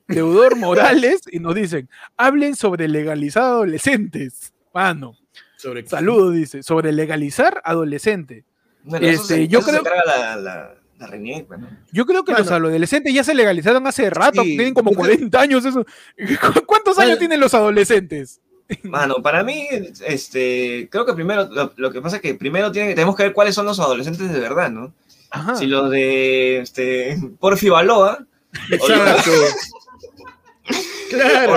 Deudor 0.07 0.57
Morales, 0.57 1.21
y 1.31 1.39
nos 1.39 1.55
dicen, 1.55 1.89
hablen 2.17 2.55
sobre 2.55 2.87
legalizar 2.89 3.43
adolescentes. 3.43 4.53
Mano, 4.73 5.13
Sobre 5.55 5.85
saludos, 5.87 6.33
dice, 6.33 6.63
sobre 6.63 6.91
legalizar 6.91 7.61
adolescente. 7.63 8.43
Bueno, 8.83 9.07
eso 9.07 9.21
Este, 9.21 9.35
se, 9.35 9.47
yo 9.47 9.59
eso 9.59 9.71
se 9.71 9.79
creo- 9.79 9.83
carga 9.83 10.03
la, 10.05 10.35
la, 10.35 10.75
la. 10.99 11.45
Yo 11.91 12.05
creo 12.05 12.23
que 12.23 12.33
los 12.33 12.49
adolescentes 12.51 13.13
ya 13.13 13.23
se 13.23 13.33
legalizaron 13.33 13.85
hace 13.87 14.09
rato, 14.09 14.41
Sí, 14.43 14.55
tienen 14.57 14.73
como 14.73 14.91
yo 14.91 14.97
creo- 14.97 15.07
40 15.15 15.41
años 15.41 15.65
eso. 15.65 15.83
¿Cu- 15.83 16.61
¿Cuántos 16.65 16.99
años 16.99 17.17
tienen 17.19 17.39
los 17.39 17.53
adolescentes? 17.53 18.41
Mano, 18.83 19.15
para 19.23 19.43
mí, 19.43 19.67
este, 20.05 20.87
creo 20.91 21.05
que 21.05 21.13
primero, 21.13 21.45
lo, 21.51 21.73
lo 21.75 21.91
que 21.91 22.01
pasa 22.01 22.17
es 22.17 22.21
que 22.21 22.35
primero 22.35 22.71
tiene, 22.71 22.93
tenemos 22.93 23.15
que 23.15 23.23
ver 23.23 23.33
cuáles 23.33 23.55
son 23.55 23.65
los 23.65 23.79
adolescentes 23.79 24.31
de 24.31 24.39
verdad, 24.39 24.69
¿no? 24.69 24.93
Ajá. 25.31 25.55
Si 25.55 25.65
los 25.65 25.89
de 25.89 26.59
este, 26.59 27.17
Porfi 27.39 27.69
Baloa, 27.69 28.25
Exacto. 28.71 29.31
Claro, 31.09 31.55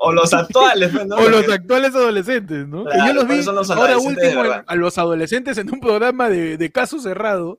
o 0.00 0.12
los 0.12 0.34
actuales, 0.34 0.90
pues, 0.92 1.06
¿no? 1.06 1.16
O 1.16 1.28
los 1.30 1.48
actuales 1.48 1.94
adolescentes, 1.94 2.68
¿no? 2.68 2.84
Que 2.84 2.90
Claro, 2.90 3.06
yo 3.06 3.12
los 3.14 3.22
vi 3.24 3.28
¿cuáles 3.28 3.44
son 3.46 3.54
los 3.54 3.70
ahora 3.70 3.96
último 3.96 4.42
a 4.66 4.74
los 4.76 4.98
adolescentes 4.98 5.56
en 5.56 5.72
un 5.72 5.80
programa 5.80 6.28
de, 6.28 6.58
de 6.58 6.70
caso 6.70 7.00
cerrado. 7.00 7.58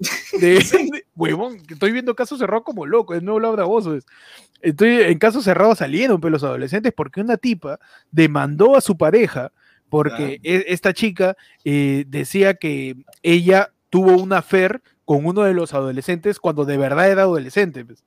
De, 0.40 0.54
de- 0.54 1.06
huevón, 1.16 1.60
que 1.66 1.74
estoy 1.74 1.92
viendo 1.92 2.14
caso 2.14 2.36
cerrado 2.38 2.62
como 2.62 2.86
loco, 2.86 3.14
es 3.14 3.22
nuevo 3.22 3.40
Laura. 3.40 3.64
Estoy 4.60 5.02
en 5.02 5.18
caso 5.18 5.40
cerrado 5.42 5.74
salieron 5.74 6.20
pero 6.20 6.30
los 6.30 6.42
adolescentes 6.44 6.92
porque 6.96 7.20
una 7.20 7.36
tipa 7.36 7.78
demandó 8.10 8.76
a 8.76 8.80
su 8.80 8.96
pareja 8.96 9.52
porque 9.88 10.40
e- 10.42 10.64
esta 10.68 10.92
chica 10.92 11.36
eh, 11.64 12.04
decía 12.08 12.54
que 12.54 12.96
ella 13.22 13.72
tuvo 13.90 14.16
una 14.20 14.38
affair 14.38 14.82
con 15.04 15.24
uno 15.24 15.42
de 15.42 15.54
los 15.54 15.72
adolescentes 15.74 16.38
cuando 16.38 16.64
de 16.64 16.76
verdad 16.76 17.10
era 17.10 17.22
adolescente. 17.22 17.84
pues. 17.84 18.04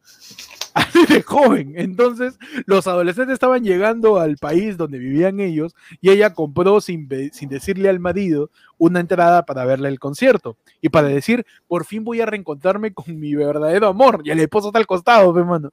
Así 0.74 1.06
de 1.06 1.22
joven. 1.22 1.74
Entonces, 1.76 2.38
los 2.66 2.88
adolescentes 2.88 3.34
estaban 3.34 3.64
llegando 3.64 4.20
al 4.20 4.38
país 4.38 4.78
donde 4.78 5.00
vivían 5.00 5.40
ellos 5.40 5.76
y 6.00 6.10
ella 6.12 6.34
compró 6.34 6.80
sin, 6.82 7.10
sin 7.34 7.50
decirle 7.50 7.90
al 7.90 8.00
marido 8.00 8.50
una 8.78 9.00
entrada 9.00 9.46
para 9.46 9.66
verle 9.66 9.90
el 9.90 10.00
concierto 10.00 10.58
y 10.82 10.90
para 10.90 11.08
decir, 11.10 11.46
por 11.68 11.86
fin 11.86 12.04
voy 12.04 12.22
a 12.22 12.26
reencontrarme 12.26 12.94
con 12.94 13.20
mi 13.20 13.36
verdadero 13.36 13.88
amor. 13.88 14.22
Y 14.24 14.32
el 14.32 14.40
esposo 14.40 14.68
está 14.70 14.80
al 14.80 14.88
costado, 14.88 15.34
pe, 15.34 15.44
mano. 15.44 15.72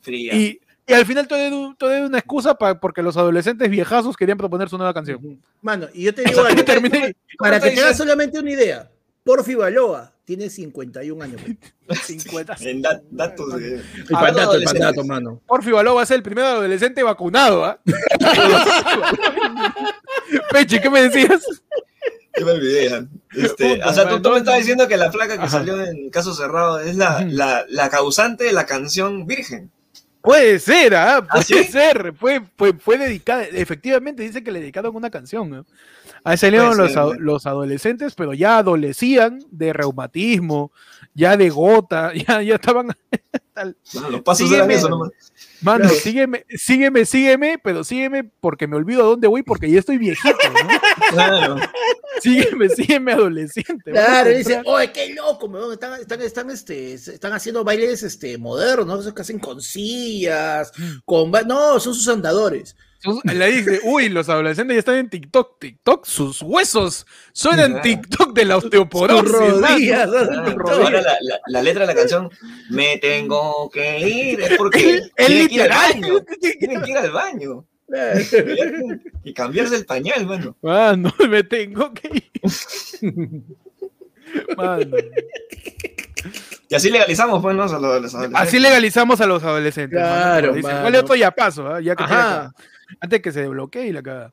Fría. 0.00 0.34
Y, 0.34 0.60
y 0.86 0.92
al 0.92 1.06
final 1.06 1.28
todo 1.28 1.38
era, 1.38 1.74
todo 1.78 1.90
era 1.92 2.06
una 2.06 2.18
excusa 2.18 2.54
pa- 2.54 2.80
porque 2.80 3.02
los 3.02 3.16
adolescentes 3.16 3.68
viejazos 3.70 4.16
querían 4.16 4.38
proponer 4.38 4.68
su 4.68 4.76
nueva 4.78 4.94
canción. 4.94 5.40
Mano, 5.60 5.86
y 5.94 6.04
yo 6.04 6.14
te 6.14 6.22
digo 6.24 6.40
algo, 6.40 6.64
para 7.38 7.58
¿Cómo 7.60 7.70
que 7.70 7.76
te 7.76 7.82
hagas 7.82 7.96
solamente 7.96 8.38
una 8.40 8.50
idea, 8.50 8.90
Porfi 9.24 9.54
Baloa 9.54 10.12
tiene 10.24 10.48
51 10.48 11.22
años. 11.24 11.40
pe. 11.86 11.94
50. 11.96 12.56
En 12.60 12.82
da- 12.82 13.00
datos 13.10 13.54
de... 13.56 13.74
El 13.76 14.04
de 14.06 14.10
pandato, 14.10 14.54
el 14.54 14.64
pandato, 14.64 15.04
mano. 15.04 15.40
Porfi 15.46 15.72
Baló 15.72 15.96
va 15.96 16.02
a 16.02 16.06
ser 16.06 16.16
el 16.18 16.22
primer 16.22 16.44
adolescente 16.44 17.02
vacunado, 17.02 17.64
¿ah? 17.64 17.80
Pechi, 20.52 20.80
¿qué 20.80 20.90
me 20.90 21.02
decías? 21.02 21.42
Yo 22.38 22.46
me 22.46 22.52
olvidé. 22.52 23.06
Este, 23.34 23.74
Puta 23.76 23.88
o 23.88 23.92
sea, 23.92 24.08
tú, 24.08 24.22
tú 24.22 24.30
me 24.30 24.38
estabas 24.38 24.60
diciendo 24.60 24.88
que 24.88 24.96
la 24.96 25.10
placa 25.10 25.34
que 25.36 25.42
Ajá. 25.44 25.50
salió 25.50 25.82
en 25.84 26.10
caso 26.10 26.34
cerrado 26.34 26.80
es 26.80 26.96
la, 26.96 27.24
la, 27.28 27.64
la 27.68 27.90
causante 27.90 28.44
de 28.44 28.52
la 28.52 28.66
canción 28.66 29.26
Virgen. 29.26 29.70
Puede 30.22 30.58
ser, 30.58 30.94
¿ah? 30.94 31.26
Puede 31.26 31.44
sí? 31.44 31.64
ser. 31.64 32.14
Fue, 32.14 32.42
fue, 32.56 32.74
fue 32.74 32.98
dedicada. 32.98 33.44
Efectivamente, 33.44 34.22
dice 34.22 34.44
que 34.44 34.52
le 34.52 34.60
dedicaron 34.60 34.94
una 34.94 35.10
canción. 35.10 35.50
¿no? 35.50 35.66
Ahí 36.24 36.36
salieron 36.36 36.76
los, 36.76 36.94
¿no? 36.94 37.14
los 37.14 37.46
adolescentes, 37.46 38.14
pero 38.14 38.34
ya 38.34 38.58
adolecían 38.58 39.40
de 39.50 39.72
reumatismo, 39.72 40.72
ya 41.14 41.36
de 41.36 41.50
gota, 41.50 42.12
ya, 42.28 42.42
ya 42.42 42.54
estaban. 42.56 42.88
No, 43.92 44.08
los 44.08 44.22
pasos 44.22 44.48
Sígueme. 44.48 44.64
eran 44.64 44.70
eso 44.70 44.88
nomás. 44.88 45.10
Mano, 45.60 45.84
Claro. 45.84 45.94
sígueme, 45.96 46.46
sígueme, 46.48 47.04
sígueme, 47.04 47.60
pero 47.62 47.84
sígueme 47.84 48.24
porque 48.24 48.66
me 48.66 48.76
olvido 48.76 49.02
a 49.02 49.06
dónde 49.06 49.28
voy 49.28 49.42
porque 49.42 49.70
ya 49.70 49.80
estoy 49.80 49.98
viejito, 49.98 50.38
¿no? 50.50 50.80
Claro. 51.10 51.56
Sígueme, 52.22 52.70
sígueme, 52.70 53.12
adolescente. 53.12 53.90
Claro, 53.90 54.30
dice, 54.30 54.62
oye, 54.64 54.90
qué 54.92 55.12
loco, 55.14 55.72
están, 55.72 56.00
están, 56.00 56.22
están, 56.22 56.50
este, 56.50 56.94
están 56.94 57.32
haciendo 57.34 57.62
bailes 57.62 58.02
este, 58.02 58.38
modernos, 58.38 58.86
¿no? 58.86 58.98
Esos 58.98 59.12
que 59.12 59.22
hacen 59.22 59.38
con 59.38 59.60
sillas, 59.60 60.72
con... 61.04 61.30
No, 61.46 61.78
son 61.80 61.94
sus 61.94 62.08
andadores. 62.08 62.74
Sus- 63.02 63.24
Le 63.24 63.46
dice, 63.50 63.80
uy, 63.84 64.08
los 64.10 64.28
adolescentes 64.28 64.74
ya 64.74 64.78
están 64.78 64.96
en 64.96 65.08
TikTok. 65.08 65.58
TikTok, 65.58 66.04
sus 66.04 66.42
huesos 66.42 67.06
suenan. 67.32 67.80
TikTok 67.80 68.34
de 68.34 68.44
la 68.44 68.54
Sus 68.56 68.64
osteoporosis. 68.64 69.32
rodillas, 69.32 70.08
la, 70.10 71.00
la, 71.00 71.40
la 71.46 71.62
letra 71.62 71.86
de 71.86 71.86
la 71.86 71.94
canción, 71.94 72.28
me 72.68 72.98
tengo 72.98 73.70
que 73.70 74.00
ir, 74.06 74.40
es 74.42 74.56
porque 74.58 75.00
tiene 75.16 75.48
que 75.48 75.54
ir 75.54 75.62
al 75.62 75.68
baño. 75.70 76.14
Tienen 76.58 76.82
que 76.82 76.90
ir 76.90 76.98
al 76.98 77.10
baño. 77.10 77.64
Y 79.24 79.34
cambiarse 79.34 79.74
el 79.76 79.84
pañal, 79.84 80.24
mano. 80.26 80.56
Mano, 80.62 81.12
me 81.28 81.42
tengo 81.42 81.92
que 81.92 82.08
ir. 83.02 83.12
Mano. 84.56 84.96
Y 86.68 86.74
así 86.74 86.88
legalizamos, 86.90 87.42
pues, 87.42 87.56
¿no? 87.56 87.62
A 87.64 87.66
los, 87.66 87.72
a 87.74 87.78
los 87.80 87.90
adolescentes. 88.14 88.40
Así 88.40 88.58
legalizamos 88.60 89.20
a 89.20 89.26
los 89.26 89.42
adolescentes. 89.42 89.98
Claro, 89.98 90.48
como 90.48 90.56
dicen. 90.56 90.70
mano. 90.70 90.82
¿Cuál 90.82 90.94
es 90.94 91.00
otro 91.02 91.14
ya 91.16 91.30
paso? 91.32 91.66
ah? 91.66 91.80
Ya 91.80 91.96
que 91.96 92.04
Ajá. 92.04 92.52
Antes 93.00 93.20
que 93.20 93.32
se 93.32 93.40
desbloquee 93.40 93.86
y 93.88 93.92
la 93.92 94.02
cagada. 94.02 94.32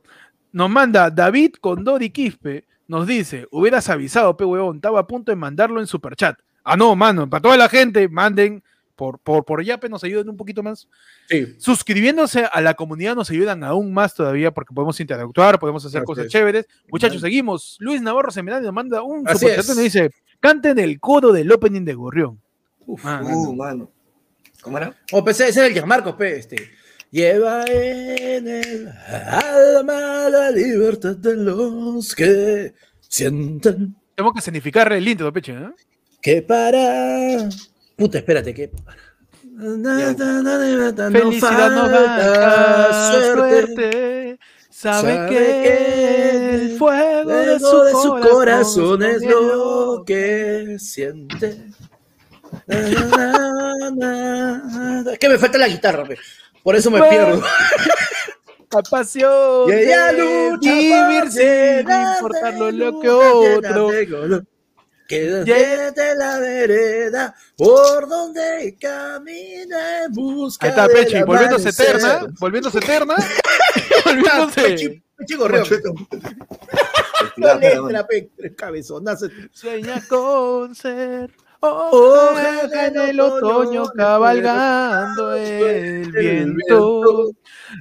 Nos 0.51 0.69
manda 0.69 1.09
David 1.09 1.55
Condori 1.61 2.09
Quispe. 2.09 2.65
Nos 2.87 3.05
dice, 3.05 3.47
hubieras 3.51 3.89
avisado, 3.89 4.37
pe 4.37 4.45
huevón, 4.45 4.77
estaba 4.77 5.01
a 5.01 5.07
punto 5.07 5.31
de 5.31 5.35
mandarlo 5.35 5.81
en 5.81 5.87
superchat. 5.87 6.39
Ah, 6.63 6.77
no, 6.77 6.95
mano, 6.95 7.29
para 7.29 7.41
toda 7.41 7.57
la 7.57 7.67
gente, 7.69 8.07
manden 8.07 8.63
por, 8.95 9.19
por, 9.19 9.45
por 9.45 9.63
Yape, 9.63 9.89
nos 9.89 10.03
ayuden 10.03 10.29
un 10.29 10.37
poquito 10.37 10.63
más. 10.63 10.87
Sí. 11.29 11.55
Suscribiéndose 11.59 12.45
a 12.51 12.61
la 12.61 12.73
comunidad 12.73 13.15
nos 13.15 13.29
ayudan 13.29 13.63
aún 13.63 13.93
más 13.93 14.15
todavía 14.15 14.51
porque 14.51 14.73
podemos 14.73 14.99
interactuar, 14.99 15.59
podemos 15.59 15.85
hacer 15.85 16.03
cosas 16.03 16.25
es. 16.25 16.31
chéveres. 16.31 16.65
Muchachos, 16.89 17.21
seguimos. 17.21 17.77
Luis 17.79 18.01
Navarro 18.01 18.31
Seminario 18.31 18.65
nos 18.65 18.73
manda 18.73 19.03
un 19.03 19.27
Así 19.27 19.39
superchat 19.39 19.65
y 19.65 19.67
nos 19.67 19.77
dice, 19.77 20.11
canten 20.39 20.79
el 20.79 20.99
coro 20.99 21.31
del 21.31 21.51
opening 21.51 21.85
de 21.85 21.93
Gorrión. 21.93 22.41
Uf, 22.85 23.05
Uh, 23.05 23.53
mano. 23.53 23.91
¿Cómo 24.61 24.77
era? 24.77 24.95
O 25.11 25.23
pensé, 25.23 25.49
ese 25.49 25.61
es 25.61 25.67
el 25.67 25.73
Gianmarco, 25.73 26.17
pe, 26.17 26.37
este. 26.37 26.69
Lleva 27.11 27.63
en 27.67 28.47
el 28.47 28.89
alma 28.89 30.29
la 30.29 30.51
libertad 30.51 31.15
de 31.15 31.35
los 31.35 32.13
que 32.13 32.73
sienten 32.99 33.95
Tengo 34.15 34.33
que 34.33 34.41
significar 34.41 34.91
el 34.91 35.07
intro, 35.07 35.31
peche, 35.31 35.53
¿no? 35.53 35.73
que 36.21 36.41
para. 36.41 37.49
Puta, 37.95 38.17
espérate, 38.17 38.53
que 38.53 38.67
para. 38.67 39.01
Felicidad 41.11 41.71
no 41.71 41.87
da 41.87 43.13
suerte. 43.13 44.37
Sabe, 44.69 45.15
Sabe 45.15 45.29
que 45.29 45.35
que 45.35 46.55
el 46.55 46.77
fuego 46.77 47.31
de 47.31 47.59
su, 47.59 47.83
de 47.83 47.91
su 47.91 48.09
corazón 48.29 49.01
es 49.03 49.23
lo 49.23 50.03
que 50.05 50.77
siente. 50.79 51.71
Na, 52.67 52.77
na, 52.79 53.91
na, 53.95 55.01
na. 55.03 55.11
Es 55.13 55.17
que 55.17 55.29
me 55.29 55.37
falta 55.37 55.57
la 55.57 55.67
guitarra, 55.67 56.03
pe. 56.03 56.17
Por 56.67 56.75
eso 56.75 56.91
me 56.91 56.99
Bueno. 56.99 57.09
pierdo. 57.09 57.41
La 58.73 58.83
pasión 58.83 59.69
Y 59.69 59.71
ella 59.71 60.11
de 60.11 60.17
lucha 60.19 60.73
vivir 60.73 61.21
por 61.21 61.31
sin 61.31 61.41
llenarte 61.45 62.17
importar 62.17 62.53
lo, 62.55 62.99
que 62.99 63.09
otro. 63.09 63.91
llenarte 65.07 66.01
de 66.01 66.15
la 66.17 66.39
vereda 66.39 67.33
por 67.55 68.09
donde 68.09 68.75
camina 68.81 70.03
en 70.03 70.11
busca 70.11 70.65
Ahí 70.65 70.71
está 70.71 70.89
Pechi, 70.89 71.23
volviéndose 71.23 71.69
eterna, 71.69 72.27
volviéndose 72.37 72.79
eterna, 72.79 73.15
volviéndose 74.05 74.61
Pechi, 74.61 75.03
Pechi 75.15 75.35
Gorrión. 75.35 75.65
La 77.37 77.55
letra, 77.59 78.05
pe, 78.05 78.29
cabezonazo. 78.57 79.29
Sueña 79.53 80.03
con 80.09 80.75
ser 80.75 81.31
Hoja 81.91 82.87
en 82.87 82.97
el 82.97 83.19
otoño 83.19 83.85
cabalgando 83.95 85.35
el 85.35 86.11
viento, 86.11 87.31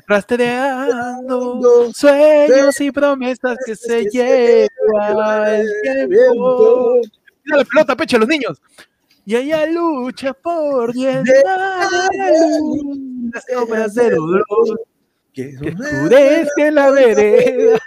rastreando 0.07 1.93
sueños 1.93 2.81
y 2.81 2.91
promesas 2.91 3.57
que 3.65 3.77
se 3.77 4.05
lleva 4.05 5.57
el 5.57 5.69
tiempo. 5.83 7.01
Mira 7.45 7.59
la 7.59 7.65
pelota, 7.65 7.97
pecho, 7.97 8.19
los 8.19 8.29
niños. 8.29 8.61
Y 9.25 9.35
ella 9.37 9.67
lucha 9.67 10.33
por 10.33 10.95
llenar 10.95 11.25
de 11.25 11.43
las 13.33 13.45
sombras 13.53 13.95
del 13.95 14.15
dolor 14.15 14.81
Que 15.33 15.57
que 15.57 15.71
oscurece 15.71 16.71
la 16.71 16.91
vereda 16.93 17.81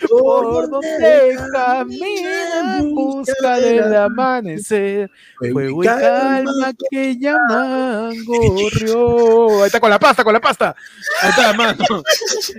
por 0.08 0.70
donde 0.70 1.36
camina 1.52 2.78
en 2.78 2.94
busca 2.94 3.56
del 3.58 3.94
amanecer. 3.94 5.10
Fuego 5.38 5.82
y 5.82 5.86
calma 5.86 6.72
que 6.90 7.16
llaman 7.18 8.14
gorrión. 8.24 9.60
Ahí 9.60 9.66
está 9.66 9.80
con 9.80 9.90
la 9.90 9.98
pasta, 9.98 10.24
con 10.24 10.32
la 10.32 10.40
pasta. 10.40 10.74
Ahí 11.22 11.30
está, 11.30 11.52
mano. 11.56 11.84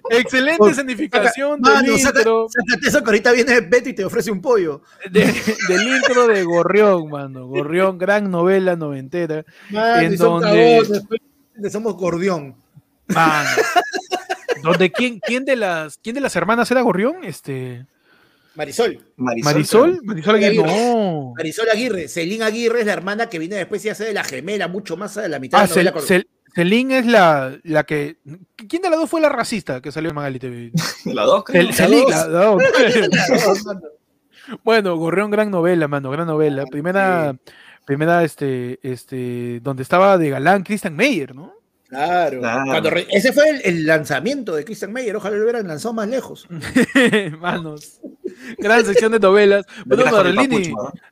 Excelente 0.09 0.69
escenificación 0.69 1.59
Mano, 1.61 1.81
del 1.93 1.99
intro, 1.99 2.47
eso 2.85 2.99
que 2.99 3.05
ahorita 3.05 3.31
viene 3.31 3.61
Beto 3.61 3.89
y 3.89 3.93
te 3.93 4.05
ofrece 4.05 4.31
un 4.31 4.41
pollo. 4.41 4.81
de- 5.09 5.33
del 5.67 5.87
intro 5.87 6.27
de 6.27 6.43
Gorrión, 6.43 7.09
mano. 7.09 7.47
Gorrión, 7.47 7.97
gran 7.97 8.29
novela 8.29 8.75
noventera. 8.75 9.43
En 9.71 10.15
donde- 10.15 10.83
pues, 11.07 11.71
somos 11.73 11.95
gordión. 11.95 12.55
Mano. 13.07 13.49
Donde 14.63 14.91
quién, 14.91 15.19
quién 15.19 15.45
de 15.45 15.55
las 15.55 15.97
quién 15.97 16.15
de 16.15 16.21
las 16.21 16.35
hermanas 16.35 16.69
era 16.71 16.81
Gorrión? 16.81 17.23
Este 17.23 17.85
Marisol. 18.55 18.99
Marisol, 19.15 20.01
Marisol 20.03 20.35
Aguirre. 20.35 20.59
Aguirre. 20.59 20.67
No. 20.93 21.33
Marisol 21.37 21.69
Aguirre. 21.69 22.07
Celín 22.09 22.43
Aguirre 22.43 22.81
es 22.81 22.85
la 22.85 22.93
hermana 22.93 23.29
que 23.29 23.39
viene 23.39 23.55
después 23.55 23.83
y 23.85 23.89
hace 23.89 24.03
de 24.03 24.13
la 24.13 24.23
gemela, 24.25 24.67
mucho 24.67 24.97
más 24.97 25.17
a 25.17 25.27
la 25.27 25.39
mitad 25.39 25.61
Ah, 25.61 25.67
de 25.73 25.83
la. 25.83 25.93
Cel- 25.93 26.27
Celín 26.53 26.91
es 26.91 27.05
la, 27.05 27.57
la 27.63 27.85
que. 27.85 28.17
¿Quién 28.67 28.81
de 28.81 28.89
las 28.89 28.99
dos 28.99 29.09
fue 29.09 29.21
la 29.21 29.29
racista 29.29 29.81
que 29.81 29.91
salió 29.91 30.09
en 30.09 30.15
Magali 30.15 30.37
TV? 30.37 30.71
La 31.05 31.23
dos, 31.23 31.45
creo. 31.45 31.63
Cel- 31.63 31.73
Celín, 31.73 32.01
dos. 32.01 32.09
la- 32.11 32.27
dos. 32.27 32.61
Bueno, 34.63 34.97
Gorrión, 34.97 35.31
gran 35.31 35.49
novela, 35.51 35.87
mano, 35.87 36.09
gran 36.11 36.27
novela. 36.27 36.65
Primera, 36.65 37.35
primera, 37.85 38.23
este, 38.23 38.79
este, 38.83 39.59
donde 39.61 39.83
estaba 39.83 40.17
de 40.17 40.29
galán 40.31 40.63
Christian 40.63 40.95
Meyer, 40.95 41.33
¿no? 41.35 41.53
Claro. 41.91 42.39
Claro. 42.39 42.65
Cuando 42.65 42.89
re- 42.89 43.07
ese 43.11 43.33
fue 43.33 43.49
el, 43.49 43.61
el 43.65 43.85
lanzamiento 43.85 44.55
de 44.55 44.63
Christian 44.63 44.93
Meyer. 44.93 45.13
Ojalá 45.17 45.35
lo 45.35 45.43
hubieran 45.43 45.67
lanzado 45.67 45.93
más 45.93 46.07
lejos. 46.07 46.47
Manos. 47.39 47.99
Gran 48.57 48.85
sección 48.85 49.11
de 49.11 49.19
novelas. 49.19 49.65
Bruno 49.85 50.05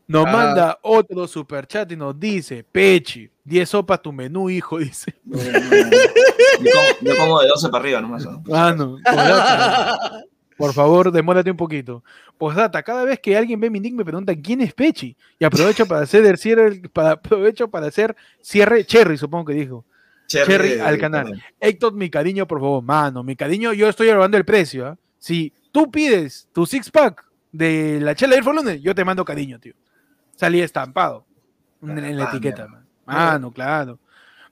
nos 0.07 0.25
Ah. 0.25 0.31
manda 0.31 0.79
otro 0.81 1.27
superchat 1.27 1.91
y 1.91 1.95
nos 1.97 2.17
dice, 2.19 2.63
Pechi, 2.63 3.29
10 3.43 3.69
sopas 3.69 4.01
tu 4.01 4.11
menú, 4.13 4.49
hijo, 4.49 4.77
dice. 4.79 5.13
Yo 5.25 5.37
como, 6.71 6.87
yo 7.01 7.17
como 7.17 7.41
de 7.41 7.47
12 7.49 7.69
para 7.69 7.83
arriba 7.83 8.01
nomás. 8.01 8.23
¿no? 8.25 8.41
Mano, 8.47 8.97
postdata, 9.03 10.23
por 10.57 10.73
favor, 10.73 11.11
demórate 11.11 11.51
un 11.51 11.57
poquito. 11.57 12.03
Postdata, 12.37 12.81
cada 12.83 13.03
vez 13.03 13.19
que 13.19 13.35
alguien 13.37 13.59
ve 13.59 13.69
mi 13.69 13.79
nick 13.79 13.93
me 13.93 14.05
preguntan 14.05 14.41
quién 14.41 14.61
es 14.61 14.73
Pechi. 14.73 15.15
Y 15.37 15.45
aprovecho 15.45 15.85
para 15.85 16.01
hacer 16.01 16.25
el 16.25 16.37
cierre, 16.37 16.81
para, 16.91 17.11
aprovecho 17.11 17.69
para 17.69 17.87
hacer 17.87 18.15
cierre, 18.41 18.85
Cherry, 18.85 19.17
supongo 19.17 19.45
que 19.45 19.53
dijo. 19.53 19.85
Cherry 20.29 20.69
de- 20.75 20.81
al 20.81 20.93
de- 20.95 20.99
canal. 20.99 21.43
Héctor, 21.59 21.93
mi 21.93 22.09
cariño, 22.09 22.47
por 22.47 22.59
favor, 22.59 22.83
mano, 22.83 23.23
mi 23.23 23.35
cariño, 23.35 23.73
yo 23.73 23.89
estoy 23.89 24.07
grabando 24.07 24.37
el 24.37 24.45
precio. 24.45 24.87
¿ah? 24.87 24.97
Si 25.17 25.51
tú 25.71 25.89
pides 25.91 26.47
tu 26.53 26.65
six 26.65 26.89
pack 26.91 27.25
de 27.51 27.99
la 28.01 28.13
chela 28.15 28.35
del 28.35 28.45
lunes, 28.45 28.81
yo 28.81 28.93
te 28.93 29.03
mando 29.03 29.25
cariño, 29.25 29.59
tío. 29.59 29.73
Salí 30.35 30.61
estampado 30.61 31.25
en, 31.81 31.97
en 31.97 32.17
la 32.17 32.25
etiqueta, 32.25 32.67
mano. 33.05 33.51
Claro. 33.51 33.99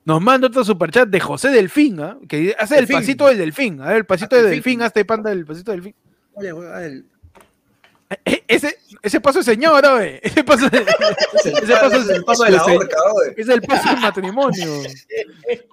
Nos 0.04 0.20
manda 0.22 0.46
otro 0.48 0.64
superchat 0.64 1.08
de 1.08 1.20
José 1.20 1.50
Delfín, 1.50 2.00
¿ah? 2.00 2.18
que 2.28 2.54
hace 2.58 2.78
el 2.78 2.86
pasito 2.88 3.26
del 3.28 3.38
delfín. 3.38 3.80
A 3.82 3.88
ver, 3.88 3.96
el 3.98 4.06
pasito 4.06 4.36
Ah, 4.36 4.38
del 4.40 4.50
Delfín. 4.50 4.82
hazte 4.82 5.04
panda 5.04 5.30
del 5.30 5.44
pasito 5.44 5.70
del 5.70 5.82
delfín. 5.82 5.94
Oye, 6.34 6.52
güey, 6.52 6.68
a 6.68 6.84
él. 6.84 7.04
E- 7.04 7.17
Ese, 8.48 8.78
ese 9.02 9.20
paso 9.20 9.40
es 9.40 9.44
señor, 9.46 9.84
oye. 9.84 10.20
Ese 10.22 10.42
paso 10.42 10.66
es, 10.66 10.72
el, 10.72 10.86
Ese 11.62 11.72
paso 11.74 11.96
es 11.96 12.08
el 12.08 12.24
paso 12.24 12.44
de 12.44 12.50
la 12.52 12.56
ese- 12.58 12.76
horca, 12.76 12.96
oye. 13.12 13.34
es 13.36 13.48
el 13.48 13.60
paso 13.62 13.90
del 13.90 14.00
matrimonio. 14.00 14.82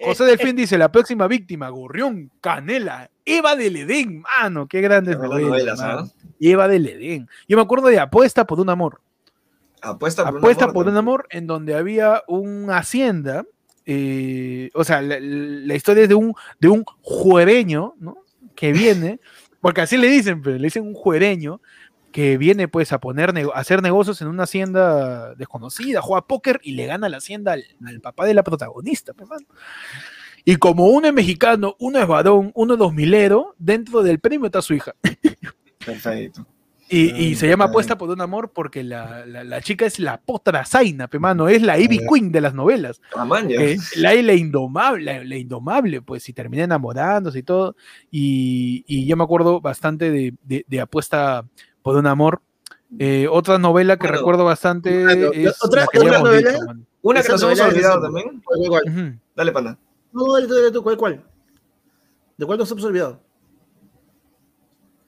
José 0.03 0.25
Delfín 0.25 0.55
dice, 0.57 0.77
la 0.77 0.91
próxima 0.91 1.27
víctima, 1.27 1.69
Gorrión, 1.69 2.29
Canela, 2.41 3.09
Eva 3.23 3.55
del 3.55 3.77
Edén, 3.77 4.21
mano, 4.21 4.67
qué 4.67 4.81
Buenas 4.81 5.17
novelas. 5.17 5.79
¿ah? 5.81 6.05
Eva 6.39 6.67
del 6.67 6.87
Edén. 6.87 7.29
Yo 7.47 7.55
me 7.57 7.63
acuerdo 7.63 7.87
de 7.87 7.99
Apuesta 7.99 8.45
por 8.45 8.59
un 8.59 8.69
amor. 8.69 8.99
Apuesta 9.81 10.25
por 10.25 10.37
Apuesta 10.39 10.65
un 10.65 10.69
amor, 10.71 10.73
por 10.83 10.87
un 10.87 10.93
¿no? 10.93 10.99
amor 10.99 11.27
en 11.29 11.47
donde 11.47 11.75
había 11.75 12.23
una 12.27 12.77
hacienda, 12.79 13.45
eh, 13.85 14.69
o 14.73 14.83
sea, 14.83 15.01
la, 15.01 15.17
la 15.19 15.75
historia 15.75 16.03
es 16.03 16.09
de 16.09 16.15
un, 16.15 16.33
de 16.59 16.67
un 16.67 16.83
juereño, 17.01 17.95
¿no? 17.99 18.17
Que 18.55 18.71
viene, 18.73 19.19
porque 19.61 19.81
así 19.81 19.97
le 19.97 20.07
dicen, 20.09 20.41
pero 20.41 20.57
le 20.57 20.63
dicen 20.65 20.83
un 20.83 20.93
juereño, 20.93 21.61
que 22.15 22.37
viene 22.37 22.69
pues 22.69 22.93
a 22.93 22.99
poner 23.01 23.33
a 23.37 23.59
hacer 23.59 23.81
negocios 23.83 24.21
en 24.21 24.29
una 24.29 24.43
hacienda 24.43 25.35
desconocida, 25.35 25.99
juega 26.01 26.25
póker 26.25 26.61
y 26.63 26.71
le 26.71 26.85
gana 26.85 27.09
la 27.09 27.17
hacienda 27.17 27.51
al, 27.51 27.65
al 27.85 27.99
papá 27.99 28.25
de 28.25 28.33
la 28.33 28.41
protagonista, 28.41 29.13
pues. 29.13 29.29
Y 30.45 30.55
como 30.55 30.85
uno 30.85 31.07
es 31.09 31.13
mexicano, 31.13 31.75
uno 31.77 31.99
es 31.99 32.07
varón, 32.07 32.53
uno 32.55 32.73
es 32.75 32.79
dos 32.79 32.93
milero, 32.93 33.53
dentro 33.57 34.01
del 34.01 34.19
premio 34.19 34.45
está 34.45 34.61
su 34.61 34.73
hija. 34.75 34.93
Perfecto. 35.85 36.45
Y, 36.87 37.09
Ah, 37.11 37.17
y 37.17 37.35
se 37.35 37.49
llama. 37.49 37.65
Apuesta 37.65 37.97
por 37.97 38.09
un 38.09 38.21
amor 38.21 38.51
porque 38.53 38.81
la, 38.83 39.25
la- 39.25 39.43
la 39.43 39.59
chica 39.61 39.85
es 39.85 39.99
la 39.99 40.21
potra 40.21 40.63
Zaina, 40.65 41.09
mano, 41.19 41.49
es 41.49 41.61
la 41.63 41.77
Ivy 41.77 41.99
Ya. 41.99 42.07
Queen 42.07 42.31
de 42.31 42.39
las 42.39 42.53
novelas. 42.53 43.01
Ya. 43.49 43.57
que 43.57 43.77
la, 43.97 44.13
la 44.13 44.33
indomable, 44.35 45.03
la, 45.03 45.23
la 45.25 45.35
indomable, 45.35 46.01
pues, 46.01 46.29
y 46.29 46.33
termina 46.33 46.63
enamorándose 46.63 47.39
y 47.39 47.43
todo. 47.43 47.75
Y, 48.09 48.85
y 48.87 49.05
yo 49.05 49.17
me 49.17 49.23
acuerdo 49.25 49.59
bastante 49.59 50.11
de, 50.11 50.33
de- 50.43 50.63
de 50.65 50.79
Apuesta 50.79 51.43
por 51.85 51.95
un 51.97 52.07
amor. 52.07 52.41
Eh, 52.97 53.27
otra 53.29 53.59
novela 53.59 53.95
que 53.97 54.07
Bueno, 54.07 54.17
recuerdo 54.17 54.43
bastante 54.45 55.03
bueno, 55.03 55.29
es 55.33 55.63
otra- 55.63 55.81
la 55.81 55.87
que 55.87 55.99
otra 55.99 56.19
novela. 56.19 56.51
dicho. 56.51 56.63
Una 57.03 57.21
que 57.21 57.29
nos 57.29 57.43
hemos 57.43 57.59
olvidado 57.59 58.01
también. 58.01 58.41
Dale, 59.35 59.51
pana. 59.51 59.77
No, 60.11 60.33
dale 60.33 60.47
tú, 60.47 60.55
dale 60.55 60.71
tú, 60.71 60.81
¿cuál, 60.83 60.97
cuál? 60.97 61.23
¿De 62.37 62.45
cuál 62.47 62.57
nos 62.57 62.71
hemos 62.71 62.83
olvidado? 62.85 63.21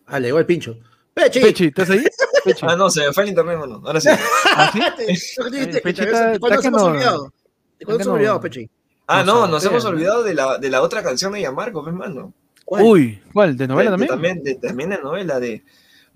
Ah, 0.06 0.20
le 0.20 0.28
llegó 0.28 0.38
el 0.38 0.46
pincho. 0.46 0.78
Pechi. 1.16 1.40
Pechi, 1.42 1.66
¿estás 1.66 1.90
ahí? 1.90 2.04
Pechi. 2.46 2.64
Ah, 2.70 2.76
no, 2.76 2.92
se 2.92 3.08
me 3.08 3.12
fue 3.14 3.24
el 3.24 3.30
internet, 3.30 3.58
mano. 3.58 3.82
Ahora 3.84 4.00
sí. 4.00 4.10
¿Ah, 4.56 4.70
sí? 4.72 4.80
¿de 4.80 6.40
cuál 6.40 6.54
nos 6.54 6.66
hemos 6.66 6.84
olvidado? 6.84 7.34
¿De 7.80 7.86
cuál 7.86 7.98
nos 7.98 8.06
hemos 8.06 8.16
olvidado, 8.18 8.40
Pechi? 8.42 8.70
Ah, 9.08 9.24
No 9.24 9.42
no, 9.42 9.48
nos 9.54 9.66
hemos 9.66 9.84
olvidado 9.86 10.22
de 10.24 10.36
la, 10.36 10.60
de 10.60 10.70
la 10.70 10.84
otra 10.84 11.02
canción 11.02 11.32
de 11.34 11.42
Yamarco, 11.42 11.84
pues, 11.84 11.96
mano. 11.96 12.34
¿Cuál? 12.66 12.84
Uy, 12.84 13.20
¿cuál? 13.34 13.58
¿De 13.58 13.68
novela 13.68 13.90
también? 13.92 14.10
también, 14.10 14.44
de, 14.44 14.56
también 14.56 14.90
de 14.92 15.00
novela 15.02 15.40
de 15.40 15.64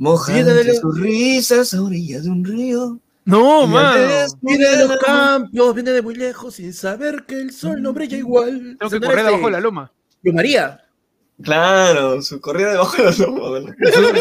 Moja 0.02 0.34
Vida 0.34 0.56
de 0.56 0.74
sus 0.74 1.00
risas 1.00 1.76
a 1.76 1.82
orillas 1.84 2.24
de 2.24 2.32
un 2.32 2.44
río. 2.44 2.98
No, 3.24 3.78
antes- 3.78 4.36
Viene 4.42 4.66
de 4.68 4.88
los 4.88 4.98
campos, 4.98 5.76
viene 5.76 5.92
de 5.92 6.02
muy 6.02 6.16
lejos, 6.16 6.56
sin 6.56 6.74
saber 6.74 7.24
que 7.28 7.40
el 7.40 7.52
sol 7.52 7.84
no 7.84 7.94
brilla 7.94 8.18
igual. 8.18 8.78
Tengo 8.80 8.90
que 8.90 9.00
correr 9.00 9.18
debajo 9.26 9.38
de 9.38 9.42
este- 9.42 9.52
la 9.52 9.60
loma. 9.60 9.92
Luz 10.24 10.34
María. 10.34 10.82
Claro, 11.44 12.20
su 12.24 12.42
corrida 12.42 12.72
debajo 12.72 12.98
de 12.98 13.04
la 13.12 13.26
loma, 13.28 13.76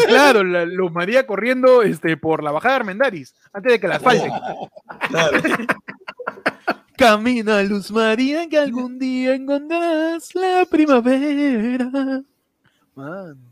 claro, 0.07 0.43
la 0.43 0.65
Luz 0.65 0.91
María 0.91 1.25
corriendo 1.25 1.81
este, 1.81 2.15
por 2.15 2.43
la 2.43 2.51
bajada 2.51 2.75
de 2.75 2.79
Armendáriz, 2.81 3.33
antes 3.51 3.71
de 3.71 3.79
que 3.79 3.87
la 3.87 3.95
asfalten. 3.95 4.31
Claro. 5.09 5.41
Camina 6.95 7.63
Luz 7.63 7.89
María 7.91 8.47
que 8.47 8.59
algún 8.59 8.99
día 8.99 9.33
encontrarás 9.33 10.35
la 10.35 10.63
primavera. 10.69 12.21
Man. 12.93 13.50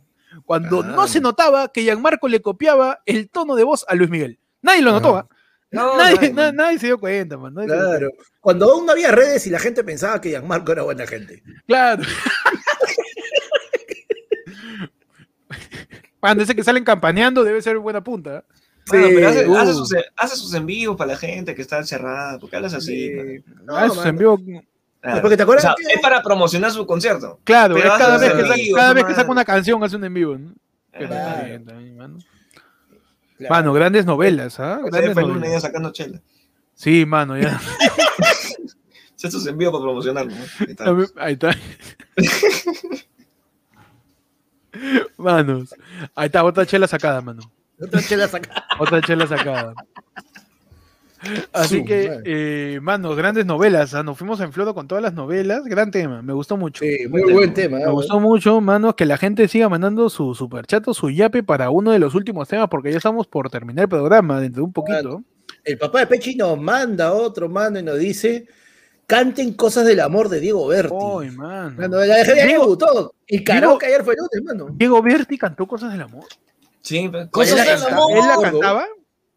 Cuando 0.50 0.82
no 0.82 1.04
Ah. 1.04 1.08
se 1.08 1.22
notaba 1.22 1.72
que 1.72 1.84
Gianmarco 1.84 2.28
le 2.28 2.42
copiaba 2.42 3.04
el 3.06 3.30
tono 3.30 3.56
de 3.56 3.64
voz 3.64 3.86
a 3.88 3.94
Luis 3.94 4.10
Miguel. 4.10 4.40
Nadie 4.64 4.82
lo 4.82 4.92
notó, 4.94 5.16
Ah. 5.16 5.28
¿ah? 5.30 5.36
No, 5.70 5.96
nadie, 5.96 6.32
no, 6.32 6.36
na- 6.42 6.52
no. 6.52 6.64
nadie 6.64 6.80
se 6.80 6.88
dio 6.88 7.00
cuenta, 7.00 7.38
man. 7.38 7.54
nadie 7.54 7.68
Claro. 7.68 8.10
Cuando 8.42 8.74
aún 8.74 8.88
no 8.88 8.94
había 8.94 9.12
redes 9.12 9.46
y 9.46 9.52
la 9.52 9.60
gente 9.60 9.84
pensaba 9.84 10.20
que 10.20 10.30
Gianmarco 10.30 10.72
era 10.72 10.82
buena 10.82 11.06
gente. 11.06 11.44
Claro. 11.68 12.02
Cuando 16.20 16.42
ese 16.44 16.56
que 16.56 16.64
salen 16.64 16.84
campaneando 16.84 17.44
debe 17.44 17.62
ser 17.62 17.78
buena 17.78 18.04
punta. 18.04 18.38
¿ah? 18.40 18.44
Mano, 18.92 19.08
pero 19.14 19.30
hace, 19.30 19.48
uh. 19.48 19.56
hace 19.56 19.74
sus, 19.74 19.94
hace 20.16 20.36
sus 20.36 20.52
envíos 20.56 20.96
para 20.98 21.12
la 21.12 21.18
gente 21.18 21.54
que 21.54 21.62
está 21.62 21.78
encerrada. 21.78 22.40
¿Por 22.40 22.50
qué 22.50 22.56
hablas 22.56 22.74
así? 22.74 23.08
Sí. 23.08 23.44
No, 23.64 23.76
Ah, 23.78 23.86
esos 23.86 23.98
mano. 23.98 24.08
Claro. 25.02 25.22
Porque 25.22 25.38
te 25.38 25.44
acuerdas 25.44 25.64
O 25.66 25.68
sea, 25.68 25.76
que- 25.78 25.94
es 25.94 26.02
para 26.02 26.22
promocionar 26.22 26.72
su 26.72 26.86
concierto. 26.86 27.40
Claro, 27.46 27.76
Pero 27.76 27.94
es 27.94 27.98
cada 27.98 28.18
vez, 28.18 28.32
que, 28.34 28.42
saca, 28.42 28.54
envíos, 28.56 28.76
cada 28.78 28.88
no 28.90 28.94
vez 28.96 29.04
que 29.06 29.12
saca 29.12 29.22
mano. 29.24 29.32
una 29.32 29.46
canción 29.46 29.84
hace 29.84 29.96
un 29.96 30.04
en 30.04 30.14
vivo. 30.14 30.38
¿no? 30.38 30.54
Pero 30.92 31.08
Claro. 31.08 31.30
está 31.32 31.44
bien, 31.46 31.62
está 31.62 31.74
bien, 31.78 31.98
mano. 31.98 32.18
Claro. 33.38 33.56
Mano, 33.56 33.74
grandes 33.74 34.06
novelas, 34.06 34.60
¿ah? 34.60 34.80
Ese 34.82 34.90
Grandes 34.92 35.16
lunes 35.16 35.34
ya 35.34 35.40
novelas. 35.40 35.62
sacando 35.62 35.92
chela. 35.94 36.22
Sí, 36.76 37.06
mano, 37.06 37.38
ya. 37.38 37.60
Hace 39.16 39.32
sus 39.32 39.46
envíos 39.48 39.72
para 39.72 39.84
promocionarlo. 39.84 40.32
¿no? 40.34 40.44
Ahí 40.60 40.72
está. 40.72 41.16
Ahí 41.24 41.34
está. 41.34 41.56
Manos. 45.18 45.74
Ahí 46.16 46.28
está, 46.28 46.44
otra 46.44 46.66
chela 46.66 46.88
sacada, 46.88 47.22
mano. 47.22 47.42
Otra 47.82 48.02
chela 48.02 48.28
saca- 48.28 48.66
Otra 48.80 49.02
chela 49.02 49.26
sacada. 49.28 49.74
Así 51.54 51.84
que, 51.84 52.22
eh, 52.26 52.80
manos, 52.82 53.16
grandes 53.16 53.46
novelas. 53.46 53.94
¿ah? 53.94 54.04
Nos 54.04 54.18
fuimos 54.18 54.40
en 54.40 54.54
flodo 54.54 54.74
con 54.74 54.88
todas 54.88 55.02
las 55.04 55.14
novelas. 55.14 55.64
Gran 55.66 55.91
tema, 55.91 56.22
me 56.22 56.34
gustó 56.34 56.58
mucho. 56.58 56.84
Sí, 56.84 57.08
muy 57.10 57.22
buen 57.32 57.54
tema. 57.54 57.78
Me 57.78 57.84
¿eh? 57.84 57.90
gustó 57.90 58.20
mucho, 58.20 58.62
manos, 58.62 58.96
que 58.96 59.06
la 59.06 59.18
gente 59.18 59.48
siga 59.48 59.70
mandando 59.70 60.10
su 60.10 60.34
superchat 60.34 60.88
o 60.88 60.94
su 60.94 61.10
yape 61.10 61.44
para 61.44 61.70
uno 61.70 61.91
de 61.91 62.00
los 62.00 62.16
últimos 62.16 62.48
temas, 62.48 62.68
porque 62.70 62.91
ya 62.91 62.98
estamos 62.98 63.28
por 63.28 63.50
terminar 63.50 63.84
el 63.84 63.90
programa 63.90 64.40
dentro 64.40 64.62
de 64.62 64.66
un 64.66 64.74
poquito. 64.74 65.24
El 65.64 65.78
papá 65.78 66.00
de 66.00 66.08
Pechi 66.08 66.36
nos 66.36 66.60
manda 66.60 67.12
otro 67.12 67.50
mano 67.50 67.80
y 67.80 67.84
nos 67.84 68.00
dice: 68.00 68.48
canten 69.06 69.54
cosas 69.54 69.86
del 69.86 70.00
amor 70.00 70.30
de 70.30 70.40
Diego 70.40 70.68
Berti. 70.68 70.96
Uy, 70.96 71.32
mano. 71.32 71.76
La 71.78 71.88
novela 71.88 72.16
de 72.24 72.46
Diego 72.46 72.68
gustó. 72.68 73.14
El 73.28 73.44
karaoke 73.44 73.88
ayer 73.88 74.04
fue 74.04 74.14
el 74.14 74.20
lunes, 74.20 74.44
mano. 74.44 74.74
Diego 74.76 75.02
Berti 75.02 75.38
cantó 75.38 75.68
cosas 75.68 75.91
del 75.91 76.02
amor. 76.02 76.26
Sí, 76.82 77.10
pero- 77.12 77.30
¿Cuál 77.30 77.48
cosas 77.48 77.68
era 77.68 77.76
del 77.78 77.94
amor, 77.94 78.12
¿Él 78.12 78.20
la 78.26 78.41
cantaba? 78.41 78.86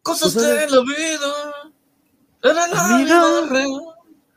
Cosas 0.01 0.33
Cosas 0.33 0.43
de 0.43 0.67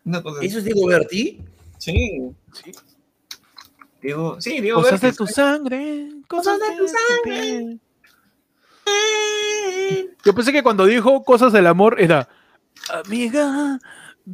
Una 0.05 0.23
cosa 0.23 0.39
así. 0.39 0.47
¿Eso 0.47 0.59
es 0.59 0.65
Diego 0.65 0.87
Berti? 0.87 1.41
Sí. 1.79 2.21
Sí. 2.53 2.73
Diego, 4.01 4.41
sí, 4.41 4.61
Diego 4.61 4.83
Cosas 4.83 5.01
de 5.01 5.07
Berti. 5.09 5.19
tu 5.19 5.27
sangre, 5.27 6.09
cosas 6.29 6.59
de 6.61 6.77
tu 6.77 6.87
sangre. 6.87 7.23
piel. 7.25 7.81
Yo 10.25 10.35
pensé 10.35 10.53
que 10.53 10.63
cuando 10.63 10.87
dijo 10.87 11.25
cosas 11.25 11.53
del 11.53 11.67
amor 11.67 12.01
era 12.01 12.29
amiga 13.05 13.79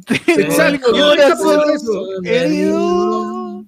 pensé 0.05 0.79
eso. 1.73 2.23
herido, 2.23 3.65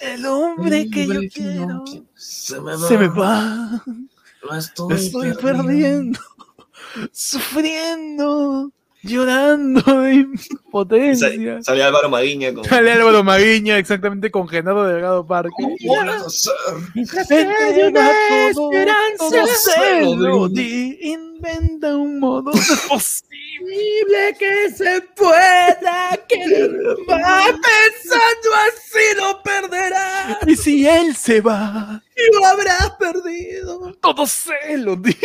el 0.00 0.26
hombre 0.26 0.88
que 0.90 1.06
yo 1.06 1.20
quiero 1.32 1.84
Se 2.14 2.60
me 2.60 2.76
va. 2.76 2.88
se 2.88 2.98
me 2.98 3.08
va, 3.08 3.84
Lo 4.42 4.54
estoy, 4.56 4.94
estoy 4.94 5.34
perdiendo, 5.34 6.20
sufriendo, 7.12 8.70
llorando 9.02 9.80
de 10.02 10.14
impotencia. 10.14 11.62
Salió 11.62 11.86
Álvaro 11.86 12.08
Maguiña 12.08 12.52
con. 12.52 12.64
Sale 12.64 12.92
Álvaro 12.92 13.22
Maguiña, 13.24 13.78
exactamente 13.78 14.30
con 14.30 14.48
Genaro 14.48 14.84
Delgado 14.84 15.26
Parque. 15.26 15.50
¿Cómo 15.56 16.00
hacer? 16.00 16.52
Entrega 16.94 18.12
todo, 18.54 18.72
esperanza. 18.72 20.00
inventa 21.00 21.96
un 21.96 22.18
modo 22.20 22.50
posible. 22.88 23.28
Que 24.38 24.70
se 24.70 25.00
pueda 25.16 26.16
querer 26.28 26.70
más 27.08 27.46
pensando 27.50 28.48
así 28.68 29.16
lo 29.16 29.42
perderás 29.42 30.38
Y 30.46 30.54
si 30.56 30.86
él 30.86 31.16
se 31.16 31.40
va, 31.40 32.00
y 32.16 32.34
lo 32.36 32.46
habrás 32.46 32.90
perdido. 32.98 33.92
todo 34.00 34.26
se 34.26 34.76
lo 34.78 34.94
di. 34.96 35.16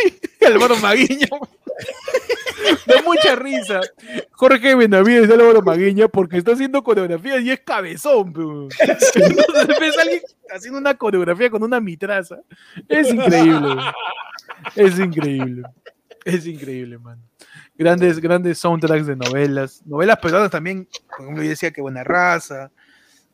Álvaro 0.44 0.76
Maguiña. 0.78 1.28
Da 2.86 3.02
mucha 3.02 3.34
risa. 3.36 3.80
Jorge 4.32 4.74
Benavides 4.74 5.28
de 5.28 5.34
Álvaro 5.34 5.62
Maguiña 5.62 6.08
porque 6.08 6.38
está 6.38 6.52
haciendo 6.52 6.82
coreografías 6.82 7.42
y 7.42 7.50
es 7.50 7.60
cabezón. 7.60 8.32
pe. 8.32 8.40
Entonces 8.40 9.80
ves 9.80 9.98
a 9.98 10.02
alguien 10.02 10.20
haciendo 10.50 10.78
una 10.78 10.94
coreografía 10.94 11.50
con 11.50 11.62
una 11.62 11.80
mitraza. 11.80 12.38
Es 12.88 13.12
increíble. 13.12 13.76
Es 14.76 14.98
increíble. 14.98 15.62
Es 16.24 16.46
increíble, 16.46 16.98
man. 16.98 17.20
Grandes, 17.76 18.18
grandes 18.18 18.58
soundtracks 18.58 19.06
de 19.06 19.16
novelas. 19.16 19.82
Novelas 19.84 20.18
peruanas 20.18 20.50
también, 20.50 20.88
por 21.08 21.22
ejemplo, 21.22 21.42
yo 21.42 21.50
decía 21.50 21.70
que 21.70 21.82
buena 21.82 22.04
raza. 22.04 22.70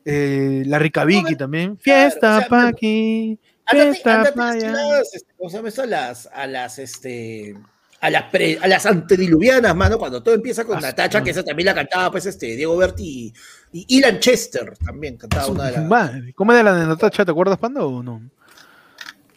Eh, 0.03 0.63
la 0.65 0.79
rica 0.79 1.05
Vicky 1.05 1.35
también. 1.35 1.77
Fiesta 1.77 2.37
o 2.37 2.39
sea, 2.39 2.49
pa' 2.49 2.67
aquí. 2.67 3.39
Ándate, 3.65 3.91
Fiesta 3.91 4.33
pa' 4.35 4.49
allá. 4.49 4.99
este, 5.01 5.19
¿cómo 5.37 5.49
se 5.49 5.57
llama 5.57 5.69
eso? 5.69 5.83
A 5.83 5.85
las, 5.85 6.29
a 6.33 6.47
las, 6.47 6.79
este, 6.79 7.55
a 8.01 8.09
las, 8.09 8.23
pre- 8.31 8.57
a 8.61 8.67
las 8.67 8.85
antediluvianas, 8.87 9.75
mano, 9.75 9.97
cuando 9.99 10.21
todo 10.23 10.33
empieza 10.35 10.65
con 10.65 10.77
Ah, 10.77 10.81
Natacha, 10.81 11.23
que 11.23 11.29
esa 11.29 11.43
también 11.43 11.67
la 11.67 11.75
cantaba, 11.75 12.09
pues, 12.11 12.25
este, 12.25 12.47
Diego 12.55 12.75
Berti 12.75 13.31
y, 13.71 13.79
y 13.87 13.97
Ilan 13.99 14.19
Chester 14.19 14.75
también 14.83 15.17
cantaba 15.17 15.47
una 15.47 15.65
de 15.65 15.71
las... 15.73 15.85
madre. 15.87 16.33
¿Cómo 16.33 16.51
era 16.51 16.63
la 16.63 16.73
de 16.75 16.87
Natacha? 16.87 17.23
¿Te 17.23 17.31
acuerdas, 17.31 17.59
Panda, 17.59 17.85
o 17.85 18.01
no? 18.01 18.21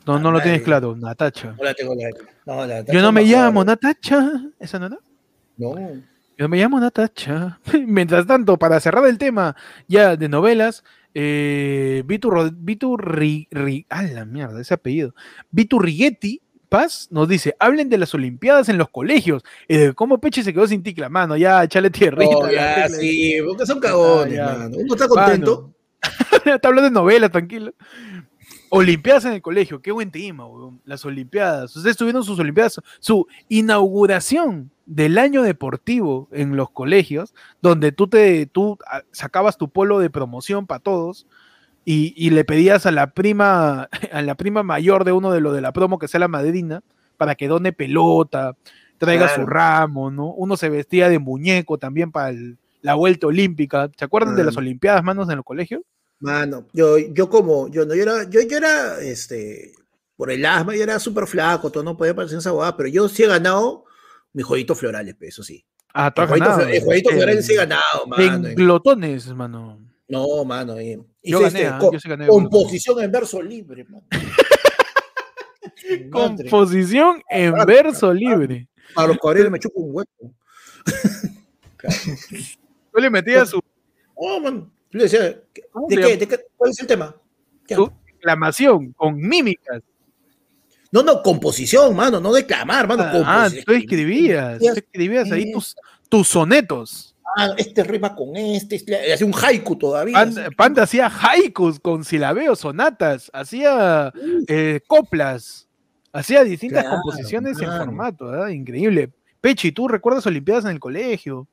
No, 0.07 0.19
no 0.19 0.31
lo 0.33 0.39
tienes 0.41 0.61
madre. 0.61 0.65
claro, 0.65 0.97
Natacha. 0.97 1.55
No 1.59 1.65
la 1.65 1.75
tengo 1.75 1.95
la- 1.95 2.11
no, 2.47 2.67
la- 2.67 2.85
Yo 2.85 3.01
no 3.03 3.13
me 3.13 3.23
llamo. 3.25 3.65
Natacha. 3.65 4.31
¿Esa 4.59 4.79
no 4.79 4.87
era? 4.87 4.99
No. 5.57 5.75
Yo 6.37 6.49
me 6.49 6.57
llamo 6.59 6.81
Natacha. 6.81 7.59
Mientras 7.87 8.27
tanto, 8.27 8.59
para 8.59 8.81
cerrar 8.81 9.07
el 9.07 9.19
tema 9.19 9.57
ya 9.89 10.17
de 10.17 10.29
novelas, 10.29 10.85
eh, 11.15 12.03
Vitu, 12.07 12.31
Vitu 12.55 12.97
Ri- 12.97 13.49
Ri- 13.51 13.87
ah, 13.89 14.03
la 14.03 14.25
mierda, 14.25 14.61
ese 14.61 14.75
apellido. 14.75 15.15
Vitu 15.51 15.79
Righetti 15.79 16.41
Paz 16.75 17.07
nos 17.13 17.29
dice, 17.29 17.55
hablen 17.61 17.89
de 17.89 17.99
las 17.99 18.13
Olimpiadas 18.15 18.69
en 18.69 18.79
los 18.79 18.89
colegios 18.89 19.45
y 19.69 19.77
de 19.77 19.95
cómo 19.95 20.19
Peche 20.19 20.43
se 20.43 20.53
quedó 20.53 20.67
sin 20.67 20.83
ticla, 20.83 21.09
mano, 21.09 21.37
ya, 21.37 21.63
échale 21.63 21.89
tierrita. 21.89 22.37
Oh, 22.37 22.51
ya, 22.51 22.89
sí, 22.89 23.37
porque 23.47 23.65
son 23.65 23.79
cagones, 23.79 24.35
ya. 24.35 24.47
mano. 24.59 24.77
Uno 24.79 24.95
está 24.95 25.07
contento. 25.07 25.71
Está 26.45 26.69
hablando 26.69 26.91
de 26.91 26.91
novelas, 26.91 27.31
tranquilo. 27.31 27.73
Olimpiadas 28.71 29.25
en 29.27 29.35
el 29.35 29.41
colegio, 29.41 29.81
qué 29.81 29.93
buen 29.93 30.11
tema, 30.11 30.47
weón. 30.47 30.81
Las 30.85 31.05
Olimpiadas. 31.05 31.77
Ustedes 31.77 31.97
tuvieron 31.97 32.25
sus 32.25 32.41
Olimpiadas, 32.41 32.81
su 32.99 33.29
inauguración 33.49 34.73
del 34.85 35.19
año 35.19 35.43
deportivo 35.43 36.29
en 36.33 36.57
los 36.57 36.71
colegios, 36.71 37.35
donde 37.63 37.93
tú 37.93 38.09
te 38.09 38.47
tú 38.47 38.79
ah, 38.91 39.03
sacabas 39.13 39.59
tu 39.59 39.69
polo 39.69 40.01
de 40.01 40.11
promoción 40.11 40.67
para 40.67 40.81
todos 40.81 41.29
y, 41.85 42.15
y 42.17 42.31
le 42.31 42.45
pedías 42.45 42.87
a 42.87 42.91
la 42.91 43.13
prima, 43.13 43.89
a 44.13 44.23
la 44.23 44.35
prima 44.37 44.63
mayor 44.63 45.05
de 45.05 45.13
uno 45.13 45.31
de 45.33 45.41
los 45.41 45.55
de 45.55 45.61
la 45.61 45.73
promo, 45.73 45.99
que 45.99 46.09
sea 46.09 46.21
la 46.21 46.29
madrina, 46.29 46.83
para 47.17 47.35
que 47.35 47.49
done 47.49 47.73
pelota, 47.73 48.57
traiga 48.99 49.35
su 49.35 49.45
ramo, 49.47 50.11
¿no? 50.11 50.33
Uno 50.33 50.57
se 50.57 50.69
vestía 50.69 51.09
de 51.09 51.19
muñeco 51.19 51.79
también 51.79 52.11
para 52.13 52.31
el- 52.31 52.59
la 52.81 52.95
vuelta 52.95 53.27
olímpica. 53.29 53.91
¿Se 53.97 54.05
acuerdan 54.05 54.37
de 54.37 54.45
las 54.45 54.57
Ah. 54.57 54.61
Olimpiadas, 54.61 55.03
manos, 55.05 55.29
en 55.31 55.39
el 55.39 55.45
colegio? 55.45 55.83
Mano, 56.21 56.67
yo, 56.73 56.97
yo 56.99 57.29
como, 57.29 57.69
yo 57.69 57.85
no, 57.87 57.95
yo 57.95 58.03
era, 58.03 58.29
yo, 58.31 58.41
yo 58.43 58.57
era, 58.57 59.01
este, 59.01 59.73
por 60.17 60.31
el 60.31 60.45
asma, 60.47 60.75
yo 60.77 60.83
era 60.83 60.99
súper 60.99 61.27
flaco, 61.27 61.71
todo 61.71 61.83
no 61.83 61.97
podía 61.97 62.15
parecer 62.15 62.39
esa 62.39 62.51
guada, 62.51 62.77
pero 62.77 62.89
yo 62.89 63.09
sí 63.09 63.23
he 63.25 63.27
ganado 63.27 63.85
mis 64.33 64.45
jueguitos 64.45 64.79
florales, 64.79 65.15
pues, 65.19 65.31
eso 65.31 65.43
sí. 65.43 65.65
Ah, 65.93 66.13
tú 66.15 66.23
El 66.23 66.29
jueguito, 66.29 67.11
En- 67.11 67.17
florales 67.17 67.47
sí 67.47 67.53
he 67.53 67.57
ganado, 67.57 68.07
mano. 68.07 68.23
En 68.23 68.47
eh. 68.47 68.55
glotones, 68.55 69.33
mano. 69.35 69.79
No, 70.09 70.45
mano. 70.45 70.77
eh. 70.79 71.01
Yo 71.25 71.41
gané, 71.41 71.47
este, 71.63 71.67
ah, 71.67 71.79
co- 71.79 71.93
yo 71.93 72.01
sí 72.01 72.09
gané 72.09 72.27
composición 72.27 73.03
en 73.03 73.11
verso 73.11 73.43
libre, 73.43 73.85
mano. 73.85 74.05
Madre. 76.11 76.49
Composición 76.51 77.23
en 77.29 77.53
Claro, 77.53 77.67
verso 77.67 78.11
claro. 78.13 78.15
libre. 78.15 78.69
A 78.97 79.07
los 79.07 79.19
cabreros 79.19 79.51
me 79.51 79.59
chupo 79.59 79.81
un 79.81 79.95
hueco. 79.97 80.35
Yo 82.95 83.01
le 83.01 83.11
metía 83.11 83.45
su 83.45 83.61
Oh, 84.15 84.41
man. 84.41 84.71
Yo 84.91 84.99
le 84.99 85.05
decía, 85.05 85.41
¿Cómo 85.73 85.89
¿de 85.89 85.97
qué? 85.97 86.17
¿de 86.17 86.29
qué? 86.29 86.39
¿Cuál 86.57 86.71
es 86.71 86.79
el 86.81 86.87
tema? 86.87 87.15
Su 87.69 87.93
exclamación 88.07 88.93
con 88.93 89.17
mímicas. 89.17 89.83
No, 90.93 91.03
no, 91.03 91.21
composición, 91.23 91.97
mano, 91.97 92.21
no 92.21 92.33
declamar, 92.33 92.87
mano. 92.87 93.03
Ah, 93.27 93.51
tú 93.67 93.73
escribías, 93.73 94.61
tú 94.61 94.69
escribías 94.69 95.31
ahí 95.33 95.51
tus, 95.53 95.75
tus 96.09 96.29
sonetos. 96.29 97.14
Ah, 97.37 97.51
este 97.57 97.83
rima 97.83 98.15
con 98.15 98.37
este, 98.37 98.77
este, 98.77 99.13
hace 99.13 99.25
un 99.25 99.35
haiku 99.35 99.77
todavía. 99.77 100.29
Panda, 100.57 100.85
hacía 100.85 101.07
haikus 101.09 101.81
con 101.81 102.05
silabeos, 102.05 102.61
sonatas, 102.61 103.31
hacía 103.33 104.13
eh, 104.47 104.81
coplas, 104.87 105.69
hacía 106.13 106.45
distintas 106.45 106.85
Claro, 106.85 107.01
composiciones 107.03 107.61
en 107.61 107.71
formato, 107.73 108.27
¿verdad? 108.27 108.49
Increíble. 108.49 109.11
Pechi, 109.41 109.73
¿tú 109.73 109.89
recuerdas 109.89 110.27
Olimpiadas 110.27 110.65
en 110.65 110.71
el 110.71 110.81
colegio? 110.81 111.49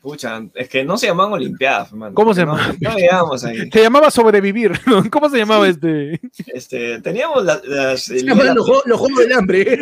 Pucha, 0.00 0.40
es 0.54 0.68
que 0.70 0.82
no 0.82 0.96
se 0.96 1.06
llamaban 1.08 1.34
Olimpiadas, 1.34 1.90
hermano. 1.90 2.14
¿Cómo 2.14 2.32
se 2.32 2.46
No- 2.46 2.56
llamaban? 2.56 2.76
No 2.80 2.94
llegamos 2.96 3.44
ahí. 3.44 3.70
Se 3.70 3.82
llamaba 3.82 4.10
sobrevivir, 4.10 4.72
¿no? 4.86 5.04
¿Cómo 5.10 5.28
se 5.28 5.36
llamaba 5.36 5.68
este? 5.68 6.18
Este, 6.46 7.00
teníamos 7.02 7.44
las, 7.44 7.62
las- 7.64 8.02
Se 8.04 8.22
llaman 8.24 8.54
los, 8.54 8.64
juegos- 8.66 8.86
los 8.86 8.98
juegos 8.98 9.18
del 9.20 9.32
hambre. 9.34 9.74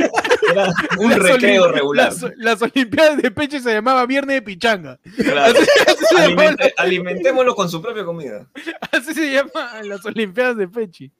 era 0.50 0.72
un 0.98 1.10
Las 1.10 1.18
recreo 1.20 1.64
Olim- 1.66 1.72
regular. 1.72 2.12
Las, 2.12 2.24
las 2.36 2.62
Olimpiadas 2.62 3.22
de 3.22 3.30
Peche 3.30 3.60
se 3.60 3.72
llamaba 3.72 4.04
Viernes 4.06 4.34
de 4.36 4.42
Pichanga. 4.42 4.98
Claro. 5.16 5.58
Así 5.86 6.04
se, 6.16 6.74
alimentémoslo 6.76 7.54
con 7.54 7.68
su 7.70 7.80
propia 7.80 8.04
comida. 8.04 8.46
así 8.90 9.14
se 9.14 9.32
llama 9.32 9.82
las 9.84 10.04
Olimpiadas 10.04 10.56
de 10.56 10.66
Pechi. 10.66 11.12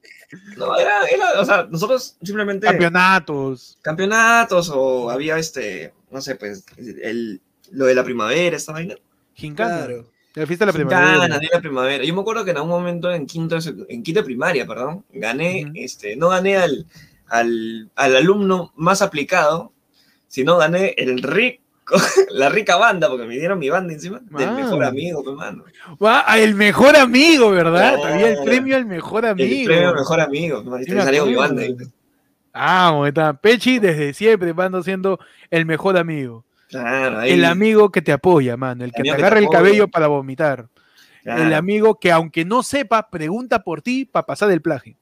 No, 0.57 0.77
era, 0.77 1.07
era, 1.07 1.41
o 1.41 1.45
sea, 1.45 1.67
nosotros 1.71 2.17
simplemente 2.23 2.67
Campeonatos. 2.67 3.79
campeonatos 3.81 4.71
o 4.75 5.09
había 5.09 5.39
este, 5.39 5.95
no 6.11 6.21
sé, 6.21 6.35
pues, 6.35 6.65
el, 6.77 7.41
lo 7.73 7.87
de 7.87 7.95
la 7.95 8.05
primavera, 8.05 8.57
esta 8.57 8.73
vaina. 8.73 8.95
Gincana. 9.35 9.87
Claro. 9.87 10.07
La 10.35 10.47
fiesta 10.47 10.67
de 10.67 10.73
la 10.73 10.79
Gincana, 10.79 11.07
primavera. 11.07 11.39
de 11.39 11.49
la 11.53 11.61
primavera. 11.61 12.05
Yo 12.05 12.15
me 12.15 12.21
acuerdo 12.21 12.45
que 12.45 12.51
en 12.53 12.57
algún 12.59 12.71
momento 12.71 13.11
en 13.11 13.27
quinto, 13.27 13.59
en 13.89 14.03
quinto 14.03 14.21
de 14.21 14.25
primaria, 14.25 14.67
perdón, 14.67 15.05
gané, 15.13 15.65
Ujú. 15.65 15.73
este, 15.77 16.17
no 16.17 16.29
gané 16.29 16.57
al, 16.57 16.87
al, 17.29 17.91
al 17.97 18.17
alumno 18.17 18.73
más 18.77 19.03
aplicado, 19.03 19.73
sino 20.29 20.57
gané 20.59 20.95
el 20.99 21.23
rico, 21.23 21.63
la 22.31 22.51
rica 22.51 22.77
banda, 22.77 23.09
porque 23.09 23.27
me 23.27 23.37
dieron 23.39 23.59
mi 23.59 23.71
banda 23.71 23.95
encima, 23.95 24.21
del 24.31 24.53
mejor 24.53 24.85
amigo, 24.85 25.25
pues, 25.25 25.37
mano. 25.37 25.65
Va, 26.03 26.23
ah, 26.27 26.39
el 26.39 26.55
mejor 26.55 26.97
amigo, 26.97 27.51
¿verdad? 27.51 27.97
Había 28.05 28.31
el 28.33 28.45
premio 28.45 28.77
al 28.77 28.87
mejor 28.87 29.27
amigo. 29.27 29.49
El 29.49 29.65
premio 29.65 29.95
mejor 29.95 30.21
amigo, 30.21 30.63
pues, 30.65 30.89
me 30.89 31.03
salió 31.03 31.27
mi 31.27 31.35
banda. 31.35 31.63
ahí, 31.63 31.75
pues. 31.75 31.89
Ah, 32.53 33.03
está. 33.07 33.35
Pechi 33.35 33.79
desde 33.79 34.13
siempre 34.13 34.53
mando 34.53 34.83
siendo 34.83 35.19
el 35.51 35.65
mejor 35.65 35.97
amigo. 35.97 36.45
Claro, 36.69 37.19
ahí, 37.21 37.33
El 37.33 37.45
amigo 37.45 37.91
que 37.91 38.03
te 38.03 38.13
apoya, 38.13 38.57
mano. 38.57 38.85
El 38.85 38.93
que 38.93 39.03
te 39.03 39.11
amigo 39.11 39.17
que 39.17 39.21
te 39.23 39.27
agarra 39.27 39.41
el 39.41 39.49
cabello 39.49 39.89
para 39.89 40.07
vomitar. 40.07 40.69
claro, 41.23 41.43
El 41.43 41.55
amigo 41.55 41.99
que 41.99 42.13
aunque 42.13 42.45
no 42.45 42.63
sepa, 42.63 43.09
pregunta 43.11 43.63
por 43.63 43.83
ti 43.83 44.05
para 44.05 44.27
pasar 44.27 44.51
el 44.51 44.61
plagio. 44.61 44.97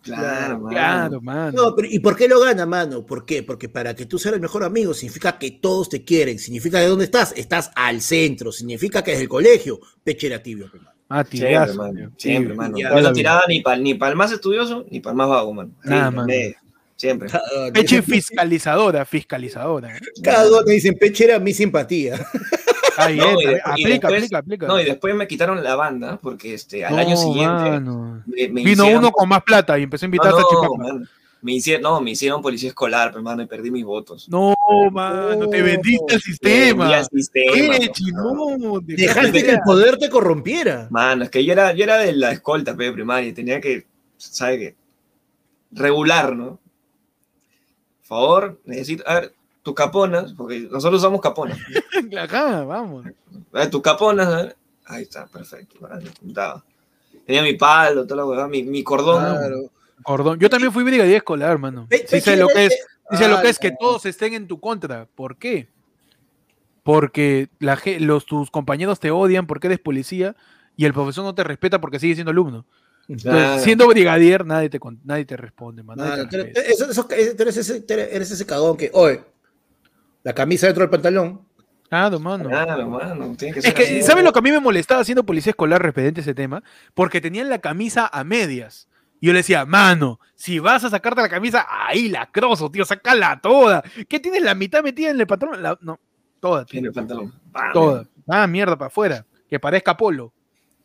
claro, 0.00 0.58
mano. 0.60 0.68
Claro, 0.70 1.20
mano. 1.20 1.52
No, 1.52 1.74
pero 1.74 1.88
¿y 1.90 1.98
por 1.98 2.16
qué 2.16 2.28
lo 2.28 2.40
gana, 2.40 2.66
mano? 2.66 3.04
¿Por 3.04 3.26
qué? 3.26 3.42
Porque 3.42 3.68
para 3.68 3.94
que 3.94 4.06
tú 4.06 4.18
seas 4.18 4.34
el 4.34 4.40
mejor 4.40 4.62
amigo 4.64 4.94
significa 4.94 5.38
que 5.38 5.50
todos 5.50 5.88
te 5.88 6.04
quieren, 6.04 6.38
significa 6.38 6.78
que 6.80 6.86
dónde 6.86 7.04
estás, 7.06 7.32
estás 7.36 7.70
al 7.74 8.00
centro, 8.00 8.52
significa 8.52 9.02
que 9.02 9.10
desde 9.10 9.24
el 9.24 9.28
colegio, 9.28 9.80
peche 10.04 10.28
era 10.28 10.42
tibio, 10.42 10.70
pe, 10.70 10.78
mano. 10.78 10.98
Ah, 11.10 11.24
Siempre, 11.24 11.48
tibiazo, 11.48 11.74
mano. 11.74 12.12
Siempre, 12.18 12.54
Tibio. 12.54 12.54
mano. 12.54 12.76
no 12.78 13.00
la 13.00 13.12
tiraba 13.12 13.42
ni 13.48 13.60
para 13.62 13.78
ni 13.78 13.92
el 13.92 14.16
más 14.16 14.30
estudioso 14.30 14.84
ni 14.90 15.00
para 15.00 15.12
el 15.12 15.16
más 15.16 15.28
vago, 15.28 15.54
mano. 15.54 15.72
Nada, 15.82 16.08
Ahí, 16.08 16.14
mano. 16.14 16.28
Siempre. 16.98 17.28
Cagón. 17.30 17.72
Peche 17.72 18.02
fiscalizadora, 18.02 19.04
fiscalizadora. 19.06 19.96
Cagón, 20.22 20.64
me 20.66 20.72
dicen, 20.74 20.98
Peche 20.98 21.24
era 21.24 21.38
mi 21.38 21.54
simpatía. 21.54 22.18
Ahí 22.96 23.16
No, 23.16 23.40
y 23.40 23.46
aplica, 23.64 24.08
después- 24.08 24.16
aplica, 24.24 24.38
aplica. 24.38 24.66
No, 24.66 24.80
y 24.80 24.84
después 24.84 25.14
me 25.14 25.28
quitaron 25.28 25.62
la 25.62 25.76
banda 25.76 26.18
porque 26.20 26.54
este, 26.54 26.84
al 26.84 26.96
No, 26.96 27.00
año 27.00 27.16
siguiente 27.16 27.70
mano. 27.70 28.22
me, 28.26 28.48
me 28.48 28.64
Vino 28.64 28.82
hicieron- 28.82 28.98
uno 28.98 29.12
con 29.12 29.28
más 29.28 29.44
plata 29.44 29.78
y 29.78 29.84
empezó 29.84 30.04
a 30.04 30.08
No, 30.08 30.14
invitar 30.16 30.32
a 30.34 30.40
no, 30.40 30.42
Chipapa. 30.50 31.04
me 31.40 31.52
hicieron, 31.52 31.82
no, 31.82 32.00
me 32.00 32.10
hicieron 32.10 32.42
policía 32.42 32.70
escolar, 32.70 33.10
pero 33.12 33.22
mano, 33.22 33.42
y 33.42 33.46
perdí 33.46 33.70
mis 33.70 33.84
votos. 33.84 34.28
No, 34.28 34.56
mano, 34.90 35.48
te 35.48 35.58
No, 35.58 35.64
vendiste 35.64 36.14
al 36.16 36.20
sistema. 36.20 36.96
al 36.96 37.04
sistema. 37.06 37.78
Dejaste 38.84 39.44
que 39.44 39.50
el 39.52 39.60
poder 39.64 39.96
te 39.98 40.10
corrompiera. 40.10 40.88
Mano, 40.90 41.22
es 41.22 41.30
que 41.30 41.44
yo 41.44 41.52
era, 41.52 41.72
yo 41.74 41.84
era 41.84 41.98
de 41.98 42.12
la 42.14 42.32
escolta 42.32 42.74
pe, 42.76 42.90
primaria 42.90 43.28
y 43.28 43.32
tenía 43.32 43.60
que, 43.60 43.86
¿sabe 44.16 44.58
qué? 44.58 44.74
Regular, 45.70 46.34
¿no? 46.34 46.58
Por 48.08 48.18
favor, 48.18 48.60
necesito, 48.64 49.04
a 49.06 49.20
ver, 49.20 49.34
tus 49.62 49.74
caponas, 49.74 50.32
porque 50.32 50.60
nosotros 50.60 51.02
usamos 51.02 51.20
caponas. 51.20 51.58
Ajá, 52.18 52.64
vamos. 52.64 53.04
A 53.52 53.58
ver, 53.58 53.70
tus 53.70 53.82
caponas, 53.82 54.26
a 54.26 54.36
ver. 54.36 54.56
Ahí 54.86 55.02
está, 55.02 55.26
perfecto. 55.26 55.86
Tenía 57.26 57.42
mi 57.42 57.52
palo, 57.52 58.04
toda 58.04 58.16
la 58.16 58.24
huevada, 58.24 58.48
mi, 58.48 58.62
mi 58.62 58.82
cordón. 58.82 59.20
Claro. 59.20 59.70
Cordón. 60.02 60.38
Yo 60.38 60.48
también 60.48 60.72
fui 60.72 60.84
brigadier 60.84 61.16
escolar, 61.16 61.50
hermano. 61.50 61.86
Sí 62.06 62.20
sé 62.22 62.38
lo 62.38 62.48
que 62.48 62.66
es, 62.66 62.78
dice 63.10 63.28
lo 63.28 63.42
que 63.42 63.50
es 63.50 63.58
que 63.58 63.72
todos 63.78 64.06
estén 64.06 64.32
en 64.32 64.48
tu 64.48 64.58
contra. 64.58 65.06
¿Por 65.14 65.36
qué? 65.36 65.68
Porque 66.82 67.50
la, 67.58 67.78
los, 67.98 68.24
tus 68.24 68.50
compañeros 68.50 69.00
te 69.00 69.10
odian 69.10 69.46
porque 69.46 69.66
eres 69.66 69.80
policía 69.80 70.34
y 70.74 70.86
el 70.86 70.94
profesor 70.94 71.24
no 71.24 71.34
te 71.34 71.44
respeta 71.44 71.78
porque 71.78 71.98
sigue 71.98 72.14
siendo 72.14 72.30
alumno. 72.30 72.64
Entonces, 73.08 73.32
Claro. 73.32 73.62
siendo 73.62 73.86
brigadier, 73.88 74.44
nadie 74.44 74.68
te, 74.68 74.78
nadie 75.04 75.24
te 75.24 75.36
responde, 75.36 75.82
man, 75.82 75.96
nadie 75.96 76.26
te 76.26 76.36
eres, 76.40 76.56
eso- 76.68 76.90
eso- 76.90 77.06
tú 77.08 77.14
eres 77.42 77.56
ese, 77.56 77.82
eres 77.88 78.30
ese 78.30 78.44
cagón 78.46 78.76
que, 78.76 78.90
oye, 78.92 79.22
la 80.22 80.34
camisa 80.34 80.66
dentro 80.66 80.82
del 80.82 80.90
pantalón. 80.90 81.40
Claro, 81.88 82.20
mano. 82.20 82.50
Claro, 82.50 82.86
mano, 82.90 83.34
tiene 83.34 83.54
que 83.54 83.60
Es 83.60 83.64
ser 83.64 83.74
que, 83.74 83.82
así. 83.84 84.02
¿saben 84.02 84.22
lo 84.24 84.32
que 84.32 84.40
a 84.40 84.42
mí 84.42 84.50
me 84.50 84.60
molestaba 84.60 85.02
siendo 85.04 85.24
policía 85.24 85.50
escolar 85.50 85.82
referente 85.82 86.20
a 86.20 86.22
ese 86.22 86.34
tema? 86.34 86.62
Porque 86.92 87.22
tenían 87.22 87.48
la 87.48 87.60
camisa 87.60 88.10
a 88.12 88.24
medias. 88.24 88.88
Y 89.20 89.28
yo 89.28 89.32
le 89.32 89.38
decía, 89.38 89.64
mano, 89.64 90.20
si 90.34 90.58
vas 90.58 90.84
a 90.84 90.90
sacarte 90.90 91.22
la 91.22 91.30
camisa, 91.30 91.66
ahí 91.68 92.10
la 92.10 92.30
crozo, 92.30 92.70
tío, 92.70 92.84
sácala 92.84 93.40
toda. 93.40 93.82
¿Qué 94.06 94.20
tienes 94.20 94.42
la 94.42 94.54
mitad 94.54 94.82
metida 94.82 95.08
en 95.10 95.18
el 95.18 95.26
pantalón? 95.26 95.62
La- 95.62 95.78
no, 95.80 95.98
toda, 96.40 96.66
tío, 96.66 96.78
En 96.80 96.86
el 96.86 96.92
pantalón. 96.92 97.32
Toda. 97.72 98.06
Ah, 98.28 98.46
mierda, 98.46 98.76
para 98.76 98.88
afuera. 98.88 99.24
Que 99.48 99.58
parezca 99.58 99.96
polo. 99.96 100.34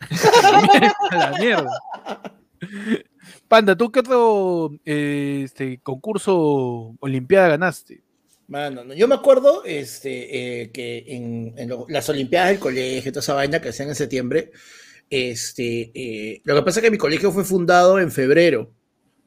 a 1.11 1.17
la 1.17 1.37
mierda. 1.39 1.81
Panda, 3.47 3.75
¿tú 3.75 3.91
qué 3.91 3.99
otro 3.99 4.71
eh, 4.85 5.41
este, 5.45 5.79
concurso 5.81 6.95
olimpiada 6.99 7.49
ganaste? 7.49 8.01
Mano, 8.47 8.83
no, 8.83 8.93
yo 8.93 9.07
me 9.07 9.15
acuerdo 9.15 9.63
este, 9.63 10.61
eh, 10.63 10.71
que 10.71 11.03
en, 11.07 11.53
en 11.57 11.69
lo- 11.69 11.85
las 11.89 12.07
Olimpiadas 12.09 12.49
del 12.49 12.59
colegio, 12.59 13.11
toda 13.11 13.21
esa 13.21 13.33
vaina 13.33 13.61
que 13.61 13.69
hacían 13.69 13.89
en 13.89 13.95
septiembre, 13.95 14.51
este, 15.09 15.91
eh, 15.93 16.41
lo 16.43 16.55
que 16.55 16.61
pasa 16.61 16.79
es 16.79 16.83
que 16.83 16.91
mi 16.91 16.97
colegio 16.97 17.31
fue 17.31 17.43
fundado 17.45 17.99
en 17.99 18.11
febrero. 18.11 18.71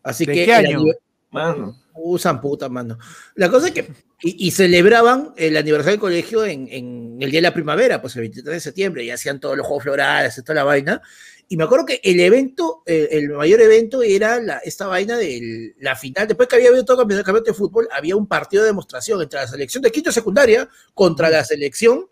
Así 0.03 0.27
¿De 0.27 0.35
que 0.35 0.44
qué 0.44 0.53
año? 0.55 0.82
Mano. 1.31 1.77
Usan 1.94 2.40
puta, 2.40 2.69
mano. 2.69 2.98
La 3.35 3.51
cosa 3.51 3.69
es 3.69 3.73
que. 3.74 3.86
Y, 4.23 4.47
y 4.47 4.51
celebraban 4.51 5.35
el 5.37 5.57
aniversario 5.57 5.93
del 5.93 6.01
colegio 6.01 6.45
en, 6.45 6.69
en 6.71 7.19
el 7.21 7.31
día 7.31 7.39
de 7.39 7.49
la 7.49 7.55
primavera, 7.55 8.01
pues 8.01 8.17
el 8.17 8.23
23 8.23 8.55
de 8.55 8.61
septiembre, 8.61 9.05
y 9.05 9.11
hacían 9.11 9.41
todos 9.41 9.57
los 9.57 9.67
juegos 9.67 9.85
florales, 9.85 10.35
toda 10.43 10.55
la 10.55 10.65
vaina. 10.65 11.03
Y 11.49 11.57
me 11.57 11.65
acuerdo 11.65 11.87
que 11.87 12.01
el 12.03 12.19
evento, 12.19 12.83
eh, 12.87 13.09
el 13.13 13.29
mayor 13.31 13.61
evento 13.61 14.03
era 14.03 14.41
la, 14.41 14.59
esta 14.59 14.87
vaina 14.89 15.17
de 15.17 15.75
la 15.79 15.95
final. 15.95 16.27
Después 16.27 16.49
que 16.49 16.57
había 16.57 16.69
habido 16.69 16.85
todo 16.85 17.03
el 17.03 17.09
campeonato 17.09 17.45
de 17.45 17.55
fútbol, 17.55 17.89
había 17.93 18.17
un 18.17 18.27
partido 18.27 18.63
de 18.65 18.71
demostración 18.71 19.23
entre 19.23 19.41
la 19.41 19.47
selección 19.47 19.83
de 19.83 19.93
quinto 19.93 20.11
secundaria 20.11 20.69
contra 20.93 21.31
la 21.31 21.45
selección 21.45 22.07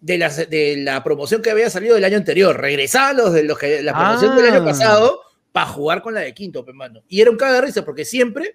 de 0.00 0.18
la, 0.18 0.28
de 0.28 0.76
la 0.78 1.02
promoción 1.02 1.40
que 1.40 1.50
había 1.50 1.70
salido 1.70 1.94
del 1.94 2.04
año 2.04 2.18
anterior. 2.18 2.60
Regresaban 2.60 3.16
los 3.16 3.32
de 3.32 3.44
los 3.44 3.58
que, 3.58 3.82
la 3.82 3.94
promoción 3.94 4.36
del 4.36 4.46
año 4.46 4.60
Ah. 4.60 4.64
pasado 4.66 5.20
para 5.50 5.66
jugar 5.66 6.02
con 6.02 6.12
la 6.12 6.20
de 6.20 6.34
quinto, 6.34 6.62
pe, 6.62 6.74
mano. 6.74 7.02
Y 7.08 7.22
era 7.22 7.30
un 7.30 7.38
caga 7.38 7.54
de 7.54 7.60
risa 7.62 7.84
porque 7.86 8.04
siempre 8.04 8.54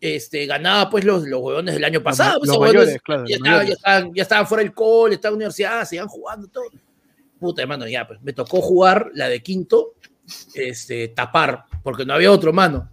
este, 0.00 0.46
ganaba 0.46 0.90
pues 0.90 1.04
los, 1.04 1.26
los 1.26 1.40
huevones 1.40 1.74
del 1.74 1.84
año 1.84 2.02
pasado. 2.02 2.38
pues, 2.38 2.48
los 2.48 2.56
esos 2.56 2.60
huevones 2.60 2.82
mayores, 2.82 3.02
claro, 3.02 3.24
ya, 3.26 3.36
los 3.38 3.46
estaban, 3.46 3.66
ya, 3.66 3.72
estaban, 3.72 4.14
ya 4.14 4.22
estaban 4.22 4.46
fuera 4.46 4.62
del 4.62 4.74
cole, 4.74 5.14
estaban 5.14 5.34
en 5.34 5.38
la 5.38 5.44
universidad, 5.46 5.84
seguían 5.84 6.08
jugando 6.08 6.48
todo. 6.48 6.64
Puta, 7.38 7.62
hermano, 7.62 7.86
ya, 7.86 8.06
pues 8.06 8.20
me 8.22 8.32
tocó 8.32 8.60
jugar 8.60 9.10
la 9.14 9.28
de 9.28 9.42
quinto, 9.42 9.94
este, 10.54 11.08
tapar, 11.08 11.64
porque 11.82 12.04
no 12.04 12.14
había 12.14 12.32
otro, 12.32 12.52
mano. 12.52 12.90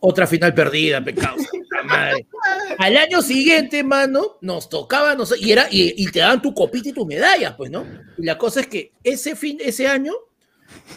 Otra 0.00 0.26
final 0.26 0.54
perdida, 0.54 1.04
pecado. 1.04 1.36
madre. 1.84 2.26
Al 2.78 2.96
año 2.96 3.22
siguiente, 3.22 3.84
mano, 3.84 4.38
nos 4.40 4.68
tocaba, 4.68 5.14
no 5.14 5.26
sé, 5.26 5.36
y, 5.38 5.52
era, 5.52 5.68
y, 5.70 6.02
y 6.02 6.10
te 6.10 6.20
daban 6.20 6.40
tu 6.40 6.54
copita 6.54 6.88
y 6.88 6.92
tu 6.92 7.04
medalla, 7.04 7.56
pues, 7.56 7.70
¿no? 7.70 7.84
Y 8.16 8.24
la 8.24 8.38
cosa 8.38 8.60
es 8.60 8.66
que 8.66 8.92
ese 9.04 9.36
fin, 9.36 9.58
ese 9.60 9.86
año, 9.86 10.14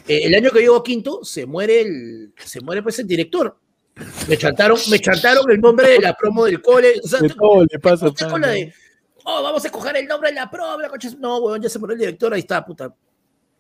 eh, 0.08 0.22
el 0.24 0.36
año 0.36 0.52
que 0.52 0.60
llegó 0.60 0.78
a 0.78 0.84
quinto, 0.84 1.24
se 1.24 1.46
muere 1.46 1.82
el, 1.82 2.34
se 2.44 2.62
muere 2.62 2.82
pues 2.82 3.00
el 3.00 3.08
director. 3.08 3.58
Me 4.28 4.38
chantaron, 4.38 4.78
me 4.90 5.00
chantaron 5.00 5.50
el 5.52 5.62
nombre 5.62 5.90
de 5.90 6.00
la 6.00 6.14
promo 6.14 6.46
del 6.46 6.62
cole. 6.62 7.00
O 7.04 7.08
sea, 7.08 7.20
De 7.20 7.30
todo 7.30 7.66
le 7.70 7.80
pasa, 7.80 8.12
con 8.30 8.42
la 8.42 8.50
de, 8.50 8.74
oh, 9.24 9.44
vamos 9.44 9.64
a 9.64 9.68
escoger 9.68 9.96
el 9.98 10.08
nombre 10.08 10.30
de 10.30 10.36
la 10.36 10.50
promo, 10.50 10.80
la. 10.80 10.90
No, 11.20 11.38
weón, 11.38 11.62
ya 11.62 11.70
se 11.70 11.80
murió 11.80 11.94
el 11.94 12.00
director, 12.00 12.34
ahí 12.34 12.40
está, 12.40 12.66
puta. 12.66 12.94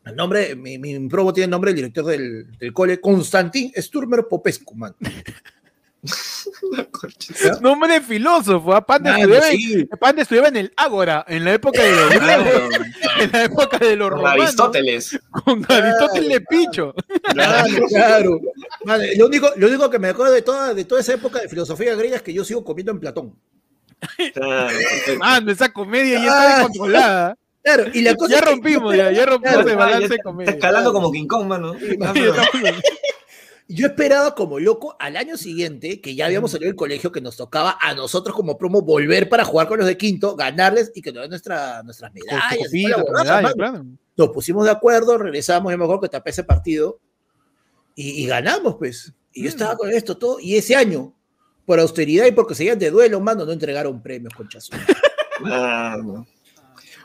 El 0.06 0.16
nombre, 0.16 0.56
mi, 0.56 0.78
mi 0.78 1.08
promo 1.08 1.32
tiene 1.32 1.46
el 1.46 1.52
nombre 1.52 1.72
del 1.72 1.78
director 1.78 2.06
del, 2.06 2.58
del 2.58 2.74
cole, 2.74 3.00
Constantín 3.00 3.72
Sturmer 3.78 4.28
Popescu, 4.28 4.76
man. 4.76 4.96
Nombre 7.62 7.94
de 7.94 8.02
filósofo, 8.02 8.74
¿ah? 8.74 8.86
Panda, 8.86 9.12
Mano, 9.14 9.24
estudiaba 9.24 9.50
en, 9.52 9.58
sí. 9.60 9.86
Panda 10.00 10.22
estudiaba 10.22 10.48
en 10.50 10.58
el 10.58 10.74
Ágora, 10.76 11.26
en 11.28 11.46
la 11.46 11.54
época 11.54 11.82
de 11.82 11.92
los 11.92 12.10
griegos, 12.10 12.70
en 13.20 13.32
la 13.32 13.44
época 13.44 13.78
de 13.78 13.96
los 13.96 14.10
Con 14.10 14.18
romanos, 14.20 14.44
Aristóteles. 14.46 15.20
con 15.46 15.66
Aristóteles 15.70 16.30
de 16.30 16.42
Picho. 16.42 16.94
Claro, 17.32 17.86
claro. 17.88 18.40
Lo, 19.18 19.26
único, 19.28 19.50
lo 19.56 19.68
único 19.68 19.90
que 19.90 20.00
me 20.00 20.10
acuerdo 20.10 20.34
de 20.34 20.42
toda, 20.42 20.74
de 20.74 20.84
toda 20.86 21.02
esa 21.02 21.14
época 21.14 21.40
de 21.40 21.48
filosofía 21.50 21.96
griega 21.96 22.18
es 22.18 22.22
que 22.22 22.34
yo 22.34 22.44
sigo 22.44 22.64
comiendo 22.64 22.92
en 22.92 23.00
Platón. 23.00 23.36
Claro. 24.34 24.70
Mano, 25.18 25.52
esa 25.52 25.72
comedia 25.72 26.20
ya 26.20 26.26
está 26.26 26.42
Ah. 26.42 26.58
descontrolada. 26.58 27.38
Claro, 27.64 27.86
y 27.94 28.02
la 28.02 28.16
cosa 28.16 28.34
Ya 28.36 28.40
que- 28.42 28.46
rompimos, 28.52 28.94
ya, 28.94 29.10
ya 29.14 29.26
rompimos 29.26 29.54
Claro, 29.56 29.70
el 29.70 29.76
Ah, 29.76 29.80
balance 29.86 30.10
de 30.10 30.16
está- 30.16 30.24
comedia. 30.24 30.52
Está 30.52 30.58
escalando 30.68 30.92
como 30.92 31.10
King 31.14 31.28
Kong, 31.28 31.48
mano. 31.48 31.74
Yo 33.69 33.88
esperaba 33.88 34.35
como 34.35 34.60
loco 34.60 34.95
al 34.99 35.15
año 35.15 35.38
siguiente, 35.38 36.02
que 36.02 36.15
ya 36.15 36.26
habíamos 36.26 36.52
salido 36.52 36.68
del 36.69 36.76
colegio, 36.76 37.11
que 37.11 37.22
nos 37.22 37.38
tocaba 37.38 37.77
a 37.81 37.94
nosotros 37.95 38.35
como 38.35 38.57
promo 38.57 38.81
volver 38.81 39.30
para 39.30 39.45
jugar 39.45 39.68
con 39.68 39.77
los 39.80 39.88
de 39.88 39.98
quinto, 39.98 40.35
ganarles 40.35 40.91
y 40.94 41.02
que 41.02 41.11
nos 41.14 41.22
den 41.23 41.30
nuestra, 41.30 41.81
nuestras 41.84 42.14
medallas. 42.14 42.44
copita, 42.57 43.03
medalla, 43.23 43.53
claro. 43.53 43.85
Nos 44.18 44.30
pusimos 44.30 44.65
de 44.65 44.72
acuerdo, 44.72 45.18
regresamos, 45.18 45.72
yo 45.72 45.77
me 45.77 45.85
acuerdo 45.85 46.02
que 46.02 46.10
tapé 46.10 46.30
ese 46.31 46.44
partido 46.44 46.99
y, 47.95 48.23
y 48.23 48.27
ganamos, 48.27 48.76
pues. 48.76 49.14
Y 49.31 49.44
yo 49.44 49.49
estaba 49.49 49.76
con 49.77 49.90
esto 49.90 50.18
todo, 50.18 50.40
y 50.40 50.56
ese 50.57 50.76
año, 50.76 51.14
por 51.65 51.80
austeridad 51.80 52.26
y 52.27 52.31
porque 52.34 52.53
seguían 52.56 52.77
de 52.77 52.91
duelo, 52.91 53.19
mano, 53.22 53.45
no 53.45 53.52
entregaron 53.53 54.02
premios, 54.03 54.34
conchazo. 54.35 54.73
Mano. 55.40 56.27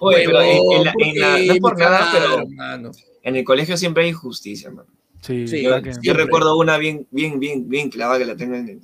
Oye, 0.01 0.25
pero 0.27 0.43
en, 0.43 0.51
en 0.73 0.85
la- 0.85 0.93
en 0.99 1.21
la- 1.21 1.39
no 1.47 1.53
es 1.55 1.61
por 1.61 1.79
nada, 1.79 2.11
pero 2.13 2.47
Mano. 2.49 2.91
en 3.23 3.37
el 3.37 3.45
colegio 3.45 3.77
siempre 3.77 4.03
hay 4.05 4.11
injusticia, 4.11 4.71
mano. 4.71 4.89
Sí, 5.21 5.49
Sí, 5.49 5.63
Yo, 5.63 5.83
que- 5.83 5.93
yo 6.03 6.15
recuerdo 6.15 6.57
una 6.57 6.79
bien, 6.79 7.07
bien, 7.11 7.39
bien, 7.41 7.69
bien 7.69 7.91
clavada 7.91 8.19
que 8.19 8.25
la 8.25 8.37
tengo 8.37 8.55
en, 8.55 8.81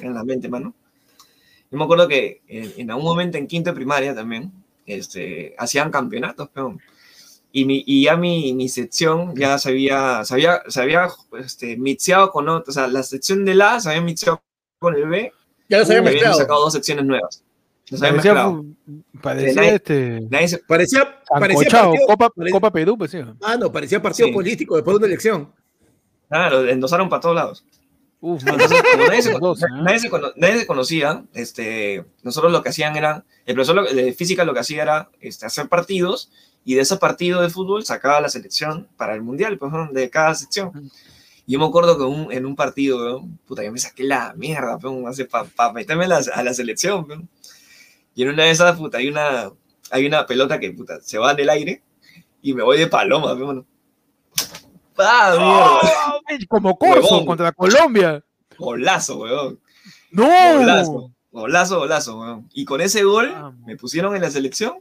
en 0.00 0.14
la 0.14 0.24
mente, 0.24 0.48
mano. 0.48 0.74
Yo 1.70 1.78
me 1.78 1.84
acuerdo 1.84 2.06
que 2.08 2.42
en, 2.48 2.72
en 2.76 2.90
algún 2.90 3.04
momento 3.06 3.38
en 3.38 3.46
quinto 3.46 3.70
de 3.70 3.74
primaria 3.76 4.14
también, 4.14 4.52
este, 4.86 5.54
hacían 5.58 5.90
campeonatos, 5.90 6.48
peón. 6.50 6.80
Y, 7.50 7.64
mi, 7.66 7.82
y 7.86 8.04
ya 8.04 8.16
mi, 8.16 8.54
mi 8.54 8.68
sección 8.68 9.34
ya 9.36 9.58
se 9.58 9.70
había, 9.70 10.24
se 10.24 10.34
había, 10.34 10.62
se 10.68 10.80
había 10.80 11.08
este, 11.38 11.76
mixeado 11.76 12.30
con 12.30 12.48
otra, 12.48 12.70
o 12.70 12.72
sea, 12.74 12.86
la 12.88 13.02
sección 13.02 13.44
del 13.44 13.60
A 13.62 13.78
se 13.80 13.90
había 13.90 14.00
mixeado 14.02 14.42
con 14.78 14.94
el 14.94 15.06
B, 15.06 15.32
Ya 15.68 15.78
los 15.78 15.88
y 15.88 15.92
había 15.92 15.98
habíamos 16.00 16.12
mezclado. 16.14 16.38
sacado 16.38 16.60
dos 16.60 16.72
secciones 16.72 17.04
nuevas. 17.04 17.42
Había 17.96 18.10
Parecía, 18.10 18.34
parecía 19.22 19.62
nadie- 19.62 19.74
este. 19.74 20.20
Nadie 20.30 20.48
se- 20.48 20.58
Parecía, 20.58 21.22
parecía 21.28 21.68
partido, 21.70 22.06
Copa, 22.06 22.30
parecía- 22.30 22.52
Copa 22.54 22.70
Perú, 22.72 22.98
pues 22.98 23.10
sí. 23.10 23.18
mano, 23.40 23.70
parecía 23.72 24.00
partido 24.02 24.28
Sí. 24.28 24.34
político 24.34 24.76
después 24.76 24.94
de 24.94 24.98
una 24.98 25.06
elección. 25.06 25.52
Claro, 26.28 26.66
endosaron 26.68 27.08
para 27.08 27.20
todos 27.20 27.34
lados. 27.34 27.64
Uf, 28.20 28.42
mano. 28.44 28.54
Entonces, 28.62 28.82
como 28.92 29.06
nadie, 29.06 29.22
se, 29.22 29.32
dos, 29.40 29.62
¿eh? 29.62 29.66
nadie 29.82 29.98
se 29.98 30.08
cono- 30.10 30.32
nadie 30.36 30.58
se 30.60 30.66
conocía, 30.66 31.24
este, 31.34 32.04
nosotros 32.22 32.52
lo 32.52 32.62
que 32.62 32.68
hacían 32.68 32.96
era, 32.96 33.24
el 33.46 33.54
profesor 33.54 33.88
de 33.92 34.12
física 34.12 34.44
lo 34.44 34.54
que 34.54 34.60
hacía 34.60 34.82
era 34.82 35.10
este, 35.20 35.44
hacer 35.46 35.68
partidos 35.68 36.30
y 36.64 36.74
de 36.74 36.82
esos 36.82 36.98
partidos 37.00 37.42
de 37.42 37.50
fútbol 37.50 37.84
sacaba 37.84 38.20
la 38.20 38.28
selección 38.28 38.88
para 38.96 39.14
el 39.14 39.22
mundial, 39.22 39.58
pues, 39.58 39.72
¿no? 39.72 39.88
de 39.92 40.08
cada 40.08 40.34
sección. 40.34 40.70
Y 41.44 41.54
yo 41.54 41.58
me 41.58 41.66
acuerdo 41.66 41.98
que 41.98 42.04
un- 42.04 42.30
en 42.32 42.46
un 42.46 42.54
partido, 42.54 42.98
weón, 42.98 43.38
puta, 43.46 43.64
yo 43.64 43.72
me 43.72 43.78
saqué 43.80 44.04
la 44.04 44.32
mierda, 44.36 44.78
para 45.56 45.72
meterme 45.72 46.04
a 46.04 46.08
la, 46.08 46.22
a 46.34 46.42
la 46.44 46.54
selección. 46.54 47.04
weón. 47.08 47.28
Y 48.14 48.22
en 48.22 48.28
una 48.30 48.44
de 48.44 48.50
esas, 48.50 48.76
puta, 48.76 48.98
hay 48.98 49.08
una, 49.08 49.50
hay 49.90 50.06
una 50.06 50.26
pelota 50.26 50.58
que 50.60 50.70
puta, 50.72 51.00
se 51.00 51.18
va 51.18 51.34
del 51.34 51.48
aire 51.50 51.82
y 52.42 52.54
me 52.54 52.62
voy 52.62 52.78
de 52.78 52.86
paloma, 52.86 53.32
weón. 53.34 53.66
¡Ah, 54.98 55.34
mierda! 55.38 55.80
¡Oh! 56.14 56.20
Como 56.48 56.76
Corso 56.78 57.00
Huevón. 57.02 57.26
contra 57.26 57.52
Colombia. 57.52 58.22
Golazo, 58.58 59.18
weón. 59.18 59.58
¡No! 60.10 60.26
Golazo, 60.58 61.10
golazo, 61.30 61.78
golazo, 61.78 62.18
weón. 62.20 62.48
Y 62.52 62.64
con 62.64 62.80
ese 62.80 63.02
gol 63.04 63.30
Vamos. 63.32 63.54
me 63.66 63.76
pusieron 63.76 64.14
en 64.14 64.22
la 64.22 64.30
selección. 64.30 64.74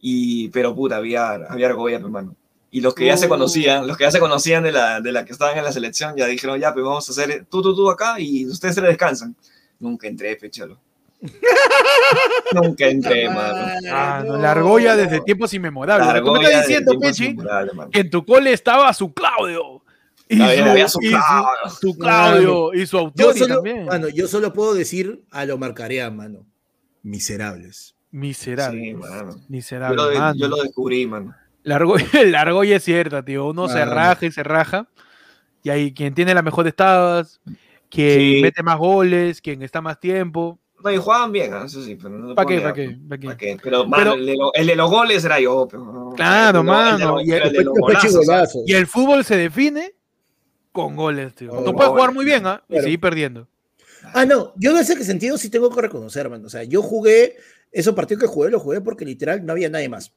Y, 0.00 0.48
pero 0.50 0.74
puta, 0.74 0.96
había, 0.96 1.30
había 1.48 1.66
argolla, 1.66 1.96
pues, 1.98 2.04
hermano. 2.06 2.36
Y 2.70 2.80
los 2.80 2.94
que 2.94 3.06
ya 3.06 3.16
se 3.16 3.26
Uh. 3.26 3.30
conocían, 3.30 3.86
los 3.86 3.96
que 3.96 4.04
ya 4.04 4.10
se 4.10 4.20
conocían 4.20 4.62
de 4.62 4.70
la, 4.72 5.00
de 5.00 5.10
la 5.10 5.24
que 5.24 5.32
estaban 5.32 5.56
en 5.56 5.64
la 5.64 5.72
selección, 5.72 6.14
ya 6.16 6.26
dijeron, 6.26 6.60
ya, 6.60 6.72
pues 6.72 6.84
vamos 6.84 7.08
a 7.08 7.12
hacer 7.12 7.46
tú, 7.50 7.62
tú, 7.62 7.74
tú 7.74 7.90
acá 7.90 8.20
y 8.20 8.46
ustedes 8.46 8.74
se 8.74 8.80
descansan. 8.82 9.34
Nunca 9.80 10.06
entré, 10.06 10.36
pecholo. 10.36 10.78
Nunca 12.52 12.86
entré, 12.86 13.28
mano. 13.28 13.66
Ah, 13.90 14.22
no, 14.26 14.36
la 14.36 14.52
argolla 14.52 14.96
desde 14.96 15.20
tiempos 15.20 15.52
inmemorables. 15.54 16.06
La 16.06 16.20
Tú 16.22 16.32
me 16.32 16.42
estás 16.44 16.66
diciendo, 16.66 16.98
Pechi, 16.98 17.36
que 17.92 18.00
en 18.00 18.10
tu 18.10 18.24
cole 18.24 18.52
estaba 18.52 18.92
su 18.92 19.12
Claudio. 19.12 19.82
Y 20.28 20.40
Había- 20.40 20.72
había 20.72 20.88
su 20.88 20.98
y 21.02 21.08
Claudio. 21.10 21.48
su 21.80 21.96
Claudio 21.98 22.74
y 22.74 22.86
su 22.86 22.96
Yo 22.96 23.00
autor 23.04 23.38
solo, 23.38 23.54
también. 23.56 23.86
mano, 23.86 24.08
yo 24.08 24.26
solo 24.26 24.52
puedo 24.52 24.74
decir 24.74 25.22
a 25.30 25.44
lo 25.44 25.56
marcaría, 25.56 26.10
mano. 26.10 26.44
Miserables. 27.02 27.94
Miserable. 28.10 28.80
Sí, 28.82 28.94
mano. 28.94 29.36
Yo 29.48 29.94
lo, 29.94 30.08
de- 30.08 30.18
mano. 30.18 30.34
yo 30.38 30.48
lo 30.48 30.56
descubrí, 30.62 31.06
mano. 31.06 31.34
La 31.62 31.76
argolla, 31.76 32.06
la 32.26 32.40
argolla 32.40 32.76
es 32.76 32.84
cierta, 32.84 33.24
tío. 33.24 33.46
Uno 33.46 33.68
se 33.68 33.84
raja 33.84 34.26
y 34.26 34.32
se 34.32 34.42
raja. 34.42 34.88
Y 35.62 35.70
ahí 35.70 35.92
quien 35.92 36.14
tiene 36.14 36.34
las 36.34 36.44
mejores 36.44 36.74
tabas, 36.74 37.40
quien 37.90 38.18
Sí. 38.18 38.38
mete 38.42 38.62
más 38.62 38.78
goles, 38.78 39.40
quien 39.40 39.62
está 39.62 39.80
más 39.80 39.98
tiempo. 40.00 40.58
No, 40.86 40.92
y 40.92 40.98
jugaban 40.98 41.32
bien, 41.32 41.52
ah, 41.52 41.64
eso 41.66 41.82
sí, 41.82 41.96
pero 41.96 42.10
no 42.10 42.34
¿Para 42.34 42.46
qué? 42.48 42.60
¿Para 42.60 42.72
negar, 42.72 42.74
qué? 42.74 42.98
¿Para 43.08 43.18
qué? 43.20 43.26
¿Para 43.26 43.36
qué? 43.36 43.56
Pero, 43.62 43.86
mano, 43.86 44.02
Pero- 44.02 44.14
el, 44.14 44.26
de 44.26 44.36
lo- 44.36 44.54
el 44.54 44.66
de 44.68 44.76
los 44.76 44.90
goles 44.90 45.24
era 45.24 45.40
yo. 45.40 45.66
pero- 45.68 46.12
Claro, 46.16 46.62
mano, 46.62 47.16
lo- 47.16 47.20
y 47.20 47.32
el- 47.32 47.42
el 47.42 47.52
de 47.52 47.64
los 47.64 47.72
Fue 47.78 47.80
golazos, 47.80 48.04
¿ah? 48.04 48.20
chigolazo. 48.20 48.58
Y 48.66 48.74
el 48.74 48.86
fútbol 48.86 49.24
se 49.24 49.36
define 49.36 49.94
con 50.72 50.94
goles, 50.94 51.34
tío. 51.34 51.50
Con 51.50 51.64
Tú 51.64 51.72
puedes 51.74 51.90
jugar 51.90 52.12
muy 52.14 52.24
bien, 52.24 52.46
¿ah? 52.46 52.62
Y 52.68 52.72
claro. 52.72 52.82
seguir 52.84 53.00
perdiendo. 53.00 53.48
Ah, 54.14 54.24
no, 54.24 54.52
yo 54.56 54.70
en 54.70 54.76
ese 54.78 55.02
sentido 55.04 55.36
sí 55.38 55.50
tengo 55.50 55.70
que 55.70 55.80
reconocer, 55.82 56.28
mano. 56.30 56.46
O 56.46 56.50
sea, 56.50 56.62
yo 56.62 56.82
jugué, 56.82 57.36
esos 57.72 57.94
partidos 57.94 58.22
que 58.22 58.28
jugué, 58.28 58.50
los 58.50 58.62
jugué 58.62 58.80
porque 58.80 59.04
literal 59.04 59.44
no 59.44 59.52
había 59.52 59.68
nadie 59.68 59.88
más. 59.88 60.08
Yo 60.08 60.14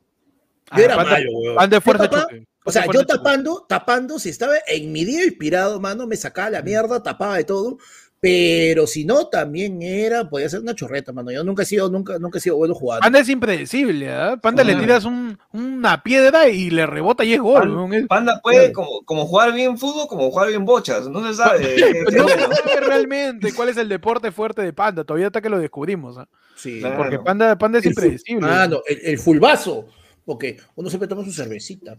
Ah, 0.72 0.82
era 0.82 0.96
panda- 0.98 1.12
malo, 1.14 1.30
weón. 1.34 1.56
Pan 1.56 1.70
de 1.72 1.82
fuerza 1.82 2.10
tapa- 2.10 2.22
choque. 2.24 2.46
O 2.66 2.72
sea, 2.72 2.86
yo 2.94 3.04
tapando, 3.06 3.66
tapando, 3.68 4.20
si 4.20 4.30
estaba 4.30 4.54
en 4.68 4.92
mi 4.92 5.04
día 5.06 5.24
inspirado, 5.26 5.80
mano, 5.80 6.06
me 6.06 6.16
sacaba 6.16 6.52
la 6.52 6.62
mierda, 6.62 7.02
tapaba 7.02 7.38
de 7.38 7.46
todo. 7.46 7.80
Pero 8.22 8.86
si 8.86 9.06
no, 9.06 9.28
también 9.28 9.82
era, 9.82 10.30
podía 10.30 10.50
ser 10.50 10.60
una 10.60 10.76
chorreta, 10.76 11.14
mano. 11.14 11.32
Yo 11.32 11.42
nunca 11.46 11.64
he 11.64 11.66
sido, 11.66 11.90
nunca, 11.90 12.20
nunca 12.20 12.38
he 12.38 12.42
sido 12.42 12.58
bueno 12.58 12.76
jugando. 12.76 13.02
Panda 13.02 13.20
es 13.20 13.30
impredecible, 13.30 14.12
¿ah? 14.12 14.36
Panda 14.42 14.62
le 14.66 14.76
tiras 14.76 15.06
un- 15.06 15.40
una 15.54 16.04
piedra 16.04 16.50
y 16.50 16.70
le 16.70 16.86
rebota 16.86 17.24
y 17.24 17.34
es 17.34 17.40
gol. 17.40 17.90
Panda 18.10 18.42
puede 18.44 18.58
Claro. 18.58 18.74
como, 18.74 19.02
como 19.06 19.26
jugar 19.26 19.54
bien 19.54 19.78
fútbol, 19.78 20.08
como 20.10 20.30
jugar 20.32 20.50
bien 20.50 20.66
bochas. 20.66 21.08
No 21.08 21.26
se 21.26 21.34
sabe. 21.34 21.76
No 22.04 22.12
se 22.12 22.22
bueno. 22.36 22.56
sabe 22.56 22.82
realmente 22.88 23.54
cuál 23.54 23.70
es 23.70 23.78
el 23.78 23.88
deporte 23.88 24.34
fuerte 24.34 24.64
de 24.64 24.74
Panda. 24.74 25.06
Todavía 25.06 25.28
hasta 25.28 25.42
que 25.42 25.50
lo 25.50 25.58
descubrimos. 25.58 26.18
¿ah? 26.18 26.28
Sí. 26.58 26.80
Claro. 26.82 26.98
Porque 26.98 27.20
Panda, 27.20 27.58
Panda 27.58 27.80
es 27.80 27.86
El 27.86 27.92
impredecible. 27.92 28.46
Mano, 28.46 28.82
el, 28.86 29.00
el 29.02 29.18
fulbazo. 29.18 29.88
Porque 30.26 30.58
uno 30.76 30.90
siempre 30.90 31.08
toma 31.08 31.24
su 31.24 31.32
cervecita. 31.32 31.96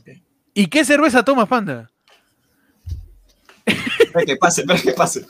¿Y 0.53 0.67
qué 0.67 0.85
cerveza 0.85 1.25
tomas, 1.25 1.49
Panda? 1.49 1.91
Espera 3.65 4.25
que 4.27 4.37
pase, 4.37 4.61
espera 4.63 4.81
que 4.81 4.93
pase. 4.93 5.25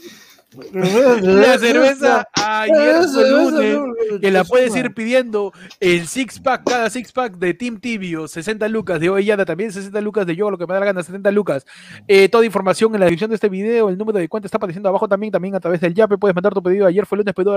La 0.73 1.59
cerveza 1.59 2.27
ayer 2.35 3.05
fue 3.05 3.31
lunes, 3.31 4.21
que 4.21 4.31
la 4.31 4.45
puedes 4.45 4.75
ir 4.75 4.93
pidiendo 4.93 5.53
el 5.79 6.07
six 6.09 6.41
pack, 6.41 6.65
cada 6.69 6.91
six 6.91 7.13
pack 7.13 7.37
de 7.37 7.55
Team 7.55 7.79
Tibio, 7.79 8.27
60 8.27 8.67
lucas 8.69 8.99
de 8.99 9.11
Ovellada, 9.11 9.45
también 9.45 9.73
60 9.73 10.01
lucas 10.01 10.27
de 10.27 10.35
yo, 10.35 10.51
lo 10.51 10.59
que 10.59 10.67
me 10.67 10.75
da 10.75 10.81
la 10.81 10.87
gana, 10.87 11.03
70 11.03 11.31
lucas. 11.31 11.67
Eh, 12.09 12.29
toda 12.29 12.45
información 12.45 12.93
en 12.95 13.01
la 13.01 13.07
descripción 13.07 13.31
de 13.31 13.37
este 13.37 13.49
video, 13.49 13.91
el 13.91 13.99
número 13.99 14.19
de 14.19 14.29
cuenta 14.29 14.49
está 14.49 14.57
apareciendo 14.57 14.89
abajo 14.89 15.09
también, 15.09 15.33
también 15.33 15.55
a 15.55 15.61
través 15.61 15.81
del 15.81 15.95
Yape, 15.95 16.19
puedes 16.19 16.35
mandar 16.35 16.53
tu 16.53 16.63
pedido 16.63 16.87
ayer 16.87 17.07
fue 17.07 17.19
lunes, 17.19 17.35
pedido 17.35 17.57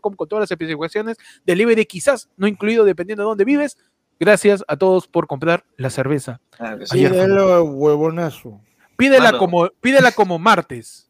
con 0.00 0.28
todas 0.28 0.42
las 0.42 0.50
especificaciones, 0.50 1.16
delivery 1.46 1.86
quizás, 1.86 2.28
no 2.36 2.48
incluido 2.48 2.84
dependiendo 2.84 3.22
de 3.22 3.28
dónde 3.28 3.44
vives. 3.44 3.76
Gracias 4.18 4.64
a 4.68 4.76
todos 4.76 5.08
por 5.08 5.26
comprar 5.26 5.64
la 5.76 5.90
cerveza. 5.90 6.40
Claro 6.50 6.86
sí. 6.86 6.98
Pídelo, 6.98 7.64
huevonazo. 7.64 8.60
Pídela 8.96 9.32
Mano. 9.32 9.38
como, 9.38 9.68
pídela 9.80 10.12
como 10.12 10.38
martes. 10.38 11.03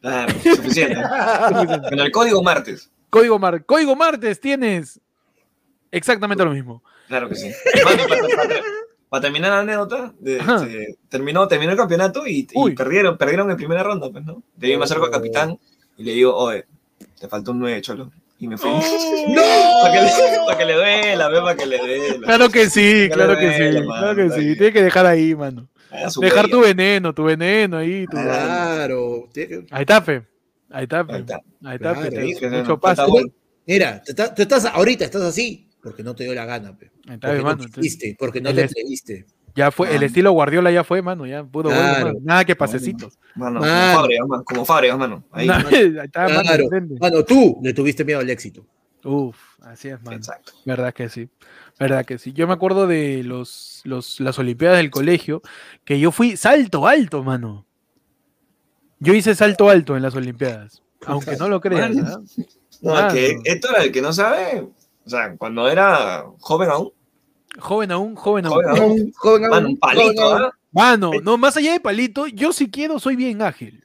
Claro, 0.00 0.32
suficiente. 0.32 0.96
Con 1.88 1.98
el 2.00 2.10
código 2.12 2.42
martes. 2.42 2.90
Código, 3.10 3.38
mar 3.38 3.64
Código 3.64 3.96
martes 3.96 4.40
tienes 4.40 5.00
exactamente 5.90 6.44
lo 6.44 6.50
mismo. 6.52 6.82
Claro 7.08 7.28
que 7.28 7.34
sí. 7.34 7.50
Para, 7.82 8.06
para- 8.06 8.60
para 9.08 9.22
terminar 9.22 9.50
la 9.50 9.60
anécdota, 9.60 10.12
de- 10.20 10.36
este, 10.38 10.98
terminó, 11.08 11.48
terminó 11.48 11.72
el 11.72 11.78
campeonato 11.78 12.26
y, 12.26 12.46
perdieron, 12.76 13.16
perdieron 13.16 13.50
en 13.50 13.56
primera 13.56 13.82
ronda, 13.82 14.10
pues, 14.10 14.22
¿no? 14.24 14.42
De 14.56 14.66
ahí 14.66 14.76
me 14.76 14.84
acerco 14.84 15.06
al 15.06 15.10
capitán 15.10 15.58
y 15.96 16.02
le 16.04 16.12
digo, 16.12 16.36
oye, 16.36 16.66
te 17.18 17.26
faltó 17.26 17.52
un 17.52 17.60
9, 17.60 17.80
cholo. 17.80 18.10
Y 18.38 18.46
me 18.46 18.56
fui. 18.58 18.70
¡No! 19.28 19.42
para, 19.82 19.94
que 19.94 20.00
le, 20.02 20.10
para 20.46 20.58
que 20.58 20.64
le 20.66 20.74
duela, 20.74 21.30
para 21.30 21.56
que 21.56 21.66
le 21.66 21.78
duela. 21.78 22.26
Claro 22.26 22.50
que 22.50 22.68
sí, 22.70 23.08
claro 23.10 23.36
que 23.38 23.52
sí, 23.72 23.80
mano, 23.86 24.00
claro 24.00 24.16
que 24.16 24.30
sí. 24.30 24.40
bien. 24.44 24.54
Tienes 24.58 24.72
que 24.74 24.82
dejar 24.82 25.06
ahí, 25.06 25.34
mano. 25.34 25.66
Su 26.10 26.20
Dejar 26.20 26.48
tu 26.48 26.60
veneno, 26.60 27.14
tu 27.14 27.24
veneno 27.24 27.78
ahí. 27.78 28.04
tu- 28.06 28.12
Claro. 28.12 29.28
Ahí 29.70 29.80
está, 29.82 30.02
fe. 30.02 30.22
Ahí 30.70 30.82
está, 30.84 31.04
fe. 31.04 31.12
Ahí 31.14 31.20
está. 31.20 31.40
Ahí 31.64 31.76
está, 31.76 31.94
fe. 31.94 32.10
Te- 32.10 32.50
Mucho 32.50 32.78
gol. 33.06 33.32
Mira, 33.66 34.02
tú 34.04 34.42
estás, 34.42 34.64
ahorita 34.66 35.04
estás 35.04 35.22
así 35.22 35.68
porque 35.82 36.02
no 36.02 36.14
te 36.14 36.24
dio 36.24 36.34
la 36.34 36.44
gana, 36.44 36.76
pe. 36.76 36.90
Ahí 37.08 37.14
está, 37.14 37.28
Porque 37.28 37.42
mano. 37.42 37.56
no 37.56 37.64
Entonces, 37.64 37.74
quisiste, 37.82 38.16
porque 38.18 38.40
no 38.40 38.54
te 38.54 38.64
atreviste. 38.64 39.26
Ya 39.54 39.70
fue, 39.70 39.94
el 39.94 40.02
Ah. 40.02 40.06
estilo 40.06 40.30
Guardiola 40.32 40.70
ya 40.70 40.84
fue, 40.84 41.02
mano. 41.02 41.26
Ya 41.26 41.42
pudo 41.42 41.70
Claro. 41.70 42.06
mano. 42.06 42.18
Nada 42.22 42.44
que 42.44 42.54
pasecitos. 42.54 43.18
Mano, 43.34 43.60
Mano. 43.60 43.66
como 43.72 43.94
Fábregas, 43.96 44.28
mano. 44.28 44.44
Como 44.44 44.64
Fábregas, 44.64 44.98
mano. 44.98 45.24
Ahí. 45.32 45.48
Ahí 45.98 45.98
está, 46.04 46.28
mano. 46.28 46.42
Claro. 46.42 46.64
Mano, 47.00 47.24
tú 47.24 47.58
le 47.62 47.72
tuviste 47.72 48.04
miedo 48.04 48.20
al 48.20 48.30
éxito. 48.30 48.64
Uf, 49.04 49.36
así 49.62 49.88
es, 49.88 50.02
mano. 50.02 50.16
Exacto. 50.16 50.52
Verdad 50.64 50.92
que 50.94 51.08
sí. 51.08 51.28
Verdad 51.78 52.04
que 52.04 52.18
sí. 52.18 52.32
Yo 52.32 52.46
me 52.46 52.54
acuerdo 52.54 52.86
de 52.86 53.22
los, 53.24 53.82
los, 53.84 54.20
las 54.20 54.38
Olimpiadas 54.38 54.78
del 54.78 54.90
colegio, 54.90 55.42
que 55.84 56.00
yo 56.00 56.12
fui 56.12 56.36
salto 56.36 56.86
alto, 56.86 57.22
mano. 57.22 57.66
Yo 59.00 59.14
hice 59.14 59.34
salto 59.34 59.70
alto 59.70 59.96
en 59.96 60.02
las 60.02 60.14
Olimpiadas. 60.14 60.82
Aunque 61.06 61.36
no 61.36 61.48
lo 61.48 61.60
creas. 61.60 61.96
¿ah? 61.98 62.20
No, 62.82 63.12
que 63.12 63.38
esto 63.44 63.70
era 63.70 63.84
el 63.84 63.92
que 63.92 64.02
no 64.02 64.12
sabe. 64.12 64.68
O 65.04 65.10
sea, 65.10 65.36
cuando 65.36 65.68
era 65.68 66.26
joven 66.40 66.70
aún. 66.70 66.92
Joven 67.58 67.92
aún, 67.92 68.14
joven 68.14 68.46
aún. 68.46 68.54
Joven 68.54 68.68
aún. 68.68 69.12
Joven, 69.12 69.12
joven 69.14 69.44
aún, 69.44 69.50
Mano, 69.50 69.68
un 69.68 69.76
joven 69.76 69.78
palito, 69.78 70.22
aún. 70.22 70.42
¿ah? 70.42 70.50
Mano, 70.70 71.10
no, 71.22 71.38
más 71.38 71.56
allá 71.56 71.72
de 71.72 71.80
palito, 71.80 72.26
yo 72.26 72.52
si 72.52 72.70
quiero 72.70 72.98
soy 72.98 73.16
bien 73.16 73.42
ágil. 73.42 73.84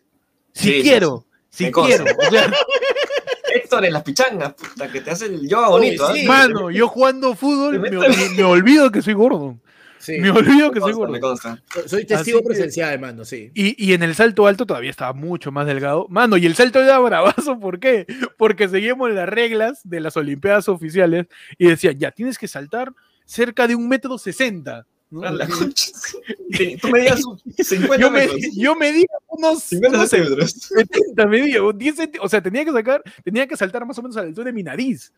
Si 0.53 0.67
Sí, 0.67 0.73
sí, 0.75 0.81
quiero, 0.83 1.25
si 1.53 1.71
quiero. 1.71 2.05
O 2.05 2.31
sea, 2.31 2.51
Héctor 3.53 3.85
en 3.85 3.93
las 3.93 4.03
pichangas, 4.03 4.53
puta, 4.53 4.91
que 4.91 5.01
te 5.01 5.11
hace 5.11 5.27
el 5.27 5.47
yoga 5.47 5.69
bonito. 5.69 6.05
Uy, 6.05 6.09
¿ah? 6.11 6.15
sí. 6.21 6.27
mano, 6.27 6.71
yo 6.71 6.87
jugando 6.87 7.35
fútbol 7.35 7.79
me, 7.79 8.43
olvido 8.43 8.91
que 8.91 9.01
soy 9.01 9.13
gordo. 9.13 9.59
Sí. 9.99 10.17
Me 10.19 10.31
olvido 10.31 10.71
que 10.71 10.79
Me 10.79 10.85
soy 10.85 10.91
me 10.93 10.97
gordo. 10.97 11.19
consta. 11.19 11.63
Soy 11.85 12.05
testigo 12.05 12.39
Así 12.39 12.43
que- 12.43 12.49
presencial, 12.49 12.99
mano, 12.99 13.23
sí. 13.23 13.51
Y, 13.53 13.81
y 13.85 13.93
en 13.93 14.03
el 14.03 14.15
salto 14.15 14.47
alto 14.47 14.65
todavía 14.65 14.89
estaba 14.89 15.13
mucho 15.13 15.51
más 15.51 15.65
delgado. 15.67 16.07
Mano, 16.09 16.35
y 16.37 16.45
el 16.45 16.55
salto 16.55 16.81
era 16.81 16.97
bravazo, 16.99 17.57
¿por 17.59 17.79
qué? 17.79 18.05
Porque 18.37 18.67
seguimos 18.67 19.11
las 19.11 19.29
reglas 19.29 19.81
de 19.83 19.99
las 20.01 20.17
Olimpiadas 20.17 20.67
oficiales 20.67 21.27
y 21.57 21.67
decían, 21.67 21.99
ya, 21.99 22.11
tienes 22.11 22.37
que 22.37 22.47
saltar 22.47 22.91
cerca 23.25 23.67
de 23.67 23.75
un 23.75 23.87
metro 23.87 24.17
sesenta. 24.17 24.87
¿No? 25.13 25.23
A 25.23 25.31
la 25.31 25.47
concha. 25.47 25.91
Sí, 26.51 26.77
Tú 26.81 26.89
medías 26.89 27.23
un 27.25 27.39
50 27.39 27.97
Yo, 27.97 28.11
me, 28.11 28.19
metros. 28.27 28.41
yo 28.55 28.75
medía 28.75 29.05
unos, 29.29 29.63
50 29.63 29.97
unos 29.97 30.09
centímetros. 30.09 30.51
70, 30.51 31.25
medía, 31.27 31.63
o 31.63 31.73
10 31.73 31.97
centi- 31.99 32.19
o 32.21 32.29
sea, 32.29 32.41
tenía 32.41 32.63
que 32.65 32.71
sacar, 32.71 33.01
tenía 33.23 33.47
que 33.47 33.57
saltar 33.57 33.85
más 33.85 33.97
o 33.97 34.01
menos 34.01 34.17
a 34.17 34.21
la 34.21 34.27
altura 34.27 34.45
de 34.45 34.53
mi 34.53 34.63
nariz. 34.63 35.11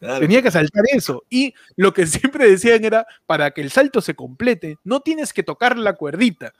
Claro. 0.00 0.20
Tenía 0.20 0.42
que 0.42 0.50
saltar 0.50 0.82
eso. 0.92 1.24
Y 1.30 1.54
lo 1.76 1.94
que 1.94 2.06
siempre 2.06 2.50
decían 2.50 2.84
era, 2.84 3.06
para 3.24 3.52
que 3.52 3.62
el 3.62 3.70
salto 3.70 4.00
se 4.02 4.14
complete, 4.14 4.76
no 4.84 5.00
tienes 5.00 5.32
que 5.32 5.42
tocar 5.42 5.78
la 5.78 5.94
cuerdita. 5.94 6.52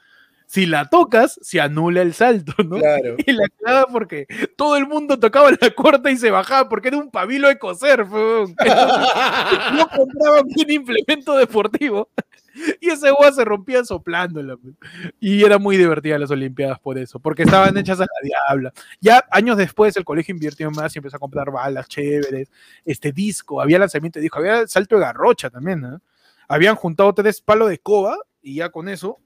Si 0.47 0.65
la 0.65 0.89
tocas, 0.89 1.39
se 1.41 1.59
anula 1.59 2.01
el 2.01 2.13
salto, 2.13 2.53
¿no? 2.63 2.77
Claro. 2.77 3.15
Y 3.25 3.31
la 3.31 3.47
cagaba 3.59 3.87
porque 3.91 4.27
todo 4.55 4.77
el 4.77 4.87
mundo 4.87 5.19
tocaba 5.19 5.51
la 5.59 5.69
cuerda 5.71 6.11
y 6.11 6.17
se 6.17 6.31
bajaba 6.31 6.69
porque 6.69 6.89
era 6.89 6.97
un 6.97 7.11
pabilo 7.11 7.47
de 7.47 7.57
coser. 7.57 8.05
no 8.07 9.89
compraban 9.95 10.45
un 10.45 10.71
implemento 10.71 11.35
deportivo 11.35 12.09
y 12.79 12.89
ese 12.89 13.09
agua 13.09 13.31
se 13.31 13.43
rompía 13.43 13.83
soplándola. 13.83 14.57
pues. 14.57 14.75
Y 15.19 15.43
era 15.43 15.57
muy 15.57 15.77
divertida 15.77 16.17
las 16.17 16.31
Olimpiadas 16.31 16.79
por 16.79 16.97
eso, 16.97 17.19
porque 17.19 17.43
estaban 17.43 17.77
hechas 17.77 17.99
a 17.99 18.03
la 18.03 18.19
diabla. 18.23 18.73
Ya 19.01 19.23
años 19.31 19.57
después 19.57 19.95
el 19.97 20.05
colegio 20.05 20.33
invirtió 20.33 20.71
más 20.71 20.95
y 20.95 20.99
empezó 20.99 21.17
a 21.17 21.19
comprar 21.19 21.51
balas 21.51 21.87
chéveres, 21.87 22.49
este 22.85 23.11
disco, 23.11 23.61
había 23.61 23.79
lanzamiento 23.79 24.19
de 24.19 24.23
disco, 24.23 24.39
había 24.39 24.67
salto 24.67 24.95
de 24.95 25.01
garrocha 25.01 25.49
también. 25.49 25.81
¿no? 25.81 26.01
Habían 26.47 26.75
juntado 26.75 27.13
tres 27.13 27.41
palos 27.41 27.67
de 27.67 27.75
escoba 27.75 28.17
y 28.41 28.55
ya 28.55 28.69
con 28.69 28.89
eso 28.89 29.19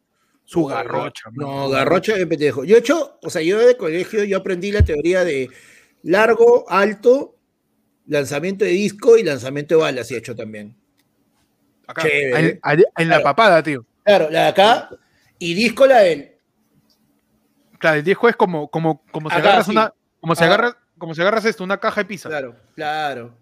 su 0.50 0.66
garrocha. 0.66 1.30
No, 1.34 1.46
mano. 1.48 1.70
garrocha 1.70 2.16
de 2.16 2.26
pendejo. 2.26 2.64
Yo 2.64 2.76
he 2.76 2.80
hecho, 2.80 3.20
o 3.22 3.30
sea, 3.30 3.44
yo 3.44 3.60
de 3.60 3.78
colegio, 3.78 4.24
yo 4.24 4.38
aprendí 4.38 4.72
la 4.72 4.84
teoría 4.84 5.24
de 5.24 5.48
largo, 6.02 6.66
alto, 6.68 7.36
lanzamiento 8.08 8.66
de 8.66 8.72
disco 8.72 9.16
y 9.16 9.22
lanzamiento 9.24 9.76
de 9.76 9.82
balas, 9.82 10.10
y 10.10 10.16
he 10.16 10.18
hecho 10.18 10.36
también. 10.36 10.76
Acá, 11.86 12.02
Chévere. 12.02 12.60
en, 12.64 13.10
la 13.10 13.18
Claro. 13.18 13.24
papada, 13.24 13.62
tío. 13.62 13.86
Claro, 14.04 14.32
la 14.32 14.42
de 14.44 14.48
acá, 14.48 14.90
y 15.38 15.54
disco 15.54 15.86
la 15.86 16.00
del. 16.00 16.32
Claro, 17.78 17.98
el 17.98 18.04
disco 18.04 18.28
es 18.28 18.36
como, 18.36 18.72
como, 18.72 19.04
como 19.12 19.30
si 19.30 19.36
Acá, 19.36 19.50
agarras 19.50 19.66
sí. 19.68 19.72
una, 19.72 19.94
como 20.20 20.34
si 20.34 20.44
agarras, 20.44 20.76
como 20.98 21.14
si 21.14 21.22
agarras 21.22 21.46
esto, 21.46 21.64
una 21.64 21.78
caja 21.80 22.02
de 22.02 22.06
pizza. 22.06 22.28
Claro, 22.28 22.56
claro. 22.76 23.38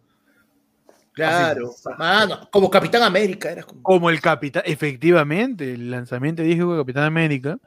Claro. 1.18 1.74
Mano, 1.98 2.48
como 2.52 2.70
Capitán 2.70 3.02
América, 3.04 3.52
eras 3.52 3.66
como. 3.66 3.82
Como 3.84 4.10
el 4.10 4.22
Capitán, 4.22 4.64
efectivamente, 4.66 5.74
el 5.74 5.90
lanzamiento 5.92 6.42
de 6.44 6.50
disco 6.50 6.74
de 6.74 6.80
Capitán 6.82 7.04
América. 7.04 7.58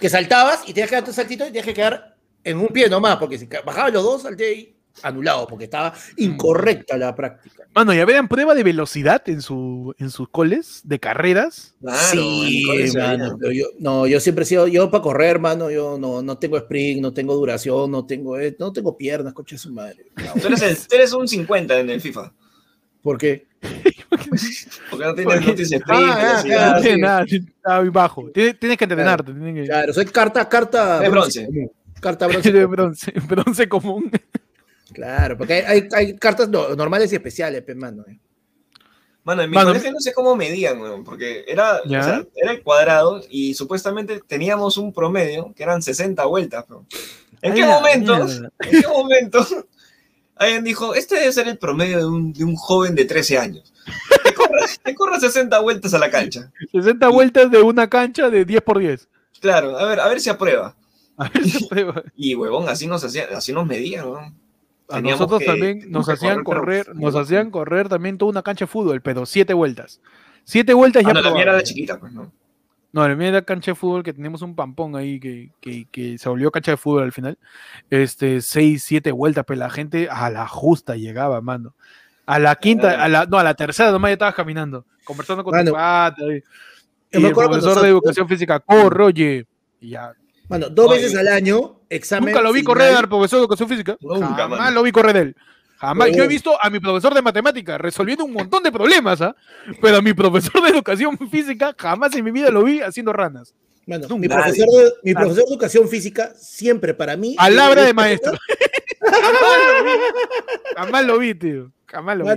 Que 0.00 0.08
saltabas 0.08 0.60
y 0.66 0.72
tenías 0.74 0.90
que 0.90 0.96
dar 0.96 1.04
tu 1.04 1.12
saltito 1.12 1.44
y 1.44 1.48
tenías 1.48 1.64
que 1.66 1.74
quedar 1.74 2.16
en 2.44 2.58
un 2.58 2.68
pie 2.68 2.88
nomás, 2.88 3.16
porque 3.16 3.38
si 3.38 3.46
bajabas 3.64 3.92
los 3.92 4.02
dos, 4.04 4.22
salté 4.22 4.46
ahí 4.46 4.74
anulado, 5.02 5.46
porque 5.46 5.64
estaba 5.64 5.94
incorrecta 6.16 6.96
la 6.96 7.14
práctica. 7.14 7.64
Mano, 7.74 7.94
y 7.94 8.00
habían 8.00 8.26
prueba 8.26 8.54
de 8.54 8.64
velocidad 8.64 9.22
en, 9.28 9.40
su, 9.42 9.94
en 9.98 10.10
sus 10.10 10.28
coles 10.28 10.80
de 10.84 10.98
carreras. 10.98 11.76
Claro, 11.80 11.98
sí, 12.10 12.92
mano, 12.96 13.24
había. 13.26 13.36
pero 13.38 13.52
yo, 13.52 13.66
no, 13.78 14.06
yo 14.08 14.18
siempre 14.18 14.42
he 14.42 14.46
sido, 14.46 14.66
yo 14.66 14.90
para 14.90 15.02
correr, 15.02 15.38
mano, 15.38 15.70
yo 15.70 15.98
no, 15.98 16.20
no 16.22 16.38
tengo 16.38 16.56
sprint, 16.56 17.00
no 17.00 17.12
tengo 17.12 17.34
duración, 17.36 17.90
no 17.90 18.06
tengo, 18.06 18.38
eh, 18.38 18.56
no 18.58 18.72
tengo 18.72 18.96
piernas, 18.96 19.32
coche 19.34 19.54
de 19.54 19.60
su 19.60 19.72
madre. 19.72 20.06
No, 20.16 20.32
Tú 20.40 20.48
eres, 20.48 20.62
el- 20.62 20.76
tú 20.76 20.94
eres 20.96 21.12
un 21.12 21.28
50 21.28 21.78
en 21.78 21.90
el 21.90 22.00
FIFA. 22.00 22.32
¿Por 23.02 23.18
qué? 23.18 23.46
Porque 24.90 25.04
no 25.04 25.14
tienes, 25.14 25.34
no 25.40 25.40
tienes 25.54 25.72
sprint, 25.72 25.88
Ah. 25.88 26.72
No 26.76 26.80
tiene 26.82 26.98
nada, 26.98 27.24
está 27.28 27.80
muy 27.80 27.88
bajo. 27.90 28.30
Tienes, 28.32 28.58
tienes 28.58 28.78
que 28.78 28.84
entrenarte. 28.84 29.32
tienes 29.32 29.54
que- 29.54 29.64
Claro, 29.68 29.92
soy 29.92 30.04
carta, 30.06 30.48
carta. 30.48 31.00
De 31.00 31.08
bronce. 31.08 31.48
Carta 32.00 32.26
bronce. 32.28 32.52
de 32.52 32.64
bronce, 32.66 33.12
bronce 33.26 33.68
común. 33.68 34.10
Claro, 34.92 35.36
porque 35.36 35.54
hay, 35.54 35.64
hay, 35.64 35.88
hay 35.92 36.16
cartas 36.16 36.48
no- 36.48 36.74
normales 36.74 37.12
y 37.12 37.16
especiales, 37.16 37.62
pe, 37.62 37.74
mano. 37.74 38.04
eh. 38.08 38.18
Mano, 39.24 39.42
en 39.42 39.50
mi 39.50 39.54
Mano, 39.56 39.68
colegio 39.70 39.92
no 39.92 40.00
sé 40.00 40.14
cómo 40.14 40.34
medían, 40.36 40.80
weón, 40.80 41.04
porque 41.04 41.44
era, 41.46 41.80
¿Ya? 41.84 42.00
o 42.00 42.02
sea, 42.02 42.24
era 42.34 42.52
el 42.52 42.62
cuadrado 42.62 43.20
y 43.28 43.52
supuestamente 43.52 44.22
teníamos 44.26 44.78
un 44.78 44.90
promedio 44.92 45.52
que 45.54 45.62
eran 45.64 45.82
60 45.82 46.24
vueltas. 46.24 46.64
weón. 46.70 46.86
¿En 47.42 47.52
Ay, 47.52 47.60
qué 47.60 47.66
la 47.66 47.74
momento? 47.74 48.16
mierda. 48.24 48.50
¿En 48.60 48.80
qué 48.80 48.88
momento? 48.88 49.46
Alguien 50.38 50.64
dijo, 50.64 50.94
este 50.94 51.16
debe 51.16 51.32
ser 51.32 51.48
el 51.48 51.58
promedio 51.58 51.98
de 51.98 52.06
un, 52.06 52.32
de 52.32 52.44
un 52.44 52.54
joven 52.56 52.94
de 52.94 53.04
13 53.04 53.38
años. 53.38 53.72
Que 54.24 54.34
corra, 54.34 54.66
que 54.84 54.94
corra 54.96 55.18
60 55.20 55.58
vueltas 55.60 55.94
a 55.94 55.98
la 55.98 56.10
cancha. 56.10 56.50
60 56.72 57.08
vueltas 57.08 57.50
de 57.50 57.60
una 57.62 57.88
cancha 57.88 58.30
de 58.30 58.44
10 58.44 58.62
por 58.62 58.78
10. 58.78 59.08
Claro, 59.40 59.78
a 59.78 59.84
ver, 59.86 60.00
a 60.00 60.08
ver 60.08 60.20
si 60.20 60.30
aprueba. 60.30 60.74
A 61.16 61.28
ver 61.28 61.44
si 61.44 61.66
prueba. 61.66 62.02
Y 62.16 62.34
huevón, 62.34 62.68
así 62.68 62.86
nos 62.86 63.02
hacía, 63.04 63.26
así 63.34 63.52
nos 63.52 63.66
medían, 63.66 64.06
weón. 64.08 64.34
A 64.90 64.96
Teníamos 64.96 65.20
nosotros 65.20 65.40
que- 65.40 65.46
también 65.46 65.90
nos 65.90 66.08
hacían 66.08 66.42
correr, 66.44 66.60
correr, 66.60 66.86
pero- 66.86 66.98
nos 67.00 67.14
hacían 67.16 67.50
correr 67.50 67.88
también 67.88 68.16
toda 68.18 68.30
una 68.30 68.42
cancha 68.42 68.64
de 68.64 68.70
fútbol, 68.70 69.02
pero 69.02 69.26
siete 69.26 69.52
vueltas. 69.54 70.00
Siete 70.44 70.72
vueltas 70.72 71.02
ya 71.02 71.10
Ah, 71.10 71.14
no, 71.14 71.20
la 71.20 71.30
mía 71.32 71.42
era 71.42 71.56
de 71.56 71.62
chiquita, 71.62 71.98
pues, 72.00 72.12
¿no? 72.12 72.32
No, 72.98 73.08
la 73.08 73.14
mía 73.14 73.28
era 73.28 73.42
cancha 73.42 73.70
de 73.70 73.74
fútbol 73.76 74.02
que 74.02 74.12
teníamos 74.12 74.42
un 74.42 74.56
pampón 74.56 74.96
ahí 74.96 75.20
que, 75.20 75.52
que, 75.60 75.86
que 75.92 76.18
se 76.18 76.28
volvió 76.28 76.50
cancha 76.50 76.72
de 76.72 76.76
fútbol 76.76 77.04
al 77.04 77.12
final. 77.12 77.38
Este, 77.90 78.40
seis, 78.40 78.82
siete 78.82 79.12
vueltas, 79.12 79.44
pero 79.46 79.60
la 79.60 79.70
gente 79.70 80.08
a 80.10 80.28
la 80.30 80.48
justa 80.48 80.96
llegaba, 80.96 81.40
mano. 81.40 81.74
A 82.26 82.40
la 82.40 82.56
quinta, 82.56 83.00
a 83.00 83.08
la, 83.08 83.24
no, 83.24 83.38
a 83.38 83.44
la 83.44 83.54
tercera 83.54 83.92
nomás 83.92 84.08
ya 84.08 84.14
estabas 84.14 84.34
caminando, 84.34 84.84
conversando 85.04 85.44
con 85.44 85.52
Mano, 85.54 85.70
tu 85.70 85.76
pata. 85.76 86.22
Y, 86.24 86.42
y 87.20 87.24
el 87.24 87.32
profesor 87.32 87.80
de 87.80 87.88
educación 87.88 88.28
física, 88.28 88.58
corre, 88.58 89.04
oye. 89.04 89.46
Y 89.80 89.90
ya. 89.90 90.12
Bueno, 90.48 90.68
dos 90.68 90.90
Oye. 90.90 91.02
veces 91.02 91.16
al 91.16 91.28
año, 91.28 91.76
examen. 91.88 92.30
Nunca 92.30 92.42
lo 92.42 92.52
vi 92.52 92.60
final. 92.62 92.74
correr 92.74 92.96
al 92.96 93.08
profesor 93.08 93.38
de 93.38 93.42
educación 93.42 93.68
física. 93.68 93.96
Nunca, 94.00 94.26
Jamás 94.34 94.58
mano. 94.58 94.70
lo 94.72 94.82
vi 94.82 94.90
correr 94.90 95.16
él. 95.18 95.36
Jamás. 95.78 96.10
Yo 96.14 96.24
he 96.24 96.28
visto 96.28 96.58
a 96.60 96.68
mi 96.70 96.80
profesor 96.80 97.14
de 97.14 97.22
matemática 97.22 97.78
resolviendo 97.78 98.24
un 98.24 98.32
montón 98.32 98.64
de 98.64 98.72
problemas, 98.72 99.20
¿ah? 99.20 99.36
Pero 99.80 99.98
a 99.98 100.02
mi 100.02 100.12
profesor 100.12 100.60
de 100.62 100.70
educación 100.70 101.16
física 101.30 101.74
jamás 101.78 102.14
en 102.16 102.24
mi 102.24 102.32
vida 102.32 102.50
lo 102.50 102.64
vi 102.64 102.80
haciendo 102.80 103.12
ranas. 103.12 103.54
Bueno, 103.86 104.08
Nunca. 104.08 104.20
mi 104.20 104.28
profesor, 104.28 104.66
de, 104.68 104.92
mi 105.04 105.12
Nadie. 105.12 105.24
profesor 105.24 105.48
de 105.48 105.54
educación 105.54 105.88
física 105.88 106.34
siempre 106.34 106.94
para 106.94 107.16
mí. 107.16 107.36
Palabra 107.36 107.84
de 107.84 107.94
maestro. 107.94 108.32
Jamás 110.76 111.06
lo 111.06 111.18
vi. 111.18 111.34
Tío. 111.34 111.72
Jamás 111.86 112.18
lo 112.18 112.24
vi. 112.24 112.30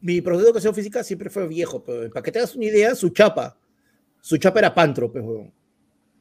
Mi 0.00 0.20
profesor 0.22 0.44
de 0.44 0.48
educación 0.48 0.74
física 0.74 1.04
siempre 1.04 1.28
fue 1.28 1.46
viejo, 1.46 1.84
pero 1.84 2.10
para 2.10 2.22
que 2.22 2.32
te 2.32 2.38
hagas 2.38 2.56
una 2.56 2.64
idea, 2.64 2.94
su 2.94 3.10
chapa, 3.10 3.58
su 4.22 4.38
chapa 4.38 4.58
era 4.60 4.74
pantro, 4.74 5.12
pues. 5.12 5.22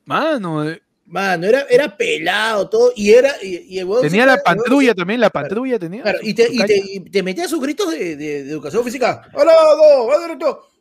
Mano, 0.04 0.70
eh, 0.70 0.82
Mano, 1.10 1.48
era, 1.48 1.66
era 1.70 1.98
pelado 1.98 2.70
todo, 2.70 2.94
y 2.96 3.12
era. 3.12 3.34
Y, 3.42 3.84
tenía 4.02 4.28
la 4.28 4.36
el 4.36 4.42
patrulla 4.46 4.94
también, 4.94 5.20
la 5.20 5.32
patrulla 5.32 5.80
tenía. 5.80 6.04
Y 6.22 6.36
te, 6.36 6.48
y, 6.52 7.00
te, 7.00 7.24
metía 7.24 7.48
sus 7.48 7.60
gritos 7.60 7.90
de, 7.92 8.42
educación 8.42 8.84
física. 8.84 9.24
¡Hola, 9.34 9.54
dos! 9.76 10.76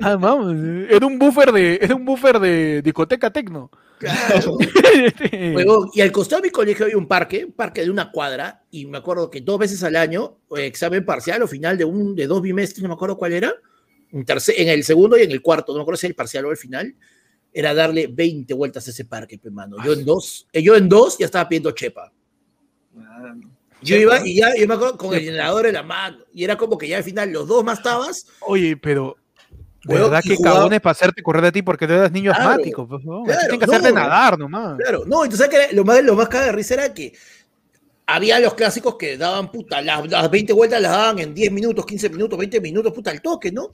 Ah, 0.00 0.16
vamos, 0.16 0.54
era 0.88 1.06
un 1.06 1.18
buffer 1.18 1.52
de, 1.52 1.78
era 1.80 1.94
un 1.94 2.04
buffer 2.04 2.38
de 2.38 2.82
discoteca 2.82 3.30
tecno. 3.32 3.70
Claro. 3.98 4.56
Luego, 5.32 5.90
y 5.92 6.00
al 6.00 6.10
costado 6.10 6.40
de 6.40 6.48
mi 6.48 6.52
colegio 6.52 6.86
había 6.86 6.96
un 6.96 7.06
parque, 7.06 7.44
un 7.44 7.52
parque 7.52 7.82
de 7.82 7.90
una 7.90 8.10
cuadra, 8.10 8.64
y 8.70 8.86
me 8.86 8.98
acuerdo 8.98 9.30
que 9.30 9.42
dos 9.42 9.58
veces 9.58 9.82
al 9.84 9.96
año, 9.96 10.38
examen 10.56 11.04
parcial 11.04 11.42
o 11.42 11.48
final 11.48 11.76
de 11.76 11.84
un, 11.84 12.14
de 12.14 12.26
dos 12.26 12.40
bimestres, 12.40 12.82
no 12.82 12.88
me 12.88 12.94
acuerdo 12.94 13.18
cuál 13.18 13.32
era, 13.32 13.52
en, 14.12 14.68
el 14.68 14.84
segundo 14.84 15.18
y 15.18 15.22
en 15.22 15.30
el 15.30 15.42
cuarto, 15.42 15.72
no 15.72 15.78
me 15.78 15.82
acuerdo 15.82 15.98
si 15.98 16.06
era 16.06 16.10
el 16.12 16.16
parcial 16.16 16.44
o 16.46 16.50
el 16.50 16.56
final, 16.56 16.94
era 17.52 17.74
darle 17.74 18.06
20 18.06 18.54
vueltas 18.54 18.86
a 18.86 18.90
ese 18.90 19.04
parque, 19.04 19.38
pe, 19.38 19.50
mano. 19.50 19.76
Yo 19.84 19.92
en 19.92 20.04
dos, 20.04 20.46
eh, 20.52 20.62
yo 20.62 20.76
en 20.76 20.88
dos 20.88 21.18
ya 21.18 21.26
estaba 21.26 21.48
pidiendo 21.48 21.70
chepa. 21.72 22.12
Yo 23.82 23.96
iba 23.96 24.26
y 24.26 24.36
ya, 24.36 24.54
yo 24.56 24.68
me 24.68 24.74
acuerdo 24.74 24.98
con 24.98 25.14
el 25.14 25.24
llenador 25.24 25.66
en 25.66 25.74
la 25.74 25.82
mano, 25.82 26.18
y 26.32 26.44
era 26.44 26.56
como 26.56 26.76
que 26.76 26.86
ya 26.86 26.98
al 26.98 27.04
final 27.04 27.30
los 27.30 27.48
dos 27.48 27.64
más 27.64 27.82
tabas, 27.82 28.26
Oye, 28.40 28.76
pero 28.76 29.16
Huevón, 29.86 30.10
¿verdad 30.10 30.22
que 30.22 30.36
jugaba- 30.36 30.56
cagones 30.58 30.80
para 30.80 30.92
hacerte 30.92 31.22
correr 31.22 31.42
de 31.42 31.52
ti 31.52 31.62
porque 31.62 31.86
tú 31.86 31.94
eras 31.94 32.12
niño 32.12 32.32
Claro, 32.32 32.50
asmático? 32.50 32.86
Pues, 32.86 33.04
no, 33.04 33.22
a 33.22 33.24
ti 33.24 33.30
claro, 33.30 33.40
tienen 33.40 33.58
que 33.58 33.64
hacerte 33.64 33.88
no. 33.88 33.94
nadar 33.94 34.38
nomás. 34.38 34.76
Claro, 34.78 35.04
no, 35.06 35.24
entonces 35.24 35.46
¿sabes 35.46 35.68
qué? 35.68 35.74
lo 35.74 35.84
más, 35.84 36.02
lo 36.02 36.14
más 36.14 36.28
caga 36.28 36.46
de 36.46 36.52
risa 36.52 36.74
era 36.74 36.92
que 36.92 37.14
había 38.06 38.40
los 38.40 38.54
clásicos 38.54 38.96
que 38.96 39.16
daban, 39.16 39.50
puta, 39.50 39.80
las, 39.80 40.06
las 40.10 40.30
20 40.30 40.52
vueltas 40.52 40.82
las 40.82 40.92
daban 40.92 41.18
en 41.20 41.32
10 41.32 41.50
minutos, 41.50 41.86
15 41.86 42.10
minutos, 42.10 42.38
20 42.38 42.60
minutos, 42.60 42.92
puta, 42.92 43.10
al 43.10 43.22
toque, 43.22 43.50
¿no? 43.50 43.72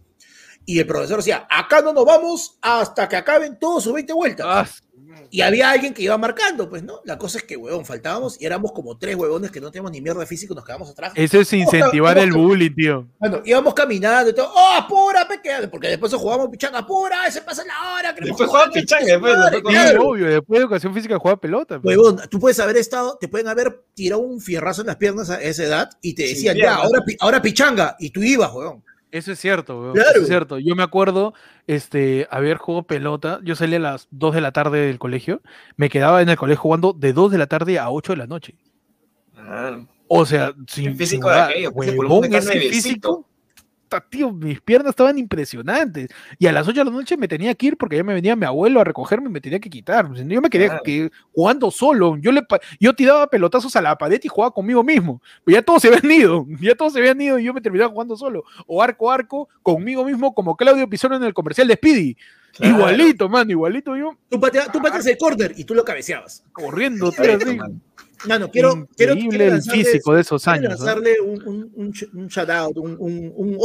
Y 0.66 0.78
el 0.80 0.86
profesor 0.86 1.18
decía, 1.18 1.46
acá 1.48 1.80
no 1.80 1.92
nos 1.92 2.04
vamos 2.04 2.58
hasta 2.60 3.08
que 3.08 3.16
acaben 3.16 3.58
todos 3.58 3.84
sus 3.84 3.92
20 3.94 4.12
vueltas. 4.12 4.46
Ah, 4.48 4.66
Y 5.30 5.40
había 5.40 5.70
alguien 5.70 5.94
que 5.94 6.02
iba 6.02 6.16
marcando, 6.18 6.68
pues, 6.68 6.82
¿no? 6.82 7.00
La 7.04 7.16
cosa 7.18 7.38
es 7.38 7.44
que, 7.44 7.56
huevón, 7.56 7.84
faltábamos 7.86 8.40
y 8.40 8.46
éramos 8.46 8.72
como 8.72 8.98
tres 8.98 9.16
huevones 9.16 9.50
que 9.50 9.60
no 9.60 9.70
teníamos 9.70 9.92
ni 9.92 10.00
mierda 10.00 10.20
de 10.20 10.26
físico, 10.26 10.54
nos 10.54 10.64
quedamos 10.64 10.90
atrás. 10.90 11.12
eso 11.14 11.40
es 11.40 11.52
incentivar 11.52 12.18
el 12.18 12.32
bullying, 12.32 12.74
tío. 12.74 13.08
Bueno, 13.18 13.40
íbamos 13.44 13.74
caminando 13.74 14.30
y 14.30 14.34
todo, 14.34 14.52
¡oh, 14.54 14.74
apura, 14.76 15.26
pequeño! 15.28 15.70
Porque 15.70 15.88
después 15.88 16.12
jugábamos 16.14 16.50
pichanga, 16.50 16.78
apura, 16.80 17.30
se 17.30 17.42
pasa 17.42 17.62
la 17.64 17.94
hora. 17.94 18.12
Después 18.12 18.48
jugaba 18.48 18.70
pichanga, 18.72 19.04
después- 19.06 19.36
después 19.50 19.74
Sí, 19.74 19.80
claro. 19.82 20.08
obvio, 20.08 20.26
después 20.26 20.58
de 20.58 20.62
educación 20.64 20.94
física 20.94 21.18
juega 21.18 21.36
pelota. 21.40 21.80
pues. 21.80 21.96
Huevón, 21.96 22.20
tú 22.28 22.38
puedes 22.40 22.58
haber 22.60 22.76
estado, 22.76 23.16
te 23.20 23.28
pueden 23.28 23.48
haber 23.48 23.84
tirado 23.94 24.22
un 24.22 24.40
fierrazo 24.40 24.80
en 24.82 24.88
las 24.88 24.96
piernas 24.96 25.30
a 25.30 25.40
esa 25.40 25.62
edad 25.64 25.90
y 26.02 26.14
te 26.14 26.24
decían, 26.24 26.56
ya, 26.56 26.74
ahora, 26.76 27.02
ahora 27.20 27.40
pichanga, 27.42 27.96
y 28.00 28.10
tú 28.10 28.22
ibas, 28.22 28.52
huevón. 28.52 28.82
Eso 29.16 29.32
es 29.32 29.38
cierto, 29.38 29.80
weón, 29.80 29.94
Claro. 29.94 30.10
eso 30.10 30.20
es 30.20 30.28
cierto. 30.28 30.58
Yo 30.58 30.74
me 30.74 30.82
acuerdo 30.82 31.32
este, 31.66 32.26
haber 32.30 32.58
jugado 32.58 32.82
pelota. 32.86 33.40
Yo 33.42 33.56
salía 33.56 33.78
a 33.78 33.80
las 33.80 34.08
2 34.10 34.34
de 34.34 34.40
la 34.42 34.52
tarde 34.52 34.80
del 34.86 34.98
colegio. 34.98 35.40
Me 35.76 35.88
quedaba 35.88 36.20
en 36.20 36.28
el 36.28 36.36
colegio 36.36 36.60
jugando 36.60 36.92
de 36.92 37.12
2 37.12 37.32
de 37.32 37.38
la 37.38 37.46
tarde 37.46 37.78
a 37.78 37.90
8 37.90 38.12
de 38.12 38.16
la 38.18 38.26
noche. 38.26 38.56
Ah, 39.36 39.78
O 40.08 40.26
sea, 40.26 40.52
sin, 40.68 40.88
El 40.88 40.96
físico 40.96 41.28
sin 41.28 41.36
de 41.36 41.42
aquello, 41.42 41.72
pues, 41.72 41.96
huevón, 41.96 42.32
ese 42.34 42.60
físico. 42.60 43.26
Tío, 44.10 44.32
mis 44.32 44.60
piernas 44.60 44.90
estaban 44.90 45.16
impresionantes. 45.18 46.08
Y 46.38 46.46
a 46.46 46.52
las 46.52 46.66
8 46.66 46.80
de 46.80 46.84
la 46.84 46.90
noche 46.90 47.16
me 47.16 47.28
tenía 47.28 47.54
que 47.54 47.66
ir 47.66 47.76
porque 47.76 47.96
ya 47.96 48.04
me 48.04 48.14
venía 48.14 48.34
mi 48.36 48.44
abuelo 48.44 48.80
a 48.80 48.84
recogerme 48.84 49.28
y 49.28 49.32
me 49.32 49.40
tenía 49.40 49.58
que 49.60 49.70
quitar. 49.70 50.10
Sea, 50.16 50.24
Yo 50.26 50.40
me 50.40 50.50
quedé 50.50 50.66
Claro. 50.66 50.82
que, 50.84 51.10
jugando 51.32 51.70
solo. 51.70 52.16
Yo, 52.16 52.32
le, 52.32 52.42
yo 52.80 52.94
tiraba 52.94 53.26
pelotazos 53.28 53.74
a 53.76 53.82
la 53.82 53.96
pared 53.96 54.20
y 54.22 54.28
jugaba 54.28 54.52
conmigo 54.52 54.82
mismo. 54.82 55.22
Pero 55.44 55.58
ya 55.58 55.62
todos 55.62 55.82
se 55.82 55.88
habían 55.88 56.10
ido. 56.10 56.46
Ya 56.60 56.74
todos 56.74 56.92
se 56.92 56.98
habían 56.98 57.20
ido 57.20 57.38
y 57.38 57.44
yo 57.44 57.54
me 57.54 57.60
terminaba 57.60 57.90
jugando 57.90 58.16
solo. 58.16 58.44
O 58.66 58.82
arco 58.82 59.10
a 59.10 59.14
arco 59.14 59.48
conmigo 59.62 60.04
mismo 60.04 60.34
como 60.34 60.56
Claudio 60.56 60.88
Pizarro 60.88 61.16
en 61.16 61.22
el 61.24 61.34
comercial 61.34 61.68
de 61.68 61.74
Speedy. 61.74 62.16
Claro. 62.52 62.74
Igualito, 62.74 63.28
man, 63.28 63.50
igualito 63.50 63.94
yo 63.96 64.16
Tú, 64.30 64.40
patea- 64.40 64.72
tú 64.72 64.80
pateas 64.80 65.04
el 65.06 65.18
corner 65.18 65.52
y 65.56 65.64
tú 65.64 65.74
lo 65.74 65.84
cabeceabas. 65.84 66.42
corriendo. 66.52 67.10
tío, 67.12 67.36
así. 67.36 67.56
mano. 67.56 67.80
Mano, 68.24 68.50
quiero, 68.50 68.88
quiero, 68.96 69.12
Increíble 69.12 69.28
quiero 69.38 69.44
el 69.56 69.60
lanzarles- 69.60 69.84
físico 69.86 70.14
de 70.14 70.20
esos 70.22 70.42
quiero 70.42 70.58
años. 70.58 70.78
lanzarle 70.80 71.20
un, 71.20 71.42
un, 71.46 71.72
un, 71.74 71.92
sh- 71.92 72.08
un 72.14 72.28
shout 72.28 72.48
out, 72.50 72.76
un, 72.78 72.96
un, 72.98 73.32
un 73.36 73.58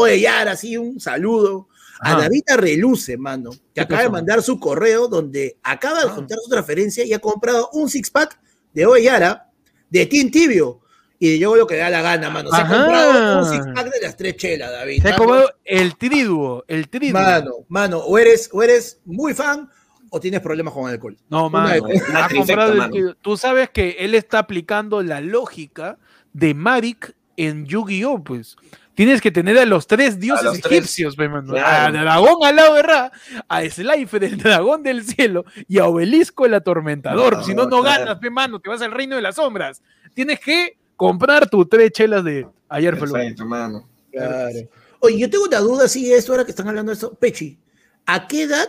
así, 0.48 0.78
un 0.78 1.00
saludo 1.00 1.68
a. 2.02 2.20
David 2.20 2.44
Reluce, 2.58 3.16
mano, 3.18 3.52
que 3.52 3.60
¿Qué 3.76 3.82
acaba 3.82 4.02
de 4.04 4.10
mandar 4.10 4.42
su 4.42 4.60
correo 4.60 5.08
donde 5.08 5.58
acaba 5.64 6.00
de 6.02 6.08
Ah. 6.08 6.14
juntar 6.14 6.38
su 6.44 6.50
transferencia 6.50 7.06
y 7.06 7.14
ha 7.14 7.20
comprado 7.20 7.70
un 7.74 7.90
six 7.90 8.10
pack 8.10 8.40
de 8.74 8.86
oye, 8.86 9.04
Yara 9.06 9.50
de 9.90 10.06
Team 10.06 10.32
Tibio. 10.32 10.80
Y 11.24 11.38
yo 11.38 11.56
lo 11.56 11.68
que 11.68 11.78
da 11.78 11.90
la 11.92 12.02
gana, 12.02 12.32
mano. 12.32 12.50
Se 12.50 12.56
ha 12.60 12.68
comprado 12.68 13.40
un 13.40 13.46
six 13.46 13.64
pack 13.76 13.94
de 13.94 14.02
las 14.02 14.18
tres 14.18 14.36
chelas, 14.38 14.72
David. 14.72 15.04
Se 15.04 15.10
ha 15.10 15.16
comido 15.16 15.54
el 15.64 15.96
triduo, 15.96 16.66
el 16.68 16.90
triduo. 16.90 17.22
Mano, 17.22 17.52
mano, 17.70 18.00
o 18.00 18.18
eres, 18.18 18.50
o 18.52 18.64
eres 18.64 19.00
muy 19.06 19.36
fan 19.36 19.70
o 20.14 20.20
tienes 20.20 20.42
problemas 20.42 20.74
con 20.74 20.88
el 20.88 20.96
alcohol. 20.96 21.18
No, 21.30 21.50
mano. 21.50 21.86
ha 22.16 22.30
comprado 22.30 22.74
el. 22.74 23.16
Tú 23.22 23.38
sabes 23.38 23.70
que 23.70 23.96
él 24.00 24.14
está 24.14 24.40
aplicando 24.40 25.02
la 25.02 25.22
lógica 25.22 25.98
de 26.34 26.54
Marik 26.54 27.16
en 27.38 27.66
Yu-Gi-Oh! 27.66 28.22
Pues. 28.22 28.58
tienes 28.94 29.22
que 29.22 29.32
tener 29.32 29.58
a 29.58 29.66
los 29.66 29.88
tres 29.88 30.20
dioses 30.20 30.44
los 30.44 30.60
tres. 30.60 30.80
egipcios, 30.80 31.16
pe, 31.16 31.30
mano. 31.30 31.54
Claro. 31.54 31.98
A 31.98 32.02
dragón 32.04 32.46
al 32.46 32.56
lado 32.58 32.74
de 32.76 32.82
Ra, 32.84 33.12
a 33.48 33.62
Slife 33.64 34.20
del 34.20 34.38
dragón 34.38 34.84
del 34.84 35.06
cielo 35.06 35.46
y 35.70 35.80
a 35.80 35.88
Obelisco 35.88 36.46
el 36.46 36.56
atormentador. 36.56 37.38
No, 37.38 37.44
si 37.44 37.56
no, 37.56 37.64
no 37.68 37.82
claro. 37.82 38.06
ganas, 38.06 38.20
pe, 38.20 38.30
mano, 38.30 38.60
te 38.60 38.70
vas 38.70 38.82
al 38.82 38.92
reino 38.92 39.16
de 39.16 39.22
las 39.22 39.36
sombras. 39.36 39.82
Tienes 40.14 40.42
que 40.42 40.78
comprar 40.98 41.50
tus 41.50 41.70
tres 41.70 41.90
chelas 41.92 42.26
de 42.26 42.46
ayer. 42.68 43.00
Perfecto, 43.00 43.46
mano. 43.46 43.88
Claro. 44.12 44.60
Oye, 45.00 45.18
yo 45.20 45.30
tengo 45.30 45.46
una 45.46 45.60
duda, 45.60 45.88
sí, 45.88 46.12
esto 46.12 46.34
ahora 46.34 46.44
que 46.44 46.52
están 46.52 46.68
hablando 46.68 46.90
de 46.90 46.96
esto. 46.96 47.14
Pechi, 47.14 47.58
¿a 48.06 48.28
qué 48.28 48.44
edad 48.44 48.68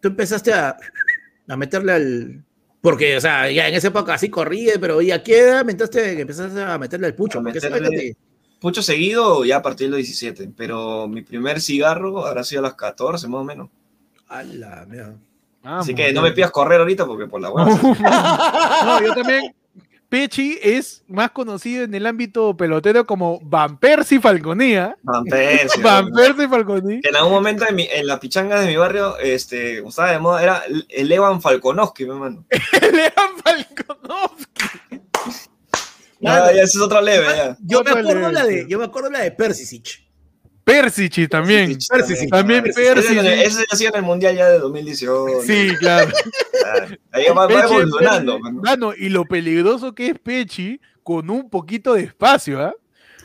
tú 0.00 0.08
empezaste 0.08 0.52
a, 0.52 0.76
a 1.48 1.56
meterle 1.56 1.92
al. 1.92 2.44
Porque, 2.80 3.16
o 3.16 3.20
sea, 3.20 3.50
ya 3.50 3.68
en 3.68 3.74
esa 3.74 3.88
época 3.88 4.14
así 4.14 4.28
corría, 4.30 4.74
pero 4.80 5.02
¿y 5.02 5.10
a 5.10 5.22
qué 5.22 5.40
edad 5.40 5.60
empezaste, 5.60 6.14
que 6.14 6.22
empezaste 6.22 6.62
a 6.62 6.78
meterle 6.78 7.08
al 7.08 7.14
pucho? 7.14 7.40
Meterle- 7.40 8.16
Mucho 8.60 8.82
seguido 8.82 9.44
ya 9.44 9.56
a 9.58 9.62
partir 9.62 9.86
de 9.86 9.90
los 9.92 9.96
17, 9.98 10.50
pero 10.56 11.06
mi 11.06 11.22
primer 11.22 11.60
cigarro 11.60 12.26
habrá 12.26 12.42
sido 12.42 12.60
a 12.60 12.62
los 12.68 12.74
14 12.74 13.28
más 13.28 13.40
o 13.40 13.44
menos. 13.44 13.68
A 14.28 14.42
la 14.42 14.84
mierda. 14.86 15.16
Así 15.62 15.94
que 15.94 16.12
no 16.12 16.22
me 16.22 16.32
pidas 16.32 16.50
correr 16.50 16.80
ahorita 16.80 17.04
porque 17.06 17.26
por 17.26 17.40
la 17.40 17.50
hueá. 17.50 17.66
no, 18.84 19.02
yo 19.06 19.14
también. 19.14 19.54
Pechi 20.08 20.58
es 20.62 21.02
más 21.06 21.32
conocido 21.32 21.84
en 21.84 21.92
el 21.94 22.06
ámbito 22.06 22.56
pelotero 22.56 23.06
como 23.06 23.40
Van 23.42 23.78
Persie 23.78 24.20
Falconía. 24.20 24.96
Van 25.02 25.24
Persie, 25.24 25.80
Van. 25.82 26.10
Persie 26.12 26.48
Falconía. 26.48 27.00
En 27.02 27.16
algún 27.16 27.32
momento 27.32 27.66
en, 27.68 27.74
mi- 27.76 27.88
en 27.92 28.06
las 28.06 28.18
pichangas 28.18 28.60
de 28.62 28.68
mi 28.68 28.76
barrio, 28.76 29.18
este, 29.18 29.78
como 29.78 29.90
estaba 29.90 30.12
de 30.12 30.18
moda, 30.18 30.42
era 30.42 30.62
el 30.88 31.12
Evan 31.12 31.42
Falconowski, 31.42 32.04
mi 32.04 32.10
hermano. 32.10 32.44
Lean 32.80 33.12
Falconovsky. 33.44 35.00
Ya, 36.20 36.52
ya, 36.52 36.62
ese 36.62 36.78
es 36.78 36.80
otro 36.80 37.00
leve, 37.00 37.26
ya. 37.36 37.56
Yo 37.60 37.84
me 37.84 37.90
acuerdo 37.90 38.32
la 38.32 38.44
de, 38.44 38.66
yo 38.68 38.78
me 38.78 38.86
acuerdo 38.86 39.10
la 39.10 39.20
de 39.20 39.30
Persisic. 39.30 40.07
Persichi 40.68 41.28
también. 41.28 41.72
Persic 41.88 41.88
Persic. 42.08 42.30
También 42.30 42.66
Ese, 42.66 42.82
Persic. 42.82 43.18
ese 43.18 43.64
ha 43.70 43.76
sido 43.76 43.90
en 43.90 43.96
el 43.96 44.02
mundial 44.02 44.36
ya 44.36 44.48
de 44.48 44.58
2018. 44.58 45.42
Sí, 45.46 45.70
claro. 45.78 46.10
Ah, 46.66 46.86
Ahí 47.12 47.24
va, 47.36 47.46
va 47.46 47.62
evolucionando. 47.64 48.38
Mano. 48.40 48.92
y 48.96 49.08
lo 49.08 49.24
peligroso 49.24 49.94
que 49.94 50.08
es 50.08 50.18
Pechi 50.18 50.80
con 51.02 51.30
un 51.30 51.48
poquito 51.48 51.94
de 51.94 52.02
espacio, 52.02 52.60
¿ah? 52.62 52.74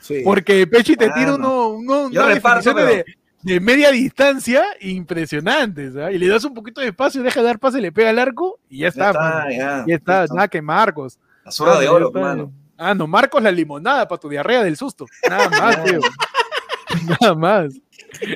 Sí. 0.01 0.21
Porque 0.23 0.65
Pechi 0.67 0.95
te 0.95 1.05
Ah, 1.05 1.13
tira 1.13 1.27
no. 1.31 1.35
uno, 1.35 1.67
uno, 1.69 2.09
Yo 2.11 2.21
unas 2.23 2.33
reparto, 2.35 2.73
de, 2.73 3.05
de 3.41 3.59
media 3.59 3.91
distancia 3.91 4.63
impresionantes, 4.81 5.95
¿ah? 5.95 6.11
Y 6.11 6.17
le 6.17 6.27
das 6.27 6.43
un 6.45 6.53
poquito 6.53 6.81
de 6.81 6.87
espacio, 6.87 7.21
deja 7.23 7.41
de 7.41 7.45
dar 7.47 7.59
pase, 7.59 7.79
le 7.81 7.91
pega 7.91 8.09
al 8.09 8.19
arco 8.19 8.59
y 8.69 8.79
ya 8.79 8.83
Ya 8.83 8.87
está, 9.09 9.47
ya. 9.51 9.85
Ya 9.87 9.95
está, 9.95 10.25
nada 10.33 10.47
que 10.47 10.61
Marcos. 10.61 11.19
La 11.59 11.79
de 11.79 11.89
oro, 11.89 12.11
ya 12.13 12.19
hermano. 12.19 12.51
Ah, 12.77 12.93
no, 12.95 13.05
Marcos 13.05 13.41
la 13.43 13.51
limonada 13.51 14.07
para 14.07 14.19
tu 14.19 14.27
diarrea 14.29 14.63
del 14.63 14.75
susto. 14.77 15.05
Nada 15.29 15.49
más, 15.61 15.83
tío. 15.83 15.99
Nada 17.21 17.35
más. 17.35 17.73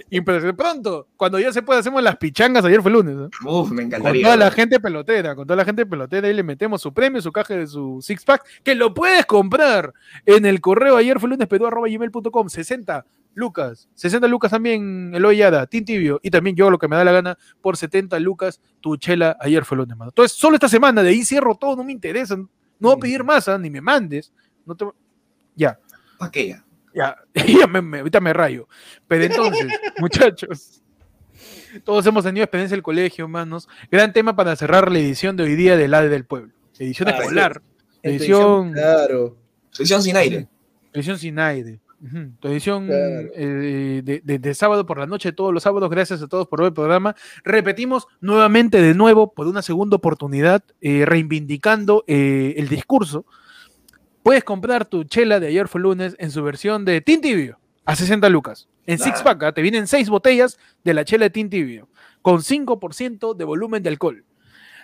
Impresionante. 0.10 0.62
Pronto, 0.62 1.08
cuando 1.16 1.40
ya 1.40 1.52
se 1.52 1.62
puede, 1.62 1.80
hacemos 1.80 2.02
las 2.02 2.18
pichangas. 2.18 2.66
Ayer 2.66 2.82
fue 2.82 2.92
lunes. 2.92 3.16
¿no? 3.16 3.30
Uf, 3.46 3.70
me 3.70 3.78
Con 3.78 3.86
encantaría. 3.86 4.24
toda 4.24 4.38
la 4.38 4.52
gente 4.52 4.80
pelotera, 4.80 5.36
con 5.36 5.46
toda 5.46 5.58
la 5.58 5.66
gente 5.66 5.86
pelotera, 5.86 6.28
ahí 6.28 6.34
le 6.34 6.44
metemos 6.44 6.82
su 6.82 6.94
premio, 6.94 7.22
su 7.22 7.32
caja 7.32 7.56
de 7.56 7.68
su 7.68 8.00
six 8.02 8.24
pack, 8.24 8.44
que 8.64 8.76
lo 8.76 8.94
puedes 8.94 9.26
comprar 9.26 9.94
en 10.26 10.46
el 10.46 10.62
correo 10.62 10.98
ayer 10.98 11.20
fue 11.20 11.30
lunes, 11.30 11.48
arroba 11.52 11.88
gmail.com, 11.88 12.50
60 12.50 13.06
lucas, 13.34 13.88
60 13.94 14.28
lucas 14.28 14.50
también 14.50 15.12
el 15.14 15.38
Yada, 15.38 15.68
Tin 15.68 15.86
Tibio, 15.86 16.20
y 16.24 16.32
también 16.32 16.56
yo 16.56 16.72
lo 16.72 16.80
que 16.80 16.88
me 16.88 16.96
da 16.96 17.04
la 17.04 17.12
gana 17.12 17.38
por 17.62 17.78
70 17.78 18.20
lucas, 18.20 18.60
tu 18.82 18.98
chela 18.98 19.38
ayer 19.40 19.64
fue 19.64 19.78
lunes, 19.78 19.96
mano. 19.96 20.10
Entonces, 20.10 20.36
solo 20.38 20.56
esta 20.56 20.68
semana, 20.68 21.04
de 21.04 21.10
ahí 21.10 21.24
cierro 21.24 21.54
todo, 21.56 21.76
no 21.76 21.84
me 21.84 21.92
interesa, 21.92 22.36
no 22.36 22.48
voy 22.80 22.94
a 22.94 22.98
pedir 22.98 23.24
más, 23.24 23.48
¿ah? 23.48 23.58
ni 23.58 23.70
me 23.70 23.80
mandes, 23.80 24.34
no 24.66 24.76
te... 24.76 24.86
ya. 25.56 25.80
¿Para 26.18 26.32
qué 26.32 26.48
ya? 26.48 26.66
Ya, 26.98 27.16
ya 27.60 27.68
me, 27.68 27.82
me- 27.82 28.00
ahorita 28.00 28.20
me 28.20 28.34
rayo. 28.34 28.68
Pero 29.08 29.24
entonces, 29.26 29.68
muchachos, 30.00 30.82
todos 31.84 32.06
hemos 32.08 32.24
tenido 32.24 32.44
experiencia 32.44 32.74
en 32.76 32.80
el 32.80 32.84
colegio, 32.84 33.28
manos. 33.28 33.68
Gran 33.92 34.12
tema 34.14 34.36
para 34.36 34.56
cerrar 34.56 34.92
la 34.92 34.98
edición 35.00 35.38
de 35.38 35.44
hoy 35.44 35.56
día 35.56 35.78
del 35.78 35.94
ADE 35.94 36.10
del 36.10 36.26
Pueblo. 36.26 36.52
Edición 36.80 37.10
escolar. 37.10 37.62
Edición, 38.04 38.74
Claro. 38.74 39.36
Edición 39.78 40.02
sin 40.02 40.18
aire. 40.18 40.48
edición 40.94 41.18
sin 41.20 41.38
aire. 41.40 41.80
Tu 42.40 42.48
edición 42.48 42.86
Claro. 42.88 43.28
eh, 43.36 44.02
de, 44.04 44.22
de- 44.24 44.40
de 44.40 44.54
sábado 44.54 44.86
por 44.86 45.00
la 45.00 45.08
noche, 45.08 45.32
todos 45.32 45.54
los 45.54 45.64
sábados. 45.64 45.90
Gracias 45.90 46.22
a 46.22 46.28
todos 46.28 46.48
por 46.48 46.60
ver 46.62 46.68
el 46.68 46.74
programa. 46.74 47.16
Repetimos 47.44 48.08
nuevamente, 48.22 48.82
de 48.82 48.94
nuevo, 48.94 49.34
por 49.34 49.48
una 49.48 49.62
segunda 49.62 49.96
oportunidad, 49.98 50.64
eh, 50.82 51.06
reivindicando 51.06 52.04
eh, 52.08 52.54
el 52.58 52.70
discurso. 52.70 53.26
Puedes 54.28 54.44
comprar 54.44 54.84
tu 54.84 55.06
chela 55.06 55.40
de 55.40 55.48
ayer 55.48 55.70
fue 55.70 55.80
lunes 55.80 56.18
en 56.20 56.32
su 56.32 56.44
versión 56.44 56.84
de 56.84 57.00
Tintibio 57.00 57.62
a 57.86 57.96
60 57.96 58.28
lucas. 58.28 58.68
En 58.86 58.98
Six 58.98 59.22
Claro. 59.22 59.24
Pack 59.24 59.44
¿ah? 59.44 59.52
te 59.54 59.62
vienen 59.62 59.88
6 59.88 60.10
botellas 60.10 60.60
de 60.84 60.94
la 60.94 61.06
chela 61.06 61.24
de 61.24 61.30
Tintibio 61.30 61.88
con 62.22 62.40
5% 62.40 63.38
de 63.38 63.46
volumen 63.46 63.84
de 63.84 63.88
alcohol. 63.88 64.26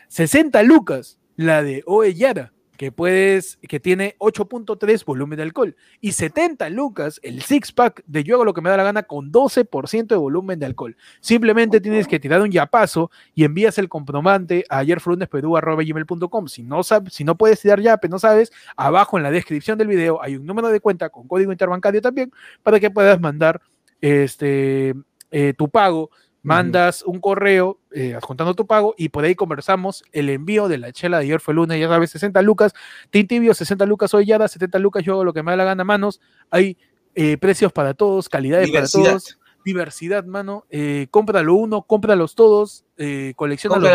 60 0.08 0.64
lucas 0.64 1.20
la 1.36 1.62
de 1.62 1.84
Oe 1.86 2.14
Yara, 2.14 2.54
que 2.84 2.92
puedes, 2.92 3.58
que 3.70 3.80
tiene 3.80 4.18
8.3 4.20 5.06
volumen 5.06 5.38
de 5.38 5.44
alcohol. 5.44 5.74
Y 6.02 6.12
70 6.12 6.70
lucas 6.70 7.18
el 7.24 7.42
six 7.42 7.72
pack 7.72 8.04
de 8.06 8.26
Yo 8.26 8.36
hago 8.36 8.44
lo 8.44 8.54
que 8.54 8.60
me 8.60 8.70
da 8.70 8.76
la 8.76 8.84
gana 8.84 9.04
con 9.04 9.32
12% 9.32 10.08
de 10.08 10.16
volumen 10.18 10.60
de 10.60 10.66
alcohol. 10.66 10.98
Simplemente 11.22 11.80
tienes 11.80 12.10
que 12.10 12.20
tirar 12.20 12.42
un 12.42 12.52
yapazo 12.52 13.10
y 13.36 13.46
envías 13.46 13.78
el 13.78 13.88
comprobante 13.88 14.66
a 14.68 14.80
ayerfrundesperú.com. 14.80 16.48
Si 16.48 16.64
no 16.64 16.84
sabes, 16.84 17.14
si 17.14 17.24
no 17.24 17.38
puedes 17.38 17.62
tirar 17.62 17.80
yape, 17.80 18.10
no 18.10 18.20
sabes, 18.20 18.52
abajo 18.76 19.16
en 19.16 19.24
la 19.24 19.32
descripción 19.32 19.78
del 19.78 19.88
video 19.88 20.22
hay 20.22 20.36
un 20.36 20.46
número 20.46 20.68
de 20.68 20.82
cuenta 20.82 21.10
con 21.10 21.26
código 21.26 21.54
interbancario 21.54 22.02
también 22.02 22.34
para 22.64 22.82
que 22.82 22.92
puedas 22.92 23.18
mandar 23.22 23.62
este 24.02 24.94
eh, 25.32 25.54
tu 25.58 25.70
pago 25.70 26.10
mandas 26.44 27.04
un 27.04 27.20
correo 27.20 27.80
eh, 27.92 28.16
adjuntando 28.16 28.54
tu 28.54 28.68
pago 28.68 28.94
y 28.98 29.10
por 29.10 29.24
ahí 29.24 29.34
conversamos 29.34 30.04
el 30.12 30.30
envío 30.30 30.68
de 30.68 30.78
la 30.78 30.92
chela 30.92 31.18
de 31.20 31.24
ayer 31.24 31.40
fue 31.40 31.54
lunes, 31.54 31.80
ya 31.80 31.88
sabes, 31.88 32.12
60 32.12 32.42
lucas, 32.42 32.74
Tintibio, 33.10 33.54
60 33.54 33.86
lucas 33.86 34.14
hoy 34.14 34.26
Yada, 34.26 34.48
70 34.48 34.78
lucas, 34.80 35.04
yo 35.04 35.14
hago 35.14 35.24
lo 35.24 35.34
que 35.34 35.42
me 35.42 35.52
da 35.52 35.58
la 35.58 35.64
gana, 35.64 35.84
manos, 35.84 36.20
hay 36.52 36.78
eh, 37.16 37.38
precios 37.38 37.72
para 37.72 37.94
todos, 37.94 38.28
calidades 38.30 38.68
para 38.70 38.82
Diversidad. 38.88 39.10
todos, 39.12 39.40
diversidad, 39.66 40.26
mano, 40.26 40.66
eh, 40.70 41.08
cómpralo 41.10 41.54
uno, 41.56 41.84
cómpralos 41.84 42.36
todos, 42.36 42.84
eh, 42.98 43.34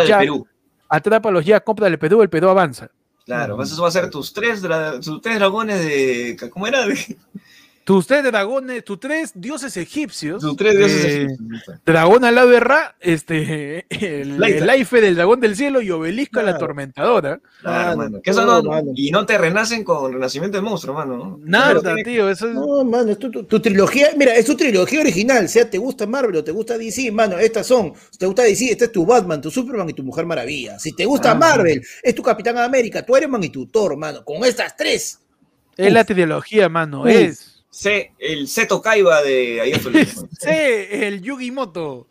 del 0.01 0.09
ya, 0.09 0.19
Perú. 0.21 0.47
atrápalos 0.89 1.45
ya, 1.45 1.61
cómprale 1.61 1.95
el 1.95 1.99
Perú, 1.99 2.23
el 2.23 2.31
Perú 2.31 2.49
avanza. 2.49 2.91
Claro, 3.27 3.57
eso 3.75 3.83
va 3.83 3.89
a 3.89 3.91
ser 3.91 4.09
tus 4.09 4.33
tres, 4.33 4.63
dra- 4.63 4.99
tus 5.05 5.21
tres 5.21 5.39
dragones 5.39 5.81
de. 5.81 6.49
¿Cómo 6.51 6.67
era? 6.67 6.87
De- 6.87 7.19
Tus 7.89 8.07
tres 8.07 8.23
dragones, 8.23 8.85
tus 8.85 9.01
tres 9.01 9.33
dioses 9.35 9.75
egipcios. 9.79 10.43
Tus 10.43 10.55
tres 10.59 10.77
dioses 10.77 11.05
eh, 11.07 11.23
egipcios. 11.25 11.79
Dragón 11.87 12.23
al 12.27 12.35
lado 12.35 12.49
de 12.51 12.61
Ra, 12.61 12.95
este, 13.01 13.87
el, 13.89 14.45
el 14.45 14.69
Aife 14.69 15.01
del 15.01 15.15
dragón 15.15 15.41
del 15.41 15.57
cielo 15.57 15.81
y 15.81 15.91
Obelisco 15.91 16.37
la 16.41 16.43
Claro. 16.43 16.57
atormentadora. 16.57 17.41
Claro, 17.63 17.97
Mano, 17.97 17.97
mano. 17.97 18.21
Que 18.23 18.31
eso 18.31 18.45
no- 18.45 18.63
mano. 18.63 18.91
y 18.95 19.11
no 19.11 19.25
te 19.25 19.39
renacen 19.39 19.85
con 19.85 20.13
Renacimiento 20.13 20.59
del 20.59 20.65
Monstruo, 20.67 20.95
mano. 20.95 21.41
Nada, 21.43 21.81
Claro, 21.81 21.97
tío, 22.05 22.29
eso 22.29 22.49
es... 22.49 22.55
No, 22.57 22.85
mano, 22.85 23.11
es 23.11 23.19
tu, 23.19 23.31
tu- 23.31 23.45
tu 23.45 23.59
trilogía, 23.59 24.09
mira, 24.19 24.35
es 24.35 24.45
tu 24.45 24.55
trilogía 24.55 25.01
original, 25.01 25.49
sea 25.49 25.71
te 25.71 25.79
gusta 25.79 26.07
Marvel 26.07 26.37
o 26.37 26.45
te 26.45 26.53
gusta 26.53 26.77
DC, 26.77 27.11
mano, 27.11 27.39
estas 27.39 27.67
son, 27.67 27.95
si 28.11 28.19
te 28.19 28.27
gusta 28.27 28.43
DC, 28.43 28.71
este 28.71 28.85
es 28.85 28.93
tu 28.93 29.07
Batman, 29.07 29.41
tu 29.41 29.51
Superman 29.51 29.89
y 29.89 29.95
tu 29.95 30.03
Mujer 30.03 30.27
Maravilla. 30.27 30.79
Si 30.79 30.93
te 30.95 31.07
gusta 31.07 31.31
Ah. 31.31 31.35
Marvel, 31.37 31.83
es 32.03 32.15
tu 32.15 32.23
Capitán 32.23 32.59
América, 32.59 33.01
tu 33.07 33.17
Iron 33.17 33.31
Man 33.31 33.45
y 33.45 33.49
tu 33.49 33.65
Thor, 33.65 33.97
mano, 33.97 34.23
con 34.27 34.45
estas 34.45 34.77
tres. 34.77 35.21
es 35.75 35.91
la 35.91 36.05
trilogía, 36.05 36.69
mano, 36.69 37.01
Uf. 37.01 37.09
es... 37.09 37.48
Sé, 37.71 38.13
el 38.19 38.49
Seto 38.49 38.81
Kaiba 38.81 39.23
de 39.23 39.61
mano. 39.63 40.29
Sí, 40.41 40.49
el 40.49 41.21
Yugi 41.23 41.51
Moto. 41.51 42.09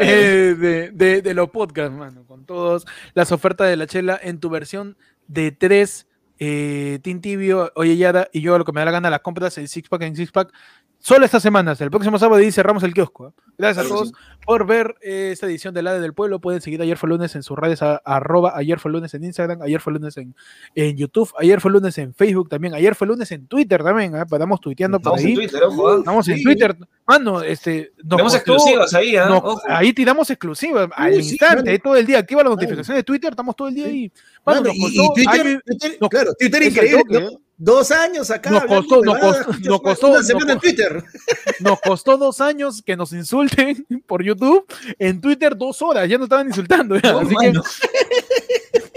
Eh, 0.00 0.54
de, 0.58 0.90
de- 0.92 1.22
de 1.22 1.34
los 1.34 1.50
podcasts, 1.50 1.92
mano, 1.96 2.24
con 2.26 2.44
todas 2.46 2.84
las 3.14 3.32
ofertas 3.32 3.68
de 3.68 3.76
la 3.76 3.86
chela 3.86 4.18
en 4.22 4.38
tu 4.38 4.48
versión 4.50 4.96
de 5.26 5.50
tres, 5.52 6.06
eh, 6.38 7.00
Tintibio, 7.02 7.70
Oye 7.74 7.96
Yara 7.96 8.28
y 8.32 8.40
yo 8.40 8.56
lo 8.56 8.64
que 8.64 8.72
me 8.72 8.80
da 8.80 8.86
la 8.86 8.92
gana 8.92 9.10
las 9.10 9.20
compras, 9.20 9.58
el 9.58 9.68
six 9.68 9.88
pack 9.88 10.02
en 10.02 10.16
six 10.16 10.30
pack, 10.32 10.52
solo 11.00 11.24
estas 11.24 11.42
semanas, 11.42 11.80
el 11.80 11.90
próximo 11.90 12.18
sábado 12.18 12.40
y 12.40 12.52
cerramos 12.52 12.82
el 12.84 12.94
kiosco. 12.94 13.28
¿eh? 13.28 13.32
Gracias 13.58 13.78
a 13.84 13.88
Claro 13.88 14.02
todos 14.04 14.12
por 14.46 14.66
ver 14.66 14.94
eh, 15.02 15.30
esta 15.32 15.46
edición 15.46 15.74
del 15.74 15.86
ADE 15.86 16.00
del 16.00 16.14
Pueblo, 16.14 16.40
pueden 16.40 16.60
seguir 16.62 16.80
Ayer 16.80 16.96
fue 16.96 17.08
lunes 17.10 17.34
en 17.36 17.42
sus 17.42 17.58
redes, 17.58 17.82
a- 17.82 18.00
arroba 18.04 18.52
Ayer 18.56 18.78
fue 18.78 18.90
lunes 18.90 19.12
en 19.14 19.24
Instagram, 19.24 19.60
Ayer 19.62 19.80
fue 19.80 19.92
lunes 19.92 20.16
en, 20.16 20.34
en 20.74 20.96
YouTube, 20.96 21.30
Ayer 21.38 21.60
fue 21.60 21.70
lunes 21.70 21.96
en 21.98 22.14
Facebook 22.14 22.48
también, 22.48 22.74
Ayer 22.74 22.94
fue 22.94 23.06
lunes 23.06 23.30
en 23.32 23.46
Twitter 23.46 23.82
también, 23.82 24.16
¿eh? 24.16 24.24
paramos 24.28 24.60
tuiteando 24.60 24.98
por 25.00 25.18
Estamos 25.18 25.20
en 25.20 25.26
ahí. 25.28 25.34
Twitter, 25.34 25.62
ojo. 25.64 25.98
Estamos 25.98 26.28
en. 26.28 26.42
Twitter. 26.42 26.76
Mano, 27.06 27.42
este. 27.42 27.92
nos 27.98 28.08
Tenemos 28.08 28.32
costó- 28.32 28.36
exclusivas 28.38 28.94
ahí, 28.94 29.16
¿ah? 29.16 29.26
nos- 29.28 29.62
ahí 29.68 29.92
tiramos 29.92 30.30
exclusivas 30.30 30.88
al 30.94 31.12
Uy, 31.12 31.22
sí, 31.22 31.30
instante, 31.30 31.70
ahí 31.70 31.78
todo 31.78 31.96
el 31.96 32.06
día. 32.06 32.18
Activa 32.18 32.42
la 32.42 32.50
notificación 32.50 32.96
de 32.96 33.02
Twitter, 33.02 33.30
estamos 33.30 33.54
todo 33.56 33.68
el 33.68 33.74
día 33.74 33.86
ahí. 33.86 34.10
Mano, 34.46 34.60
Mano, 34.62 34.68
nos 34.68 34.74
y, 34.74 34.80
costó- 34.80 35.02
y 35.04 35.14
Twitter, 35.14 35.46
ay, 35.46 35.58
Twitter- 35.78 35.98
no, 36.00 36.08
claro, 36.08 36.34
Twitter 36.38 36.62
increíble. 36.62 37.18
¿eh? 37.18 37.38
Dos 37.62 37.90
años 37.90 38.30
acá. 38.30 38.48
Nos 38.48 38.64
costó- 38.64 39.02
nos 39.04 39.18
costó- 39.18 39.52
nos 39.68 39.80
costó- 39.82 40.08
nos 40.14 40.30
en 40.30 40.58
Twitter. 40.58 41.04
Nos 41.60 41.78
costó 41.82 42.16
dos 42.16 42.40
años 42.40 42.80
que 42.80 42.96
nos 42.96 43.12
insulten 43.12 43.86
por 44.06 44.22
YouTube. 44.24 44.64
En 44.98 45.20
Twitter 45.20 45.54
dos 45.54 45.82
horas, 45.82 46.08
ya 46.08 46.16
nos 46.16 46.24
estaban 46.24 46.46
insultando. 46.46 46.98
No, 46.98 47.18
Así 47.18 47.34
que 47.38 47.52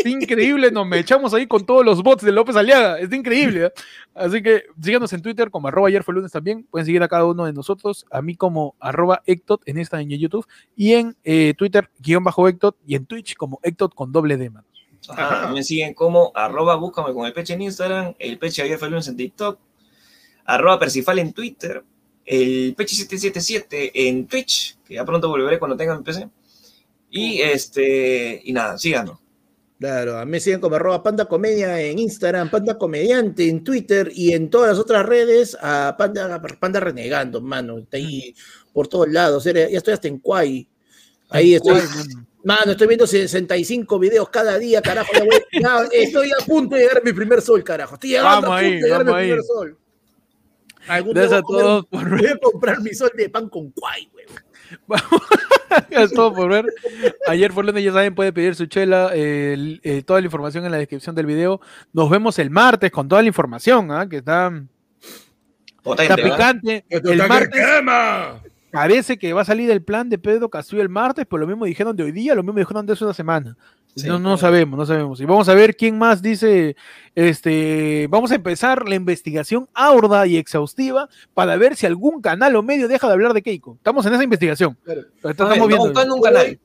increíble, 0.09 0.71
nos 0.71 0.87
me 0.87 0.99
echamos 0.99 1.33
ahí 1.33 1.45
con 1.45 1.65
todos 1.65 1.83
los 1.85 2.01
bots 2.01 2.23
de 2.23 2.31
López 2.31 2.55
Aliaga. 2.55 2.99
Es 2.99 3.11
increíble. 3.11 3.65
¿eh? 3.65 3.71
Así 4.15 4.41
que 4.41 4.63
síganos 4.81 5.11
en 5.11 5.21
Twitter 5.21 5.49
como 5.51 5.67
arroba 5.67 5.89
ayer 5.89 6.01
fue 6.05 6.13
lunes 6.13 6.31
también. 6.31 6.63
Pueden 6.71 6.85
seguir 6.85 7.03
a 7.03 7.09
cada 7.09 7.25
uno 7.25 7.43
de 7.43 7.51
nosotros. 7.51 8.05
A 8.11 8.21
mí 8.21 8.35
como 8.37 8.75
arroba 8.79 9.23
Ectot 9.25 9.61
en 9.65 9.77
esta 9.77 9.99
en 9.99 10.09
YouTube. 10.09 10.47
Y 10.77 10.93
en 10.93 11.17
eh, 11.25 11.53
Twitter 11.57 11.89
guion 11.99 12.23
bajo 12.23 12.47
Ectot. 12.47 12.77
Y 12.87 12.95
en 12.95 13.05
Twitch 13.05 13.35
como 13.35 13.59
Ectot 13.61 13.93
con 13.93 14.13
doble 14.13 14.37
D, 14.37 14.49
mano. 14.49 14.67
Ajá, 15.09 15.47
me 15.53 15.63
siguen 15.63 15.93
como 15.93 16.31
arroba 16.33 16.75
búscame 16.75 17.13
con 17.13 17.25
el 17.25 17.33
peche 17.33 17.53
en 17.53 17.61
Instagram, 17.61 18.15
el 18.19 18.37
peche 18.37 18.63
en 18.65 19.17
TikTok, 19.17 19.59
arroba 20.45 20.79
Percifal 20.79 21.19
en 21.19 21.33
Twitter, 21.33 21.83
el 22.25 22.73
peche 22.75 22.95
777 22.95 24.07
en 24.07 24.27
Twitch, 24.27 24.77
que 24.83 24.95
ya 24.95 25.05
pronto 25.05 25.29
volveré 25.29 25.59
cuando 25.59 25.75
tenga 25.77 25.97
mi 25.97 26.03
PC. 26.03 26.29
Y 27.09 27.41
este, 27.41 28.41
y 28.43 28.53
nada, 28.53 28.77
síganos. 28.77 29.19
Claro, 29.79 30.17
a 30.17 30.23
mí 30.23 30.31
me 30.31 30.39
siguen 30.39 30.61
como 30.61 30.77
arroba 30.77 31.03
panda 31.03 31.25
comedia 31.25 31.79
en 31.81 31.99
Instagram, 31.99 32.49
panda 32.49 32.77
comediante 32.77 33.49
en 33.49 33.63
Twitter 33.63 34.09
y 34.15 34.31
en 34.33 34.49
todas 34.49 34.69
las 34.69 34.79
otras 34.79 35.05
redes 35.05 35.57
a 35.61 35.95
panda, 35.97 36.41
panda 36.59 36.79
renegando, 36.79 37.41
mano. 37.41 37.79
Está 37.79 37.97
ahí 37.97 38.33
por 38.71 38.87
todos 38.87 39.09
lados. 39.09 39.43
Ya 39.43 39.51
estoy 39.51 39.93
hasta 39.93 40.07
en 40.07 40.19
Kwai. 40.19 40.67
Ahí 41.29 41.55
estoy. 41.55 41.81
Mano. 42.43 42.71
Estoy 42.71 42.87
viendo 42.87 43.07
65 43.07 43.99
videos 43.99 44.29
cada 44.29 44.57
día, 44.59 44.81
carajo. 44.81 45.09
Ya 45.13 45.23
voy- 45.23 45.43
ya 45.61 45.77
estoy 45.93 46.31
a 46.31 46.45
punto 46.45 46.75
de 46.75 46.81
llegar 46.83 46.97
a 46.97 47.01
mi 47.01 47.13
primer 47.13 47.41
sol, 47.41 47.63
carajo. 47.63 47.95
Estoy 47.95 48.11
llegando 48.11 48.29
Vamos 48.29 48.43
a 48.45 48.47
punto 48.49 48.55
ahí, 48.65 48.71
de 48.75 48.81
llegar 48.81 49.01
a 49.01 49.03
mi 49.03 49.11
ahí. 49.13 49.25
primer 49.27 49.43
sol. 49.43 49.77
Algún 50.87 51.13
día 51.13 51.21
Gracias 51.23 51.39
a 51.39 51.41
voy 51.41 51.59
a 51.59 51.63
comer- 51.63 51.63
todos 51.65 51.85
por 51.85 52.09
Voy 52.17 52.27
a 52.27 52.37
comprar 52.37 52.81
mi 52.81 52.93
sol 52.93 53.11
de 53.15 53.29
pan 53.29 53.49
con 53.49 53.71
Kwai, 53.71 54.09
huevón. 54.13 54.43
Es 55.89 56.11
todo 56.11 56.33
por 56.33 56.49
ver. 56.51 56.65
Ayer 57.27 57.51
fue 57.51 57.63
lunes, 57.63 57.83
ya 57.83 57.91
saben, 57.93 58.13
puede 58.13 58.33
pedir 58.33 58.53
su 58.55 58.65
chela. 58.65 59.11
eh, 59.13 59.79
eh, 59.83 60.03
toda 60.03 60.19
la 60.19 60.25
información 60.25 60.65
en 60.65 60.71
la 60.71 60.77
descripción 60.77 61.15
del 61.15 61.25
video. 61.25 61.61
Nos 61.93 62.09
vemos 62.09 62.37
el 62.39 62.49
martes 62.49 62.91
con 62.91 63.07
toda 63.07 63.21
la 63.21 63.27
información, 63.27 63.91
¿ah? 63.91 64.07
que 64.09 64.17
está, 64.17 64.51
Potente, 65.81 66.13
está 66.13 66.15
¿verdad? 66.15 66.35
picante. 66.37 66.85
El 66.89 67.27
martes 67.27 67.65
parece 68.73 69.19
que 69.19 69.33
va 69.33 69.43
a 69.43 69.45
salir 69.45 69.69
el 69.69 69.83
plan 69.83 70.09
de 70.09 70.17
Pedro 70.17 70.49
Castillo 70.49 70.81
el 70.81 70.89
martes, 70.89 71.27
pero 71.29 71.41
lo 71.41 71.47
mismo 71.47 71.65
dijeron 71.65 71.95
de 71.95 72.01
hoy 72.01 72.11
día, 72.11 72.33
lo 72.33 72.41
mismo 72.41 72.57
dijeron 72.57 72.83
de 72.87 72.93
hace 72.93 73.03
una 73.03 73.13
semana. 73.13 73.55
Sí, 73.95 74.07
no, 74.07 74.17
no 74.17 74.35
sabemos, 74.35 74.79
no 74.79 74.83
sabemos. 74.87 75.21
Y 75.21 75.25
vamos 75.25 75.47
a 75.47 75.53
ver 75.53 75.75
quién 75.75 75.95
más 75.95 76.23
dice, 76.23 76.75
este, 77.13 78.07
vamos 78.09 78.31
a 78.31 78.35
empezar 78.35 78.89
la 78.89 78.95
investigación 78.95 79.69
aurda 79.75 80.25
y 80.25 80.37
exhaustiva 80.37 81.07
para 81.35 81.55
ver 81.55 81.75
si 81.75 81.85
algún 81.85 82.19
canal 82.19 82.55
o 82.55 82.63
medio 82.63 82.87
deja 82.87 83.05
de 83.05 83.13
hablar 83.13 83.33
de 83.33 83.43
Keiko. 83.43 83.75
Estamos 83.75 84.03
en 84.07 84.15
esa 84.15 84.23
investigación. 84.23 84.75
Pero 84.83 85.01
estamos 85.23 85.59
ver, 85.59 85.67
viendo. 85.67 85.85
buscando 85.85 86.15
un 86.15 86.21
canal. 86.23 86.59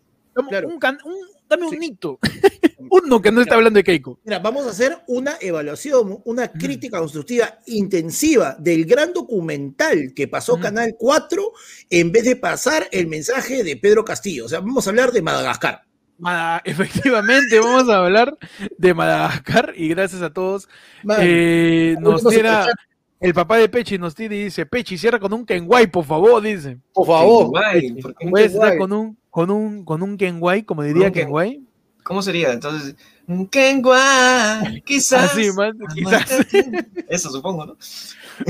Claro. 0.47 0.69
un 0.69 0.78
can- 0.78 0.98
un- 1.05 1.15
dame 1.48 1.65
un 1.66 1.70
Sí. 1.70 1.78
hito. 1.81 2.19
Uno 2.90 3.20
que 3.20 3.31
no 3.32 3.43
está 3.43 3.56
hablando 3.56 3.78
de 3.78 3.85
Keiko. 3.85 4.19
Mira, 4.24 4.39
vamos 4.39 4.66
a 4.66 4.70
hacer 4.70 4.97
una 5.09 5.35
evaluación, 5.40 6.20
una 6.24 6.48
crítica 6.48 6.98
constructiva 6.98 7.59
intensiva 7.66 8.56
del 8.59 8.85
gran 8.86 9.12
documental 9.12 10.12
que 10.15 10.27
pasó 10.28 10.55
Ujú. 10.55 10.62
Canal 10.62 10.94
4 10.98 11.52
en 11.90 12.12
vez 12.12 12.24
de 12.24 12.36
pasar 12.36 12.89
el 12.93 13.06
mensaje 13.09 13.62
de 13.65 13.77
Pedro 13.77 14.05
Castillo. 14.05 14.47
O 14.47 14.48
sea, 14.48 14.60
vamos 14.60 14.86
a 14.86 14.90
hablar 14.90 15.12
de 15.12 15.20
Madagascar. 15.23 15.82
Mada- 16.19 16.62
efectivamente, 16.65 17.60
vamos 17.60 17.89
a 17.90 17.98
hablar 17.98 18.36
de 18.77 18.94
Madagascar 18.94 19.73
y 19.77 19.89
gracias 19.89 20.23
a 20.23 20.31
todos. 20.32 20.69
Eh, 21.20 21.94
nos 22.01 22.24
tira 22.24 22.66
el 23.20 23.35
papá 23.35 23.59
de 23.59 23.69
Pechi, 23.69 23.98
nos 23.98 24.15
tira 24.15 24.35
y 24.35 24.44
dice: 24.44 24.66
Pechi, 24.66 24.97
cierra 24.98 25.19
con 25.20 25.32
un 25.32 25.44
Kenway, 25.44 25.86
por 25.89 26.05
favor, 26.05 26.43
dice. 26.43 26.78
por 26.93 27.06
favor. 27.06 27.48
Guay, 27.48 28.01
¿por 28.01 28.15
qué? 28.16 28.24
Un 28.24 28.31
Puedes 28.31 28.52
estar 28.52 28.70
Kenway. 28.70 28.78
con 28.78 28.93
un, 28.93 29.19
con 29.39 29.52
un, 29.52 29.85
con 29.85 30.02
un 30.02 30.19
Kenway, 30.19 30.65
como 30.65 30.82
diría 30.82 31.06
Un 31.06 31.12
Ken- 31.12 31.27
Kenway. 31.27 31.60
¿Cómo 32.02 32.23
sería? 32.23 32.52
Entonces, 32.52 32.97
quizás. 34.85 35.31
Así, 35.31 35.52
man, 35.52 35.78
quizás. 35.94 36.44
Eso 37.09 37.31
supongo, 37.31 37.65
¿no? 37.66 37.77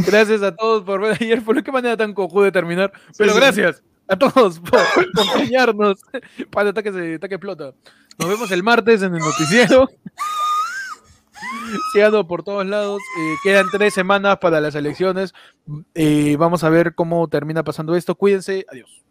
Gracias 0.06 0.40
a 0.42 0.56
todos 0.56 0.84
por 0.84 1.02
ver 1.02 1.18
ayer. 1.20 1.42
Por 1.44 1.62
qué 1.62 1.70
manera 1.70 1.94
tan 1.94 2.14
cojuda 2.14 2.46
de 2.46 2.52
terminar. 2.52 2.90
Pero 3.18 3.34
sí. 3.34 3.38
gracias 3.38 3.82
a 4.06 4.16
todos 4.16 4.60
por 4.60 4.78
acompañarnos 4.80 6.00
para 6.50 6.70
ataque 6.70 6.90
se 6.90 7.16
ataque 7.16 7.34
explota. 7.34 7.74
Nos 8.18 8.28
vemos 8.30 8.50
el 8.50 8.62
martes 8.62 9.02
en 9.02 9.12
el 9.14 9.20
noticiero. 9.20 9.90
Síganos 11.92 12.24
por 12.24 12.42
todos 12.44 12.64
lados. 12.64 13.02
eh, 13.20 13.34
quedan 13.42 13.66
tres 13.70 13.92
semanas 13.92 14.38
para 14.38 14.58
las 14.62 14.74
elecciones. 14.74 15.34
Eh, 15.94 16.36
vamos 16.38 16.64
a 16.64 16.70
ver 16.70 16.94
cómo 16.94 17.28
termina 17.28 17.62
pasando 17.62 17.94
esto. 17.94 18.14
Cuídense. 18.14 18.64
Adiós. 18.70 19.02